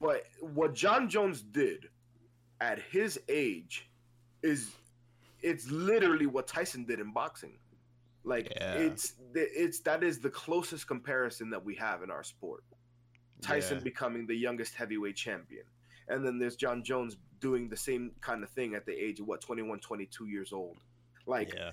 but 0.00 0.24
what 0.40 0.74
Jon 0.74 1.08
Jones 1.08 1.42
did 1.42 1.86
at 2.60 2.80
his 2.90 3.20
age 3.28 3.88
is 4.42 4.72
it's 5.40 5.70
literally 5.70 6.26
what 6.26 6.48
Tyson 6.48 6.84
did 6.84 6.98
in 6.98 7.12
boxing 7.12 7.58
like 8.24 8.52
yeah. 8.56 8.74
it's 8.74 9.14
it's 9.34 9.80
that 9.80 10.02
is 10.02 10.20
the 10.20 10.30
closest 10.30 10.86
comparison 10.86 11.50
that 11.50 11.64
we 11.64 11.74
have 11.76 12.02
in 12.02 12.10
our 12.10 12.22
sport. 12.22 12.64
Tyson 13.40 13.78
yeah. 13.78 13.84
becoming 13.84 14.26
the 14.26 14.34
youngest 14.34 14.74
heavyweight 14.74 15.16
champion. 15.16 15.64
And 16.08 16.24
then 16.24 16.38
there's 16.38 16.56
Jon 16.56 16.82
Jones 16.82 17.16
doing 17.40 17.68
the 17.68 17.76
same 17.76 18.12
kind 18.20 18.42
of 18.42 18.50
thing 18.50 18.74
at 18.74 18.86
the 18.86 18.92
age 18.92 19.20
of 19.20 19.26
what 19.26 19.40
21 19.40 19.80
22 19.80 20.26
years 20.26 20.52
old. 20.52 20.78
Like 21.26 21.52
yeah. 21.54 21.72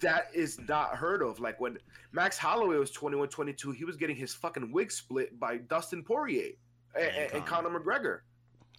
that 0.00 0.28
is 0.34 0.58
not 0.68 0.96
heard 0.96 1.22
of. 1.22 1.40
Like 1.40 1.60
when 1.60 1.78
Max 2.12 2.38
Holloway 2.38 2.76
was 2.76 2.90
21 2.90 3.28
22, 3.28 3.72
he 3.72 3.84
was 3.84 3.96
getting 3.96 4.16
his 4.16 4.34
fucking 4.34 4.72
wig 4.72 4.90
split 4.90 5.38
by 5.38 5.58
Dustin 5.58 6.02
Poirier 6.02 6.52
and, 6.94 7.04
and, 7.04 7.32
and 7.34 7.46
Conor 7.46 7.78
McGregor. 7.78 8.20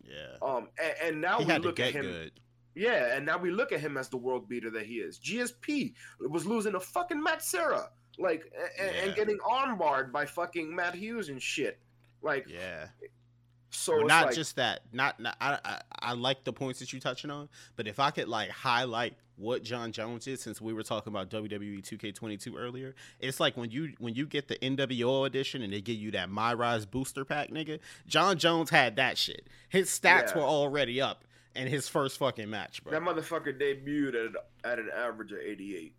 Yeah. 0.03 0.37
Um 0.41 0.69
and, 0.81 0.93
and 1.03 1.21
now 1.21 1.39
he 1.39 1.45
we 1.45 1.57
look 1.59 1.79
at 1.79 1.91
him 1.91 2.05
good. 2.05 2.31
Yeah, 2.79 3.13
and 3.13 3.25
now 3.25 3.37
we 3.37 3.51
look 3.51 3.73
at 3.73 3.81
him 3.81 3.97
as 3.97 4.07
the 4.07 4.15
world 4.15 4.47
beater 4.47 4.69
that 4.69 4.85
he 4.85 4.95
is. 4.95 5.19
GSP 5.19 5.93
was 6.29 6.45
losing 6.45 6.75
a 6.75 6.79
fucking 6.79 7.21
Matt 7.21 7.43
Serra, 7.43 7.89
like, 8.17 8.49
and, 8.79 8.91
yeah. 8.95 9.01
and 9.03 9.15
getting 9.15 9.37
armbarred 9.39 10.13
by 10.13 10.25
fucking 10.25 10.73
Matt 10.73 10.95
Hughes 10.95 11.27
and 11.27 11.41
shit. 11.41 11.77
Like, 12.21 12.47
yeah. 12.47 12.87
So 13.69 13.97
well, 13.97 14.07
not 14.07 14.27
like, 14.27 14.35
just 14.35 14.55
that. 14.55 14.83
Not, 14.93 15.19
not 15.19 15.35
I, 15.41 15.59
I, 15.65 15.81
I 15.91 16.13
like 16.13 16.45
the 16.45 16.53
points 16.53 16.79
that 16.79 16.93
you're 16.93 17.01
touching 17.01 17.29
on, 17.29 17.49
but 17.75 17.85
if 17.85 17.99
I 17.99 18.11
could 18.11 18.29
like 18.29 18.49
highlight 18.49 19.15
what 19.35 19.61
Jon 19.61 19.91
Jones 19.91 20.25
is, 20.25 20.39
since 20.39 20.61
we 20.61 20.71
were 20.71 20.83
talking 20.83 21.11
about 21.11 21.29
WWE 21.29 21.83
2K22 21.83 22.53
earlier, 22.57 22.95
it's 23.19 23.41
like 23.41 23.57
when 23.57 23.71
you 23.71 23.91
when 23.99 24.15
you 24.15 24.25
get 24.25 24.47
the 24.47 24.55
NWO 24.55 25.27
edition 25.27 25.61
and 25.61 25.73
they 25.73 25.81
give 25.81 25.97
you 25.97 26.11
that 26.11 26.29
My 26.29 26.53
Rise 26.53 26.85
booster 26.85 27.25
pack, 27.25 27.49
nigga. 27.49 27.79
Jon 28.07 28.37
Jones 28.37 28.69
had 28.69 28.95
that 28.95 29.17
shit. 29.17 29.47
His 29.67 29.89
stats 29.89 30.33
yeah. 30.33 30.37
were 30.37 30.43
already 30.43 31.01
up 31.01 31.25
in 31.59 31.67
his 31.67 31.89
first 31.89 32.17
fucking 32.17 32.49
match, 32.49 32.83
bro. 32.83 32.91
That 32.91 33.01
motherfucker 33.01 33.59
debuted 33.59 34.33
at, 34.33 34.71
at 34.71 34.79
an 34.79 34.89
average 34.95 35.31
of 35.31 35.39
88. 35.39 35.93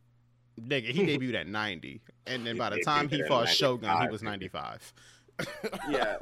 Nigga, 0.61 0.91
he 0.91 1.07
debuted 1.07 1.35
at 1.35 1.47
90. 1.47 2.01
And 2.27 2.47
then 2.47 2.57
by 2.57 2.71
the 2.71 2.81
time 2.81 3.09
he 3.09 3.23
fought 3.25 3.49
Shogun, 3.49 4.01
he 4.03 4.09
was 4.09 4.23
95. 4.23 4.93
yeah. 5.91 6.17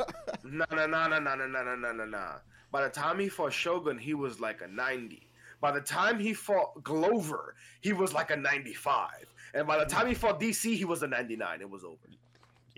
No, 0.44 0.64
no, 0.72 0.86
no, 0.86 1.08
no, 1.08 1.18
no, 1.18 1.34
no, 1.34 1.46
no, 1.46 1.74
no, 1.76 1.92
no, 1.92 2.04
no. 2.04 2.30
By 2.70 2.82
the 2.82 2.90
time 2.90 3.18
he 3.18 3.28
fought 3.28 3.52
Shogun, 3.52 3.96
he 3.96 4.14
was 4.14 4.40
like 4.40 4.60
a 4.60 4.68
90. 4.68 5.28
By 5.60 5.72
the 5.72 5.80
time 5.80 6.18
he 6.18 6.34
fought 6.34 6.82
Glover, 6.82 7.54
he 7.80 7.92
was 7.92 8.12
like 8.12 8.30
a 8.30 8.36
95. 8.36 9.10
And 9.54 9.66
by 9.66 9.78
the 9.78 9.86
time 9.86 10.06
he 10.06 10.14
fought 10.14 10.40
DC, 10.40 10.76
he 10.76 10.84
was 10.84 11.02
a 11.02 11.08
99. 11.08 11.60
It 11.60 11.70
was 11.70 11.84
over. 11.84 11.96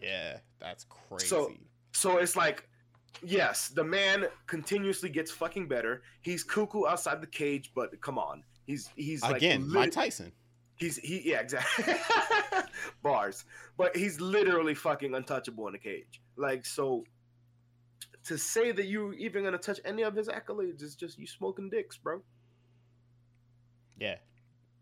Yeah, 0.02 0.38
that's 0.60 0.84
crazy. 0.84 1.26
So, 1.26 1.52
so 1.92 2.18
it's 2.18 2.36
like 2.36 2.69
Yes, 3.22 3.68
the 3.68 3.84
man 3.84 4.26
continuously 4.46 5.10
gets 5.10 5.30
fucking 5.30 5.68
better. 5.68 6.02
He's 6.22 6.42
cuckoo 6.42 6.86
outside 6.86 7.20
the 7.20 7.26
cage, 7.26 7.72
but 7.74 8.00
come 8.00 8.18
on, 8.18 8.42
He's 8.70 8.88
he's 8.94 9.22
like 9.22 9.38
Again, 9.38 9.64
lit- 9.64 9.74
Mike 9.74 9.90
Tyson. 9.90 10.30
He's 10.76 10.96
he 10.96 11.28
yeah 11.28 11.40
exactly 11.40 11.94
bars, 13.02 13.44
but 13.76 13.96
he's 13.96 14.20
literally 14.20 14.74
fucking 14.74 15.12
untouchable 15.12 15.66
in 15.66 15.74
a 15.74 15.78
cage. 15.78 16.22
Like 16.36 16.64
so, 16.64 17.04
to 18.26 18.38
say 18.38 18.70
that 18.70 18.86
you 18.86 19.12
even 19.14 19.42
gonna 19.42 19.58
touch 19.58 19.80
any 19.84 20.02
of 20.02 20.14
his 20.14 20.28
accolades 20.28 20.82
is 20.82 20.94
just 20.94 21.18
you 21.18 21.26
smoking 21.26 21.68
dicks, 21.68 21.98
bro. 21.98 22.22
Yeah, 23.98 24.18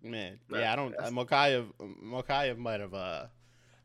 man. 0.03 0.39
Yeah, 0.53 0.71
I 0.71 0.77
don't. 0.77 0.95
Uh, 0.95 1.09
Mokaev, 1.09 1.73
Mokaev 1.81 2.59
might 2.59 2.81
have 2.81 2.93
uh 2.93 3.27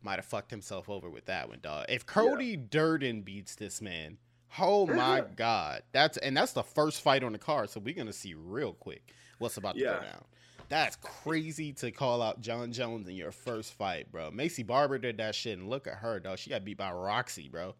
might 0.01 0.17
have 0.17 0.25
fucked 0.25 0.51
himself 0.51 0.89
over 0.89 1.09
with 1.09 1.27
that 1.27 1.47
one, 1.47 1.59
dog. 1.61 1.85
If 1.87 2.05
Cody 2.05 2.57
Durden 2.57 3.21
beats 3.21 3.55
this 3.55 3.81
man, 3.81 4.17
oh 4.59 4.85
my 4.87 5.23
god, 5.35 5.83
that's 5.91 6.17
and 6.17 6.35
that's 6.35 6.53
the 6.53 6.63
first 6.63 7.01
fight 7.01 7.23
on 7.23 7.33
the 7.33 7.39
card, 7.39 7.69
so 7.69 7.79
we're 7.79 7.93
gonna 7.95 8.13
see 8.13 8.33
real 8.33 8.73
quick 8.73 9.13
what's 9.39 9.57
about 9.57 9.75
to 9.75 9.81
Yeah. 9.81 9.97
go 9.97 10.01
down. 10.01 10.25
That's 10.69 10.95
crazy 10.97 11.73
to 11.73 11.91
call 11.91 12.21
out 12.21 12.41
Jon 12.41 12.71
Jones 12.71 13.07
in 13.07 13.15
your 13.15 13.31
first 13.31 13.73
fight, 13.73 14.11
bro. 14.11 14.31
Maycee 14.31 14.65
Barber 14.65 14.97
did 14.97 15.17
that 15.17 15.35
shit, 15.35 15.57
and 15.57 15.69
look 15.69 15.87
at 15.87 15.95
her, 15.95 16.19
though. 16.19 16.35
She 16.35 16.49
got 16.49 16.63
beat 16.63 16.77
by 16.77 16.91
Roxy, 16.91 17.49
bro. 17.49 17.75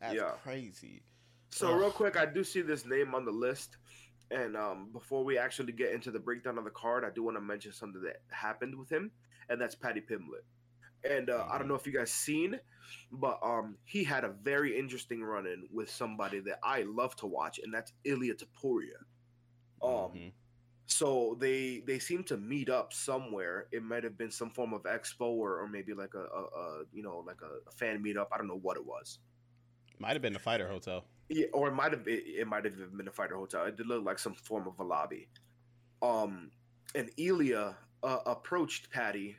That's 0.00 0.14
Yeah. 0.16 0.32
crazy. 0.42 1.02
So 1.50 1.72
Ugh. 1.72 1.80
real 1.80 1.90
quick, 1.90 2.16
I 2.18 2.26
do 2.26 2.44
see 2.44 2.60
this 2.60 2.84
name 2.84 3.14
on 3.14 3.24
the 3.24 3.30
list, 3.30 3.76
and 4.30 4.56
um, 4.56 4.90
before 4.92 5.24
we 5.24 5.38
actually 5.38 5.72
get 5.72 5.92
into 5.92 6.10
the 6.10 6.18
breakdown 6.18 6.58
of 6.58 6.64
the 6.64 6.70
card, 6.70 7.04
I 7.04 7.10
do 7.10 7.22
want 7.22 7.36
to 7.36 7.40
mention 7.40 7.72
something 7.72 8.02
that 8.02 8.20
happened 8.28 8.76
with 8.76 8.90
him, 8.90 9.10
and 9.48 9.60
that's 9.60 9.74
Paddy 9.74 10.00
Pimblett. 10.00 10.44
And 11.08 11.30
uh, 11.30 11.46
I 11.50 11.58
don't 11.58 11.66
Mhm. 11.66 11.68
know 11.68 11.74
if 11.74 11.86
you 11.86 11.92
guys 11.92 12.12
seen, 12.12 12.58
but 13.12 13.38
um, 13.42 13.78
he 13.84 14.04
had 14.04 14.24
a 14.24 14.30
very 14.30 14.78
interesting 14.78 15.22
run-in 15.22 15.68
with 15.72 15.90
somebody 15.90 16.40
that 16.40 16.58
I 16.62 16.82
love 16.82 17.16
to 17.16 17.26
watch, 17.26 17.60
and 17.62 17.72
that's 17.72 17.92
Ilia 18.04 18.34
Topuria. 18.34 18.98
Um, 19.82 20.10
Mhm. 20.14 20.32
so 20.86 21.36
they 21.40 21.80
they 21.86 21.98
seem 21.98 22.24
to 22.24 22.36
meet 22.36 22.68
up 22.70 22.92
somewhere. 22.92 23.68
It 23.72 23.82
might 23.82 24.04
have 24.04 24.16
been 24.18 24.30
some 24.30 24.50
form 24.50 24.72
of 24.74 24.82
expo 24.84 25.22
or, 25.28 25.60
or 25.60 25.68
maybe 25.68 25.94
like 25.94 26.14
a, 26.14 26.20
a, 26.24 26.42
a 26.44 26.84
you 26.92 27.02
know 27.02 27.18
like 27.26 27.40
a, 27.42 27.68
a 27.68 27.72
fan 27.72 28.02
meetup. 28.02 28.28
I 28.32 28.38
don't 28.38 28.48
know 28.48 28.58
what 28.58 28.76
it 28.76 28.84
was. 28.86 29.18
might 29.98 30.12
have 30.14 30.22
been 30.22 30.36
a 30.36 30.38
fighter 30.40 30.68
hotel. 30.68 31.06
Yeah, 31.28 31.46
or 31.52 31.68
it 31.68 31.72
might 31.74 31.92
have 31.92 32.06
it, 32.08 32.24
it 32.26 32.46
might 32.46 32.64
have 32.64 32.96
been 32.96 33.08
a 33.08 33.12
fighter 33.12 33.36
hotel. 33.36 33.64
It 33.66 33.76
did 33.76 33.86
look 33.86 34.04
like 34.04 34.18
some 34.18 34.34
form 34.34 34.66
of 34.68 34.78
a 34.78 34.84
lobby. 34.84 35.28
Um, 36.02 36.52
and 36.94 37.10
Ilya 37.16 37.76
uh, 38.02 38.18
approached 38.26 38.90
Paddy, 38.90 39.36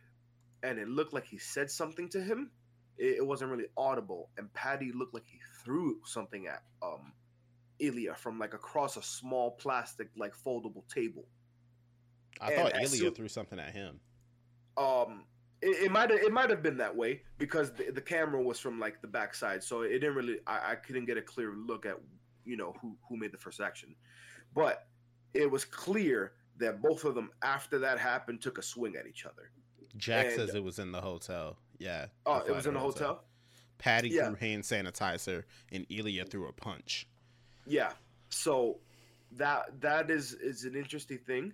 and 0.67 0.79
it 0.79 0.87
looked 0.87 1.13
like 1.13 1.25
he 1.25 1.37
said 1.37 1.69
something 1.71 2.09
to 2.09 2.21
him. 2.21 2.51
It, 2.97 3.17
it 3.17 3.25
wasn't 3.25 3.51
really 3.51 3.67
audible, 3.77 4.29
and 4.37 4.51
Paddy 4.53 4.91
looked 4.91 5.13
like 5.13 5.25
he 5.25 5.39
threw 5.63 5.99
something 6.05 6.47
at 6.47 6.63
um 6.81 7.13
Ilia 7.79 8.15
from 8.15 8.39
like 8.39 8.53
across 8.53 8.97
a 8.97 9.03
small 9.03 9.51
plastic 9.51 10.09
like 10.17 10.33
foldable 10.35 10.87
table. 10.93 11.25
I 12.41 12.51
And 12.51 12.55
thought 12.55 12.75
Ilia 12.75 12.87
soon- 12.87 13.13
threw 13.15 13.27
something 13.27 13.59
at 13.59 13.73
him. 13.73 13.99
um 14.77 15.25
it, 15.61 15.85
it 15.85 15.91
might 15.91 16.11
it 16.11 16.31
might 16.31 16.49
have 16.51 16.61
been 16.61 16.77
that 16.77 16.95
way 16.95 17.21
because 17.39 17.71
the, 17.73 17.91
the 17.91 18.01
camera 18.01 18.41
was 18.41 18.59
from 18.59 18.79
like 18.79 19.01
the 19.01 19.07
backside 19.07 19.63
so 19.63 19.81
it 19.81 19.89
didn't 20.01 20.13
really 20.15 20.37
I, 20.45 20.73
I 20.73 20.75
couldn't 20.75 21.05
get 21.05 21.17
a 21.17 21.21
clear 21.21 21.53
look 21.55 21.85
at 21.87 21.97
you 22.45 22.57
know 22.57 22.75
who 22.79 22.95
who 23.09 23.17
made 23.17 23.31
the 23.31 23.39
first 23.39 23.59
action 23.59 23.95
but 24.53 24.87
it 25.33 25.49
was 25.49 25.65
clear 25.65 26.33
that 26.57 26.79
both 26.81 27.05
of 27.05 27.15
them 27.15 27.31
after 27.41 27.79
that 27.79 27.97
happened 27.97 28.39
took 28.41 28.59
a 28.59 28.61
swing 28.61 28.95
at 28.99 29.07
each 29.07 29.25
other 29.25 29.49
Jack 29.97 30.27
And- 30.27 30.35
says 30.35 30.55
it 30.55 30.63
was 30.63 30.79
in 30.79 30.91
the 30.91 31.01
hotel. 31.01 31.57
Yeah. 31.79 32.07
oh 32.25 32.37
it 32.39 32.51
was 32.55 32.65
in 32.65 32.73
the 32.73 32.79
fighter 32.79 32.91
hotel 32.91 33.23
Paddy 33.77 34.09
Yeah. 34.09 34.27
threw 34.27 34.35
hand 34.35 34.63
sanitizer 34.63 35.43
and 35.71 35.85
Ilia 35.89 36.25
threw 36.25 36.47
a 36.47 36.53
punch. 36.53 37.07
yeah 37.65 37.93
so 38.29 38.79
that 39.33 39.79
that 39.81 40.09
is 40.09 40.33
is 40.33 40.63
an 40.63 40.75
interesting 40.75 41.17
thing 41.19 41.53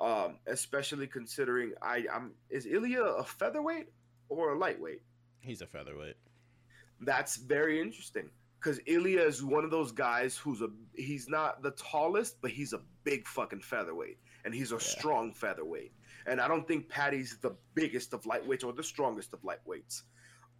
um 0.00 0.38
especially 0.46 1.06
considering 1.06 1.72
i 1.82 2.04
i'm 2.12 2.32
is 2.48 2.64
ilia 2.66 3.02
a 3.02 3.24
featherweight 3.24 3.88
or 4.28 4.52
a 4.52 4.58
lightweight 4.58 5.02
He's 5.40 5.60
a 5.62 5.66
featherweight. 5.66 6.16
That's 7.00 7.36
very 7.36 7.80
interesting 7.80 8.28
because 8.60 8.80
Ilia 8.86 9.22
is 9.22 9.42
one 9.44 9.64
of 9.64 9.70
those 9.70 9.92
guys 9.92 10.36
who's 10.36 10.60
a 10.62 10.68
he's 10.96 11.28
not 11.28 11.62
the 11.62 11.70
tallest, 11.72 12.40
but 12.42 12.50
he's 12.50 12.72
a 12.72 12.80
big 13.04 13.26
fucking 13.26 13.60
featherweight, 13.60 14.18
and 14.44 14.52
he's 14.52 14.72
a 14.72 14.74
Yeah. 14.74 14.80
strong 14.80 15.32
featherweight. 15.32 15.92
And 16.26 16.40
I 16.40 16.48
don't 16.48 16.66
think 16.68 16.88
Paddy's 16.88 17.38
the 17.40 17.54
biggest 17.74 18.12
of 18.12 18.22
lightweights 18.24 18.64
or 18.64 18.72
the 18.72 18.82
strongest 18.82 19.32
of 19.32 19.40
lightweights. 19.42 20.02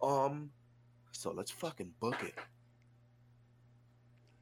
Um, 0.01 0.49
so 1.11 1.31
let's 1.31 1.51
fucking 1.51 1.93
book 1.99 2.21
it. 2.23 2.33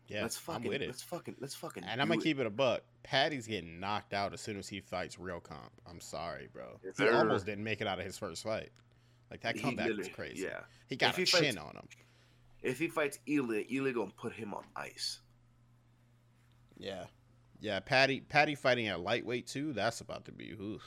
Yeah, 0.07 0.21
let's 0.21 0.37
fucking 0.37 0.63
I'm 0.63 0.69
with 0.69 0.81
it. 0.81 0.87
let's 0.87 1.01
fucking 1.03 1.35
let's 1.41 1.55
fucking. 1.55 1.83
And 1.83 2.01
I'm 2.01 2.07
gonna 2.07 2.19
it. 2.19 2.23
keep 2.23 2.39
it 2.39 2.45
a 2.45 2.49
buck. 2.49 2.83
Paddy's 3.03 3.45
getting 3.45 3.79
knocked 3.79 4.13
out 4.13 4.33
as 4.33 4.39
soon 4.39 4.57
as 4.57 4.67
he 4.69 4.79
fights 4.79 5.19
real 5.19 5.41
comp. 5.41 5.71
I'm 5.89 5.99
sorry, 5.99 6.47
bro. 6.53 6.79
Yes, 6.83 6.97
he 6.97 7.03
sir. 7.05 7.13
almost 7.17 7.45
didn't 7.45 7.63
make 7.65 7.81
it 7.81 7.87
out 7.87 7.99
of 7.99 8.05
his 8.05 8.17
first 8.17 8.43
fight. 8.43 8.69
Like 9.29 9.41
that 9.41 9.59
comeback 9.59 9.89
was 9.97 10.07
crazy. 10.07 10.43
Yeah, 10.43 10.61
He 10.87 10.95
got 10.95 11.09
If 11.09 11.17
a 11.17 11.19
he 11.21 11.25
chin 11.25 11.55
fights- 11.55 11.57
on 11.57 11.75
him. 11.75 11.87
if 12.61 12.79
he 12.79 12.87
fights 12.87 13.19
Ilia, 13.27 13.65
Ilia 13.69 13.91
gonna 13.93 14.11
put 14.15 14.31
him 14.31 14.53
on 14.53 14.63
ice. 14.77 15.19
Yeah. 16.77 17.05
Yeah, 17.59 17.79
Paddy 17.81 18.21
Paddy 18.21 18.55
fighting 18.55 18.87
at 18.87 19.01
lightweight 19.01 19.47
too, 19.47 19.73
that's 19.73 19.99
about 19.99 20.23
to 20.25 20.31
be 20.31 20.51
oof. 20.51 20.83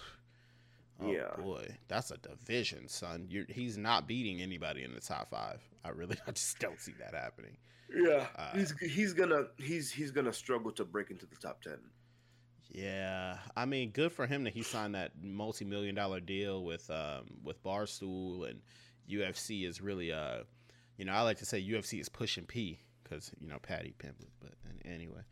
Oh 1.02 1.10
Yeah. 1.12 1.34
boy. 1.36 1.76
That's 1.88 2.10
a 2.10 2.16
division, 2.18 2.88
son. 2.88 3.26
You're, 3.30 3.46
he's 3.48 3.76
not 3.78 4.06
beating 4.06 4.40
anybody 4.42 4.82
in 4.84 4.94
the 4.94 5.00
top 5.00 5.30
five. 5.30 5.60
I 5.84 5.90
really 5.90 6.16
I 6.26 6.32
just 6.32 6.58
don't 6.58 6.80
see 6.80 6.92
that 7.00 7.14
happening. 7.14 7.56
Yeah, 7.92 8.26
Uh, 8.36 8.52
he's 8.52 8.72
he's 8.80 9.12
gonna 9.12 9.46
he's 9.56 9.90
he's 9.90 10.10
gonna 10.12 10.32
struggle 10.32 10.70
to 10.72 10.84
break 10.84 11.10
into 11.10 11.26
the 11.26 11.36
top 11.36 11.62
ten. 11.62 11.78
Yeah, 12.72 13.38
I 13.56 13.64
mean, 13.66 13.90
good 13.90 14.12
for 14.12 14.26
him 14.26 14.44
that 14.44 14.52
he 14.52 14.62
signed 14.62 14.94
that 14.94 15.12
multi-million 15.20 15.96
dollar 15.96 16.20
deal 16.20 16.62
with 16.64 16.88
um, 16.90 17.38
with 17.42 17.62
Barstool 17.64 18.48
and 18.48 18.60
UFC 19.08 19.66
is 19.66 19.80
really 19.80 20.12
uh, 20.12 20.44
you 20.96 21.04
know, 21.04 21.12
I 21.12 21.22
like 21.22 21.38
to 21.38 21.46
say 21.46 21.60
UFC 21.60 22.00
is 22.00 22.08
pushing 22.08 22.44
P 22.44 22.78
because 23.02 23.32
you 23.40 23.48
know 23.48 23.58
Paddy 23.60 23.94
Pimblett, 23.98 24.30
but 24.40 24.52
anyway, 24.84 25.22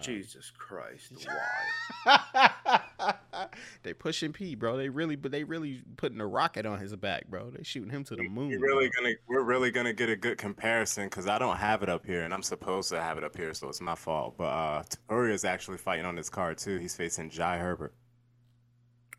Jesus 0.00 0.50
Christ, 0.56 1.12
why? 2.04 3.48
they 3.82 3.92
pushing 3.92 4.32
P, 4.32 4.54
bro. 4.54 4.76
They 4.76 4.88
really, 4.88 5.16
but 5.16 5.30
they 5.30 5.44
really 5.44 5.82
putting 5.96 6.20
a 6.20 6.26
rocket 6.26 6.66
on 6.66 6.78
his 6.78 6.94
back, 6.96 7.28
bro. 7.28 7.50
They 7.50 7.62
shooting 7.62 7.90
him 7.90 8.02
to 8.04 8.16
the 8.16 8.22
moon. 8.28 8.48
We're 8.48 8.58
really 8.58 8.88
bro. 8.88 9.04
gonna 9.04 9.14
we're 9.28 9.42
really 9.42 9.70
gonna 9.70 9.92
get 9.92 10.08
a 10.08 10.16
good 10.16 10.38
comparison 10.38 11.06
because 11.06 11.28
I 11.28 11.38
don't 11.38 11.58
have 11.58 11.82
it 11.82 11.88
up 11.88 12.06
here 12.06 12.22
and 12.22 12.32
I'm 12.32 12.42
supposed 12.42 12.88
to 12.90 13.00
have 13.00 13.18
it 13.18 13.24
up 13.24 13.36
here, 13.36 13.52
so 13.54 13.68
it's 13.68 13.80
my 13.80 13.94
fault. 13.94 14.36
But 14.38 14.44
uh 14.44 14.82
Topuria 14.84 15.32
is 15.32 15.44
actually 15.44 15.78
fighting 15.78 16.06
on 16.06 16.16
this 16.16 16.30
card 16.30 16.58
too. 16.58 16.78
He's 16.78 16.96
facing 16.96 17.30
Jai 17.30 17.58
Herbert. 17.58 17.94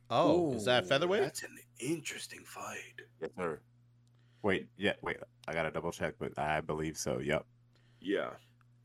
Oh, 0.09 0.53
is 0.53 0.65
that 0.65 0.87
featherweight? 0.87 1.21
That's 1.21 1.43
an 1.43 1.57
interesting 1.79 2.43
fight. 2.45 3.01
Yes, 3.21 3.31
sir. 3.37 3.59
Wait, 4.41 4.67
yeah, 4.77 4.93
wait. 5.01 5.17
I 5.47 5.53
gotta 5.53 5.71
double 5.71 5.91
check, 5.91 6.15
but 6.19 6.37
I 6.37 6.61
believe 6.61 6.97
so. 6.97 7.19
Yep. 7.19 7.45
Yeah, 8.01 8.31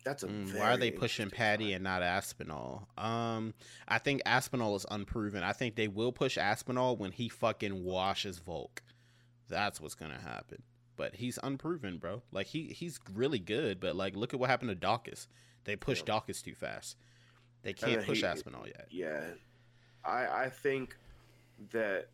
that's 0.05 0.23
a. 0.23 0.29
Mm, 0.29 0.55
why 0.59 0.73
are 0.73 0.77
they 0.77 0.91
pushing 0.91 1.31
Paddy 1.31 1.73
and 1.73 1.85
not 1.85 2.03
Aspinall? 2.03 2.89
Um, 2.97 3.55
I 3.87 3.99
think 3.99 4.23
Aspinall 4.27 4.75
is 4.77 4.87
unproven. 4.91 5.43
I 5.43 5.53
think 5.53 5.75
they 5.77 5.89
will 5.89 6.13
push 6.13 6.39
Aspinall 6.39 6.97
when 6.97 7.13
he 7.13 7.29
fucking 7.29 7.85
washes 7.85 8.39
Volk. 8.39 8.83
That's 9.49 9.81
what's 9.81 9.95
gonna 9.95 10.21
happen. 10.21 10.63
But 10.97 11.15
he's 11.15 11.39
unproven, 11.43 11.99
bro. 11.99 12.23
Like 12.33 12.47
he 12.47 12.65
he's 12.69 12.99
really 13.15 13.39
good, 13.39 13.81
but 13.81 13.97
like 13.97 14.17
look 14.17 14.35
at 14.35 14.41
what 14.41 14.51
happened 14.51 14.71
to 14.71 14.87
Daukaus. 14.87 15.27
They 15.65 15.77
pushed 15.77 16.09
Yeah. 16.09 16.15
Daukaus 16.15 16.43
too 16.43 16.55
fast. 16.55 16.97
They 17.63 17.73
can't 17.73 18.05
push 18.05 18.19
he- 18.21 18.27
Aspinall 18.27 18.67
yet. 18.67 18.87
Yeah, 18.91 19.23
I 20.05 20.45
I 20.45 20.51
think 20.51 20.97
that 21.71 22.09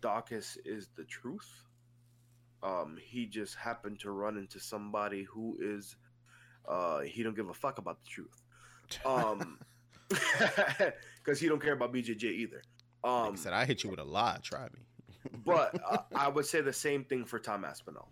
Daukaus 0.00 0.56
is 0.64 0.88
the 0.96 1.04
truth. 1.04 1.64
Um, 2.62 2.98
he 3.02 3.24
just 3.26 3.54
happened 3.56 3.98
to 4.00 4.10
run 4.10 4.36
into 4.36 4.60
somebody 4.60 5.22
who 5.24 5.56
is, 5.60 5.96
uh, 6.70 7.00
he 7.00 7.22
don't 7.22 7.36
give 7.36 7.48
a 7.50 7.54
fuck 7.54 7.78
about 7.78 7.98
the 8.02 8.08
truth. 8.08 8.42
Um, 9.06 9.58
because 10.08 11.38
he 11.38 11.48
don't 11.48 11.62
care 11.62 11.74
about 11.74 11.92
BJJ 11.92 12.24
either. 12.24 12.62
Like 13.04 13.12
I 13.12 13.26
Um, 13.28 13.36
said, 13.36 13.52
I 13.52 13.64
hit 13.64 13.84
you 13.84 13.90
with 13.90 14.00
a 14.00 14.04
lie. 14.04 14.38
Try 14.42 14.64
me. 14.64 14.80
but 15.44 15.80
uh, 15.88 15.98
I 16.14 16.28
would 16.28 16.44
say 16.46 16.60
the 16.60 16.72
same 16.72 17.04
thing 17.04 17.24
for 17.24 17.38
Tom 17.38 17.64
Aspinall. 17.64 18.08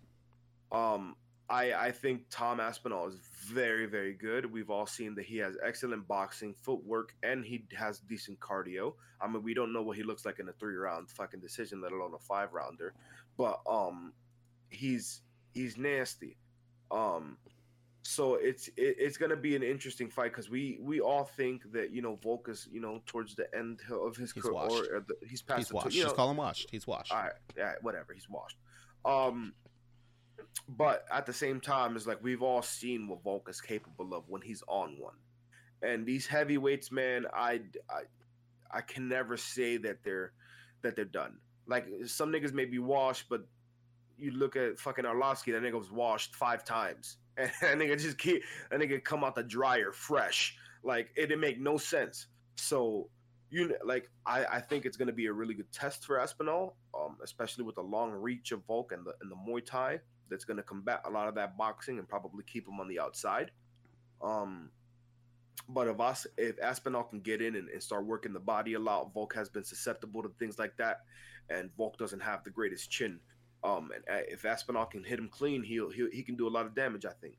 Um, 0.71 1.17
I 1.51 1.73
I 1.73 1.91
think 1.91 2.23
Tom 2.31 2.61
Aspinall 2.61 3.09
is 3.09 3.17
very 3.47 3.87
very 3.87 4.13
good. 4.15 4.45
We've 4.53 4.71
all 4.71 4.87
seen 4.87 5.15
that 5.17 5.25
he 5.25 5.39
has 5.39 5.57
excellent 5.65 6.07
boxing 6.07 6.55
footwork 6.55 7.15
and 7.23 7.45
he 7.45 7.65
has 7.77 8.01
decent 8.01 8.39
cardio. 8.39 8.95
I 9.21 9.27
mean, 9.27 9.43
we 9.43 9.55
don't 9.55 9.73
know 9.73 9.83
what 9.83 9.97
he 9.97 10.03
looks 10.03 10.25
like 10.27 10.39
in 10.39 10.49
a 10.49 10.53
three 10.53 10.77
round 10.77 11.11
fucking 11.11 11.41
decision, 11.41 11.81
let 11.81 11.93
alone 11.93 12.13
a 12.15 12.19
five 12.19 12.53
rounder. 12.53 12.93
But 13.37 13.61
um, 13.69 14.13
he's 14.69 15.23
he's 15.55 15.77
nasty. 15.77 16.37
Um, 16.91 17.37
so 18.09 18.37
it's 18.37 18.69
it, 18.69 18.97
it's 18.99 19.19
gonna 19.19 19.37
be 19.37 19.55
an 19.55 19.63
interesting 19.63 20.09
fight 20.09 20.33
because 20.33 20.49
we 20.49 20.79
we 20.81 20.99
all 20.99 21.25
think 21.25 21.71
that 21.73 21.93
you 21.93 22.01
know 22.01 22.17
Volk 22.23 22.49
is 22.49 22.67
you 22.73 22.81
know 22.81 23.03
towards 23.05 23.35
the 23.35 23.55
end 23.55 23.81
of 23.93 24.17
his 24.17 24.33
career 24.33 24.55
or, 24.55 24.97
or 24.97 25.05
the, 25.07 25.15
he's 25.29 25.43
past 25.43 25.59
He's 25.59 25.69
the, 25.69 25.75
washed. 25.75 25.95
you 25.95 26.01
know, 26.01 26.07
Just 26.07 26.17
call 26.17 26.31
him 26.31 26.39
washed. 26.39 26.71
He's 26.71 26.87
washed. 26.87 27.13
all 27.13 27.19
right, 27.19 27.33
yeah, 27.55 27.73
whatever. 27.83 28.15
He's 28.15 28.27
washed. 28.27 28.57
Um, 29.05 29.53
but 30.71 31.05
at 31.13 31.27
the 31.27 31.35
same 31.35 31.61
time, 31.61 31.97
it's 31.97 32.07
like 32.07 32.19
we've 32.23 32.43
all 32.43 32.63
seen 32.63 33.09
what 33.09 33.23
Volk 33.23 33.47
is 33.51 33.61
capable 33.61 34.15
of 34.15 34.25
when 34.27 34.41
he's 34.41 34.63
on 34.69 34.97
one. 34.99 35.17
And 35.83 36.07
these 36.07 36.27
heavyweights, 36.27 36.91
man, 36.91 37.27
I, 37.35 37.61
I, 37.91 38.05
I 38.71 38.81
can 38.81 39.07
never 39.07 39.37
say 39.37 39.77
that 39.77 40.03
they're 40.03 40.33
that 40.81 40.97
they're 40.97 41.05
done. 41.05 41.37
Like 41.67 41.87
some 42.07 42.33
niggas 42.33 42.55
may 42.55 42.65
be 42.65 42.79
washed, 42.79 43.27
but 43.29 43.43
you 44.17 44.31
look 44.31 44.57
at 44.57 44.79
fucking 44.79 45.05
Arlovsky, 45.05 45.53
that 45.53 45.63
nigga 45.63 45.79
was 45.79 45.93
washed 45.93 46.35
five 46.35 46.65
times, 46.65 47.19
and 47.39 47.51
that 47.61 47.79
nigga 47.79 48.01
just 48.01 48.19
keep 48.19 48.43
that 48.71 48.81
nigga 48.81 49.03
come 49.03 49.25
out 49.25 49.35
the 49.35 49.43
dryer 49.43 49.93
fresh. 49.93 50.57
Like 50.83 51.11
it 51.17 51.29
didn't 51.29 51.41
make 51.41 51.61
no 51.61 51.79
sense. 51.79 52.27
So 52.57 53.09
you 53.51 53.69
know, 53.69 53.77
like 53.85 54.11
I, 54.27 54.45
I 54.45 54.61
think 54.61 54.85
it's 54.85 54.97
gonna 54.97 55.13
be 55.13 55.27
a 55.27 55.33
really 55.33 55.55
good 55.55 55.71
test 55.73 56.05
for 56.05 56.21
Aspinall, 56.21 56.77
um, 56.99 57.17
especially 57.23 57.65
with 57.65 57.77
the 57.77 57.83
long 57.83 58.13
reach 58.13 58.53
of 58.53 58.65
Volk 58.67 58.93
and 58.93 59.07
the 59.07 59.15
and 59.21 59.31
the 59.31 59.37
Muay 59.37 59.65
Thai 59.65 60.01
that's 60.29 60.45
gonna 60.45 60.63
combat 60.63 61.03
a 61.07 61.11
lot 61.11 61.29
of 61.29 61.35
that 61.37 61.57
boxing 61.57 61.99
and 61.99 62.09
probably 62.09 62.45
keep 62.45 62.67
him 62.67 62.81
on 62.81 62.89
the 62.89 63.01
outside. 63.01 63.51
Um, 64.21 64.71
but 65.69 65.87
if 65.87 66.01
us 66.01 66.27
if 66.37 66.61
Aspinall 66.61 67.05
can 67.05 67.21
get 67.21 67.41
in 67.41 67.57
and, 67.57 67.69
and, 67.69 67.83
start 67.83 68.05
working 68.05 68.33
the 68.33 68.41
body 68.41 68.75
a 68.75 68.79
lot, 68.79 69.13
Volk 69.15 69.35
has 69.35 69.49
been 69.49 69.65
susceptible 69.65 70.23
to 70.23 70.31
things 70.39 70.59
like 70.59 70.77
that, 70.77 71.03
and 71.51 71.71
Volk 71.77 71.99
doesn't 71.99 72.21
have 72.21 72.43
the 72.45 72.51
greatest 72.51 72.91
chin. 72.91 73.21
Um, 73.65 73.91
and 73.95 74.05
uh, 74.09 74.23
if 74.29 74.45
Aspinall 74.45 74.87
can 74.87 75.03
hit 75.03 75.19
him 75.19 75.29
clean, 75.29 75.63
he'll, 75.63 75.91
he'll 75.91 76.11
he 76.11 76.23
can 76.23 76.37
do 76.37 76.47
a 76.47 76.51
lot 76.51 76.67
of 76.67 76.75
damage, 76.75 77.05
I 77.05 77.13
think. 77.21 77.37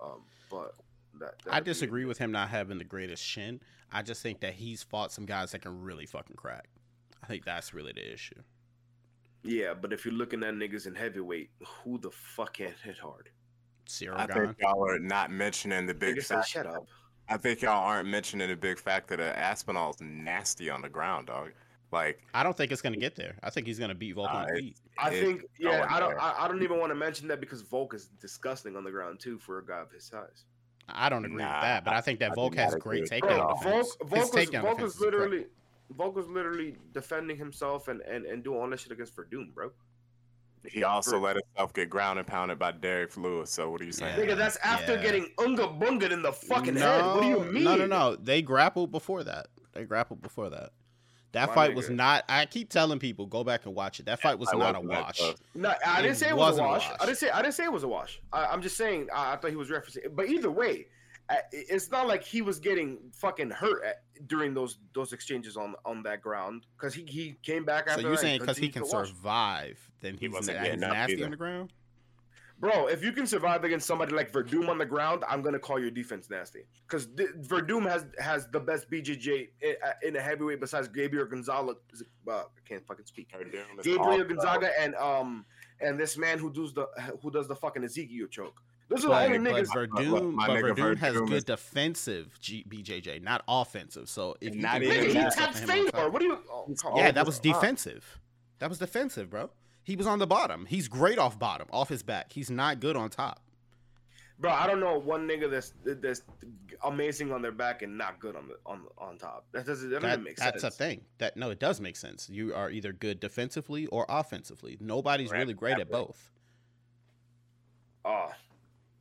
Um, 0.00 0.22
but 0.50 0.74
that, 1.18 1.34
I 1.50 1.60
disagree 1.60 2.04
with 2.04 2.18
him 2.18 2.32
not 2.32 2.50
having 2.50 2.78
the 2.78 2.84
greatest 2.84 3.26
chin. 3.26 3.60
I 3.92 4.02
just 4.02 4.22
think 4.22 4.40
that 4.40 4.54
he's 4.54 4.82
fought 4.82 5.12
some 5.12 5.26
guys 5.26 5.52
that 5.52 5.62
can 5.62 5.82
really 5.82 6.06
fucking 6.06 6.36
crack. 6.36 6.68
I 7.22 7.26
think 7.26 7.44
that's 7.44 7.74
really 7.74 7.92
the 7.92 8.12
issue. 8.12 8.40
Yeah, 9.42 9.74
but 9.74 9.92
if 9.92 10.04
you're 10.04 10.14
looking 10.14 10.42
at 10.42 10.54
niggas 10.54 10.86
in 10.86 10.94
heavyweight, 10.94 11.50
who 11.66 11.98
the 11.98 12.10
fuck 12.10 12.54
can 12.54 12.74
hit 12.84 12.98
hard? 12.98 13.30
Ciryl 13.86 14.16
I 14.16 14.26
think 14.26 14.56
y'all 14.60 14.84
are 14.86 14.98
not 14.98 15.30
mentioning 15.30 15.86
the 15.86 15.94
big. 15.94 16.22
Fact. 16.22 16.48
Shut 16.48 16.66
up. 16.66 16.86
I 17.28 17.36
think 17.36 17.62
y'all 17.62 17.84
aren't 17.84 18.08
mentioning 18.08 18.48
the 18.48 18.56
big 18.56 18.78
fact 18.78 19.08
that 19.08 19.20
uh, 19.20 19.32
Aspinall's 19.36 20.00
nasty 20.00 20.68
on 20.68 20.82
the 20.82 20.88
ground, 20.88 21.28
dog. 21.28 21.52
Like 21.92 22.22
I 22.34 22.42
don't 22.42 22.56
think 22.56 22.70
it's 22.70 22.82
gonna 22.82 22.96
get 22.96 23.16
there. 23.16 23.36
I 23.42 23.50
think 23.50 23.66
he's 23.66 23.78
gonna 23.78 23.94
beat 23.94 24.14
Volk 24.14 24.32
on 24.32 24.46
the 24.46 24.60
feet. 24.60 24.76
I 24.98 25.10
think 25.10 25.42
yeah. 25.58 25.86
I 25.88 25.98
don't. 25.98 26.16
I, 26.18 26.44
I, 26.44 26.48
don't 26.48 26.62
even 26.62 26.78
want 26.78 26.90
to 26.90 26.94
mention 26.94 27.26
that 27.28 27.40
because 27.40 27.62
Volk 27.62 27.94
is 27.94 28.10
disgusting 28.20 28.76
on 28.76 28.84
the 28.84 28.90
ground 28.92 29.18
too 29.18 29.38
for 29.38 29.58
a 29.58 29.64
guy 29.64 29.80
of 29.80 29.90
his 29.90 30.04
size. 30.04 30.44
I 30.88 31.08
don't 31.08 31.24
agree 31.24 31.38
nah, 31.38 31.54
with 31.54 31.62
that, 31.62 31.84
but 31.84 31.94
I 31.94 32.00
think 32.00 32.20
that 32.20 32.32
I 32.32 32.34
Volk 32.34 32.54
has 32.56 32.74
great 32.76 33.04
takedown 33.04 33.60
Bro, 33.62 33.72
Volk, 33.72 33.86
Volk, 34.08 34.34
was, 34.34 34.50
Volk 34.50 34.80
was 34.80 35.00
literally 35.00 35.46
Volk 35.96 36.14
was 36.14 36.28
literally 36.28 36.76
defending 36.92 37.36
himself 37.36 37.88
and, 37.88 38.00
and, 38.02 38.24
and 38.24 38.44
doing 38.44 38.60
all 38.60 38.68
that 38.70 38.80
shit 38.80 38.92
against 38.92 39.16
Werdum, 39.16 39.52
bro. 39.52 39.70
He 40.64 40.84
also 40.84 41.18
let 41.18 41.36
himself 41.36 41.72
get 41.72 41.88
ground 41.88 42.18
and 42.18 42.28
pounded 42.28 42.58
by 42.58 42.72
Derrick 42.72 43.16
Lewis. 43.16 43.50
So 43.50 43.70
what 43.70 43.80
are 43.80 43.84
you 43.84 43.92
saying? 43.92 44.18
Yeah. 44.18 44.26
Nigga, 44.26 44.36
that's 44.36 44.56
after 44.58 44.96
yeah. 44.96 45.02
getting 45.02 45.30
unga 45.38 45.66
bunga 45.66 46.10
in 46.10 46.22
the 46.22 46.32
fucking 46.32 46.74
no, 46.74 46.80
head. 46.80 47.04
What 47.04 47.20
do 47.22 47.28
you 47.28 47.52
mean? 47.52 47.64
No, 47.64 47.76
no, 47.76 47.86
no. 47.86 48.16
They 48.16 48.42
grappled 48.42 48.92
before 48.92 49.24
that. 49.24 49.48
They 49.72 49.84
grappled 49.84 50.20
before 50.20 50.50
that. 50.50 50.70
That 51.32 51.50
My 51.50 51.54
fight 51.54 51.70
nigga. 51.72 51.76
was 51.76 51.90
not. 51.90 52.24
I 52.28 52.44
keep 52.46 52.70
telling 52.70 52.98
people 52.98 53.26
go 53.26 53.44
back 53.44 53.64
and 53.66 53.74
watch 53.74 54.00
it. 54.00 54.06
That 54.06 54.20
fight 54.20 54.38
was 54.38 54.48
I 54.52 54.58
not 54.58 54.74
a 54.74 54.80
wash. 54.80 55.20
No, 55.54 55.72
I 55.86 56.02
didn't 56.02 56.12
it 56.12 56.18
say 56.18 56.28
it 56.30 56.36
was 56.36 56.58
a 56.58 56.62
wash. 56.62 56.86
a 56.86 56.90
wash. 56.90 57.00
I 57.00 57.06
didn't 57.06 57.18
say. 57.18 57.30
I 57.30 57.42
didn't 57.42 57.54
say 57.54 57.64
it 57.64 57.72
was 57.72 57.84
a 57.84 57.88
wash. 57.88 58.20
I, 58.32 58.52
am 58.52 58.60
just 58.60 58.76
saying. 58.76 59.08
I, 59.14 59.32
I, 59.32 59.36
thought 59.36 59.50
he 59.50 59.56
was 59.56 59.68
referencing. 59.68 60.14
But 60.14 60.28
either 60.28 60.50
way, 60.50 60.86
it's 61.52 61.90
not 61.90 62.08
like 62.08 62.24
he 62.24 62.42
was 62.42 62.58
getting 62.58 62.98
fucking 63.12 63.50
hurt 63.50 63.84
at, 63.84 64.02
during 64.26 64.54
those 64.54 64.78
those 64.92 65.12
exchanges 65.12 65.56
on 65.56 65.74
on 65.84 66.02
that 66.02 66.20
ground 66.20 66.66
because 66.76 66.94
he, 66.94 67.04
he 67.04 67.36
came 67.42 67.64
back 67.64 67.86
after. 67.88 68.02
So 68.02 68.08
you're 68.08 68.16
saying 68.16 68.40
because 68.40 68.58
he 68.58 68.68
can 68.68 68.84
survive, 68.84 69.78
then 70.00 70.16
he 70.16 70.28
wasn't 70.28 70.62
getting 70.62 70.80
nasty 70.80 71.14
either. 71.14 71.26
on 71.26 71.30
the 71.30 71.36
ground. 71.36 71.72
Bro, 72.60 72.88
if 72.88 73.02
you 73.02 73.10
can 73.12 73.26
survive 73.26 73.64
against 73.64 73.86
somebody 73.86 74.14
like 74.14 74.32
Werdum 74.32 74.68
on 74.68 74.76
the 74.76 74.84
ground, 74.84 75.24
I'm 75.26 75.40
gonna 75.40 75.58
call 75.58 75.80
your 75.80 75.90
defense 75.90 76.28
nasty 76.28 76.66
because 76.86 77.06
Werdum 77.06 77.88
has 77.88 78.04
has 78.18 78.46
the 78.48 78.60
best 78.60 78.90
BJJ 78.90 79.48
in, 79.62 79.74
in 80.02 80.16
a 80.16 80.20
heavyweight 80.20 80.60
besides 80.60 80.86
Gabriel 80.86 81.24
Gonzaga. 81.24 81.72
Uh, 82.28 82.32
I 82.32 82.42
can't 82.68 82.86
fucking 82.86 83.06
speak. 83.06 83.32
Gabriel 83.82 84.24
Gonzaga 84.24 84.70
and 84.78 84.94
um 84.96 85.46
and 85.80 85.98
this 85.98 86.18
man 86.18 86.38
who 86.38 86.52
does 86.52 86.74
the 86.74 86.86
who 87.22 87.30
does 87.30 87.48
the 87.48 87.56
fucking 87.56 87.82
Ezekiel 87.82 88.26
choke. 88.26 88.60
Those 88.90 89.06
are 89.06 89.08
the 89.08 89.36
only 89.36 89.38
niggas. 89.38 89.68
But 89.72 89.90
Werdum, 89.90 90.36
but 90.36 90.62
Werdum 90.62 90.96
has 90.98 91.16
good 91.16 91.44
defensive 91.46 92.38
G- 92.40 92.66
BJJ, 92.68 93.22
not 93.22 93.42
offensive. 93.48 94.08
So 94.10 94.36
if 94.40 94.54
you 94.54 94.60
not 94.60 94.82
even 94.82 95.06
he 95.06 95.14
tapped 95.14 95.58
Fedor. 95.60 96.10
What 96.10 96.18
do 96.18 96.26
you? 96.26 96.38
Oh, 96.52 96.66
yeah, 96.96 97.10
that 97.12 97.24
was 97.24 97.38
defensive. 97.38 98.20
That 98.58 98.68
was 98.68 98.78
defensive, 98.78 99.30
bro. 99.30 99.48
He 99.90 99.96
was 99.96 100.06
on 100.06 100.20
the 100.20 100.26
bottom. 100.26 100.66
He's 100.66 100.86
great 100.86 101.18
off 101.18 101.36
bottom, 101.36 101.66
off 101.72 101.88
his 101.88 102.04
back. 102.04 102.32
He's 102.32 102.48
not 102.48 102.78
good 102.78 102.94
on 102.94 103.10
top. 103.10 103.40
Bro, 104.38 104.52
I 104.52 104.68
don't 104.68 104.78
know 104.78 104.96
one 104.96 105.26
nigga 105.26 105.50
that's 105.50 105.72
that's 105.84 106.22
amazing 106.84 107.32
on 107.32 107.42
their 107.42 107.50
back 107.50 107.82
and 107.82 107.98
not 107.98 108.20
good 108.20 108.36
on 108.36 108.46
the 108.46 108.54
on 108.64 108.82
on 108.98 109.18
top. 109.18 109.46
That 109.50 109.66
doesn't 109.66 109.90
that, 109.90 110.00
that 110.02 110.22
make 110.22 110.38
sense. 110.38 110.62
That's 110.62 110.62
a 110.62 110.70
thing. 110.70 111.00
That 111.18 111.36
no, 111.36 111.50
it 111.50 111.58
does 111.58 111.80
make 111.80 111.96
sense. 111.96 112.30
You 112.30 112.54
are 112.54 112.70
either 112.70 112.92
good 112.92 113.18
defensively 113.18 113.88
or 113.88 114.06
offensively. 114.08 114.78
Nobody's 114.80 115.32
really 115.32 115.54
great 115.54 115.80
at 115.80 115.90
both. 115.90 116.30
Oh, 118.04 118.30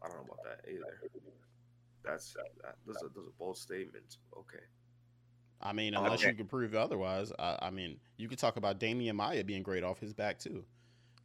I 0.02 0.08
don't 0.08 0.18
know 0.18 0.24
about 0.24 0.44
that 0.44 0.68
either. 0.68 1.02
That's 2.04 2.34
that, 2.34 2.78
those 2.88 2.96
are 2.96 3.10
those 3.14 3.28
are 3.28 3.34
bold 3.38 3.60
statements. 3.60 4.18
Okay. 4.36 4.64
I 5.62 5.72
mean, 5.72 5.94
unless 5.94 6.22
okay. 6.22 6.30
you 6.30 6.36
can 6.36 6.48
prove 6.48 6.74
otherwise, 6.74 7.32
I, 7.38 7.60
I 7.62 7.70
mean, 7.70 7.98
you 8.18 8.28
could 8.28 8.40
talk 8.40 8.58
about 8.58 8.80
Demian 8.80 9.14
Maia 9.14 9.44
being 9.44 9.62
great 9.62 9.84
off 9.84 10.00
his 10.00 10.16
back 10.16 10.40
too. 10.40 10.64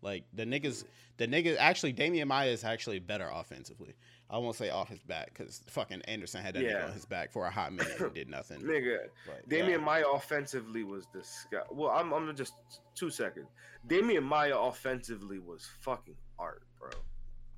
Like 0.05 0.25
the 0.35 0.45
niggas, 0.45 0.85
the 1.17 1.27
niggas. 1.27 1.57
Actually, 1.59 1.95
Demian 1.95 2.27
Maia 2.27 2.51
is 2.51 2.63
actually 2.63 2.99
better 2.99 3.29
offensively. 3.33 3.95
I 4.31 4.37
won't 4.37 4.55
say 4.55 4.69
off 4.69 4.89
his 4.89 5.03
back 5.03 5.33
because 5.33 5.63
fucking 5.67 6.03
Anderson 6.03 6.43
had 6.43 6.55
that 6.55 6.63
yeah. 6.63 6.73
nigga 6.73 6.85
on 6.87 6.93
his 6.93 7.07
back 7.07 7.33
for 7.33 7.47
a 7.47 7.51
hot 7.51 7.73
minute 7.73 7.99
and 7.99 8.13
did 8.13 8.29
nothing. 8.29 8.61
nigga, 8.63 8.99
but, 9.27 9.49
Demian 9.49 9.71
yeah. 9.71 9.77
Maia 9.79 10.05
offensively 10.07 10.85
was 10.85 11.07
disgusting. 11.07 11.77
Well, 11.77 11.91
I'm, 11.91 12.13
I'm 12.13 12.37
just 12.37 12.53
two 12.95 13.09
seconds. 13.09 13.47
Demian 13.89 14.25
Maia 14.25 14.57
offensively 14.59 15.39
was 15.39 15.67
fucking 15.81 16.17
art, 16.39 16.63
bro. 16.79 16.91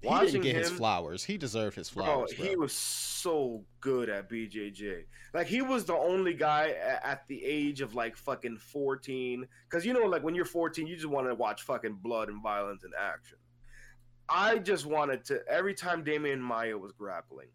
He 0.09 0.27
didn't 0.27 0.43
get 0.43 0.57
him, 0.57 0.63
his 0.63 0.71
flowers. 0.71 1.25
He 1.25 1.37
deserved 1.37 1.77
his 1.77 1.89
flowers. 1.89 2.33
Bro, 2.33 2.39
bro, 2.39 2.49
he 2.49 2.57
was 2.57 2.73
so 2.73 3.65
good 3.81 4.09
at 4.09 4.31
BJJ. 4.31 5.05
Like 5.35 5.47
he 5.47 5.63
was 5.63 5.85
the 5.85 5.95
only 5.95 6.35
guy 6.35 6.75
at, 7.03 7.27
the 7.29 7.45
age 7.45 7.81
of 7.81 7.95
like 7.95 8.17
fucking 8.17 8.59
14. 8.59 9.47
Because 9.69 9.85
you 9.85 9.93
know, 9.93 10.07
like 10.07 10.23
when 10.23 10.35
you're 10.35 10.45
14, 10.45 10.87
you 10.87 10.97
just 10.97 11.07
want 11.07 11.27
to 11.29 11.35
watch 11.35 11.63
fucking 11.63 11.99
blood 12.03 12.29
and 12.29 12.43
violence 12.43 12.85
and 12.85 12.93
action. 12.99 13.39
I 14.29 14.59
just 14.59 14.87
wanted 14.87 15.25
to 15.27 15.41
every 15.49 15.75
time 15.75 16.05
Demian 16.05 16.41
Maia 16.41 16.77
was 16.77 16.93
grappling, 16.93 17.49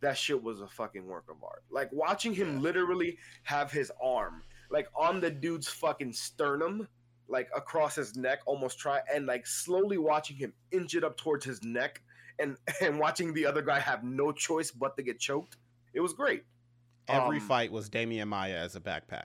that 0.00 0.16
shit 0.16 0.42
was 0.42 0.60
a 0.60 0.68
fucking 0.68 1.06
work 1.06 1.24
of 1.30 1.36
art. 1.42 1.62
Like 1.70 1.90
watching 1.92 2.34
him 2.34 2.54
yeah. 2.54 2.60
literally 2.60 3.18
have 3.44 3.72
his 3.72 3.90
arm 4.02 4.42
like 4.70 4.88
on 4.94 5.20
the 5.20 5.30
dude's 5.30 5.68
fucking 5.68 6.12
sternum 6.12 6.88
like 7.28 7.48
across 7.54 7.94
his 7.94 8.16
neck, 8.16 8.40
almost 8.46 8.78
try 8.78 9.00
and 9.12 9.26
like 9.26 9.46
slowly 9.46 9.98
watching 9.98 10.36
him 10.36 10.52
inch 10.70 10.94
it 10.94 11.04
up 11.04 11.16
towards 11.16 11.44
his 11.44 11.62
neck 11.62 12.02
and 12.38 12.56
and 12.80 12.98
watching 12.98 13.32
the 13.34 13.46
other 13.46 13.62
guy 13.62 13.80
have 13.80 14.04
no 14.04 14.32
choice 14.32 14.70
but 14.70 14.96
to 14.96 15.02
get 15.02 15.18
choked. 15.18 15.56
It 15.94 16.00
was 16.00 16.12
great. 16.12 16.44
Every 17.08 17.38
um, 17.38 17.48
fight 17.48 17.72
was 17.72 17.88
Demian 17.88 18.28
Maia 18.28 18.56
as 18.56 18.76
a 18.76 18.80
backpack. 18.80 19.24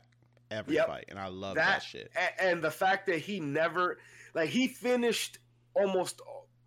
Every 0.49 0.75
yep, 0.75 0.87
fight, 0.87 1.05
and 1.09 1.19
I 1.19 1.27
love 1.27 1.55
that, 1.55 1.65
that 1.65 1.83
shit. 1.83 2.11
And, 2.15 2.51
and, 2.51 2.63
the 2.63 2.69
fact 2.69 3.07
that 3.07 3.17
he 3.17 3.39
never, 3.39 3.97
like, 4.35 4.49
he 4.49 4.67
finished 4.67 5.39
almost 5.73 6.21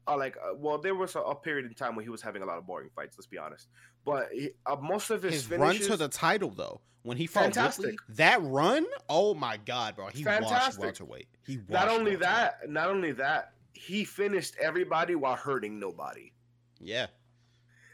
uh, 0.09 0.17
like, 0.17 0.37
uh, 0.37 0.55
well, 0.57 0.79
there 0.79 0.95
was 0.95 1.15
a, 1.15 1.21
a, 1.21 1.35
period 1.35 1.67
in 1.67 1.75
time 1.75 1.95
when 1.95 2.05
he 2.05 2.09
was 2.11 2.21
having 2.21 2.43
a 2.43 2.47
lot 2.47 2.59
of 2.59 2.67
boring 2.67 2.91
fights. 2.95 3.17
Let's 3.17 3.27
be 3.27 3.39
honest. 3.39 3.69
But 4.07 4.29
he, 4.33 4.51
uh, 4.65 4.77
most 4.77 5.11
of 5.11 5.23
his, 5.23 5.35
his 5.35 5.47
finishes, 5.47 5.81
run 5.81 5.91
to 5.91 5.97
the 5.97 6.09
title 6.09 6.51
though, 6.51 6.81
when 7.03 7.17
he 7.17 7.27
fought 7.27 7.43
fantastic. 7.43 7.85
Whitley, 7.85 7.99
that 8.11 8.41
run, 8.41 8.87
oh 9.09 9.35
my 9.35 9.59
god, 9.59 9.97
bro, 9.97 10.07
he 10.07 10.23
fantastic. 10.23 10.81
washed 10.81 11.01
welterweight. 11.01 11.27
He 11.45 11.59
not 11.69 11.89
only 11.89 12.15
that, 12.17 12.71
not 12.71 12.89
only 12.89 13.13
that, 13.13 13.53
he 13.75 14.05
finished 14.05 14.55
everybody 14.63 15.17
while 15.17 15.35
hurting 15.35 15.81
nobody. 15.81 16.33
Yeah, 16.81 17.07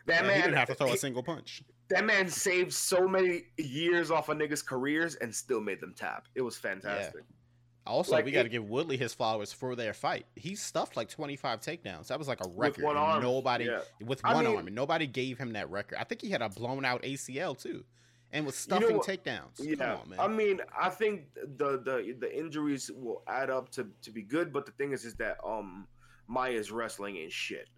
that 0.06 0.20
yeah, 0.20 0.26
man 0.28 0.36
he 0.36 0.42
didn't 0.42 0.58
have 0.58 0.68
to 0.68 0.74
throw 0.74 0.88
he, 0.88 0.94
a 0.94 0.98
single 0.98 1.22
punch. 1.22 1.62
That 1.88 2.04
man 2.04 2.28
saved 2.28 2.74
so 2.74 3.08
many 3.08 3.44
years 3.56 4.10
off 4.10 4.28
of 4.28 4.36
niggas' 4.36 4.64
careers 4.64 5.14
and 5.16 5.34
still 5.34 5.62
made 5.62 5.80
them 5.80 5.94
tap. 5.96 6.28
It 6.34 6.42
was 6.42 6.58
fantastic. 6.58 7.22
Yeah. 7.28 7.36
Also, 7.84 8.12
like 8.12 8.24
we 8.24 8.30
got 8.30 8.44
to 8.44 8.48
give 8.48 8.68
Woodley 8.68 8.96
his 8.96 9.12
flowers 9.12 9.52
for 9.52 9.74
their 9.74 9.92
fight. 9.92 10.26
He 10.36 10.54
stuffed 10.54 10.96
like 10.96 11.08
25 11.08 11.60
takedowns. 11.60 12.08
That 12.08 12.18
was 12.18 12.28
like 12.28 12.44
a 12.44 12.48
record. 12.48 12.76
With 12.76 12.84
one 12.84 12.96
arm. 12.96 13.22
Nobody 13.22 13.64
yeah. 13.64 13.80
with 14.04 14.22
one 14.22 14.36
I 14.36 14.42
mean, 14.42 14.56
arm. 14.56 14.66
And 14.68 14.76
nobody 14.76 15.06
gave 15.06 15.38
him 15.38 15.54
that 15.54 15.68
record. 15.70 15.98
I 15.98 16.04
think 16.04 16.20
he 16.20 16.30
had 16.30 16.42
a 16.42 16.48
blown 16.48 16.84
out 16.84 17.02
ACL 17.02 17.60
too 17.60 17.84
and 18.32 18.46
was 18.46 18.56
stuffing 18.56 18.88
you 18.88 18.94
know, 18.94 19.00
takedowns. 19.00 19.58
Yeah, 19.58 19.96
on, 19.96 20.08
man. 20.08 20.20
I 20.20 20.28
mean, 20.28 20.60
I 20.78 20.88
think 20.88 21.24
the 21.34 21.78
the 21.78 22.16
the 22.18 22.38
injuries 22.38 22.90
will 22.94 23.22
add 23.28 23.50
up 23.50 23.70
to 23.72 23.86
to 24.02 24.10
be 24.10 24.22
good, 24.22 24.52
but 24.52 24.66
the 24.66 24.72
thing 24.72 24.92
is, 24.92 25.04
is 25.04 25.14
that 25.16 25.38
um 25.44 25.86
Maia's 26.28 26.72
wrestling 26.72 27.18
and 27.18 27.30
shit. 27.30 27.68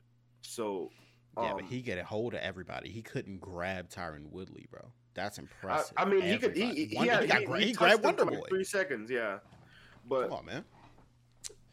So 0.43 0.91
yeah, 1.37 1.51
um, 1.51 1.57
but 1.57 1.65
he 1.65 1.83
get 1.83 1.99
a 1.99 2.05
hold 2.05 2.35
of 2.35 2.41
everybody. 2.41 2.91
He 2.91 3.03
couldn't 3.03 3.41
grab 3.41 3.91
Tyron 3.91 4.31
Woodley, 4.31 4.67
bro. 4.71 4.93
That's 5.15 5.39
impressive. 5.39 5.95
I, 5.97 6.03
I 6.03 6.05
mean, 6.07 6.23
everybody. 6.23 6.33
he 6.33 6.39
could. 6.39 6.77
He, 6.77 6.85
he, 6.87 6.97
Wonder, 6.97 7.21
he, 7.21 7.27
got, 7.27 7.59
he, 7.59 7.67
he 7.67 7.73
grabbed 7.73 8.05
Wonder 8.05 8.25
Boy. 8.25 8.35
Like 8.35 8.49
three 8.49 8.65
seconds, 8.65 9.11
yeah. 9.11 9.39
But 10.09 10.29
come 10.29 10.39
on, 10.39 10.47
man. 10.47 10.65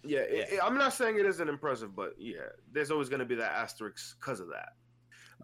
Yeah. 0.03 0.20
It, 0.20 0.53
it, 0.53 0.60
I'm 0.64 0.78
not 0.78 0.94
saying 0.94 1.18
it 1.18 1.26
isn't 1.26 1.48
impressive, 1.48 1.95
but 1.95 2.16
yeah, 2.18 2.40
there's 2.72 2.91
always 2.91 3.10
going 3.10 3.20
to 3.20 3.26
be 3.26 3.36
that 3.36 3.52
asterisk 3.52 4.20
because 4.20 4.40
of 4.40 4.48
that. 4.49 4.74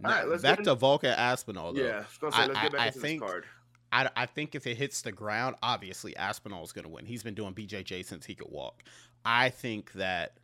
All 0.03 0.11
right, 0.11 0.27
let's 0.27 0.43
back 0.43 0.61
to 0.63 0.75
Volkan 0.75 1.15
Aspinall. 1.17 1.73
Though. 1.73 1.81
Yeah, 1.81 2.03
say, 2.03 2.17
let's 2.21 2.37
I, 2.37 2.47
get 2.63 2.71
back 2.71 2.81
I, 2.81 2.85
I 2.85 2.89
think, 2.91 3.21
card. 3.21 3.45
I, 3.91 4.09
I 4.15 4.25
think 4.25 4.55
if 4.55 4.67
it 4.67 4.77
hits 4.77 5.01
the 5.01 5.11
ground, 5.11 5.55
obviously 5.63 6.15
Aspinall 6.15 6.63
is 6.63 6.71
going 6.71 6.83
to 6.83 6.89
win. 6.89 7.05
He's 7.05 7.23
been 7.23 7.33
doing 7.33 7.53
BJJ 7.53 8.05
since 8.05 8.25
he 8.25 8.35
could 8.35 8.51
walk. 8.51 8.83
I 9.25 9.49
think 9.49 9.91
that 9.93 10.37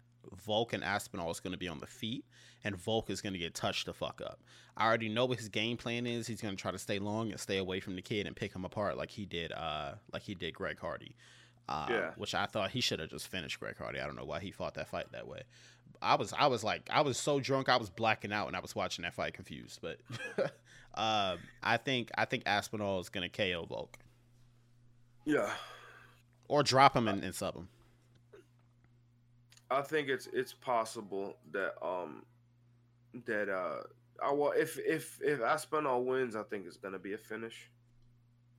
Volk 0.46 0.74
and 0.74 0.84
Aspinall 0.84 1.30
is 1.32 1.40
going 1.40 1.52
to 1.52 1.58
be 1.58 1.68
on 1.68 1.80
the 1.80 1.88
feet, 1.88 2.26
and 2.64 2.76
Volk 2.76 3.10
is 3.10 3.22
going 3.22 3.34
to 3.34 3.40
get 3.40 3.54
touched 3.54 3.86
the 3.86 3.94
fuck 3.94 4.22
up. 4.26 4.40
I 4.76 4.88
already 4.88 5.10
know 5.10 5.26
what 5.26 5.38
his 5.38 5.50
game 5.50 5.78
plan 5.78 6.08
is. 6.08 6.26
He's 6.26 6.42
going 6.42 6.56
to 6.56 6.62
try 6.62 6.72
to 6.72 6.80
stay 6.80 7.00
long 7.00 7.32
and 7.32 7.40
stay 7.40 7.58
away 7.58 7.80
from 7.80 7.96
the 7.96 8.02
kid 8.02 8.26
and 8.26 8.36
pick 8.36 8.54
him 8.54 8.66
apart 8.66 8.98
like 8.98 9.12
he 9.12 9.26
did, 9.26 9.52
uh, 9.52 9.94
like 10.12 10.24
he 10.24 10.34
did 10.34 10.54
Greg 10.54 10.80
Hardy. 10.80 11.16
Uh, 11.70 11.88
Yeah. 11.90 12.12
Which 12.18 12.36
I 12.36 12.46
thought 12.46 12.72
he 12.72 12.82
should 12.82 13.00
have 13.00 13.10
just 13.10 13.28
finished 13.28 13.60
Greg 13.60 13.78
Hardy. 13.78 14.00
I 14.00 14.06
don't 14.06 14.16
know 14.16 14.26
why 14.26 14.40
he 14.40 14.52
fought 14.52 14.74
that 14.76 14.88
fight 14.90 15.12
that 15.12 15.28
way. 15.28 15.44
I 16.02 16.16
was, 16.16 16.34
I 16.34 16.48
was 16.48 16.64
like, 16.64 16.90
I 16.90 17.02
was 17.02 17.18
so 17.18 17.40
drunk, 17.40 17.70
I 17.70 17.78
was 17.78 17.90
blacking 17.90 18.34
out 18.34 18.48
when 18.48 18.56
I 18.56 18.60
was 18.60 18.76
watching 18.76 19.04
that 19.04 19.14
fight, 19.14 19.34
confused. 19.34 19.80
But 19.82 20.00
um, 20.96 21.40
I 21.62 21.78
think, 21.78 22.12
I 22.18 22.26
think 22.26 22.44
Aspinall 22.46 23.00
is 23.00 23.08
going 23.10 23.30
to 23.30 23.36
KO 23.54 23.66
Volk 23.66 23.98
Yeah, 25.26 25.50
or 26.50 26.62
drop 26.64 26.96
him 26.96 27.08
and, 27.08 27.24
and 27.24 27.34
sub 27.34 27.56
him. 27.56 27.70
I 29.72 29.82
think 29.82 30.08
it's 30.10 30.28
it's 30.34 30.54
possible 30.54 31.38
that 31.52 31.74
um 31.84 32.24
that 33.26 33.50
uh 33.50 33.82
I, 34.24 34.32
well 34.32 34.52
if 34.56 34.78
if 34.78 35.20
if 35.22 35.42
Aspinall 35.42 36.04
wins, 36.04 36.36
I 36.36 36.44
think 36.44 36.66
it's 36.68 36.78
gonna 36.78 37.00
be 37.00 37.14
a 37.14 37.18
finish. 37.18 37.72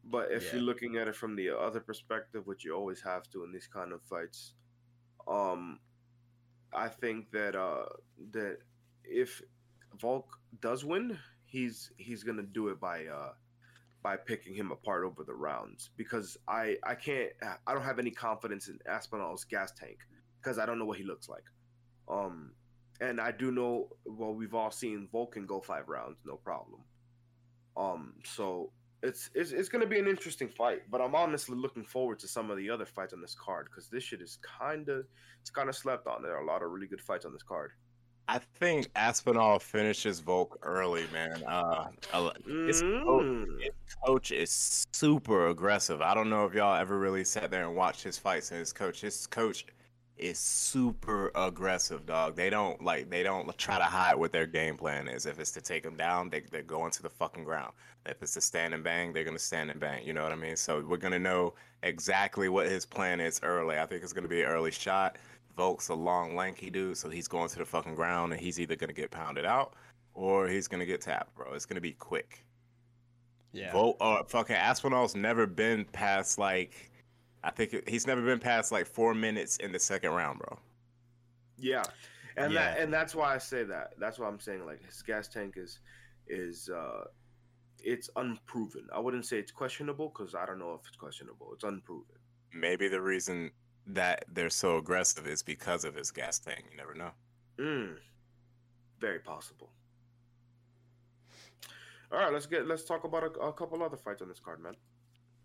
But 0.06 0.30
if 0.30 0.44
Yeah. 0.44 0.52
you're 0.54 0.62
looking 0.62 0.96
at 0.96 1.08
it 1.08 1.16
from 1.16 1.34
the 1.36 1.50
other 1.50 1.80
perspective, 1.80 2.46
which 2.46 2.64
you 2.64 2.74
always 2.74 3.00
have 3.02 3.28
to 3.30 3.44
in 3.44 3.52
these 3.52 3.66
kind 3.66 3.92
of 3.92 4.02
fights, 4.02 4.54
um, 5.26 5.80
I 6.72 6.88
think 6.88 7.30
that 7.30 7.54
uh 7.56 7.86
that 8.32 8.58
if 9.04 9.42
Volk 10.00 10.38
does 10.60 10.84
win, 10.84 11.18
he's 11.46 11.92
he's 11.96 12.22
gonna 12.24 12.42
do 12.42 12.68
it 12.68 12.80
by 12.80 13.06
uh 13.06 13.32
by 14.02 14.16
picking 14.16 14.54
him 14.54 14.70
apart 14.70 15.04
over 15.04 15.24
the 15.24 15.34
rounds 15.34 15.90
because 15.96 16.36
I 16.46 16.76
I 16.82 16.94
can't 16.94 17.32
I 17.66 17.72
don't 17.74 17.82
have 17.84 17.98
any 17.98 18.10
confidence 18.10 18.68
in 18.68 18.78
Aspinall's 18.86 19.44
gas 19.44 19.72
tank 19.72 19.98
because 20.40 20.58
I 20.58 20.66
don't 20.66 20.78
know 20.78 20.84
what 20.84 20.98
he 20.98 21.04
looks 21.04 21.28
like. 21.28 21.44
Um, 22.08 22.52
and 23.00 23.20
I 23.20 23.32
do 23.32 23.50
know 23.50 23.88
well 24.04 24.34
we've 24.34 24.54
all 24.54 24.70
seen 24.70 25.08
Vulcan 25.10 25.46
go 25.46 25.60
five 25.60 25.88
rounds, 25.88 26.18
no 26.26 26.36
problem. 26.36 26.82
Um, 27.76 28.14
so 28.24 28.72
it's 29.04 29.30
it's 29.34 29.52
it's 29.52 29.68
gonna 29.68 29.86
be 29.86 29.98
an 29.98 30.08
interesting 30.08 30.48
fight, 30.48 30.82
but 30.90 31.00
I'm 31.00 31.14
honestly 31.14 31.56
looking 31.56 31.84
forward 31.84 32.18
to 32.20 32.28
some 32.28 32.50
of 32.50 32.56
the 32.56 32.68
other 32.70 32.86
fights 32.86 33.12
on 33.12 33.20
this 33.20 33.34
card 33.34 33.66
because 33.70 33.88
this 33.88 34.02
shit 34.02 34.20
is 34.20 34.38
kind 34.42 34.88
of 34.88 35.04
it's 35.40 35.50
kind 35.50 35.68
of 35.68 35.76
slept 35.76 36.06
on. 36.06 36.22
There 36.22 36.34
are 36.36 36.42
a 36.42 36.46
lot 36.46 36.62
of 36.62 36.70
really 36.70 36.86
good 36.86 37.00
fights 37.00 37.24
on 37.24 37.32
this 37.32 37.42
card. 37.42 37.72
I 38.26 38.38
think 38.38 38.88
Aspinall 38.96 39.58
finishes 39.58 40.20
Volk 40.20 40.58
early, 40.62 41.04
man. 41.12 41.44
Uh, 41.46 41.90
His 42.46 42.80
coach, 42.80 43.22
Mm. 43.22 43.60
his 43.62 43.94
coach 44.06 44.30
is 44.32 44.86
super 44.92 45.48
aggressive. 45.48 46.00
I 46.00 46.14
don't 46.14 46.30
know 46.30 46.46
if 46.46 46.54
y'all 46.54 46.74
ever 46.74 46.98
really 46.98 47.22
sat 47.24 47.50
there 47.50 47.66
and 47.66 47.76
watched 47.76 48.02
his 48.02 48.16
fights 48.16 48.50
and 48.50 48.58
his 48.60 48.72
coach. 48.72 49.02
His 49.02 49.26
coach 49.26 49.66
is 50.16 50.38
super 50.38 51.32
aggressive, 51.34 52.06
dog. 52.06 52.36
They 52.36 52.48
don't 52.48 52.82
like 52.82 53.10
they 53.10 53.22
don't 53.22 53.56
try 53.58 53.78
to 53.78 53.84
hide 53.84 54.14
what 54.14 54.32
their 54.32 54.46
game 54.46 54.76
plan 54.76 55.08
is. 55.08 55.26
If 55.26 55.38
it's 55.40 55.50
to 55.52 55.60
take 55.60 55.84
him 55.84 55.96
down, 55.96 56.30
they 56.30 56.40
they're 56.50 56.62
going 56.62 56.92
to 56.92 57.02
the 57.02 57.10
fucking 57.10 57.44
ground. 57.44 57.72
If 58.06 58.22
it's 58.22 58.34
to 58.34 58.40
stand 58.40 58.74
and 58.74 58.84
bang, 58.84 59.12
they're 59.12 59.24
gonna 59.24 59.38
stand 59.38 59.70
and 59.70 59.80
bang. 59.80 60.06
You 60.06 60.12
know 60.12 60.22
what 60.22 60.32
I 60.32 60.36
mean? 60.36 60.56
So 60.56 60.84
we're 60.86 60.98
gonna 60.98 61.18
know 61.18 61.54
exactly 61.82 62.48
what 62.48 62.66
his 62.66 62.86
plan 62.86 63.20
is 63.20 63.40
early. 63.42 63.78
I 63.78 63.86
think 63.86 64.02
it's 64.02 64.12
gonna 64.12 64.28
be 64.28 64.42
an 64.42 64.48
early 64.48 64.70
shot. 64.70 65.16
Volk's 65.56 65.88
a 65.88 65.94
long, 65.94 66.36
lanky 66.36 66.70
dude, 66.70 66.96
so 66.96 67.08
he's 67.08 67.28
going 67.28 67.48
to 67.48 67.58
the 67.58 67.64
fucking 67.64 67.94
ground 67.94 68.32
and 68.32 68.40
he's 68.40 68.60
either 68.60 68.76
gonna 68.76 68.92
get 68.92 69.10
pounded 69.10 69.44
out 69.44 69.74
or 70.14 70.46
he's 70.46 70.68
gonna 70.68 70.86
get 70.86 71.00
tapped, 71.00 71.34
bro. 71.34 71.54
It's 71.54 71.66
gonna 71.66 71.80
be 71.80 71.92
quick. 71.92 72.44
Yeah. 73.52 73.72
Vote 73.72 73.96
uh, 74.00 74.22
fucking 74.24 74.56
Aspinall's 74.56 75.16
never 75.16 75.46
been 75.46 75.84
past 75.86 76.38
like 76.38 76.90
I 77.44 77.50
think 77.50 77.74
it- 77.74 77.88
he's 77.88 78.06
never 78.06 78.22
been 78.22 78.40
past 78.40 78.72
like 78.72 78.86
four 78.86 79.14
minutes 79.14 79.58
in 79.58 79.70
the 79.70 79.78
second 79.78 80.12
round, 80.12 80.38
bro. 80.40 80.58
Yeah, 81.58 81.82
and 82.36 82.54
that 82.56 82.78
and 82.78 82.92
that's 82.92 83.14
why 83.14 83.34
I 83.34 83.38
say 83.38 83.62
that. 83.64 83.94
That's 83.98 84.18
why 84.18 84.26
I'm 84.26 84.40
saying 84.40 84.64
like 84.66 84.84
his 84.84 85.02
gas 85.02 85.28
tank 85.28 85.54
is 85.56 85.78
is 86.26 86.68
uh 86.70 87.04
it's 87.78 88.08
unproven. 88.16 88.88
I 88.92 88.98
wouldn't 88.98 89.26
say 89.26 89.38
it's 89.38 89.52
questionable 89.52 90.08
because 90.08 90.34
I 90.34 90.46
don't 90.46 90.58
know 90.58 90.72
if 90.74 90.88
it's 90.88 90.96
questionable. 90.96 91.50
It's 91.52 91.64
unproven. 91.64 92.16
Maybe 92.52 92.88
the 92.88 93.00
reason 93.00 93.50
that 93.86 94.24
they're 94.32 94.48
so 94.50 94.78
aggressive 94.78 95.26
is 95.26 95.42
because 95.42 95.84
of 95.84 95.94
his 95.94 96.10
gas 96.10 96.38
tank. 96.38 96.64
You 96.70 96.76
never 96.78 96.94
know. 96.94 97.10
Mm, 97.58 97.98
very 98.98 99.18
possible. 99.20 99.70
All 102.10 102.18
right, 102.18 102.32
let's 102.32 102.46
get 102.46 102.66
let's 102.66 102.84
talk 102.84 103.04
about 103.04 103.22
a, 103.24 103.30
a 103.40 103.52
couple 103.52 103.82
other 103.82 103.96
fights 103.96 104.22
on 104.22 104.28
this 104.28 104.40
card, 104.40 104.60
man. 104.62 104.74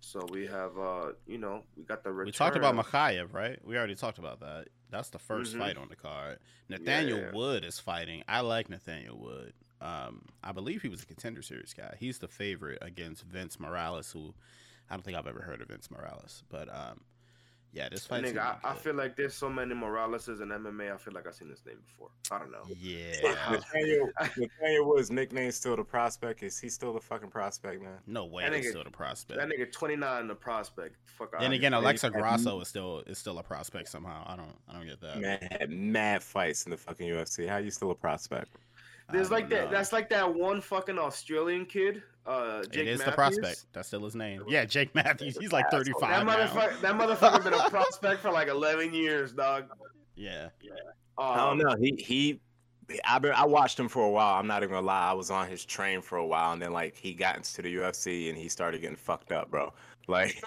So 0.02 0.26
we 0.32 0.48
have, 0.48 0.78
uh, 0.78 1.12
you 1.28 1.38
know, 1.38 1.64
we 1.76 1.84
got 1.84 2.04
the 2.04 2.12
return. 2.12 2.26
We 2.26 2.32
talked 2.32 2.56
about 2.56 2.76
Mokaev, 2.76 3.34
right? 3.34 3.60
We 3.66 3.78
already 3.78 3.96
talked 3.96 4.18
about 4.18 4.40
that. 4.40 4.68
That's 4.90 5.10
the 5.10 5.20
1st 5.20 5.56
Mhm. 5.56 5.60
fight 5.60 5.78
on 5.78 5.90
the 5.90 5.96
card. 5.96 6.40
Nathaniel 6.68 7.20
yeah. 7.20 7.32
Wood 7.32 7.64
is 7.64 7.80
fighting. 7.80 8.24
I 8.28 8.42
like 8.42 8.70
Nathaniel 8.70 9.18
Wood. 9.18 9.54
Um, 9.82 10.26
I 10.44 10.52
believe 10.52 10.82
he 10.82 10.90
was 10.90 11.04
a 11.04 11.06
contender 11.06 11.42
series 11.42 11.74
guy. 11.74 11.96
He's 12.00 12.20
the 12.20 12.28
favorite 12.28 12.80
against 12.82 13.24
Vince 13.24 13.60
Morales, 13.60 14.12
who 14.12 14.34
I 14.90 14.96
don't 14.96 15.04
think 15.04 15.18
I've 15.18 15.28
ever 15.28 15.42
heard 15.42 15.62
of 15.62 15.68
Vince 15.68 15.92
Morales. 15.92 16.44
But 16.50 16.74
um, 16.74 17.02
yeah, 17.72 17.88
this 17.90 18.06
fight. 18.06 18.24
Nigga, 18.24 18.58
I, 18.64 18.72
I 18.72 18.74
feel 18.74 18.96
like 18.96 19.16
there's 19.16 19.34
so 19.34 19.50
many 19.50 19.76
Moraleses 19.76 20.42
in 20.42 20.50
MMA. 20.50 20.94
I 20.94 20.98
feel 20.98 21.14
like 21.14 21.28
I've 21.28 21.36
seen 21.36 21.50
this 21.50 21.64
name 21.66 21.78
before. 21.86 22.10
I 22.32 22.40
don't 22.40 22.52
know. 22.52 22.64
Yeah. 22.80 23.36
Nathaniel, 23.52 24.10
Nathaniel 24.38 24.88
Wood's 24.88 25.12
nickname 25.12 25.52
still 25.52 25.76
the 25.76 25.84
prospect. 25.84 26.42
Is 26.44 26.60
he 26.60 26.70
still 26.70 26.94
the 26.94 27.00
fucking 27.00 27.30
prospect, 27.30 27.82
man? 27.82 27.98
No 28.08 28.26
way. 28.26 28.44
That 28.44 28.54
He's 28.54 28.66
nigga- 28.66 28.70
still 28.72 28.84
the 28.84 28.90
prospect. 28.92 29.40
That 29.40 29.50
nigga 29.50 29.72
29 29.72 30.28
the 30.28 30.36
prospect. 30.36 30.96
Fuck 31.06 31.32
then 31.34 31.44
outta 31.44 31.56
again. 31.56 31.74
Alexa 31.74 32.08
had 32.08 32.14
Grasso 32.14 32.60
is 32.62 32.68
still 32.68 33.04
is 33.08 33.18
still 33.18 33.38
a 33.40 33.44
prospect 33.44 33.90
somehow. 33.90 34.24
I 34.26 34.36
don't 34.36 34.56
I 34.68 34.74
don't 34.74 34.88
get 34.88 35.02
that. 35.02 35.20
Mad, 35.20 35.70
mad 35.70 36.24
fights 36.24 36.66
in 36.66 36.72
the 36.72 36.78
fucking 36.78 37.08
UFC. 37.08 37.48
How 37.48 37.58
you 37.58 37.72
still 37.72 37.92
a 37.92 37.96
prospect? 37.96 38.50
I 39.10 39.12
There's 39.12 39.32
like 39.32 39.50
don't 39.50 39.60
that. 39.62 39.72
That's 39.72 39.92
like 39.92 40.10
that 40.10 40.34
one 40.34 40.62
fucking 40.62 40.98
Australian 41.00 41.66
kid. 41.66 42.04
Uh, 42.26 42.62
Jake 42.64 42.82
it 42.84 42.88
is 42.90 43.00
Matthews. 43.00 43.06
the 43.06 43.12
prospect. 43.12 43.66
That's 43.74 43.88
still 43.88 44.04
his 44.04 44.16
name. 44.16 44.44
Yeah, 44.48 44.64
Jake 44.66 44.94
Matthews. 44.94 45.36
He's 45.40 45.52
like 45.52 45.70
35 45.72 46.00
That 46.02 46.26
now. 46.26 46.36
motherfucker. 46.38 46.82
That 46.82 46.96
motherfucker 46.96 47.44
been 47.44 47.54
a 47.56 47.70
prospect 47.70 48.22
for 48.22 48.30
like 48.32 48.48
11 48.50 48.94
years, 48.94 49.34
dog. 49.34 49.66
Yeah. 50.16 50.50
Yeah. 50.62 50.72
I 51.18 51.38
don't 51.38 51.50
Um, 51.50 51.58
know. 51.58 51.76
He 51.80 51.96
he. 52.06 52.40
I 53.06 53.20
been, 53.20 53.34
I 53.34 53.46
watched 53.46 53.80
him 53.80 53.88
for 53.88 54.04
a 54.04 54.10
while. 54.10 54.36
I'm 54.40 54.48
not 54.48 54.64
even 54.64 54.74
gonna 54.74 54.86
lie. 54.88 55.10
I 55.10 55.14
was 55.14 55.30
on 55.32 55.48
his 55.48 55.64
train 55.64 56.02
for 56.02 56.18
a 56.18 56.26
while, 56.26 56.54
and 56.54 56.62
then 56.62 56.72
like 56.74 56.96
he 56.96 57.14
got 57.14 57.36
into 57.38 57.62
the 57.62 57.76
UFC 57.76 58.30
and 58.30 58.38
he 58.38 58.50
started 58.50 58.82
getting 58.82 58.96
fucked 58.96 59.32
up, 59.32 59.50
bro. 59.50 59.74
Like 60.10 60.42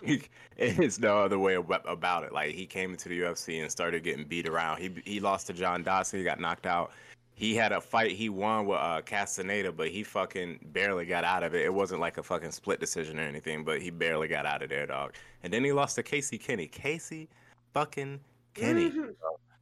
it's 0.57 0.99
no 0.99 1.19
other 1.19 1.39
way 1.39 1.55
about 1.55 2.25
it. 2.25 2.33
Like 2.33 2.53
he 2.53 2.67
came 2.67 2.91
into 2.91 3.09
the 3.09 3.21
UFC 3.21 3.63
and 3.63 3.71
started 3.71 4.03
getting 4.03 4.25
beat 4.27 4.49
around. 4.49 4.81
He 4.81 4.91
he 5.05 5.21
lost 5.21 5.47
to 5.47 5.53
John 5.53 5.85
Dodson. 5.85 6.19
He 6.19 6.25
got 6.25 6.41
knocked 6.41 6.67
out. 6.67 6.91
He 7.35 7.55
had 7.55 7.73
a 7.73 7.81
fight 7.81 8.13
he 8.13 8.29
won 8.29 8.67
with 8.67 8.79
uh, 8.79 9.01
Castaneda, 9.05 9.73
but 9.73 9.89
he 9.89 10.03
fucking 10.05 10.69
barely 10.73 11.07
got 11.07 11.25
out 11.25 11.43
of 11.43 11.55
it. 11.55 11.65
It 11.65 11.73
wasn't 11.73 12.01
like 12.01 12.19
a 12.19 12.23
fucking 12.23 12.51
split 12.53 12.79
decision 12.79 13.19
or 13.19 13.23
anything, 13.23 13.65
but 13.65 13.81
he 13.81 13.91
barely 13.91 14.29
got 14.29 14.45
out 14.47 14.63
of 14.63 14.69
there, 14.69 14.87
dog. 14.87 15.15
And 15.43 15.53
then 15.53 15.65
he 15.65 15.73
lost 15.73 15.97
to 15.97 16.03
Casey 16.03 16.37
Kenney. 16.39 16.67
Casey 16.69 17.29
fucking 17.73 18.21
Kenney. 18.55 18.91
Mhm. 18.91 19.15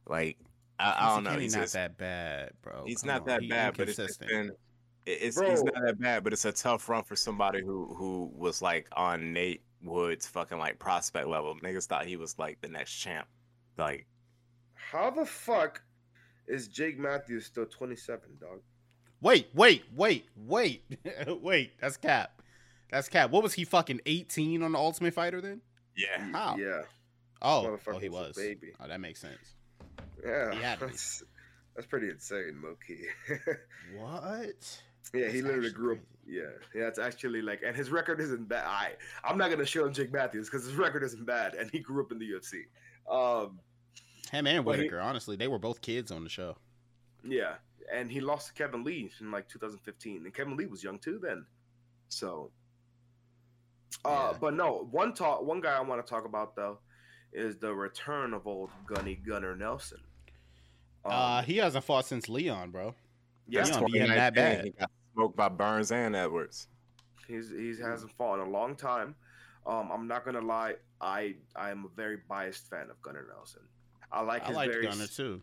Like 0.07 0.37
I, 0.79 0.95
I 0.99 1.15
don't 1.15 1.23
know. 1.23 1.29
Kenney 1.31 1.43
He's 1.43 1.55
not 1.55 1.61
just, 1.61 1.73
that 1.73 1.97
bad, 1.97 2.51
bro. 2.61 2.83
he's 2.85 3.01
Come 3.01 3.07
not 3.07 3.21
on. 3.21 3.27
that 3.27 3.41
He 3.41 3.47
bad, 3.47 3.77
but 3.77 3.87
it's 3.87 3.97
just 3.97 4.19
been 4.19 4.49
it- 5.05 5.09
it's 5.21 5.39
he's 5.41 5.63
not 5.63 5.73
that 5.83 5.99
bad, 5.99 6.23
but 6.23 6.33
it's 6.33 6.45
a 6.45 6.51
tough 6.51 6.87
run 6.89 7.03
for 7.03 7.15
somebody 7.15 7.61
who 7.61 7.93
who 7.95 8.31
was 8.35 8.61
like 8.61 8.87
on 8.95 9.31
Nate 9.33 9.61
Wood's 9.81 10.27
fucking 10.27 10.59
like 10.59 10.77
prospect 10.77 11.27
level. 11.27 11.55
Niggas 11.63 11.87
thought 11.87 12.05
he 12.05 12.17
was 12.17 12.37
like 12.37 12.59
the 12.61 12.67
next 12.67 12.93
champ. 12.95 13.27
Like 13.77 14.05
How 14.75 15.09
the 15.09 15.25
fuck 15.25 15.81
is 16.47 16.67
Jake 16.67 16.97
Matthews 16.99 17.45
still 17.45 17.65
27, 17.65 18.21
dog? 18.39 18.59
Wait, 19.21 19.49
wait, 19.53 19.83
wait, 19.95 20.25
wait, 20.35 20.83
wait. 21.41 21.71
That's 21.79 21.97
cap. 21.97 22.41
That's 22.91 23.07
cap. 23.07 23.29
What 23.29 23.43
was 23.43 23.53
he 23.53 23.63
fucking 23.65 24.01
18 24.05 24.63
on 24.63 24.71
the 24.73 24.77
Ultimate 24.79 25.13
Fighter 25.13 25.41
then? 25.41 25.61
yeah, 25.95 26.19
How? 26.31 26.57
Yeah. 26.57 26.81
Oh, 27.41 27.77
oh, 27.87 27.97
he 27.97 28.09
was 28.09 28.37
a 28.37 28.39
baby. 28.41 28.71
Oh, 28.79 28.87
that 28.87 28.99
makes 28.99 29.19
sense. 29.19 29.55
Yeah. 30.23 30.53
He 30.53 30.61
had 30.61 30.79
to 30.79 30.85
be. 30.85 30.91
That's, 30.91 31.23
that's 31.75 31.87
pretty 31.87 32.09
insane, 32.09 32.61
low 32.63 32.75
key. 32.85 33.05
What? 33.97 34.81
yeah, 35.13 35.21
That's 35.21 35.33
he 35.33 35.41
literally 35.41 35.71
grew 35.71 35.93
up. 35.93 35.99
Yeah, 36.27 36.41
yeah, 36.75 36.87
it's 36.87 36.99
actually 36.99 37.41
like, 37.41 37.61
and 37.65 37.75
his 37.75 37.89
record 37.89 38.19
isn't 38.19 38.47
bad. 38.47 38.65
I, 38.67 38.91
I'm 39.23 39.37
not 39.37 39.49
gonna 39.49 39.65
show 39.65 39.85
him 39.85 39.93
Jake 39.93 40.11
Matthews 40.11 40.49
because 40.49 40.65
his 40.65 40.75
record 40.75 41.01
isn't 41.03 41.25
bad, 41.25 41.55
and 41.55 41.71
he 41.71 41.79
grew 41.79 42.03
up 42.03 42.11
in 42.11 42.19
the 42.19 42.29
UFC. 42.29 42.65
Um, 43.09 43.59
Him 44.31 44.47
and 44.47 44.65
Well, 44.65 44.75
he- 44.75 44.81
Whitaker, 44.83 44.99
honestly, 44.99 45.35
they 45.35 45.47
were 45.47 45.59
both 45.59 45.81
kids 45.81 46.11
on 46.11 46.23
the 46.23 46.29
show. 46.29 46.55
yeah, 47.23 47.55
and 47.91 48.09
he 48.11 48.21
lost 48.21 48.47
to 48.47 48.53
Kevin 48.53 48.83
Lee 48.83 49.11
in 49.19 49.31
like 49.31 49.47
2015, 49.49 50.25
and 50.25 50.33
Kevin 50.33 50.55
Lee 50.55 50.65
was 50.67 50.83
young 50.83 50.97
too 50.99 51.19
then. 51.21 51.45
So, 52.09 52.51
uh, 54.05 54.29
Yeah. 54.31 54.37
but 54.39 54.53
no, 54.53 54.87
one 54.91 55.13
talk, 55.13 55.41
one 55.43 55.61
guy 55.61 55.73
I 55.77 55.81
want 55.81 56.05
to 56.05 56.09
talk 56.09 56.25
about 56.25 56.55
though 56.55 56.79
is 57.33 57.57
the 57.57 57.73
return 57.73 58.33
of 58.33 58.47
old 58.47 58.69
Gunny 58.85 59.15
Gunnar 59.15 59.55
Nelson. 59.55 60.01
Um, 61.05 61.11
uh, 61.11 61.41
he 61.41 61.57
hasn't 61.57 61.83
fought 61.83 62.05
since 62.05 62.29
Leon, 62.29 62.71
bro. 62.71 62.95
yeah, 63.47 63.63
Leon 63.65 63.85
beat 63.91 64.01
him 64.01 64.09
that 64.09 64.35
bad. 64.35 64.65
He 64.65 64.71
got 64.71 64.91
smoked 65.13 65.35
by 65.35 65.49
Burns 65.49 65.91
and 65.91 66.15
Edwards. 66.15 66.67
He's 67.27 67.49
he 67.49 67.75
hasn't 67.81 68.11
fought 68.13 68.39
in 68.39 68.47
a 68.47 68.49
long 68.49 68.75
time. 68.75 69.15
Um, 69.65 69.89
I'm 69.91 70.07
not 70.07 70.25
gonna 70.25 70.41
lie, 70.41 70.75
I 70.99 71.35
I 71.55 71.69
am 71.71 71.85
a 71.85 71.89
very 71.89 72.17
biased 72.27 72.69
fan 72.69 72.89
of 72.89 73.01
Gunnar 73.01 73.25
Nelson. 73.33 73.61
I 74.11 74.21
like 74.21 74.43
I 74.43 74.47
his 74.47 74.55
like 74.55 74.71
very 74.71 74.87
Gunnar 74.87 75.07
too. 75.07 75.41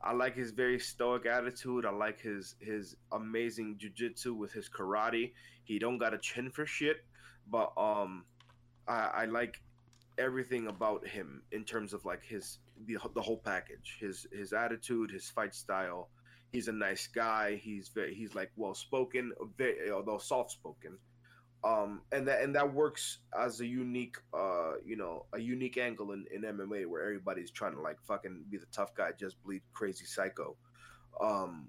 I 0.00 0.12
like 0.12 0.36
his 0.36 0.52
very 0.52 0.78
stoic 0.78 1.26
attitude. 1.26 1.84
I 1.84 1.90
like 1.90 2.20
his 2.20 2.54
his 2.60 2.96
amazing 3.12 3.78
jujitsu 3.78 4.36
with 4.36 4.52
his 4.52 4.68
karate. 4.68 5.32
He 5.64 5.78
don't 5.78 5.98
got 5.98 6.14
a 6.14 6.18
chin 6.18 6.50
for 6.50 6.64
shit, 6.66 7.04
but 7.50 7.72
um, 7.76 8.24
I, 8.86 9.10
I 9.14 9.24
like 9.26 9.60
everything 10.16 10.66
about 10.68 11.06
him 11.06 11.42
in 11.52 11.64
terms 11.64 11.92
of 11.92 12.04
like 12.04 12.22
his 12.22 12.58
the, 12.86 12.98
the 13.14 13.22
whole 13.22 13.38
package. 13.38 13.98
His 14.00 14.26
his 14.32 14.52
attitude, 14.52 15.10
his 15.10 15.28
fight 15.28 15.54
style. 15.54 16.08
He's 16.52 16.68
a 16.68 16.72
nice 16.72 17.06
guy. 17.08 17.56
He's 17.56 17.88
very 17.88 18.14
he's 18.14 18.34
like 18.34 18.50
well 18.56 18.74
spoken, 18.74 19.32
although 19.92 20.18
soft 20.18 20.52
spoken. 20.52 20.98
Um, 21.64 22.02
and 22.12 22.26
that 22.28 22.42
and 22.42 22.54
that 22.54 22.72
works 22.72 23.18
as 23.36 23.60
a 23.60 23.66
unique 23.66 24.16
uh 24.32 24.74
you 24.84 24.96
know 24.96 25.26
a 25.32 25.40
unique 25.40 25.76
angle 25.76 26.12
in, 26.12 26.24
in 26.32 26.42
MMA 26.42 26.86
where 26.86 27.02
everybody's 27.02 27.50
trying 27.50 27.74
to 27.74 27.80
like 27.80 27.96
fucking 28.06 28.44
be 28.48 28.58
the 28.58 28.66
tough 28.72 28.94
guy, 28.94 29.10
just 29.18 29.42
bleed 29.42 29.62
crazy 29.72 30.04
psycho. 30.04 30.56
Um, 31.20 31.68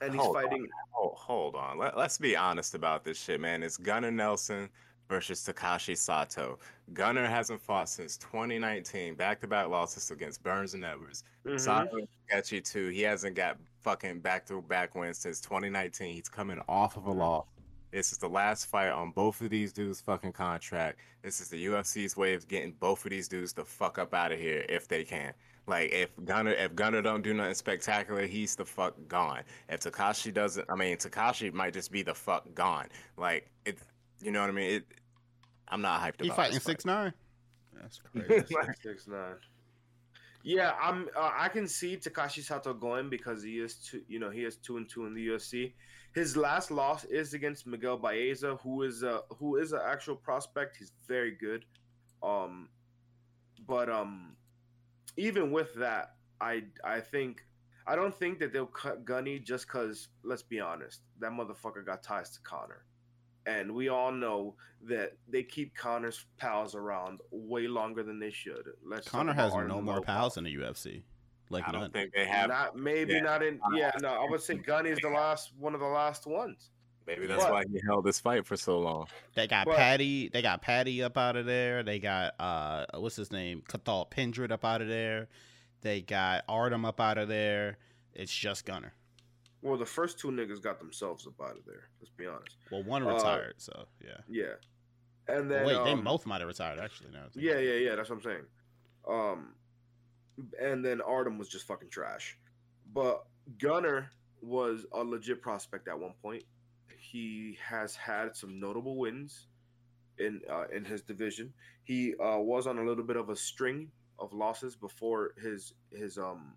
and 0.00 0.12
he's 0.14 0.22
Hold 0.22 0.36
on. 0.36 0.42
fighting. 0.42 0.68
Hold, 0.92 1.14
hold 1.16 1.54
on. 1.54 1.76
Let, 1.78 1.98
let's 1.98 2.16
be 2.18 2.36
honest 2.36 2.74
about 2.74 3.04
this 3.04 3.20
shit, 3.20 3.40
man. 3.40 3.62
It's 3.62 3.76
Gunnar 3.76 4.10
Nelson 4.10 4.70
versus 5.08 5.44
Takashi 5.44 5.96
Sato. 5.96 6.58
Gunnar 6.92 7.26
hasn't 7.26 7.60
fought 7.60 7.88
since 7.88 8.16
2019, 8.18 9.16
back 9.16 9.40
to 9.40 9.46
back 9.46 9.68
losses 9.68 10.10
against 10.10 10.42
Burns 10.42 10.74
and 10.74 10.84
Edwards. 10.84 11.24
Mhm. 11.44 11.58
Sato 11.58 11.98
sketchy 12.26 12.60
too. 12.60 12.88
He 12.88 13.02
hasn't 13.02 13.34
got 13.34 13.58
fucking 13.80 14.20
back 14.20 14.46
to 14.46 14.62
back 14.62 14.94
wins 14.94 15.18
since 15.18 15.40
2019. 15.40 16.14
He's 16.14 16.28
coming 16.28 16.60
off 16.68 16.96
of 16.96 17.06
a 17.06 17.12
loss. 17.12 17.46
This 17.90 18.12
is 18.12 18.18
the 18.18 18.28
last 18.28 18.66
fight 18.66 18.90
on 18.90 19.12
both 19.12 19.40
of 19.40 19.50
these 19.50 19.72
dudes' 19.72 20.00
fucking 20.00 20.32
contract. 20.32 20.98
This 21.22 21.40
is 21.40 21.48
the 21.48 21.66
UFC's 21.66 22.16
way 22.16 22.34
of 22.34 22.46
getting 22.46 22.72
both 22.72 23.04
of 23.04 23.10
these 23.10 23.28
dudes 23.28 23.52
the 23.52 23.64
fuck 23.64 23.98
up 23.98 24.12
out 24.12 24.32
of 24.32 24.38
here 24.38 24.64
if 24.68 24.88
they 24.88 25.04
can. 25.04 25.32
Like 25.66 25.92
if 25.92 26.10
Gunnar 26.24 26.52
if 26.52 26.74
Gunnar 26.74 27.02
don't 27.02 27.22
do 27.22 27.34
nothing 27.34 27.54
spectacular, 27.54 28.26
he's 28.26 28.56
the 28.56 28.64
fuck 28.64 28.94
gone. 29.06 29.42
If 29.68 29.80
Takashi 29.80 30.32
doesn't, 30.32 30.68
I 30.70 30.74
mean 30.74 30.96
Takashi 30.96 31.52
might 31.52 31.74
just 31.74 31.92
be 31.92 32.02
the 32.02 32.14
fuck 32.14 32.54
gone. 32.54 32.88
Like 33.16 33.50
it, 33.66 33.78
you 34.22 34.30
know 34.30 34.40
what 34.40 34.50
I 34.50 34.52
mean? 34.52 34.70
It, 34.70 34.84
I'm 35.68 35.82
not 35.82 36.00
hyped 36.00 36.22
He 36.22 36.28
about 36.28 36.36
fighting 36.36 36.54
this 36.54 36.64
fight. 36.64 36.72
six 36.72 36.84
nine. 36.86 37.12
That's 37.74 38.00
crazy. 38.14 38.46
Six, 38.46 38.82
six, 38.82 39.06
nine. 39.06 39.36
Yeah, 40.42 40.72
I'm. 40.80 41.08
Uh, 41.16 41.30
I 41.36 41.48
can 41.48 41.68
see 41.68 41.96
Takashi 41.96 42.42
Sato 42.42 42.72
going 42.72 43.10
because 43.10 43.42
he 43.42 43.58
is 43.58 43.74
two. 43.74 44.02
You 44.08 44.18
know, 44.18 44.30
he 44.30 44.44
is 44.44 44.56
two 44.56 44.78
and 44.78 44.88
two 44.88 45.04
in 45.06 45.14
the 45.14 45.28
UFC. 45.28 45.72
His 46.14 46.36
last 46.36 46.70
loss 46.70 47.04
is 47.04 47.34
against 47.34 47.66
Miguel 47.66 47.96
Baeza, 47.96 48.56
who 48.62 48.82
is 48.82 49.02
a 49.02 49.22
who 49.38 49.56
is 49.56 49.72
an 49.72 49.80
actual 49.84 50.16
prospect. 50.16 50.76
He's 50.76 50.92
very 51.06 51.32
good. 51.32 51.64
Um, 52.22 52.68
but 53.66 53.88
um, 53.88 54.36
even 55.16 55.52
with 55.52 55.74
that, 55.74 56.14
I 56.40 56.64
I 56.84 57.00
think 57.00 57.44
I 57.86 57.94
don't 57.94 58.14
think 58.14 58.38
that 58.40 58.52
they'll 58.52 58.66
cut 58.66 59.04
Gunny 59.04 59.38
just 59.38 59.66
because. 59.66 60.08
Let's 60.22 60.42
be 60.42 60.60
honest, 60.60 61.02
that 61.20 61.30
motherfucker 61.32 61.84
got 61.84 62.02
ties 62.02 62.30
to 62.30 62.40
Conor, 62.40 62.84
and 63.46 63.74
we 63.74 63.88
all 63.88 64.12
know 64.12 64.54
that 64.82 65.16
they 65.28 65.42
keep 65.42 65.74
Conor's 65.74 66.24
pals 66.38 66.74
around 66.74 67.20
way 67.30 67.66
longer 67.66 68.02
than 68.02 68.18
they 68.18 68.30
should. 68.30 68.68
Let's 68.84 69.08
Conor 69.08 69.34
has 69.34 69.54
no 69.54 69.80
more 69.80 70.00
pals 70.00 70.36
in 70.36 70.44
the 70.44 70.54
UFC. 70.54 71.02
Like 71.50 71.68
I 71.68 71.72
none. 71.72 71.80
don't 71.82 71.92
think 71.92 72.12
they 72.14 72.26
have. 72.26 72.48
Not 72.48 72.76
maybe 72.76 73.14
yeah. 73.14 73.20
not 73.20 73.42
in. 73.42 73.60
Yeah, 73.74 73.92
no, 74.00 74.08
I 74.08 74.28
would 74.28 74.42
say 74.42 74.54
Gunny 74.54 74.90
is 74.90 74.98
the 75.00 75.08
last 75.08 75.52
one 75.58 75.74
of 75.74 75.80
the 75.80 75.86
last 75.86 76.26
ones. 76.26 76.70
Maybe 77.06 77.26
that's 77.26 77.42
But- 77.44 77.52
why 77.52 77.64
he 77.72 77.80
held 77.86 78.04
this 78.04 78.20
fight 78.20 78.44
for 78.46 78.56
so 78.56 78.78
long. 78.78 79.06
They 79.34 79.46
got 79.46 79.66
But- 79.66 79.76
Paddy. 79.76 80.28
They 80.28 80.42
got 80.42 80.60
Patty 80.60 81.02
up 81.02 81.16
out 81.16 81.36
of 81.36 81.46
there. 81.46 81.82
They 81.82 81.98
got 81.98 82.34
uh, 82.38 82.84
what's 82.98 83.16
his 83.16 83.32
name? 83.32 83.62
Cathal 83.66 84.04
Pendred 84.06 84.52
up 84.52 84.64
out 84.64 84.82
of 84.82 84.88
there. 84.88 85.28
They 85.80 86.02
got 86.02 86.44
Artem 86.48 86.84
up 86.84 87.00
out 87.00 87.16
of 87.18 87.28
there. 87.28 87.78
It's 88.12 88.34
just 88.34 88.66
Gunnar. 88.66 88.92
Well, 89.62 89.78
the 89.78 89.86
first 89.86 90.18
two 90.18 90.28
niggas 90.28 90.62
got 90.62 90.78
themselves 90.78 91.26
up 91.26 91.40
out 91.40 91.56
of 91.56 91.64
there. 91.64 91.88
Let's 92.00 92.10
be 92.10 92.26
honest. 92.26 92.56
Well, 92.70 92.82
one 92.84 93.02
Uh, 93.06 93.14
retired, 93.14 93.54
so 93.56 93.86
yeah. 94.04 94.18
Yeah, 94.28 94.54
and 95.28 95.50
then 95.50 95.66
Wait, 95.66 95.82
they 95.84 95.92
um, 95.92 96.04
both 96.04 96.26
might 96.26 96.40
have 96.40 96.48
retired 96.48 96.78
actually. 96.78 97.10
Now. 97.10 97.24
Yeah, 97.34 97.58
yeah, 97.58 97.74
yeah. 97.74 97.94
That's 97.96 98.10
what 98.10 98.16
I'm 98.16 98.22
saying. 98.22 98.44
Um, 99.08 99.54
and 100.60 100.84
then 100.84 101.00
Artem 101.00 101.38
was 101.38 101.48
just 101.48 101.66
fucking 101.66 101.90
trash. 101.90 102.38
But 102.92 103.24
Gunnar 103.58 104.10
was 104.40 104.86
a 104.92 105.02
legit 105.02 105.42
prospect 105.42 105.88
at 105.88 105.98
one 105.98 106.14
point. 106.22 106.44
He 106.98 107.58
has 107.66 107.94
had 107.96 108.36
some 108.36 108.60
notable 108.60 108.96
wins 108.96 109.46
in 110.18 110.40
uh, 110.50 110.64
in 110.72 110.84
his 110.84 111.02
division. 111.02 111.52
He 111.84 112.14
uh, 112.14 112.38
was 112.38 112.66
on 112.66 112.78
a 112.78 112.84
little 112.84 113.04
bit 113.04 113.16
of 113.16 113.30
a 113.30 113.36
string 113.36 113.90
of 114.18 114.32
losses 114.32 114.76
before 114.76 115.32
his 115.40 115.74
his 115.92 116.18
um 116.18 116.54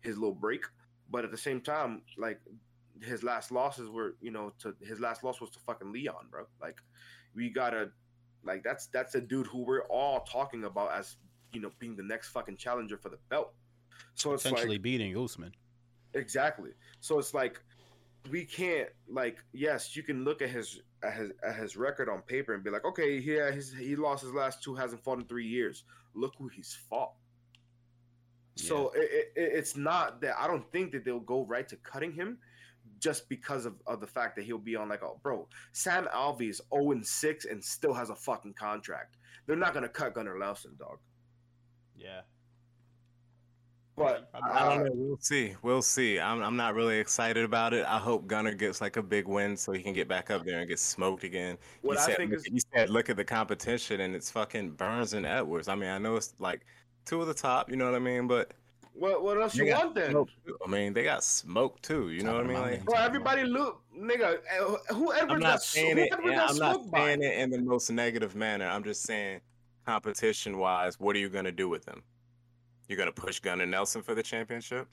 his 0.00 0.16
little 0.16 0.34
break. 0.34 0.64
But 1.10 1.24
at 1.24 1.30
the 1.30 1.38
same 1.38 1.60
time, 1.60 2.02
like 2.16 2.40
his 3.02 3.22
last 3.22 3.50
losses 3.50 3.88
were, 3.88 4.16
you 4.20 4.30
know, 4.30 4.52
to 4.60 4.74
his 4.80 5.00
last 5.00 5.24
loss 5.24 5.40
was 5.40 5.50
to 5.50 5.58
fucking 5.60 5.92
Leon, 5.92 6.28
bro. 6.30 6.44
Like 6.60 6.78
we 7.34 7.50
gotta 7.50 7.90
like 8.44 8.62
that's 8.62 8.86
that's 8.88 9.14
a 9.14 9.20
dude 9.20 9.46
who 9.46 9.64
we're 9.64 9.86
all 9.86 10.20
talking 10.20 10.64
about 10.64 10.92
as 10.92 11.16
you 11.52 11.60
know 11.60 11.70
being 11.78 11.96
the 11.96 12.02
next 12.02 12.28
fucking 12.30 12.56
challenger 12.56 12.96
for 12.96 13.08
the 13.08 13.18
belt. 13.28 13.52
So 14.14 14.32
it's 14.32 14.44
Essentially 14.44 14.76
like 14.76 14.82
beating 14.82 15.16
Usman. 15.16 15.52
exactly. 16.14 16.70
So 17.00 17.18
it's 17.18 17.34
like 17.34 17.60
we 18.30 18.44
can't 18.44 18.88
like 19.08 19.38
yes, 19.52 19.96
you 19.96 20.02
can 20.02 20.24
look 20.24 20.42
at 20.42 20.48
his 20.50 20.80
at 21.02 21.14
his 21.14 21.30
at 21.44 21.56
his 21.56 21.76
record 21.76 22.08
on 22.08 22.22
paper 22.22 22.54
and 22.54 22.62
be 22.62 22.70
like, 22.70 22.84
okay, 22.84 23.18
yeah, 23.18 23.50
his 23.50 23.72
he 23.72 23.96
lost 23.96 24.22
his 24.22 24.32
last 24.32 24.62
two, 24.62 24.74
hasn't 24.74 25.02
fought 25.02 25.18
in 25.18 25.24
three 25.26 25.46
years. 25.46 25.84
Look 26.14 26.32
who 26.38 26.48
he's 26.48 26.76
fought. 26.88 27.12
So 28.56 28.90
it, 28.90 29.00
it, 29.02 29.32
it- 29.36 29.52
it's 29.54 29.76
not 29.76 30.20
that 30.20 30.36
I 30.38 30.46
don't 30.46 30.70
think 30.72 30.92
that 30.92 31.04
they'll 31.04 31.20
go 31.20 31.44
right 31.46 31.66
to 31.68 31.76
cutting 31.76 32.12
him 32.12 32.38
just 32.98 33.28
because 33.28 33.64
of, 33.66 33.74
of 33.86 34.00
the 34.00 34.06
fact 34.06 34.36
that 34.36 34.44
he'll 34.44 34.58
be 34.58 34.76
on 34.76 34.88
like, 34.88 35.02
oh, 35.02 35.18
bro, 35.22 35.48
Sam 35.72 36.06
Alvey 36.14 36.50
is 36.50 36.60
0 36.72 36.92
and 36.92 37.04
6 37.06 37.44
and 37.46 37.64
still 37.64 37.92
has 37.94 38.10
a 38.10 38.14
fucking 38.14 38.54
contract. 38.54 39.16
They're 39.46 39.56
not 39.56 39.72
going 39.72 39.82
to 39.82 39.88
cut 39.88 40.14
Gunnar 40.14 40.38
Nelson, 40.38 40.72
dog. 40.78 40.98
Yeah. 42.02 42.22
But 43.94 44.30
I 44.34 44.74
don't 44.74 44.84
know. 44.86 44.90
We'll 44.94 45.18
see. 45.18 45.54
We'll 45.62 45.82
see. 45.82 46.18
I'm 46.18 46.42
I'm 46.42 46.56
not 46.56 46.74
really 46.74 46.98
excited 46.98 47.44
about 47.44 47.74
it. 47.74 47.84
I 47.86 47.98
hope 47.98 48.26
Gunnar 48.26 48.54
gets 48.54 48.80
like 48.80 48.96
a 48.96 49.02
big 49.02 49.28
win 49.28 49.54
so 49.56 49.70
he 49.72 49.82
can 49.82 49.92
get 49.92 50.08
back 50.08 50.30
up 50.30 50.44
there 50.46 50.60
and 50.60 50.68
get 50.68 50.78
smoked 50.78 51.24
again. 51.24 51.58
what 51.82 51.94
you 51.94 51.98
I 52.00 52.06
said, 52.06 52.16
think 52.16 52.30
look, 52.30 52.38
is 52.40 52.46
you 52.50 52.60
said 52.74 52.88
look 52.88 53.10
at 53.10 53.16
the 53.16 53.24
competition 53.24 54.00
and 54.00 54.14
it's 54.14 54.30
fucking 54.30 54.70
Burns 54.72 55.12
and 55.12 55.26
Edwards. 55.26 55.68
I 55.68 55.74
mean, 55.74 55.90
I 55.90 55.98
know 55.98 56.16
it's 56.16 56.32
like 56.38 56.64
two 57.04 57.20
of 57.20 57.26
the 57.26 57.34
top, 57.34 57.70
you 57.70 57.76
know 57.76 57.84
what 57.84 57.94
I 57.94 57.98
mean, 57.98 58.26
but 58.26 58.52
what, 58.94 59.22
what 59.22 59.40
else 59.40 59.54
you 59.56 59.64
They 59.64 59.70
got 59.70 59.84
want 59.84 59.94
then? 59.94 60.10
smoked. 60.10 60.32
I 60.66 60.70
mean, 60.70 60.92
they 60.94 61.02
got 61.04 61.22
smoked 61.22 61.82
too. 61.82 62.10
You 62.10 62.22
know 62.22 62.34
what 62.34 62.44
I 62.44 62.48
mean? 62.48 62.60
Like, 62.60 62.74
about 62.82 62.86
Bro, 62.86 62.94
everybody 63.00 63.44
look, 63.44 63.82
nigga. 63.96 64.38
uh, 64.58 64.94
Who 64.94 65.12
Edwards 65.12 65.32
I'm 65.32 65.40
got, 65.40 65.40
not 65.40 65.62
sm- 65.62 65.74
saying 65.74 65.98
it. 65.98 66.08
Yeah, 66.24 66.46
I'm 66.46 66.56
not 66.56 66.74
smoked 66.76 66.90
by? 66.90 66.98
saying 66.98 67.22
it 67.22 67.38
in 67.38 67.50
the 67.50 67.58
most 67.60 67.90
negative 67.90 68.34
manner. 68.36 68.66
I'm 68.66 68.84
just 68.84 69.02
saying, 69.02 69.40
competition 69.86 70.58
wise, 70.58 70.98
what 71.00 71.16
are 71.16 71.18
you 71.18 71.28
gonna 71.28 71.52
do 71.52 71.68
with 71.68 71.84
them? 71.84 72.02
You're 72.88 72.98
gonna 72.98 73.12
push 73.12 73.40
Gunnar 73.40 73.66
Nelson 73.66 74.02
for 74.02 74.14
the 74.14 74.22
championship? 74.22 74.88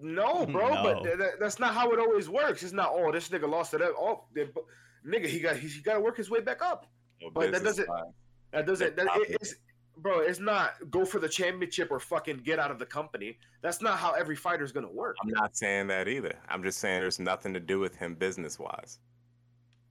No, 0.00 0.46
bro, 0.46 0.74
No. 0.74 0.82
but 0.82 1.02
th- 1.02 1.16
th- 1.18 1.30
that's 1.40 1.58
not 1.58 1.74
how 1.74 1.90
it 1.90 1.98
always 1.98 2.28
works. 2.28 2.62
It's 2.62 2.72
not. 2.72 2.90
Oh, 2.92 3.10
this 3.10 3.28
nigga 3.28 3.48
lost 3.48 3.72
to 3.72 3.78
that. 3.78 3.92
Oh, 3.98 4.24
they, 4.34 4.44
bu- 4.44 4.64
nigga, 5.06 5.26
he 5.26 5.40
got 5.40 5.56
he, 5.56 5.68
he 5.68 5.80
got 5.80 5.94
to 5.94 6.00
work 6.00 6.16
his 6.16 6.30
way 6.30 6.40
back 6.40 6.62
up. 6.62 6.86
Or 7.22 7.30
But 7.32 7.40
that 7.52 7.64
doesn't- 7.64 7.64
business-wise? 7.64 8.12
That 8.52 8.66
doesn't. 8.66 8.96
They're 8.96 9.04
That, 9.06 9.16
it, 9.22 9.36
it's 9.40 9.54
bro. 9.96 10.20
It's 10.20 10.38
not 10.38 10.74
go 10.90 11.04
for 11.04 11.18
the 11.18 11.28
championship 11.28 11.90
or 11.90 11.98
fucking 11.98 12.38
get 12.38 12.58
out 12.60 12.70
of 12.70 12.78
the 12.78 12.86
company. 12.86 13.38
That's 13.60 13.82
not 13.82 13.98
how 13.98 14.12
every 14.12 14.36
fighter's 14.36 14.70
gonna 14.72 14.90
work, 14.90 15.16
I'm 15.22 15.30
not 15.30 15.56
saying 15.56 15.88
that 15.88 16.06
either. 16.06 16.34
I'm 16.48 16.62
just 16.62 16.78
saying 16.78 17.00
there's 17.00 17.18
nothing 17.18 17.52
to 17.54 17.60
do 17.60 17.80
with 17.80 17.96
him 17.96 18.14
business 18.14 18.58
wise. 18.58 19.00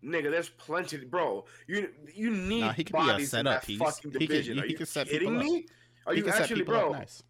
Nigga. 0.04 0.30
There's 0.32 0.50
plenty, 0.50 0.98
bro. 0.98 1.46
You 1.68 1.90
you 2.14 2.30
need 2.32 2.62
Nah, 2.62 2.72
he 2.74 2.84
could 2.84 2.94
be 2.96 3.02
a 3.02 3.06
bodies 3.06 3.34
in 3.34 3.46
that 3.46 3.64
piece. 3.64 3.80
fucking 3.80 4.12
He 4.12 4.20
could- 4.20 4.28
division. 4.28 4.56
he 4.58 4.62
Are 4.64 4.66
you 4.66 4.78
could 4.78 4.88
set 4.88 5.08
kidding 5.08 5.30
people 5.30 5.38
up. 5.40 5.44
me? 5.46 5.66
Are 6.06 6.14
He 6.14 6.22
you 6.22 6.30
actually, 6.30 6.64
bro? 6.64 6.92
Nice. 6.94 7.24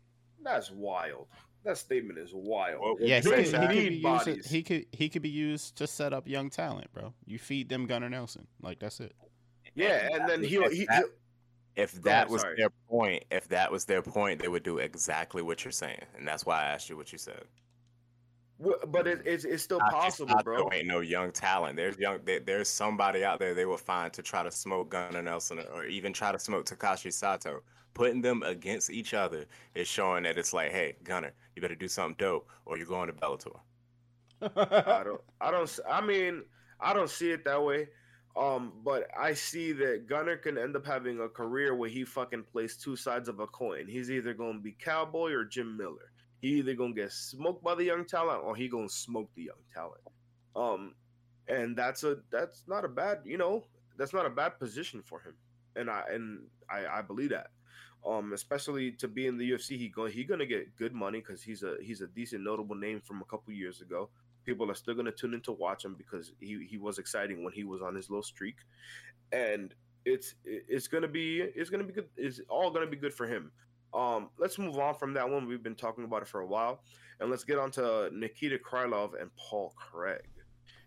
That's 0.44 0.72
wild. 0.72 1.27
That 1.64 1.77
statement 1.77 2.18
is 2.19 2.30
wild. 2.34 2.99
Yeah, 3.02 3.19
he, 3.19 3.30
could, 3.30 3.39
he, 3.45 3.52
could 3.52 3.69
need 3.69 3.89
be 3.89 3.94
used, 3.95 4.03
bodies. 4.03 4.48
he 4.49 4.64
could 4.64 4.85
he 4.91 5.10
could 5.10 5.22
be 5.22 5.30
used 5.30 5.76
to 5.77 5.88
set 5.88 6.14
up 6.14 6.27
young 6.27 6.49
talent, 6.49 6.94
bro. 6.94 7.14
You 7.26 7.39
feed 7.39 7.68
them 7.69 7.88
Gunnar 7.88 8.10
Nelson, 8.10 8.48
like 8.61 8.80
that's 8.80 8.99
it. 8.99 9.14
Yeah, 9.76 10.07
and 10.14 10.30
then 10.30 10.44
he'll 10.44 10.69
he, 10.69 10.88
he'll 10.91 11.10
If 11.76 11.94
that 12.03 12.27
ahead, 12.27 12.30
was 12.30 12.45
their 12.56 12.69
point, 12.89 13.26
if 13.31 13.48
that 13.49 13.72
was 13.72 13.85
their 13.85 14.02
point, 14.02 14.41
they 14.41 14.48
would 14.48 14.64
do 14.64 14.77
exactly 14.77 15.41
what 15.41 15.65
you're 15.65 15.72
saying, 15.72 16.06
and 16.18 16.26
that's 16.27 16.45
why 16.45 16.61
I 16.61 16.65
asked 16.68 16.89
you 16.89 16.95
what 16.95 17.11
you 17.11 17.18
said. 17.18 17.44
W- 18.59 18.79
but 18.88 19.07
it, 19.07 19.21
it's 19.25 19.45
it's 19.45 19.63
still 19.63 19.79
Tachi 19.79 19.91
possible, 19.91 20.29
Sato 20.29 20.43
bro. 20.43 20.69
There 20.69 20.79
ain't 20.79 20.88
no 20.88 20.99
young 21.01 21.31
talent. 21.31 21.75
There's 21.75 21.97
young. 21.97 22.19
There, 22.25 22.39
there's 22.39 22.67
somebody 22.69 23.23
out 23.23 23.39
there 23.39 23.53
they 23.53 23.65
will 23.65 23.77
find 23.77 24.11
to 24.13 24.21
try 24.23 24.43
to 24.43 24.51
smoke 24.51 24.89
Gunnar 24.89 25.21
Nelson 25.21 25.59
or 25.73 25.85
even 25.85 26.13
try 26.13 26.31
to 26.31 26.39
smoke 26.39 26.65
Takashi 26.65 27.13
Sato. 27.13 27.61
Putting 27.93 28.21
them 28.21 28.43
against 28.43 28.91
each 28.91 29.13
other 29.13 29.45
is 29.73 29.88
showing 29.88 30.23
that 30.23 30.38
it's 30.38 30.53
like, 30.53 30.71
hey, 30.71 30.95
Gunnar, 31.03 31.34
you 31.55 31.61
better 31.61 31.75
do 31.75 31.88
something 31.88 32.15
dope, 32.19 32.47
or 32.65 32.77
you're 32.77 32.85
going 32.85 33.07
to 33.07 33.13
Bellator. 33.13 33.59
I 34.41 34.47
don't. 35.03 35.21
I 35.41 35.51
don't. 35.51 35.79
I 35.89 36.01
mean, 36.01 36.43
I 36.79 36.93
don't 36.93 37.09
see 37.09 37.31
it 37.31 37.43
that 37.45 37.63
way. 37.63 37.88
Um, 38.35 38.73
but 38.84 39.07
I 39.17 39.34
see 39.34 39.71
that 39.73 40.05
Gunnar 40.05 40.38
can 40.38 40.59
end 40.59 40.75
up 40.75 40.85
having 40.85 41.19
a 41.21 41.27
career 41.27 41.73
where 41.73 41.89
he 41.89 42.05
fucking 42.05 42.43
plays 42.43 42.77
two 42.77 42.95
sides 42.95 43.29
of 43.29 43.39
a 43.39 43.47
coin. 43.47 43.88
He's 43.88 44.11
either 44.11 44.34
gonna 44.35 44.59
be 44.59 44.73
Cowboy 44.73 45.31
or 45.31 45.43
Jim 45.43 45.75
Miller. 45.75 46.11
He 46.41 46.59
either 46.59 46.73
gonna 46.73 46.93
get 46.93 47.11
smoked 47.11 47.64
by 47.64 47.76
the 47.76 47.84
young 47.84 48.05
talent 48.05 48.43
or 48.43 48.55
he 48.55 48.68
gonna 48.68 48.89
smoke 48.89 49.30
the 49.35 49.43
young 49.43 49.64
talent. 49.73 50.01
Um, 50.55 50.95
and 51.47 51.76
that's 51.76 52.03
a 52.03 52.18
that's 52.31 52.64
not 52.68 52.85
a 52.85 52.89
bad 52.89 53.19
you 53.23 53.38
know 53.38 53.64
that's 53.97 54.14
not 54.14 54.26
a 54.26 54.30
bad 54.30 54.59
position 54.59 55.01
for 55.03 55.19
him. 55.19 55.34
And 55.76 55.89
I 55.89 56.03
and 56.11 56.41
I, 56.69 56.99
I 56.99 57.01
believe 57.01 57.30
that. 57.30 57.47
Um, 58.05 58.31
especially 58.34 58.91
to 58.93 59.07
be 59.07 59.27
in 59.27 59.38
the 59.38 59.51
UFC, 59.51 59.77
he 59.77 59.89
going 59.89 60.14
he 60.14 60.23
gonna 60.23 60.45
get 60.45 60.76
good 60.76 60.93
money 60.93 61.19
because 61.19 61.41
he's 61.41 61.64
a 61.64 61.76
he's 61.81 62.01
a 62.01 62.07
decent 62.07 62.43
notable 62.43 62.76
name 62.76 63.01
from 63.01 63.22
a 63.22 63.26
couple 63.26 63.53
years 63.53 63.81
ago 63.81 64.09
people 64.47 64.72
are 64.72 64.76
still 64.76 64.95
to 65.05 65.11
tune 65.11 65.34
in 65.34 65.41
to 65.41 65.51
watch 65.51 65.84
him 65.84 65.93
because 65.95 66.31
he, 66.39 66.65
he 66.68 66.77
was 66.77 66.97
exciting 66.97 67.43
when 67.43 67.53
he 67.53 67.65
was 67.65 67.81
on 67.81 67.93
his 67.93 68.09
little 68.09 68.23
streak 68.23 68.55
and 69.34 69.76
it's 70.05 70.35
it's 70.45 70.88
to 70.88 71.07
be 71.07 71.41
it's 71.41 71.69
to 71.69 71.84
be 71.84 71.93
good 71.93 72.07
it's 72.15 72.39
all 72.47 72.72
to 72.85 72.89
be 72.89 72.95
good 72.95 73.14
for 73.14 73.27
him 73.27 73.51
um 73.93 74.30
let's 74.38 74.57
move 74.57 74.77
on 74.77 74.93
from 74.95 75.14
that 75.14 75.30
one 75.30 75.47
we've 75.47 75.64
been 75.64 75.76
talking 75.76 76.03
about 76.03 76.22
it 76.22 76.27
for 76.27 76.41
a 76.41 76.45
while 76.45 76.81
and 77.19 77.30
let's 77.30 77.43
get 77.43 77.57
on 77.57 77.72
to 77.72 78.09
nikita 78.14 78.57
krylov 78.57 79.19
and 79.19 79.30
paul 79.38 79.73
craig 79.77 80.27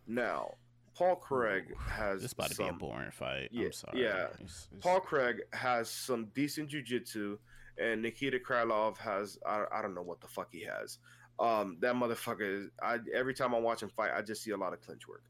now 0.06 0.52
paul 0.94 1.16
craig 1.16 1.74
has 1.88 2.22
this 2.22 2.32
about 2.32 2.50
some, 2.52 2.66
to 2.66 2.72
be 2.72 2.76
a 2.76 2.78
boring 2.78 3.10
fight 3.10 3.48
yeah, 3.52 3.66
i'm 3.66 3.72
sorry 3.72 4.02
yeah. 4.02 4.08
It's- 4.24 4.68
it's- 4.70 4.80
paul 4.80 5.00
craig 5.00 5.36
has 5.52 5.88
some 5.90 6.26
decent 6.34 6.68
jiu-jitsu 6.68 7.38
and 7.78 8.02
nikita 8.02 8.38
krylov 8.38 8.98
has 8.98 9.38
I, 9.46 9.64
I 9.72 9.80
don't 9.82 9.94
know 9.94 10.02
what 10.02 10.20
the 10.20 10.28
fuck 10.28 10.48
he 10.52 10.64
has 10.64 10.98
um, 11.38 11.78
that 11.80 11.94
motherfucker 11.94 12.64
is. 12.64 12.68
I 12.82 12.98
every 13.14 13.32
time 13.32 13.54
I 13.54 13.58
watch 13.58 13.82
him 13.82 13.88
fight, 13.88 14.10
I 14.14 14.20
just 14.20 14.42
see 14.42 14.50
a 14.50 14.58
lot 14.58 14.74
of 14.74 14.82
clinch 14.82 15.08
work. 15.08 15.22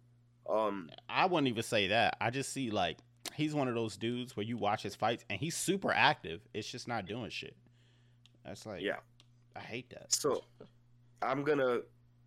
Um, 0.48 0.90
I 1.08 1.26
wouldn't 1.26 1.46
even 1.46 1.62
say 1.62 1.86
that. 1.86 2.16
I 2.20 2.30
just 2.30 2.52
see 2.52 2.72
like 2.72 2.98
he's 3.40 3.54
one 3.54 3.68
of 3.68 3.74
those 3.74 3.96
dudes 3.96 4.36
where 4.36 4.44
you 4.44 4.58
watch 4.58 4.82
his 4.82 4.94
fights 4.94 5.24
and 5.30 5.40
he's 5.40 5.56
super 5.56 5.92
active. 5.92 6.42
It's 6.52 6.70
just 6.70 6.86
not 6.86 7.06
doing 7.06 7.30
shit. 7.30 7.56
That's 8.44 8.66
like 8.66 8.82
yeah. 8.82 8.96
I 9.56 9.60
hate 9.60 9.88
that. 9.90 10.12
So 10.12 10.44
I'm 11.22 11.42
gonna 11.42 11.80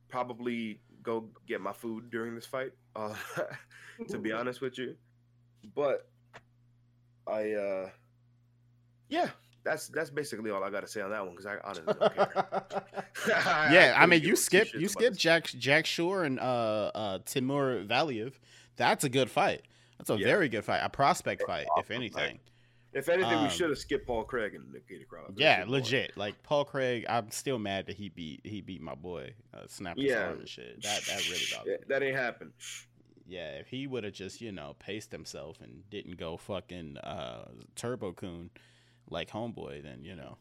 probably 0.09 0.79
go 1.03 1.29
get 1.47 1.61
my 1.61 1.71
food 1.71 2.09
during 2.09 2.35
this 2.35 2.45
fight. 2.45 2.71
Uh, 2.95 3.15
to 4.09 4.17
be 4.17 4.31
honest 4.31 4.59
with 4.59 4.77
you, 4.77 4.95
but 5.75 6.07
I 7.27 7.51
uh, 7.51 7.89
yeah, 9.09 9.29
that's 9.63 9.87
that's 9.89 10.09
basically 10.09 10.49
all 10.49 10.63
I 10.63 10.69
got 10.69 10.81
to 10.81 10.87
say 10.87 11.01
on 11.01 11.11
that 11.11 11.23
one 11.23 11.35
because 11.35 11.45
I 11.45 11.57
honestly 11.63 11.93
don't 11.99 12.15
care. 12.15 12.45
yeah, 13.27 13.93
I 13.95 14.01
couldn't 14.01 14.09
mean 14.09 14.21
you 14.23 14.35
skip 14.35 14.73
you 14.73 14.87
skip. 14.87 15.15
Jack 15.15 15.45
Jack 15.45 15.85
Shore 15.85 16.23
and 16.23 16.39
uh 16.39 16.91
uh 16.93 17.19
Timur 17.25 17.83
Valiev. 17.83 18.33
That's 18.75 19.03
a 19.03 19.09
good 19.09 19.29
fight. 19.29 19.61
That's 19.97 20.09
a 20.09 20.17
Yeah. 20.17 20.25
very 20.25 20.49
good 20.49 20.65
fight. 20.65 20.79
A 20.79 20.89
prospect 20.89 21.43
fight, 21.43 21.67
if 21.77 21.91
anything. 21.91 22.39
If 22.93 23.09
anything, 23.09 23.39
we 23.39 23.45
um, 23.45 23.49
should 23.49 23.69
have 23.69 23.79
skipped 23.79 24.05
Paul 24.05 24.23
Craig 24.23 24.53
and 24.53 24.71
Nikita 24.71 25.05
Krylov. 25.05 25.33
Yeah, 25.35 25.65
legit. 25.67 26.15
Like 26.15 26.41
Paul 26.43 26.63
Craig, 26.63 27.05
I'm 27.09 27.31
still 27.31 27.57
mad 27.57 27.87
that 27.87 27.95
he 27.95 28.09
beat 28.09 28.41
he 28.43 28.61
beat 28.61 28.81
my 28.81 28.93
boy, 28.93 29.33
uh, 29.53 29.65
snap 29.67 29.97
his 29.97 30.13
arm 30.13 30.39
and 30.39 30.47
shit. 30.47 30.83
That 30.83 31.01
that 31.05 31.27
really 31.27 31.41
bothered 31.51 31.67
Yeah, 31.67 31.77
me. 31.77 31.83
that 31.87 32.03
ain't 32.03 32.15
happened. 32.15 32.51
Yeah, 33.25 33.51
if 33.53 33.67
he 33.69 33.87
would 33.87 34.03
have 34.03 34.13
just, 34.13 34.41
you 34.41 34.51
know, 34.51 34.75
paced 34.77 35.11
himself 35.11 35.59
and 35.61 35.89
didn't 35.89 36.17
go 36.17 36.37
fucking 36.37 36.97
uh 36.97 37.45
Turbo 37.75 38.11
Coon 38.13 38.51
like 39.09 39.29
homeboy, 39.31 39.81
then 39.81 40.03
you 40.03 40.15
know, 40.15 40.37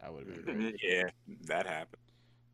that 0.00 0.12
would 0.14 0.26
have 0.26 0.46
been 0.46 0.56
great. 0.56 0.76
yeah, 0.82 1.02
that 1.46 1.66
happened. 1.66 2.00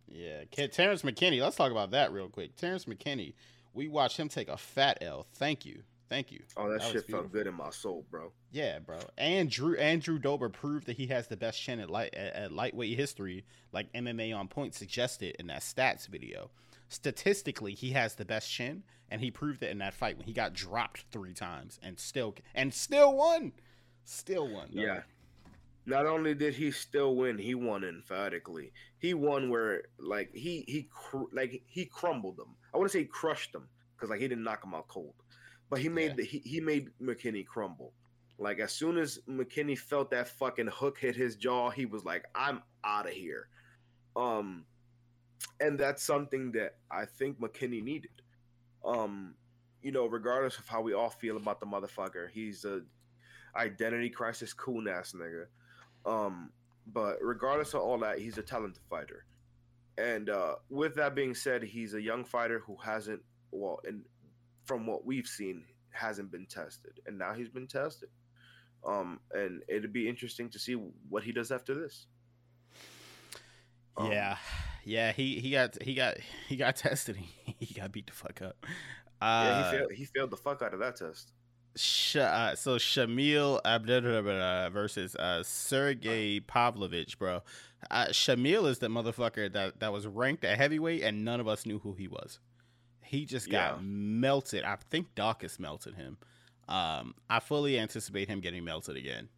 Yeah, 0.09 0.44
Terrance 0.51 1.03
McKinney. 1.03 1.40
Let's 1.40 1.57
talk 1.57 1.70
about 1.70 1.93
that 1.93 2.12
real 2.12 2.28
quick. 2.28 2.57
Terrance 2.57 2.86
McKinney, 2.86 3.35
we 3.73 3.86
watched 3.89 4.16
him 4.16 4.28
take 4.28 4.49
a 4.49 4.57
fat 4.57 4.99
L. 5.01 5.27
Thank 5.35 5.65
you, 5.65 5.82
thank 6.13 6.31
you. 6.31 6.43
Oh, 6.57 6.69
that, 6.71 6.81
That 6.81 6.93
shit 6.93 7.07
felt 7.07 7.33
good 7.33 7.47
in 7.47 7.55
my 7.55 7.71
soul, 7.71 8.05
bro. 8.11 8.33
Yeah, 8.51 8.79
bro. 8.81 8.99
And 9.17 9.51
Drew 9.51 9.77
Andrew 9.77 10.19
Dober 10.19 10.49
proved 10.49 10.87
that 10.87 10.97
he 10.97 11.07
has 11.07 11.27
the 11.29 11.37
best 11.37 11.61
chin 11.61 11.81
at 11.81 11.89
light 11.89 12.15
at, 12.15 12.35
at 12.35 12.53
lightweight 12.53 12.97
history, 12.97 13.45
like 13.73 13.93
MMA 13.95 14.37
on 14.37 14.49
point 14.49 14.75
suggested 14.75 15.37
in 15.39 15.47
that 15.47 15.63
stats 15.63 16.07
video. 16.07 16.51
Statistically, 16.89 17.73
he 17.73 17.93
has 17.93 18.15
the 18.17 18.25
best 18.27 18.51
chin, 18.51 18.83
and 19.11 19.23
he 19.23 19.31
proved 19.31 19.63
it 19.63 19.71
in 19.71 19.79
that 19.79 19.95
fight 19.95 20.19
when 20.19 20.27
he 20.27 20.35
got 20.35 20.53
dropped 20.53 21.07
three 21.11 21.33
times 21.33 21.81
and 21.83 21.99
still 21.99 22.35
and 22.55 22.75
still 22.75 23.15
won, 23.15 23.53
still 24.05 24.47
won. 24.47 24.67
dog. 24.67 24.75
Yeah. 24.75 25.01
Not 25.85 26.07
only 26.07 26.35
did 26.35 26.55
he 26.55 26.71
still 26.71 27.17
win, 27.17 27.39
he 27.39 27.55
won 27.55 27.83
emphatically. 27.83 28.73
He 28.99 29.15
won 29.15 29.51
where 29.51 29.85
like 29.99 30.33
he 30.35 30.65
he 30.69 30.89
cr- 30.93 31.33
like 31.33 31.63
he 31.67 31.87
crumbled 31.87 32.37
them. 32.37 32.55
I 32.73 32.79
want 32.79 32.93
to 32.93 32.99
say 32.99 33.05
crushed 33.05 33.53
them 33.53 33.69
because 33.97 34.11
like 34.11 34.21
he 34.21 34.29
didn't 34.29 34.45
knock 34.45 34.65
him 34.65 34.75
out 34.75 34.89
cold, 34.89 35.15
but 35.73 35.81
he 35.81 35.89
made 35.89 36.11
Yeah. 36.11 36.16
the, 36.16 36.24
he, 36.24 36.39
he 36.40 36.61
made 36.61 36.90
McKinney 37.01 37.47
crumble. 37.47 37.94
Like 38.39 38.59
as 38.61 38.73
soon 38.73 38.99
as 38.99 39.20
McKinney 39.27 39.78
felt 39.78 40.11
that 40.11 40.28
fucking 40.28 40.66
hook 40.66 40.99
hit 40.99 41.16
his 41.16 41.35
jaw, 41.35 41.70
he 41.70 41.86
was 41.86 42.05
like, 42.05 42.27
"I'm 42.35 42.61
out 42.85 43.07
of 43.07 43.12
here." 43.15 43.49
Um, 44.15 44.66
and 45.61 45.78
that's 45.78 46.03
something 46.03 46.53
that 46.53 46.74
I 46.90 47.07
think 47.07 47.40
McKinney 47.40 47.82
needed. 47.82 48.11
Um, 48.85 49.35
you 49.82 49.93
know, 49.93 50.05
regardless 50.05 50.59
of 50.59 50.69
how 50.69 50.82
we 50.82 50.93
all 50.93 51.09
feel 51.09 51.39
about 51.39 51.59
the 51.59 51.65
motherfucker, 51.66 52.28
he's 52.31 52.66
a 52.66 52.82
identity 53.57 54.11
crisis 54.11 54.53
cool 54.53 54.90
ass 54.90 55.15
nigga. 55.16 55.47
Um, 56.05 56.51
but 56.93 57.16
regardless 57.23 57.73
of 57.73 57.81
all 57.81 57.97
that, 58.01 58.19
he's 58.19 58.36
a 58.36 58.43
talented 58.43 58.82
fighter. 58.90 59.24
And 59.97 60.28
uh, 60.28 60.57
with 60.69 60.94
that 60.97 61.15
being 61.15 61.35
said, 61.35 61.62
he's 61.62 61.94
a 61.94 62.03
young 62.03 62.24
fighter 62.24 62.59
who 62.59 62.77
hasn't, 62.77 63.23
well, 63.53 63.81
and 63.86 64.03
from 64.65 64.87
what 64.87 65.05
we've 65.05 65.27
seen, 65.27 65.65
hasn't 65.91 66.31
been 66.31 66.47
tested, 66.47 67.01
and 67.07 67.19
now 67.19 67.33
he's 67.35 67.49
been 67.49 67.67
tested. 67.67 68.09
Um, 68.85 69.21
and 69.33 69.63
it'd 69.69 69.93
be 69.93 70.09
interesting 70.09 70.51
to 70.51 70.59
see 70.59 70.75
what 71.09 71.23
he 71.23 71.31
does 71.33 71.51
after 71.53 71.75
this. 71.75 72.07
Um, 73.97 74.11
yeah, 74.11 74.37
yeah. 74.85 75.13
He 75.13 75.39
he 75.39 75.51
got 75.51 75.81
he 75.83 75.95
got 75.95 76.17
he 76.49 76.57
got 76.57 76.77
tested. 76.87 77.17
He, 77.17 77.57
he 77.61 77.75
got 77.75 77.93
beat 77.93 78.07
the 78.07 78.13
fuck 78.13 78.43
up. 78.43 78.57
Yeah, 79.21 79.29
Uh, 79.29 79.71
he 79.71 79.77
failed. 79.77 79.93
He 79.93 80.05
failed 80.07 80.31
the 80.31 80.37
fuck 80.37 80.63
out 80.63 80.75
of 80.75 80.81
that 80.81 80.97
test. 80.97 81.31
Sh- 81.77 82.17
uh, 82.17 82.55
so 82.55 82.77
Shamil 82.77 83.61
Abdullah 83.65 84.69
versus 84.71 85.15
uh, 85.17 85.43
Sergey 85.43 86.41
Pavlovich, 86.41 87.19
bro. 87.19 87.43
Uh, 87.91 88.07
Shamil 88.09 88.69
is 88.69 88.79
the 88.79 88.89
motherfucker 88.89 89.51
that, 89.53 89.81
that 89.81 89.91
was 89.93 90.07
ranked 90.07 90.45
at 90.45 90.59
heavyweight, 90.59 91.03
and 91.03 91.25
none 91.25 91.41
of 91.41 91.49
us 91.49 91.65
knew 91.65 91.79
who 91.79 91.95
he 91.95 92.07
was. 92.09 92.41
He 93.13 93.27
just 93.27 93.51
got 93.51 93.75
Yeah. 93.75 93.79
melted. 93.83 94.65
I 94.65 94.77
think 94.89 95.15
Daukaus 95.15 95.59
melted 95.61 95.97
him. 95.97 96.17
Um, 96.67 97.15
I 97.29 97.41
fully 97.41 97.79
anticipate 97.79 98.27
him 98.27 98.41
getting 98.41 98.65
melted 98.65 98.97
again. 98.97 99.29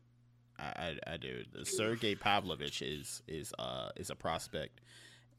I, 0.57 0.63
I, 0.63 1.15
I 1.15 1.17
do. 1.17 1.43
Sergey 1.65 2.15
Pavlovich 2.15 2.81
is 2.83 3.21
is 3.27 3.53
uh 3.59 3.91
is 3.97 4.11
a 4.11 4.15
prospect, 4.15 4.81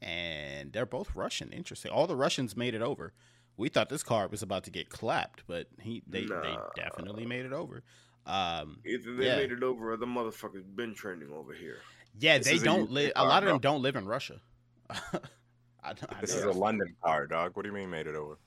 and 0.02 0.70
they're 0.70 0.84
both 0.84 1.16
Russian. 1.16 1.50
Interesting. 1.50 1.90
All 1.90 2.06
the 2.06 2.14
Russians 2.14 2.54
made 2.58 2.74
it 2.74 2.82
over. 2.82 3.14
We 3.56 3.70
thought 3.70 3.88
this 3.88 4.02
card 4.02 4.30
was 4.30 4.42
about 4.42 4.64
to 4.64 4.70
get 4.70 4.90
clapped, 4.90 5.44
but 5.46 5.68
he 5.80 6.02
they, 6.06 6.26
they 6.26 6.58
definitely 6.74 7.24
made 7.24 7.46
it 7.46 7.54
over. 7.54 7.82
Um, 8.26 8.80
Either 8.84 9.14
they 9.16 9.24
Yeah. 9.28 9.36
made 9.38 9.52
it 9.52 9.62
over, 9.62 9.92
or 9.92 9.96
the 9.96 10.04
motherfuckers 10.04 10.62
been 10.76 10.94
training 10.94 11.30
over 11.32 11.54
here. 11.54 11.78
yeah, 12.20 12.36
This 12.36 12.48
they 12.48 12.58
don't 12.58 12.90
live. 12.90 13.12
A 13.16 13.24
lot 13.24 13.42
of 13.44 13.48
them 13.48 13.60
don't 13.60 13.80
live 13.80 13.96
in 13.96 14.04
Russia. 14.04 14.42
I, 15.86 15.90
I 15.90 16.20
This 16.20 16.34
is 16.34 16.44
a. 16.44 16.50
London 16.50 16.94
card, 17.04 17.30
dog. 17.30 17.52
What 17.54 17.62
do 17.62 17.68
you 17.68 17.74
mean 17.74 17.90
made 17.90 18.06
it 18.06 18.16
over? 18.16 18.38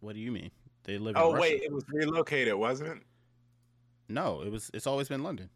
What 0.00 0.14
do 0.14 0.20
you 0.20 0.32
mean? 0.32 0.50
They 0.84 0.98
live. 0.98 1.16
Oh 1.16 1.30
in 1.30 1.36
Russia. 1.36 1.40
wait, 1.40 1.62
it 1.62 1.72
was 1.72 1.84
relocated, 1.88 2.54
wasn't 2.54 2.90
it? 2.90 3.02
no, 4.08 4.42
it 4.42 4.50
was. 4.50 4.70
It's 4.74 4.86
always 4.86 5.08
been 5.08 5.22
London. 5.22 5.50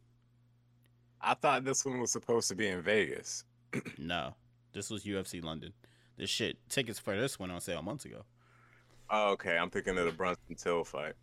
I 1.20 1.34
thought 1.34 1.64
this 1.64 1.84
one 1.84 2.00
was 2.00 2.10
supposed 2.10 2.48
to 2.48 2.54
be 2.54 2.68
in 2.68 2.82
Vegas. 2.82 3.44
No, 3.98 4.34
this 4.74 4.90
was 4.90 5.04
UFC 5.04 5.42
London. 5.42 5.72
This 6.18 6.28
shit 6.28 6.58
tickets 6.68 6.98
for 6.98 7.16
this 7.16 7.38
went 7.38 7.52
on 7.52 7.60
sale 7.60 7.82
months 7.82 8.04
ago. 8.04 8.24
Oh, 9.08 9.30
okay, 9.32 9.56
I'm 9.56 9.70
thinking 9.70 9.96
of 9.96 10.04
the 10.04 10.12
Brunson 10.12 10.56
Till 10.56 10.84
fight. 10.84 11.14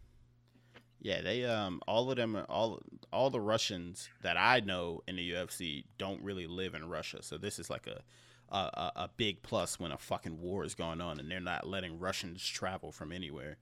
Yeah, 1.02 1.22
they 1.22 1.45
um 1.45 1.82
all 1.88 2.10
of 2.10 2.18
them 2.18 2.38
all 2.49 2.82
all 3.14 3.30
the 3.30 3.40
Russians 3.40 4.10
that 4.22 4.36
I 4.36 4.61
know 4.61 5.02
in 5.07 5.16
the 5.16 5.32
UFC 5.32 5.86
don't 5.98 6.22
really 6.24 6.48
live 6.48 6.74
in 6.74 6.90
Russia. 6.90 7.22
So 7.22 7.38
this 7.38 7.60
is 7.60 7.70
like 7.70 7.88
a 7.88 8.02
a, 8.51 8.55
a, 8.57 8.91
a 8.95 9.09
big 9.17 9.41
plus 9.41 9.80
when 9.80 9.91
a 9.91 9.97
fucking 9.97 10.39
war 10.41 10.63
is 10.63 10.76
going 10.76 11.01
on 11.01 11.19
and 11.19 11.30
they're 11.30 11.39
not 11.39 11.67
letting 11.67 11.99
Russians 11.99 12.45
travel 12.45 12.91
from 12.91 13.11
anywhere. 13.11 13.57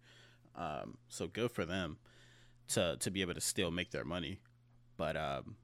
Um, 0.56 0.98
so 1.08 1.28
good 1.28 1.52
for 1.52 1.66
them 1.66 1.98
to 2.70 2.98
to 3.00 3.12
be 3.12 3.22
able 3.22 3.34
to 3.36 3.42
still 3.42 3.72
make 3.72 3.92
their 3.92 4.06
money. 4.06 4.40
But 4.98 5.16
um, 5.16 5.56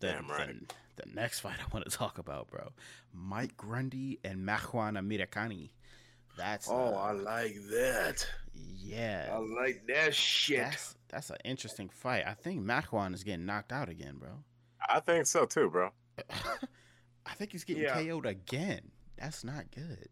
the, 0.00 0.12
Damn 0.12 0.28
right. 0.28 0.68
the, 0.96 1.02
the 1.04 1.14
next 1.14 1.40
fight 1.40 1.56
I 1.60 1.68
want 1.72 1.88
to 1.88 1.96
talk 1.96 2.18
about, 2.18 2.48
bro, 2.50 2.70
Mike 3.12 3.56
Grundy 3.56 4.18
and 4.24 4.46
Makwan 4.46 4.98
Amirkhani. 4.98 5.70
That's 6.36 6.68
Oh, 6.70 6.94
uh, 6.94 6.98
I 6.98 7.12
like 7.12 7.56
that. 7.70 8.26
yeah. 8.54 9.28
I 9.32 9.36
like 9.38 9.82
that 9.88 10.14
shit. 10.14 10.58
That's 10.62 10.94
that's 11.08 11.30
an 11.30 11.36
interesting 11.44 11.88
fight. 11.88 12.24
I 12.26 12.34
think 12.34 12.62
Makwan 12.62 13.14
is 13.14 13.24
getting 13.24 13.44
knocked 13.44 13.72
out 13.72 13.88
again, 13.88 14.16
bro. 14.18 14.30
I 14.88 15.00
think 15.00 15.26
so 15.26 15.44
too, 15.44 15.68
bro. 15.68 15.90
I 17.30 17.34
think 17.34 17.52
he's 17.52 17.64
getting 17.64 17.84
Yeah. 17.84 17.94
KO'd 18.02 18.26
again. 18.26 18.80
That's 19.16 19.44
not 19.44 19.70
good. 19.70 20.08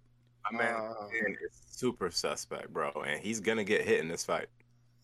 My 0.51 0.59
man 0.59 0.75
Uh, 0.75 1.09
man 1.13 1.37
is 1.45 1.61
super 1.71 2.11
suspect, 2.11 2.73
bro, 2.73 2.91
and 3.07 3.21
he's 3.21 3.41
gonna 3.41 3.65
get 3.65 3.85
hit 3.85 4.01
in 4.01 4.09
this 4.09 4.25
fight. 4.25 4.49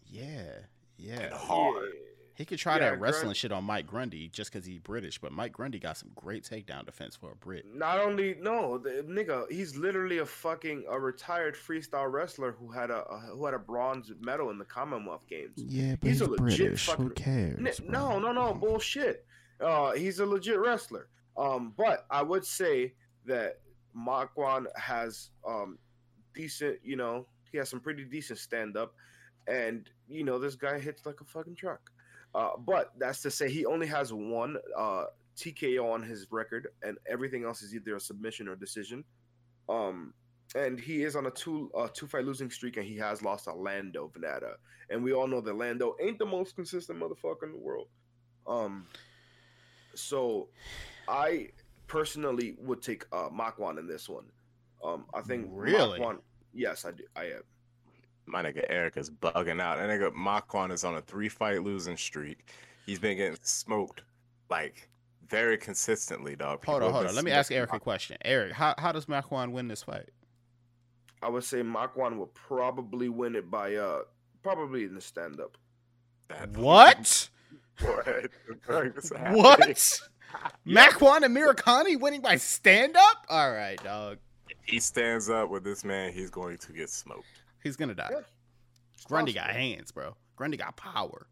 Yeah, 0.06 0.60
yeah. 0.96 1.34
hard. 1.36 1.92
He 2.36 2.44
could 2.44 2.58
try 2.58 2.74
Yeah, 2.74 2.90
that 2.90 3.00
wrestling 3.00 3.26
Grun- 3.26 3.34
shit 3.34 3.52
on 3.52 3.62
Mike 3.62 3.86
Grundy 3.86 4.28
just 4.28 4.52
because 4.52 4.66
he's 4.66 4.80
British, 4.80 5.18
but 5.20 5.30
Mike 5.30 5.52
Grundy 5.52 5.78
got 5.78 5.96
some 5.96 6.10
great 6.16 6.42
takedown 6.44 6.84
defense 6.84 7.14
for 7.14 7.30
a 7.30 7.36
Brit. 7.36 7.64
Not 7.72 8.00
only 8.00 8.34
no, 8.34 8.76
the 8.78 9.04
nigga, 9.06 9.48
he's 9.52 9.76
literally 9.76 10.18
a 10.18 10.26
fucking 10.26 10.84
a 10.88 10.98
retired 10.98 11.54
freestyle 11.54 12.10
wrestler 12.10 12.50
who 12.52 12.70
had 12.72 12.90
a, 12.90 13.04
a 13.04 13.18
who 13.20 13.44
had 13.44 13.54
a 13.54 13.58
bronze 13.58 14.10
medal 14.20 14.50
in 14.50 14.58
the 14.58 14.64
Commonwealth 14.64 15.26
Games. 15.28 15.52
Yeah, 15.56 15.94
but 16.00 16.08
He's 16.08 16.22
a 16.22 16.24
he's 16.24 16.30
legit 16.40 16.58
British. 16.58 16.88
Who 16.90 17.10
cares? 17.10 17.80
N- 17.80 17.86
no, 17.90 18.18
no, 18.18 18.32
no, 18.32 18.52
bullshit. 18.54 19.26
Uh, 19.60 19.92
he's 19.92 20.18
a 20.18 20.26
legit 20.26 20.58
wrestler. 20.58 21.08
Um, 21.36 21.74
but 21.76 22.06
I 22.10 22.22
would 22.22 22.44
say 22.44 22.94
that 23.26 23.60
Makwan 23.96 24.66
has 24.76 25.30
um 25.46 25.78
decent, 26.34 26.78
you 26.82 26.96
know, 26.96 27.26
he 27.50 27.58
has 27.58 27.68
some 27.68 27.80
pretty 27.80 28.04
decent 28.04 28.38
stand 28.38 28.76
up, 28.76 28.94
and 29.46 29.88
you 30.08 30.24
know 30.24 30.38
this 30.38 30.54
guy 30.54 30.78
hits 30.78 31.06
like 31.06 31.20
a 31.20 31.24
fucking 31.24 31.56
truck. 31.56 31.90
Uh, 32.34 32.50
but 32.58 32.92
that's 32.98 33.22
to 33.22 33.30
say 33.30 33.48
he 33.48 33.64
only 33.64 33.86
has 33.86 34.12
one 34.12 34.56
uh 34.76 35.04
TKO 35.36 35.92
on 35.92 36.02
his 36.02 36.26
record, 36.30 36.68
and 36.82 36.98
everything 37.08 37.44
else 37.44 37.62
is 37.62 37.74
either 37.74 37.96
a 37.96 38.00
submission 38.00 38.48
or 38.48 38.56
decision. 38.56 39.04
Um, 39.68 40.14
and 40.54 40.78
he 40.78 41.02
is 41.02 41.16
on 41.16 41.26
a 41.26 41.30
two 41.30 41.70
uh, 41.76 41.88
two 41.92 42.06
fight 42.06 42.24
losing 42.24 42.50
streak, 42.50 42.76
and 42.76 42.86
he 42.86 42.96
has 42.98 43.22
lost 43.22 43.44
to 43.44 43.54
Lando 43.54 44.10
Vannata, 44.14 44.54
and 44.90 45.02
we 45.02 45.12
all 45.12 45.26
know 45.26 45.40
that 45.40 45.56
Lando 45.56 45.96
ain't 46.00 46.18
the 46.18 46.26
most 46.26 46.54
consistent 46.54 47.00
motherfucker 47.00 47.44
in 47.44 47.52
the 47.52 47.58
world. 47.58 47.88
Um, 48.46 48.86
so 49.94 50.48
I 51.08 51.48
personally 51.86 52.54
would 52.58 52.82
take 52.82 53.04
uh 53.12 53.28
Makwan 53.30 53.78
in 53.78 53.86
this 53.86 54.08
one. 54.08 54.24
Um, 54.82 55.04
I 55.14 55.20
think 55.22 55.46
Really? 55.50 55.98
Makwan, 55.98 56.18
yes, 56.52 56.84
I 56.84 56.90
do. 56.92 57.04
I 57.16 57.24
am. 57.24 57.42
My 58.26 58.42
nigga 58.42 58.64
Eric 58.68 58.96
is 58.96 59.10
bugging 59.10 59.60
out. 59.60 59.78
That 59.78 59.88
nigga 59.88 60.12
Makwan 60.14 60.72
is 60.72 60.84
on 60.84 60.96
a 60.96 61.00
three 61.02 61.28
fight 61.28 61.62
losing 61.62 61.96
streak. 61.96 62.48
He's 62.86 62.98
been 62.98 63.16
getting 63.16 63.38
smoked 63.42 64.02
like 64.50 64.88
very 65.28 65.56
consistently, 65.56 66.36
dog. 66.36 66.64
Hold 66.64 66.80
People 66.82 66.88
on, 66.88 66.92
hold 66.94 67.06
on. 67.06 67.14
Let 67.14 67.24
me 67.24 67.30
ask 67.30 67.50
Eric 67.50 67.72
a 67.72 67.80
question. 67.80 68.16
Eric, 68.24 68.52
how, 68.52 68.74
how 68.78 68.92
does 68.92 69.06
Makwan 69.06 69.52
win 69.52 69.68
this 69.68 69.82
fight? 69.82 70.10
I 71.22 71.28
would 71.28 71.44
say 71.44 71.62
Makwan 71.62 72.18
will 72.18 72.30
probably 72.34 73.08
win 73.08 73.34
it 73.34 73.50
by 73.50 73.74
uh 73.76 74.00
probably 74.42 74.84
in 74.84 74.94
the 74.94 75.00
stand 75.00 75.40
up. 75.40 75.56
That- 76.28 76.50
What? 76.56 77.28
What? 79.32 80.00
the 80.64 80.74
fuck 80.74 80.92
is 80.92 81.00
happening? 81.00 81.24
What? 81.24 81.24
Makwan 81.24 81.54
Amirkhani 81.56 82.00
winning 82.00 82.20
by 82.22 82.36
stand 82.36 82.96
up? 82.96 83.26
All 83.28 83.52
right, 83.52 83.82
dog. 83.82 84.18
He 84.64 84.80
stands 84.80 85.28
up 85.30 85.50
with 85.50 85.64
this 85.64 85.84
man, 85.84 86.12
he's 86.12 86.30
going 86.30 86.58
to 86.58 86.72
get 86.72 86.88
smoked. 86.90 87.26
He's 87.62 87.76
gonna 87.76 87.94
die. 87.94 88.10
Yeah. 88.12 88.20
Grundy 89.06 89.32
got 89.32 89.50
hands, 89.50 89.90
bro. 89.92 90.14
Grundy 90.36 90.56
got 90.56 90.76
power. 90.76 91.26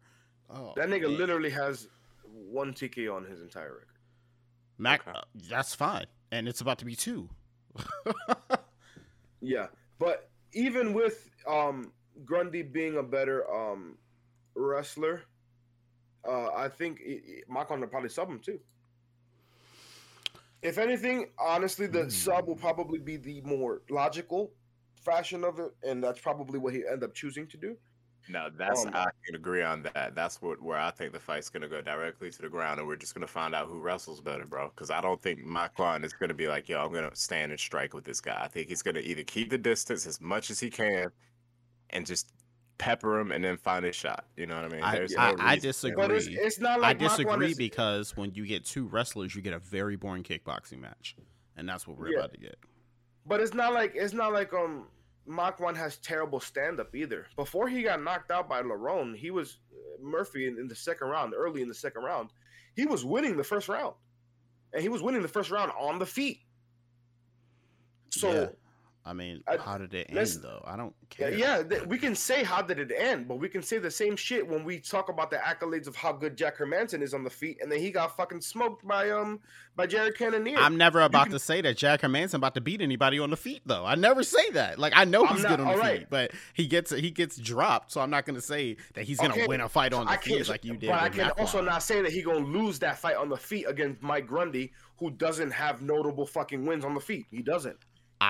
Oh, 0.49 0.73
That 0.75 0.89
nigga 0.89 1.03
man. 1.03 1.17
literally 1.17 1.49
has 1.49 1.87
one 2.31 2.73
TK 2.73 3.11
on 3.13 3.25
his 3.25 3.41
entire 3.41 3.73
record. 3.73 3.87
Mac. 4.77 5.07
Okay. 5.07 5.17
uh, 5.17 5.21
that's 5.49 5.73
fine, 5.75 6.05
and 6.31 6.47
it's 6.47 6.61
about 6.61 6.77
to 6.79 6.85
be 6.85 6.95
two. 6.95 7.29
Yeah, 9.41 9.67
but 9.99 10.29
even 10.53 10.93
with 10.93 11.29
um 11.47 11.91
Grundy 12.23 12.61
being 12.61 12.97
a 12.97 13.03
better 13.03 13.43
um 13.53 13.97
wrestler, 14.55 15.23
uh 16.27 16.49
I 16.55 16.69
think 16.69 17.01
i- 17.05 17.11
i- 17.11 17.43
Makwan 17.51 17.81
will 17.81 17.87
probably 17.87 18.09
sub 18.09 18.29
him 18.29 18.39
too. 18.39 18.59
If 20.63 20.77
anything, 20.77 21.33
honestly, 21.37 21.87
the 21.87 22.03
Hmm. 22.03 22.09
sub 22.09 22.47
will 22.47 22.55
probably 22.55 22.99
be 22.99 23.17
the 23.17 23.41
more 23.41 23.83
logical 23.89 24.55
fashion 24.95 25.43
of 25.43 25.59
it, 25.59 25.75
and 25.83 26.03
that's 26.03 26.21
probably 26.21 26.57
what 26.57 26.73
he 26.73 26.87
end 26.87 27.03
up 27.03 27.13
choosing 27.13 27.47
to 27.49 27.57
do. 27.57 27.77
No, 28.29 28.49
that's 28.49 28.85
Um, 28.85 28.95
I 28.95 29.11
can 29.25 29.35
agree 29.35 29.61
on 29.61 29.83
that. 29.83 30.15
That's 30.15 30.41
what 30.41 30.61
where 30.61 30.79
I 30.79 30.91
think 30.91 31.11
the 31.11 31.19
fight's 31.19 31.49
gonna 31.49 31.67
go 31.67 31.81
directly 31.81 32.31
to 32.31 32.41
the 32.41 32.47
ground, 32.49 32.79
and 32.79 32.87
we're 32.87 32.95
just 32.95 33.13
gonna 33.13 33.27
find 33.27 33.53
out 33.53 33.67
who 33.67 33.81
wrestles 33.81 34.21
better, 34.21 34.45
bro. 34.45 34.69
Because 34.69 34.89
I 34.89 35.01
don't 35.01 35.21
think 35.21 35.39
my 35.43 35.67
Makwan 35.67 36.05
is 36.05 36.13
gonna 36.13 36.33
be 36.33 36.47
like, 36.47 36.69
yo, 36.69 36.81
I'm 36.85 36.93
gonna 36.93 37.13
stand 37.15 37.51
and 37.51 37.59
strike 37.59 37.93
with 37.93 38.05
this 38.05 38.21
guy. 38.21 38.41
I 38.41 38.47
think 38.47 38.69
he's 38.69 38.81
gonna 38.81 39.01
either 39.01 39.25
keep 39.25 39.49
the 39.49 39.57
distance 39.57 40.07
as 40.07 40.21
much 40.21 40.49
as 40.49 40.61
he 40.61 40.69
can, 40.69 41.11
and 41.89 42.05
just 42.05 42.31
pepper 42.77 43.19
him, 43.19 43.31
and 43.31 43.43
then 43.43 43.57
find 43.57 43.85
his 43.85 43.95
shot. 43.95 44.25
You 44.35 44.45
know 44.47 44.55
what 44.55 44.65
I 44.65 44.69
mean? 44.75 44.83
I- 44.83 44.95
There's 44.95 45.15
I- 45.15 45.31
no 45.33 45.43
I 45.43 45.53
reason- 45.53 45.69
disagree. 45.69 45.95
But 46.07 46.11
it's, 46.11 46.27
it's 46.27 46.59
not 46.59 46.79
like 46.81 46.95
I 46.95 46.99
disagree 46.99 47.51
is, 47.51 47.57
because 47.57 48.17
when 48.17 48.33
you 48.33 48.45
get 48.45 48.65
two 48.65 48.87
wrestlers, 48.87 49.35
you 49.35 49.41
get 49.41 49.53
a 49.53 49.59
very 49.59 49.95
boring 49.95 50.23
kickboxing 50.23 50.79
match, 50.79 51.15
and 51.55 51.67
that's 51.69 51.87
what 51.87 51.97
we're 51.97 52.09
Yeah. 52.11 52.19
about 52.19 52.31
to 52.33 52.37
get. 52.39 52.55
But 53.25 53.39
it's 53.41 53.53
not 53.53 53.73
like 53.73 53.93
it's 53.95 54.13
not 54.13 54.33
like 54.33 54.53
um 54.53 54.87
Makwan 55.27 55.77
has 55.77 55.97
terrible 55.97 56.41
stand 56.41 56.81
up 56.81 56.93
either. 56.93 57.27
Before 57.37 57.69
he 57.69 57.81
got 57.83 58.01
knocked 58.03 58.29
out 58.31 58.49
by 58.49 58.61
Lerone, 58.61 59.15
he 59.15 59.31
was 59.31 59.59
uh, 59.71 59.75
Murphy 60.01 60.47
in, 60.47 60.57
in 60.59 60.67
the 60.67 60.75
second 60.75 61.07
round, 61.07 61.33
early 61.33 61.61
in 61.61 61.69
the 61.69 61.73
second 61.73 62.03
round. 62.03 62.31
He 62.75 62.85
was 62.85 63.05
winning 63.05 63.37
the 63.37 63.43
first 63.45 63.69
round, 63.69 63.95
and 64.73 64.81
he 64.81 64.89
was 64.89 65.01
winning 65.01 65.21
the 65.21 65.27
first 65.29 65.49
round 65.51 65.71
on 65.79 65.99
the 65.99 66.05
feet. 66.05 66.39
So 68.09 68.31
Yeah. 68.31 68.47
I 69.05 69.11
mean, 69.11 69.43
I- 69.47 69.57
how 69.57 69.77
did 69.77 69.93
it 69.93 70.07
end 70.09 70.27
though? 70.41 70.63
I 70.65 70.77
don't 70.77 70.93
care. 71.09 71.33
yeah, 71.33 71.61
th- 71.61 71.83
we 71.87 71.97
can 71.97 72.15
say 72.15 72.41
how 72.43 72.61
did 72.61 72.79
it 72.79 72.89
end, 72.95 73.27
but 73.27 73.35
we 73.35 73.49
can 73.49 73.61
say 73.61 73.77
the 73.77 73.91
same 73.91 74.15
shit 74.15 74.47
when 74.47 74.63
we 74.63 74.79
talk 74.79 75.09
about 75.09 75.29
the 75.29 75.35
accolades 75.37 75.87
of 75.87 75.95
how 75.97 76.13
good 76.13 76.37
Jack 76.37 76.57
Hermansson 76.57 77.01
is 77.01 77.13
on 77.13 77.23
the 77.25 77.29
feet, 77.29 77.57
and 77.61 77.69
then 77.69 77.79
he 77.79 77.91
got 77.91 78.15
fucking 78.15 78.39
smoked 78.39 78.87
by 78.87 79.09
um 79.09 79.41
by 79.75 79.87
Jared 79.87 80.17
Cannonier. 80.17 80.57
I'm 80.57 80.77
never 80.77 81.01
about 81.01 81.23
can- 81.23 81.33
to 81.33 81.39
say 81.39 81.59
that 81.61 81.75
Jack 81.75 82.01
Hermansson 82.01 82.35
about 82.35 82.53
to 82.55 82.61
beat 82.61 82.79
anybody 82.81 83.19
on 83.19 83.29
the 83.29 83.35
feet 83.35 83.61
though. 83.65 83.85
I 83.85 83.95
never 83.95 84.23
say 84.23 84.49
that. 84.51 84.79
Like 84.79 84.93
I 84.95 85.03
know 85.03 85.25
he's 85.25 85.43
not- 85.43 85.49
good 85.49 85.59
on 85.59 85.67
the 85.67 85.73
alright. 85.73 85.99
feet, 85.99 86.07
but 86.09 86.31
he 86.53 86.67
gets 86.67 86.91
he 86.91 87.11
gets 87.11 87.35
dropped, 87.35 87.91
so 87.91 87.99
I'm 87.99 88.09
not 88.09 88.25
gonna 88.25 88.39
say 88.39 88.77
that 88.93 89.03
he's 89.03 89.19
gonna 89.19 89.33
Okay, 89.33 89.47
win 89.47 89.59
a 89.59 89.67
fight 89.67 89.91
on 89.93 90.05
the 90.05 90.13
feet 90.17 90.47
like 90.47 90.63
you 90.63 90.77
did. 90.77 90.89
but 90.91 91.01
I 91.01 91.09
can 91.09 91.29
also 91.31 91.59
not 91.61 91.83
say 91.83 92.01
that 92.01 92.11
he 92.13 92.21
gonna 92.21 92.39
lose 92.45 92.79
that 92.79 92.99
fight 92.99 93.17
on 93.17 93.27
the 93.27 93.37
feet 93.37 93.65
against 93.67 94.01
Mike 94.01 94.27
Grundy, 94.27 94.71
who 94.97 95.11
doesn't 95.11 95.51
have 95.51 95.81
notable 95.81 96.25
fucking 96.25 96.65
wins 96.65 96.85
on 96.85 96.93
the 96.93 97.01
feet. 97.01 97.25
He 97.29 97.41
doesn't. 97.41 97.77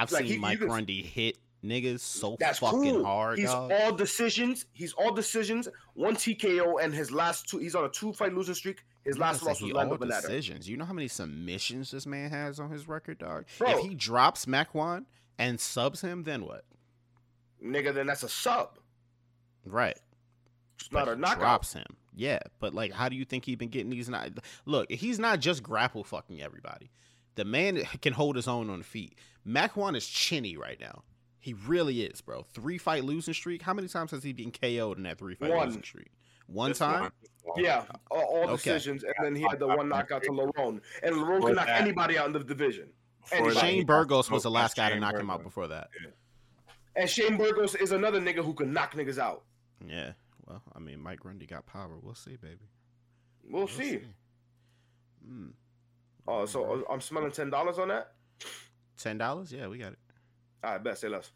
I've 0.02 0.12
like, 0.12 0.24
seen 0.24 0.34
he- 0.34 0.38
Mike 0.40 0.60
Grundy 0.60 1.02
hit 1.02 1.38
niggas 1.64 2.02
so 2.02 2.36
fucking 2.38 2.60
cool. 2.96 3.06
hard. 3.06 3.40
he's 3.40 3.50
dog. 3.50 3.72
all 3.72 3.94
decisions. 3.94 4.66
He's 4.74 4.92
all 4.94 5.14
decisions. 5.14 5.68
One 5.94 6.16
TKO 6.16 6.84
and 6.84 6.94
his 6.94 7.12
last 7.12 7.48
two. 7.48 7.58
He's 7.60 7.76
on 7.76 7.86
a 7.86 7.90
two 7.90 8.12
fight 8.14 8.34
losing 8.34 8.56
streak. 8.56 8.84
His 9.06 9.18
last 9.18 9.44
loss 9.44 9.62
was 9.62 9.72
Lando 9.72 9.94
all 9.94 9.98
Vannata. 9.98 10.22
decisions. 10.22 10.68
You 10.70 10.78
know 10.78 10.86
how 10.86 10.94
many 10.94 11.08
submissions 11.08 11.92
this 11.92 12.06
man 12.06 12.30
has 12.30 12.60
on 12.60 12.70
his 12.72 12.88
record, 12.88 13.18
dog? 13.20 13.46
Bro. 13.58 13.70
If 13.72 13.80
he 13.86 13.96
drops 13.96 14.46
Makwan 14.46 15.06
and 15.38 15.60
subs 15.60 16.02
him, 16.02 16.24
then 16.24 16.46
what? 16.46 16.64
Nigga, 17.64 17.94
then 17.94 18.08
that's 18.08 18.24
a 18.24 18.30
sub. 18.30 18.78
Right. 19.66 19.98
It's 20.80 20.90
But 20.90 21.06
not 21.06 21.14
a 21.14 21.16
knockout. 21.16 21.40
drops 21.40 21.74
him. 21.74 21.86
Yeah, 22.16 22.40
but 22.60 22.74
like, 22.74 22.92
how 22.92 23.10
do 23.10 23.16
you 23.16 23.26
think 23.26 23.46
he 23.46 23.56
been 23.56 23.70
getting 23.70 23.90
these? 23.90 24.08
Not 24.10 24.30
look, 24.66 24.92
he's 24.92 25.18
not 25.18 25.40
just 25.40 25.64
grapple 25.64 26.04
fucking 26.04 26.42
everybody. 26.42 26.92
The 27.36 27.46
man 27.46 27.78
can 28.02 28.14
hold 28.14 28.36
his 28.36 28.48
own 28.48 28.70
on 28.70 28.80
the 28.80 28.86
feet. 28.86 29.18
Makwan 29.48 29.96
is 29.96 30.08
chinny 30.08 30.58
right 30.58 30.80
now. 30.80 31.04
He 31.40 31.54
really 31.54 32.04
is, 32.04 32.22
bro. 32.22 32.44
Three 32.54 32.78
fight 32.78 33.04
losing 33.04 33.34
streak. 33.34 33.62
How 33.62 33.74
many 33.74 33.88
times 33.88 34.12
has 34.12 34.24
he 34.24 34.32
been 34.32 34.52
KO'd 34.52 34.98
in 34.98 35.04
that 35.04 35.18
three 35.18 35.36
fight 35.36 35.52
One. 35.52 35.68
losing 35.68 35.84
streak? 35.84 36.12
One 36.48 36.70
This 36.72 36.80
time. 36.80 37.12
one. 37.44 37.64
Yeah, 37.64 37.84
all, 38.10 38.22
all 38.22 38.44
Okay. 38.52 38.56
decisions, 38.56 39.04
and 39.04 39.14
then 39.22 39.36
he 39.36 39.42
had 39.42 39.60
the 39.60 39.68
one 39.68 39.90
knockout 39.90 40.24
to 40.24 40.30
Lerone, 40.32 40.80
and 41.04 41.16
Lerone 41.16 41.42
With 41.42 41.48
can 41.48 41.56
knock 41.56 41.68
anybody 41.70 42.18
out 42.18 42.28
in 42.28 42.32
the 42.34 42.40
division. 42.40 42.88
Anybody. 43.32 43.56
Shane 43.60 43.86
Burgos 43.86 44.32
was 44.32 44.44
the 44.44 44.52
last 44.52 44.78
guy 44.78 44.90
to 44.90 45.00
knock 45.00 45.16
him 45.16 45.30
out 45.30 45.44
before 45.44 45.68
that. 45.68 45.90
And 46.96 47.10
Shane 47.10 47.36
Burgos 47.38 47.76
is 47.76 47.92
another 47.92 48.22
nigga 48.22 48.44
who 48.44 48.54
can 48.54 48.72
knock 48.72 48.94
niggas 48.94 49.18
out. 49.18 49.44
Yeah. 49.86 50.14
Well, 50.46 50.62
I 50.76 50.80
mean, 50.80 51.02
Mike 51.02 51.20
Grundy 51.22 51.46
got 51.46 51.66
power. 51.66 51.98
We'll 52.02 52.16
see, 52.16 52.36
baby. 52.38 52.70
We'll 53.50 53.68
see. 53.68 54.02
Mm. 55.28 55.52
Oh, 56.28 56.46
so 56.46 56.86
uh, 56.88 56.92
I'm 56.94 57.02
smelling 57.02 57.32
ten 57.32 57.50
dollars 57.50 57.80
on 57.80 57.90
that. 57.90 58.14
Ten 58.98 59.18
dollars? 59.18 59.52
Yeah, 59.52 59.68
we 59.68 59.78
got 59.78 59.94
it. 59.94 60.00
All 60.64 60.72
right, 60.72 60.84
bet 60.84 60.98
say 60.98 61.10
less. 61.10 61.32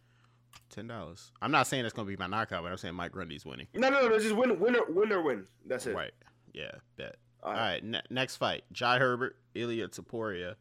Ten 0.70 0.88
dollars. 0.88 1.32
I'm 1.42 1.52
not 1.52 1.68
saying 1.68 1.86
it's 1.86 1.94
gonna 1.94 2.08
be 2.08 2.18
my 2.18 2.28
knockout, 2.28 2.64
but 2.64 2.72
I'm 2.72 2.78
saying 2.78 2.96
Mike 2.96 3.12
Grundy's 3.12 3.46
winning. 3.46 3.68
No, 3.74 3.90
no, 3.90 4.08
no. 4.08 4.20
Just 4.20 4.36
win, 4.36 4.60
winner, 4.60 4.82
winner, 4.90 5.22
win. 5.22 5.46
That's 5.66 5.86
it. 5.86 5.96
Right. 5.96 6.12
Yeah. 6.54 6.72
Bet. 6.98 7.16
All 7.44 7.52
All 7.52 7.58
right. 7.58 7.74
right. 7.74 7.84
Ne- 7.84 8.02
next 8.10 8.38
fight: 8.38 8.64
Jai 8.72 8.98
Herbert, 9.00 9.38
Ilia 9.56 9.88
Topuria. 9.88 10.56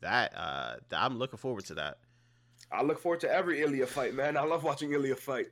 That 0.00 0.32
uh, 0.36 0.74
th- 0.88 1.00
I'm 1.00 1.18
looking 1.18 1.38
forward 1.38 1.64
to 1.66 1.74
that. 1.74 1.98
I 2.72 2.82
look 2.82 2.98
forward 3.00 3.20
to 3.20 3.32
every 3.32 3.60
Ilia 3.62 3.86
fight, 3.86 4.14
man. 4.14 4.36
I 4.36 4.42
love 4.42 4.62
watching 4.64 4.92
Ilia 4.92 5.16
fight. 5.16 5.46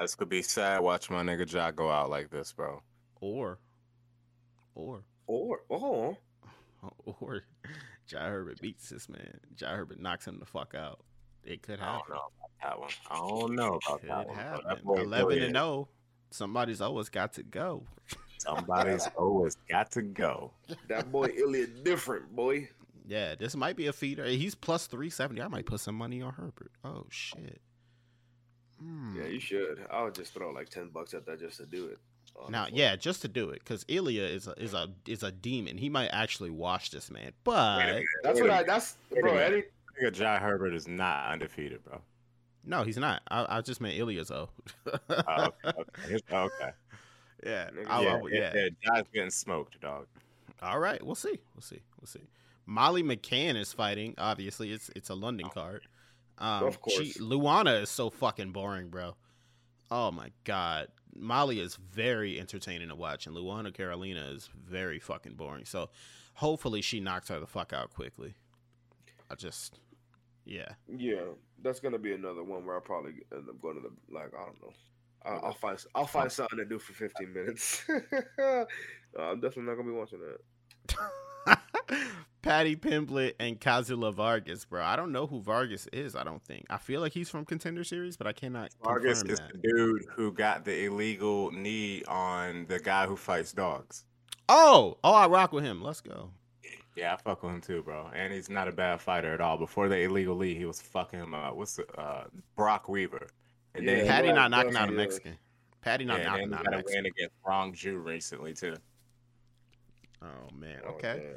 This 0.00 0.14
could 0.14 0.28
be 0.28 0.40
sad 0.42 0.80
watching 0.80 1.16
my 1.16 1.22
nigga 1.22 1.46
Jai 1.46 1.72
go 1.72 1.90
out 1.90 2.10
like 2.10 2.30
this, 2.30 2.52
bro. 2.52 2.80
Or, 3.20 3.58
or, 4.74 5.02
Or 5.26 5.60
oh, 5.68 6.16
or, 7.20 7.42
Jai 8.10 8.28
Herbert 8.28 8.60
beats 8.60 8.88
this 8.88 9.08
man. 9.08 9.38
Jai 9.54 9.70
Herbert 9.76 10.00
knocks 10.00 10.26
him 10.26 10.38
the 10.40 10.46
fuck 10.46 10.74
out. 10.74 11.00
It 11.44 11.62
could 11.62 11.80
I 11.80 11.84
happen. 11.84 12.00
don't 12.08 12.16
know 12.16 12.28
about 12.38 12.50
that 12.62 12.80
one. 12.80 12.90
I 13.10 13.16
don't 13.16 13.54
know 13.54 13.78
about 13.86 14.00
Could 14.00 14.10
that 14.10 14.26
one. 14.26 14.34
bro. 14.36 14.44
That 14.44 14.64
happen. 14.66 14.84
boy 14.84 14.94
Eleven 15.02 15.32
Ilia, 15.32 15.46
and 15.46 15.54
zero. 15.54 15.88
Somebody's 16.32 16.80
always 16.80 17.08
got 17.08 17.32
to 17.34 17.42
go. 17.42 17.84
Somebody's 18.38 19.08
always 19.16 19.56
got 19.68 19.90
to 19.92 20.02
go. 20.02 20.52
that 20.88 21.10
boy 21.12 21.26
Ilia 21.36 21.66
different, 21.68 22.34
boy. 22.34 22.68
Yeah, 23.06 23.34
this 23.36 23.56
might 23.56 23.76
be 23.76 23.86
a 23.86 23.92
feeder. 23.92 24.24
He's 24.26 24.54
plus 24.54 24.86
three 24.86 25.10
seventy. 25.10 25.40
I 25.40 25.48
might 25.48 25.66
put 25.66 25.80
some 25.80 25.94
money 25.94 26.20
on 26.20 26.32
Herbert. 26.32 26.72
Oh 26.84 27.06
shit. 27.10 27.60
Hmm. 28.80 29.16
Yeah, 29.20 29.26
you 29.28 29.40
should. 29.40 29.86
I 29.90 30.02
would 30.02 30.14
just 30.14 30.32
throw 30.34 30.50
like 30.50 30.68
ten 30.68 30.88
bucks 30.88 31.14
at 31.14 31.26
that 31.26 31.40
just 31.40 31.58
to 31.58 31.66
do 31.66 31.86
it. 31.86 31.98
Now, 32.48 32.66
yeah, 32.72 32.96
just 32.96 33.22
to 33.22 33.28
do 33.28 33.50
it, 33.50 33.58
because 33.60 33.84
Ilia 33.86 34.24
is 34.24 34.46
a 34.48 34.52
is 34.52 34.72
a 34.74 34.88
is 35.06 35.22
a 35.22 35.30
demon. 35.30 35.76
He 35.78 35.88
might 35.88 36.08
actually 36.08 36.50
wash 36.50 36.90
this 36.90 37.10
man, 37.10 37.32
but 37.44 38.02
that's 38.22 38.40
what 38.40 38.50
I. 38.50 38.62
That's 38.62 38.96
bro. 39.20 39.36
Eddie, 39.36 39.64
Any, 39.98 40.08
Nigga, 40.08 40.12
Jai 40.14 40.38
Herbert 40.38 40.72
is 40.74 40.88
not 40.88 41.30
undefeated, 41.32 41.84
bro. 41.84 42.00
no, 42.64 42.82
he's 42.82 42.96
not. 42.96 43.22
I, 43.30 43.58
I 43.58 43.60
just 43.60 43.80
meant 43.80 43.96
Ilia 43.98 44.24
though. 44.24 44.48
Oh, 44.86 44.96
okay, 45.10 45.52
okay. 45.66 46.12
His- 46.12 46.22
okay. 46.32 46.70
yeah, 47.44 47.68
Nigga, 47.70 47.86
I- 47.88 47.98
I- 47.98 48.02
yeah, 48.02 48.20
yeah. 48.32 48.52
yeah, 48.54 48.68
Jai's 48.94 49.04
getting 49.12 49.30
smoked, 49.30 49.78
dog. 49.80 50.06
All 50.62 50.78
right, 50.78 51.04
we'll 51.04 51.14
see. 51.14 51.38
We'll 51.54 51.62
see. 51.62 51.80
We'll 52.00 52.06
see. 52.08 52.26
Molly 52.66 53.02
McCann 53.02 53.56
is 53.56 53.72
fighting. 53.72 54.14
Obviously, 54.18 54.72
it's 54.72 54.90
it's 54.96 55.10
a 55.10 55.14
London 55.14 55.48
card. 55.50 55.82
Um, 56.38 56.64
Of 56.64 56.78
She, 56.88 57.12
course. 57.12 57.18
Luana 57.18 57.82
is 57.82 57.90
so 57.90 58.08
fucking 58.08 58.52
boring, 58.52 58.88
bro. 58.88 59.14
Oh 59.90 60.10
my 60.10 60.30
god, 60.44 60.88
Molly 61.14 61.60
is 61.60 61.76
very 61.76 62.38
entertaining 62.38 62.88
to 62.88 62.94
watch, 62.94 63.26
and 63.26 63.36
Luana 63.36 63.72
Carolina 63.72 64.30
is 64.32 64.48
very 64.54 64.98
fucking 64.98 65.34
boring. 65.34 65.64
So, 65.64 65.90
hopefully, 66.34 66.80
she 66.82 67.00
knocks 67.00 67.28
her 67.28 67.40
the 67.40 67.46
fuck 67.46 67.72
out 67.72 67.92
quickly. 67.92 68.34
I 69.30 69.34
just, 69.34 69.80
yeah. 70.44 70.72
yeah, 70.88 71.22
that's 71.62 71.80
gonna 71.80 71.98
be 71.98 72.12
another 72.12 72.42
one 72.42 72.64
where 72.64 72.74
I'll 72.76 72.80
probably 72.80 73.12
end 73.32 73.48
up 73.48 73.60
going 73.60 73.76
to 73.76 73.82
the 73.82 74.14
like. 74.14 74.32
I 74.34 74.46
don't 74.46 74.60
know. 74.62 74.72
I'll, 75.24 75.46
I'll 75.46 75.54
find. 75.54 75.78
I'll 75.94 76.06
find 76.06 76.30
something 76.30 76.58
to 76.58 76.64
do 76.64 76.78
for 76.78 76.92
fifteen 76.92 77.32
minutes. 77.32 77.84
No, 79.16 79.24
I'm 79.24 79.40
definitely 79.40 79.64
not 79.64 79.74
gonna 79.76 79.88
be 79.88 79.96
watching 79.96 80.20
that. 80.20 80.96
Paddy 82.42 82.74
Pimblett 82.74 83.34
and 83.38 83.60
Kazula 83.60 84.14
Vargas, 84.14 84.64
bro. 84.64 84.82
I 84.82 84.96
don't 84.96 85.12
know 85.12 85.26
who 85.26 85.40
Vargas 85.42 85.86
is. 85.92 86.16
I 86.16 86.24
don't 86.24 86.42
think. 86.42 86.64
I 86.70 86.78
feel 86.78 87.00
like 87.02 87.12
he's 87.12 87.28
from 87.28 87.44
Contender 87.44 87.84
Series, 87.84 88.16
but 88.16 88.26
I 88.26 88.32
cannot 88.32 88.70
Vargas 88.82 89.22
confirm 89.22 89.32
is 89.34 89.38
that. 89.40 89.52
the 89.62 89.68
dude 89.68 90.04
who 90.14 90.32
got 90.32 90.64
the 90.64 90.84
illegal 90.86 91.50
knee 91.50 92.02
on 92.08 92.64
the 92.68 92.78
guy 92.80 93.06
who 93.06 93.16
fights 93.16 93.52
dogs. 93.52 94.04
Oh, 94.48 94.96
oh, 95.04 95.12
I 95.14 95.26
rock 95.26 95.52
with 95.52 95.64
him. 95.64 95.82
Let's 95.82 96.00
go. 96.00 96.30
Yeah, 96.96 97.12
I 97.14 97.16
fuck 97.18 97.42
with 97.42 97.52
him 97.52 97.60
too, 97.60 97.82
bro. 97.82 98.10
And 98.14 98.32
he's 98.32 98.48
not 98.50 98.68
a 98.68 98.72
bad 98.72 99.00
fighter 99.00 99.32
at 99.34 99.40
all. 99.40 99.56
Before 99.58 99.88
the 99.88 99.98
illegal 100.00 100.34
league, 100.34 100.56
he 100.56 100.64
was 100.64 100.80
fucking 100.80 101.20
him 101.20 101.34
up. 101.34 101.54
What's 101.56 101.76
the 101.76 101.86
uh 102.00 102.24
Brock 102.56 102.88
Weaver? 102.88 103.28
And 103.74 103.84
Yeah, 103.84 103.96
then 103.96 104.06
Paddy 104.06 104.28
right, 104.28 104.34
not 104.34 104.50
knocking 104.50 104.76
out 104.76 104.88
a. 104.88 104.92
Mexican. 104.92 105.36
Paddy 105.82 106.04
not 106.04 106.18
yeah, 106.20 106.34
and 106.34 106.42
then 106.42 106.50
knocking 106.50 106.50
he 106.50 106.54
out 106.56 106.60
a 106.60 106.64
got 106.64 106.72
a 106.72 106.76
Mexican. 106.78 107.02
win 107.04 107.06
against 107.16 107.34
Rong 107.46 107.72
Zhu 107.74 108.04
recently 108.04 108.54
too. 108.54 108.76
Oh 110.22 110.48
man. 110.58 110.80
Oh, 110.86 110.90
Okay. 110.94 111.14
man. 111.18 111.34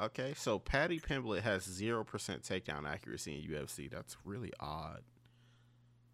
Okay. 0.00 0.34
So 0.36 0.58
Paddy 0.58 1.00
Pimblett 1.00 1.40
has 1.42 1.64
zero 1.64 2.04
percent 2.04 2.42
takedown 2.42 2.86
accuracy 2.88 3.34
in 3.44 3.50
UFC. 3.50 3.90
That's 3.90 4.16
really 4.24 4.52
odd. 4.60 5.02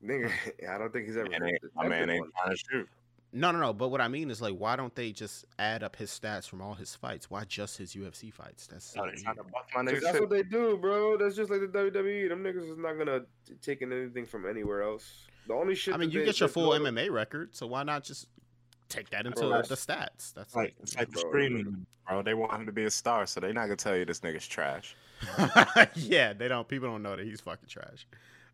Nigga, 0.05 0.31
I 0.69 0.79
don't 0.79 0.93
think 0.93 1.07
he's 1.07 1.17
ever. 1.17 1.29
Man 1.29 1.51
my 1.75 1.89
man 1.89 2.11
ain't 2.11 2.27
trying 2.41 2.57
to 2.57 2.63
shoot. 2.71 2.89
No, 3.37 3.51
no, 3.51 3.59
no. 3.59 3.73
But 3.73 3.89
what 3.89 4.01
I 4.01 4.07
mean 4.07 4.31
is 4.31 4.41
like, 4.41 4.55
why 4.55 4.77
don't 4.77 4.95
they 4.95 5.11
just 5.11 5.45
add 5.59 5.83
up 5.83 5.97
his 5.97 6.09
stats 6.11 6.49
from 6.49 6.63
all 6.63 6.75
his 6.75 6.95
fights? 6.95 7.29
Why 7.29 7.43
just 7.45 7.77
his 7.77 7.93
UFC 7.95 8.33
fights? 8.33 8.69
That's 8.69 8.85
so 8.85 9.01
trying 9.01 9.17
to 9.17 9.23
weird. 9.43 9.53
buff 9.53 9.87
Dude, 9.87 10.03
that's 10.03 10.21
what 10.21 10.31
they 10.31 10.45
do, 10.45 10.77
bro. 10.81 11.17
That's 11.17 11.35
just 11.35 11.51
like 11.51 11.61
the 11.61 11.67
WWE. 11.67 12.29
Them 12.29 12.45
niggas 12.45 12.71
is 12.71 12.79
not 12.79 12.97
gonna 12.97 13.21
t- 13.45 13.55
take 13.61 13.83
in 13.83 13.93
anything 13.93 14.25
from 14.25 14.47
anywhere 14.47 14.83
else. 14.83 15.27
The 15.49 15.55
only 15.55 15.75
shit. 15.75 15.95
I 15.95 15.97
mean, 15.97 16.13
you 16.13 16.21
they- 16.21 16.27
get 16.27 16.39
your 16.39 16.49
full 16.49 16.71
MMA 16.71 17.11
record, 17.11 17.57
so 17.57 17.67
why 17.67 17.83
not 17.83 18.05
just 18.05 18.29
take 18.95 19.11
that 19.11 19.27
into 19.27 19.41
Bro, 19.43 19.63
the 19.63 19.75
stats? 19.75 20.33
That's 20.35 20.55
Like 20.55 20.75
it's 20.83 20.97
like 20.97 21.09
the 21.11 21.21
Bro, 21.21 21.31
screening, 21.31 21.87
bro. 22.09 22.23
They 22.23 22.35
want 22.35 22.53
him 22.53 22.67
to 22.67 22.73
be 22.73 22.85
a 22.85 22.91
star, 22.91 23.27
so 23.27 23.41
they're 23.41 23.53
not 23.53 23.63
gonna 23.65 23.77
tell 23.77 23.97
you 23.97 24.05
this 24.05 24.21
nigga's 24.21 24.47
trash. 24.47 24.97
yeah, 25.95 26.33
they 26.33 26.49
don't. 26.49 26.67
People 26.69 26.89
don't 26.89 27.03
know 27.03 27.17
that 27.17 27.25
he's 27.25 27.41
fucking 27.41 27.69
trash. 27.69 28.07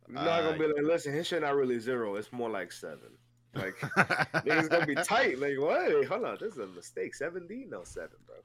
You're 0.08 0.16
not 0.16 0.26
Uh, 0.28 0.42
gonna 0.52 0.58
be 0.58 0.66
like, 0.66 0.82
listen, 0.82 1.12
his 1.12 1.26
shit 1.26 1.42
not 1.42 1.54
really 1.54 1.78
zero. 1.78 2.16
It's 2.16 2.32
more 2.32 2.50
like 2.50 2.72
seven. 2.72 3.10
Like 3.54 3.74
niggas 3.80 4.68
gonna 4.70 4.86
be 4.86 4.94
tight. 4.94 5.38
Like 5.38 5.58
what? 5.58 6.04
Hold 6.06 6.24
on, 6.24 6.36
this 6.40 6.52
is 6.52 6.58
a 6.58 6.66
mistake. 6.66 7.14
Seven 7.14 7.46
D, 7.46 7.66
no 7.68 7.82
seven, 7.84 8.16
bro. 8.26 8.36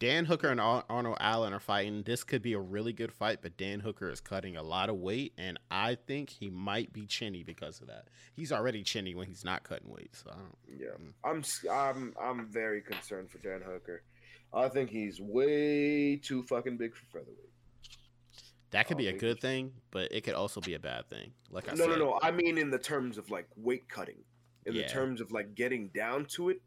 Dan 0.00 0.24
Hooker 0.24 0.48
and 0.48 0.58
Ar- 0.60 0.84
Arnold 0.88 1.18
Allen 1.20 1.52
are 1.52 1.60
fighting. 1.60 2.02
This 2.02 2.24
could 2.24 2.40
be 2.40 2.54
a 2.54 2.58
really 2.58 2.94
good 2.94 3.12
fight, 3.12 3.40
but 3.42 3.58
Dan 3.58 3.80
Hooker 3.80 4.08
is 4.10 4.18
cutting 4.18 4.56
a 4.56 4.62
lot 4.62 4.88
of 4.88 4.96
weight, 4.96 5.34
and 5.36 5.58
I 5.70 5.94
think 5.94 6.30
he 6.30 6.48
might 6.48 6.90
be 6.90 7.04
chinny 7.06 7.42
because 7.42 7.82
of 7.82 7.88
that. 7.88 8.08
He's 8.34 8.50
already 8.50 8.82
chinny 8.82 9.14
when 9.14 9.26
he's 9.26 9.44
not 9.44 9.62
cutting 9.62 9.90
weight. 9.90 10.16
So 10.16 10.30
I 10.30 10.36
don't, 10.36 10.80
Yeah. 10.80 10.96
I'm 11.22 11.44
I'm 11.70 12.14
I'm 12.20 12.46
very 12.50 12.80
concerned 12.80 13.30
for 13.30 13.38
Dan 13.38 13.60
Hooker. 13.62 14.02
I 14.54 14.68
think 14.70 14.88
he's 14.88 15.20
way 15.20 16.16
too 16.16 16.42
fucking 16.44 16.78
big 16.78 16.96
for 16.96 17.04
featherweight. 17.12 17.50
that 18.70 18.86
could 18.86 18.96
be 18.96 19.08
a 19.08 19.12
um, 19.12 19.18
good 19.18 19.38
thing, 19.40 19.72
but 19.90 20.10
it 20.10 20.22
could 20.22 20.34
also 20.34 20.62
be 20.62 20.74
a 20.74 20.78
bad 20.80 21.10
thing. 21.10 21.32
Like 21.50 21.68
I 21.68 21.72
no, 21.72 21.84
said, 21.84 21.90
no, 21.90 21.96
no. 21.96 22.18
I 22.22 22.30
mean, 22.30 22.56
in 22.56 22.70
the 22.70 22.78
terms 22.78 23.18
of 23.18 23.30
like 23.30 23.48
weight 23.54 23.86
cutting, 23.90 24.24
in 24.64 24.74
Yeah. 24.74 24.82
the 24.86 24.88
terms 24.88 25.20
of 25.20 25.30
like 25.30 25.54
getting 25.54 25.88
down 25.88 26.24
to 26.36 26.48
it, 26.48 26.62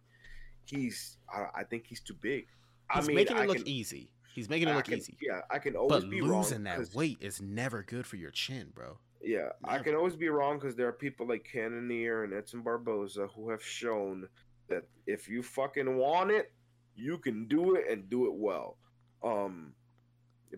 he's. 0.66 1.18
I, 1.34 1.62
I 1.62 1.64
think 1.64 1.88
he's 1.88 2.00
too 2.00 2.14
big. 2.22 2.46
I 2.94 3.00
he's 3.00 3.08
mean, 3.08 3.16
making 3.16 3.38
it 3.38 3.42
I 3.42 3.46
look 3.46 3.58
can, 3.58 3.68
easy. 3.68 4.10
He's 4.34 4.50
making 4.50 4.68
it 4.68 4.72
I 4.72 4.76
look 4.76 4.86
can- 4.86 4.96
easy. 4.98 5.18
Yeah, 5.22 5.42
I 5.52 5.60
can 5.60 5.76
always 5.76 6.04
But 6.04 6.10
be 6.10 6.22
losing 6.22 6.58
wrong. 6.58 6.64
that 6.64 6.78
'cause- 6.78 6.96
weight 6.96 7.18
is 7.22 7.42
never 7.42 7.84
good 7.84 8.06
for 8.08 8.16
your 8.18 8.32
chin, 8.32 8.72
bro. 8.74 8.98
Yeah, 9.22 9.50
I 9.64 9.80
can 9.80 9.96
always 9.96 10.16
be 10.18 10.28
wrong 10.30 10.58
because 10.60 10.76
there 10.76 10.88
are 10.88 10.92
people 10.94 11.26
like 11.28 11.44
Cannonier 11.46 12.24
and 12.24 12.34
Edson 12.34 12.62
Barboza 12.62 13.28
who 13.28 13.50
have 13.52 13.64
shown 13.64 14.28
that 14.68 14.84
if 15.08 15.30
you 15.30 15.42
fucking 15.44 15.96
want 15.98 16.32
it, 16.32 16.52
you 16.96 17.18
can 17.18 17.48
do 17.48 17.76
it 17.76 17.86
and 17.90 18.10
do 18.10 18.26
it 18.28 18.34
well. 18.34 18.78
Um, 19.24 19.74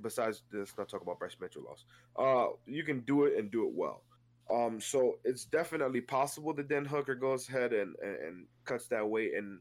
besides, 0.02 0.42
let's 0.52 0.76
not 0.78 0.90
talk 0.90 1.02
about 1.02 1.20
Bryce 1.20 1.38
Mitchell 1.40 1.62
loss. 1.64 1.86
Uh, 2.16 2.56
you 2.66 2.84
can 2.84 3.02
do 3.02 3.26
it 3.26 3.38
and 3.38 3.52
do 3.52 3.68
it 3.68 3.74
well. 3.74 4.04
Um, 4.50 4.80
so 4.82 5.20
it's 5.24 5.46
definitely 5.46 6.02
possible 6.02 6.54
that 6.54 6.68
Dan 6.68 6.86
Hooker 6.86 7.16
goes 7.16 7.48
ahead 7.50 7.72
and, 7.74 7.96
and, 8.02 8.16
and 8.18 8.48
cuts 8.64 8.88
that 8.88 9.08
weight 9.08 9.34
and 9.36 9.60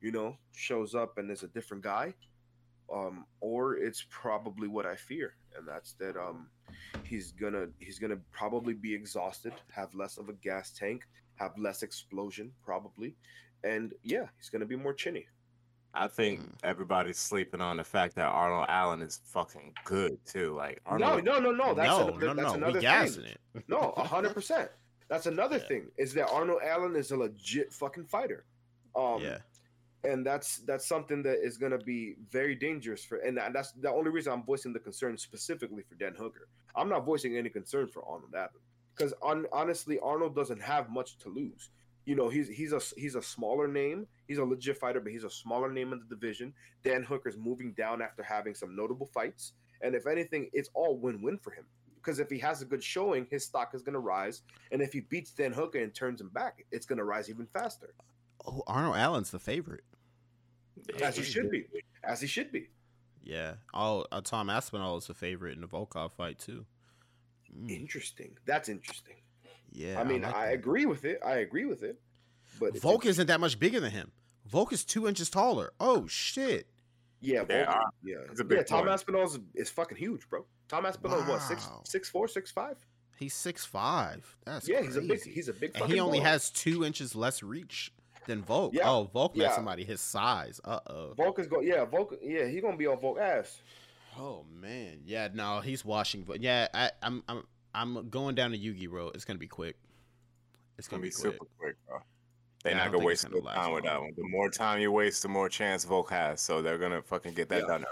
you 0.00 0.12
know 0.12 0.36
shows 0.54 0.94
up 0.94 1.18
and 1.18 1.30
is 1.30 1.42
a 1.42 1.48
different 1.48 1.82
guy. 1.82 2.14
Um, 2.92 3.26
or 3.40 3.76
it's 3.78 4.06
probably 4.10 4.68
what 4.68 4.86
I 4.86 4.94
fear, 4.94 5.34
and 5.56 5.66
that's 5.66 5.94
that 5.94 6.16
um 6.16 6.48
he's 7.02 7.32
gonna 7.32 7.66
he's 7.80 7.98
gonna 7.98 8.18
probably 8.30 8.74
be 8.74 8.94
exhausted, 8.94 9.54
have 9.72 9.92
less 9.94 10.18
of 10.18 10.28
a 10.28 10.34
gas 10.34 10.70
tank, 10.70 11.02
have 11.34 11.50
less 11.58 11.82
explosion 11.82 12.52
probably, 12.64 13.16
and 13.64 13.92
yeah, 14.04 14.26
he's 14.38 14.50
gonna 14.50 14.66
be 14.66 14.76
more 14.76 14.92
chinny. 14.94 15.26
I 15.94 16.06
think 16.08 16.40
Mm. 16.42 16.52
everybody's 16.62 17.18
sleeping 17.18 17.60
on 17.60 17.78
the 17.78 17.82
fact 17.84 18.14
that 18.16 18.26
Arnold 18.26 18.66
Allen 18.68 19.02
is 19.02 19.16
fucking 19.24 19.72
good 19.84 20.18
too. 20.24 20.54
Like 20.54 20.80
No, 20.86 20.92
Arnold, 21.06 21.24
no, 21.24 21.38
no, 21.40 21.50
no. 21.50 21.64
No, 21.68 21.74
that's 21.74 21.88
no, 21.88 22.08
another, 22.08 22.26
no, 22.26 22.34
that's 22.34 22.48
no. 22.50 22.54
another 22.54 22.72
We 22.74 22.80
gassing 22.82 23.22
thing. 23.24 23.32
it. 23.54 23.64
No, 23.66 23.92
hundred 23.96 24.34
percent. 24.34 24.70
That's 25.08 25.26
another 25.26 25.56
Yeah. 25.56 25.66
thing 25.66 25.90
is 25.96 26.14
that 26.14 26.28
Arnold 26.28 26.60
Allen 26.62 26.94
is 26.94 27.10
a 27.10 27.16
legit 27.16 27.72
fucking 27.72 28.04
fighter. 28.06 28.44
Um, 28.94 29.22
yeah. 29.22 29.38
And 30.06 30.24
that's 30.24 30.58
that's 30.58 30.86
something 30.86 31.22
that 31.22 31.38
is 31.44 31.58
going 31.58 31.72
to 31.72 31.78
be 31.78 32.14
very 32.30 32.54
dangerous 32.54 33.04
for 33.04 33.18
and 33.18 33.38
that's 33.52 33.72
the 33.72 33.90
only 33.90 34.10
reason 34.10 34.32
i'm 34.32 34.44
voicing 34.44 34.72
the 34.72 34.78
concern 34.78 35.18
specifically 35.18 35.82
for 35.82 35.94
dan 35.96 36.14
hooker. 36.14 36.48
I'm 36.74 36.88
not 36.88 37.04
voicing 37.04 37.36
any 37.36 37.48
concern 37.48 37.88
for 37.88 38.04
arnold 38.06 38.34
Allen 38.34 38.50
because 38.96 39.12
on, 39.22 39.46
honestly 39.52 39.98
arnold 40.02 40.34
doesn't 40.34 40.60
have 40.60 40.90
much 40.90 41.18
to 41.18 41.28
lose. 41.28 41.70
You 42.04 42.14
know 42.14 42.28
he's 42.28 42.48
he's 42.48 42.72
a 42.72 42.80
he's 42.96 43.16
a 43.16 43.22
smaller 43.22 43.66
name. 43.66 44.06
He's 44.28 44.38
a 44.38 44.44
legit 44.44 44.78
fighter 44.78 45.00
but 45.00 45.12
he's 45.12 45.24
a 45.24 45.30
smaller 45.30 45.72
name 45.72 45.92
in 45.92 45.98
the 45.98 46.14
division. 46.14 46.52
Dan 46.84 47.02
hooker's 47.02 47.36
moving 47.36 47.72
down 47.72 48.00
after 48.00 48.22
having 48.22 48.54
some 48.54 48.76
notable 48.76 49.06
fights 49.06 49.52
and 49.82 49.94
if 49.94 50.06
anything 50.06 50.48
it's 50.52 50.70
all 50.74 50.96
win-win 50.98 51.38
for 51.38 51.50
him 51.50 51.64
because 51.96 52.20
if 52.20 52.30
he 52.30 52.38
has 52.38 52.62
a 52.62 52.64
good 52.64 52.84
showing 52.84 53.26
his 53.30 53.44
stock 53.44 53.74
is 53.74 53.82
going 53.82 53.94
to 53.94 53.98
rise 53.98 54.42
and 54.70 54.80
if 54.80 54.92
he 54.92 55.00
beats 55.00 55.32
dan 55.32 55.52
hooker 55.52 55.78
and 55.78 55.94
turns 55.94 56.20
him 56.20 56.28
back 56.28 56.64
it's 56.70 56.86
going 56.86 56.98
to 56.98 57.04
rise 57.04 57.28
even 57.28 57.46
faster. 57.46 57.94
Oh, 58.46 58.62
Arnold 58.66 58.96
Allen's 58.96 59.30
the 59.30 59.40
favorite. 59.40 59.82
As 61.02 61.16
he 61.16 61.22
should 61.22 61.50
be 61.50 61.64
as 62.04 62.20
he 62.20 62.26
should 62.26 62.52
be 62.52 62.68
Yeah. 63.24 63.54
Oh, 63.74 64.04
uh, 64.12 64.20
Tom 64.20 64.48
Aspinall 64.50 64.96
is 64.98 65.08
a 65.08 65.14
favorite 65.14 65.54
in 65.54 65.60
the 65.60 65.66
Volkov 65.66 66.12
fight 66.12 66.38
too. 66.38 66.64
Mm, 67.56 67.70
Interesting. 67.70 68.36
That's 68.44 68.68
interesting. 68.68 69.16
yeah. 69.72 70.00
I 70.00 70.04
mean, 70.04 70.22
like 70.22 70.34
I, 70.34 70.50
agree 70.52 70.86
with 70.86 71.04
it. 71.04 71.20
I 71.24 71.36
agree 71.38 71.64
with 71.64 71.82
it. 71.82 71.98
But 72.60 72.70
it's 72.70 72.80
Volk 72.80 73.04
isn't 73.06 73.26
that 73.26 73.40
much 73.40 73.58
bigger 73.58 73.80
than 73.80 73.90
him. 73.90 74.12
Volk 74.46 74.72
is 74.72 74.84
two 74.84 75.06
inches 75.08 75.28
taller. 75.30 75.72
Oh 75.80 76.06
shit. 76.06 76.68
Yeah, 77.20 77.44
They 77.44 77.64
Volk, 77.64 77.68
are. 77.76 77.82
yeah. 78.04 78.16
He's 78.30 78.40
a 78.40 78.44
big 78.44 78.58
yeah, 78.58 78.64
Tom 78.64 78.84
boy. 78.84 78.92
Aspinall 78.92 79.24
is, 79.24 79.38
is 79.54 79.70
fucking 79.70 79.96
huge, 79.98 80.28
bro. 80.28 80.44
Tom 80.68 80.86
Aspinall 80.86 81.20
is 81.22 81.28
what 81.28 81.42
six 81.42 81.66
Wow. 81.66 81.82
six 81.84 82.08
four 82.08 82.28
six 82.28 82.50
five. 82.50 82.76
He's 83.18 83.32
six 83.34 83.64
five. 83.64 84.36
That's 84.44 84.68
Yeah, 84.68 84.82
he's 84.82 84.96
a 84.96 85.00
big 85.00 85.22
he's 85.24 85.48
a 85.48 85.52
big. 85.54 85.72
and 85.74 85.90
he 85.90 85.98
only 85.98 86.18
boy. 86.18 86.24
has 86.24 86.50
two 86.50 86.84
inches 86.84 87.14
less 87.16 87.42
reach 87.42 87.90
than 88.26 88.42
Volk. 88.42 88.74
Yeah, 88.74 88.90
Oh, 88.90 89.04
Volk 89.12 89.36
met 89.36 89.48
yeah. 89.48 89.54
somebody 89.54 89.84
his 89.84 90.00
size. 90.00 90.60
Uh 90.64 90.80
oh. 90.88 91.14
Volk 91.16 91.38
is 91.38 91.46
go. 91.46 91.60
Yeah, 91.60 91.84
Volk. 91.84 92.14
Yeah, 92.22 92.46
he's 92.46 92.60
gonna 92.62 92.76
be 92.76 92.86
on 92.86 92.98
Volk 93.00 93.18
ass. 93.18 93.60
Oh 94.18 94.44
man. 94.60 95.00
Yeah. 95.04 95.28
No, 95.32 95.60
he's 95.60 95.84
washing. 95.84 96.22
But 96.22 96.40
yeah, 96.40 96.68
I, 96.74 96.90
I'm 97.02 97.22
I'm 97.28 97.44
I'm 97.74 98.08
going 98.08 98.34
down 98.34 98.52
the 98.52 98.58
Yugi 98.58 98.90
road. 98.90 99.14
It's 99.14 99.24
gonna 99.24 99.38
be 99.38 99.48
quick. 99.48 99.76
It's 100.78 100.80
It's 100.80 100.88
gonna 100.88 101.02
be 101.02 101.10
quick. 101.10 101.32
super 101.34 101.46
quick, 101.58 101.76
bro. 101.88 101.98
They're 102.64 102.72
Yeah, 102.72 102.84
not 102.84 102.92
gonna 102.92 103.04
waste 103.04 103.24
gonna 103.24 103.36
no 103.36 103.42
last 103.44 103.56
time 103.56 103.72
with 103.72 103.84
that 103.84 104.00
one. 104.00 104.12
The 104.16 104.28
more 104.28 104.50
time 104.50 104.80
you 104.80 104.90
waste, 104.90 105.22
the 105.22 105.28
more 105.28 105.48
chance 105.48 105.84
Volk 105.84 106.10
has. 106.10 106.40
So 106.40 106.62
they're 106.62 106.78
gonna 106.78 107.02
fucking 107.02 107.34
get 107.34 107.48
that 107.50 107.62
Yeah. 107.62 107.66
done. 107.68 107.84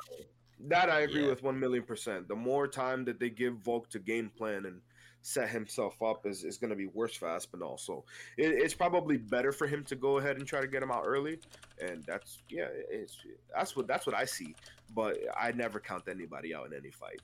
That 0.67 0.89
I 0.91 1.01
agree 1.01 1.23
Yeah. 1.25 1.29
with 1.29 1.43
one 1.43 1.61
million 1.61 1.85
percent. 1.85 2.27
The 2.29 2.35
more 2.35 2.67
time 2.67 3.05
that 3.05 3.21
they 3.21 3.29
give 3.31 3.57
Volk 3.59 3.89
to 3.91 3.99
game 3.99 4.31
plan 4.31 4.65
and 4.65 4.81
set 5.25 5.49
himself 5.49 6.01
up 6.03 6.27
is, 6.27 6.45
is 6.45 6.59
going 6.59 6.69
to 6.69 6.77
be 6.77 6.87
worse 6.87 7.17
for 7.17 7.29
Aspinall. 7.29 7.79
So 7.79 8.05
it, 8.37 8.49
it's 8.49 8.75
probably 8.75 9.17
better 9.17 9.53
for 9.53 9.67
him 9.67 9.83
to 9.85 9.97
go 9.97 10.19
ahead 10.19 10.37
and 10.37 10.47
try 10.47 10.61
to 10.61 10.67
get 10.67 10.83
him 10.83 10.91
out 10.91 11.05
early. 11.07 11.41
And 11.81 12.05
that's 12.05 12.43
yeah, 12.51 12.67
it's 12.91 13.17
that's 13.55 13.75
what 13.75 13.87
that's 13.87 14.07
what 14.07 14.15
I 14.15 14.27
see. 14.27 14.55
But 14.95 15.17
I 15.37 15.53
never 15.53 15.81
count 15.81 16.05
anybody 16.09 16.55
out 16.55 16.67
in 16.67 16.75
any 16.75 16.91
fight. 16.91 17.21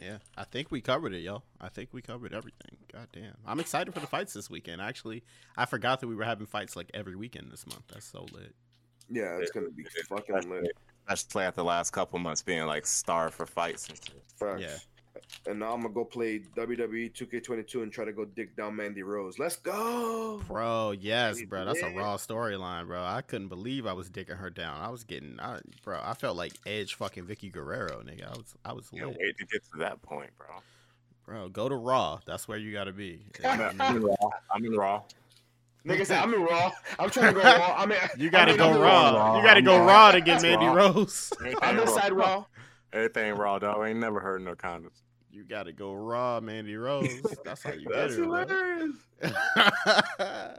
Yeah, 0.00 0.18
I 0.38 0.44
think 0.44 0.70
we 0.70 0.80
covered 0.80 1.12
it, 1.12 1.18
y'all. 1.18 1.44
I 1.60 1.68
think 1.68 1.90
we 1.92 2.00
covered 2.00 2.32
everything. 2.32 2.78
God 2.90 3.08
damn. 3.12 3.36
I'm 3.46 3.60
excited 3.60 3.92
for 3.92 4.00
the 4.00 4.06
fights 4.06 4.32
this 4.32 4.48
weekend. 4.48 4.80
Actually, 4.80 5.22
I 5.54 5.66
forgot 5.66 6.00
that 6.00 6.08
we 6.08 6.16
were 6.16 6.24
having 6.24 6.46
fights 6.46 6.76
like 6.76 6.90
every 6.94 7.14
weekend 7.14 7.52
this 7.52 7.66
month. 7.66 7.82
That's 7.92 8.06
so 8.06 8.26
lit. 8.32 8.54
Yeah, 9.10 9.36
it's 9.36 9.50
gonna 9.50 9.70
be 9.70 9.84
fucking 10.08 10.48
lit. 10.48 10.72
Especially 11.08 11.44
after 11.44 11.60
the 11.60 11.64
last 11.64 11.90
couple 11.90 12.18
months 12.20 12.40
being 12.42 12.64
like 12.64 12.86
starved 12.86 13.34
for 13.34 13.44
fights 13.44 13.88
and 13.88 13.98
shit. 14.02 14.22
Facts. 14.38 14.62
Yeah. 14.62 14.76
And 15.46 15.58
now 15.58 15.72
I'm 15.72 15.82
gonna 15.82 15.92
go 15.92 16.04
play 16.04 16.38
WWE 16.56 17.12
2K22 17.12 17.82
and 17.82 17.92
try 17.92 18.04
to 18.04 18.12
go 18.12 18.24
dick 18.24 18.56
down 18.56 18.76
Mandy 18.76 19.02
Rose. 19.02 19.38
Let's 19.38 19.56
go, 19.56 20.40
bro. 20.46 20.92
Yes, 20.92 21.42
bro. 21.42 21.64
That's 21.64 21.82
a 21.82 21.90
raw 21.90 22.16
storyline, 22.16 22.86
bro. 22.86 23.02
I 23.02 23.22
couldn't 23.22 23.48
believe 23.48 23.84
I 23.84 23.92
was 23.92 24.08
dicking 24.08 24.36
her 24.36 24.50
down. 24.50 24.80
I 24.80 24.88
was 24.88 25.02
getting, 25.02 25.40
I, 25.40 25.58
bro. 25.82 26.00
I 26.00 26.14
felt 26.14 26.36
like 26.36 26.52
Edge, 26.64 26.94
fucking 26.94 27.24
Vickie 27.24 27.50
Guerrero, 27.50 28.02
nigga. 28.02 28.26
I 28.26 28.36
was, 28.36 28.54
I 28.64 28.72
was 28.72 28.92
lit. 28.92 29.02
Can't 29.02 29.16
wait 29.18 29.38
to 29.38 29.46
get 29.46 29.62
to 29.72 29.78
that 29.78 30.00
point, 30.02 30.30
bro. 30.38 30.46
Bro, 31.26 31.48
go 31.48 31.68
to 31.68 31.76
Raw. 31.76 32.20
That's 32.24 32.46
where 32.46 32.58
you 32.58 32.72
gotta 32.72 32.92
be. 32.92 33.24
I'm 33.44 33.96
in 33.96 34.02
Raw. 34.02 34.30
I'm 34.54 34.64
in 34.64 34.76
Raw. 34.76 35.02
Nigga 35.84 36.06
said, 36.06 36.18
I'm 36.22 36.32
in 36.32 36.42
Raw. 36.42 36.70
I'm 37.00 37.10
trying 37.10 37.34
to 37.34 37.40
go 37.40 37.42
Raw. 37.58 37.74
I 37.76 37.86
mean, 37.86 37.98
you 38.16 38.30
gotta 38.30 38.56
go 38.56 38.80
raw. 38.80 39.10
raw. 39.10 39.36
You 39.36 39.42
gotta 39.42 39.62
go 39.62 39.84
Raw 39.84 40.12
to 40.12 40.20
get 40.20 40.42
Mandy 40.42 40.66
raw. 40.66 40.92
Rose. 40.92 41.32
I'm 41.60 41.78
inside 41.80 42.12
Raw. 42.12 42.44
Everything 42.92 43.34
Raw, 43.34 43.58
dog. 43.58 43.84
Ain't 43.88 43.98
never 43.98 44.20
heard 44.20 44.42
no 44.42 44.54
condoms. 44.54 45.02
You 45.32 45.44
gotta 45.44 45.72
go 45.72 45.94
Raw, 45.94 46.40
Mandy 46.40 46.76
Rose. 46.76 47.08
That's 47.42 47.62
how 47.62 47.72
you 47.72 47.88
That's 47.92 48.16
get 48.16 48.22
it. 48.22 48.24
Hilarious. 48.24 48.96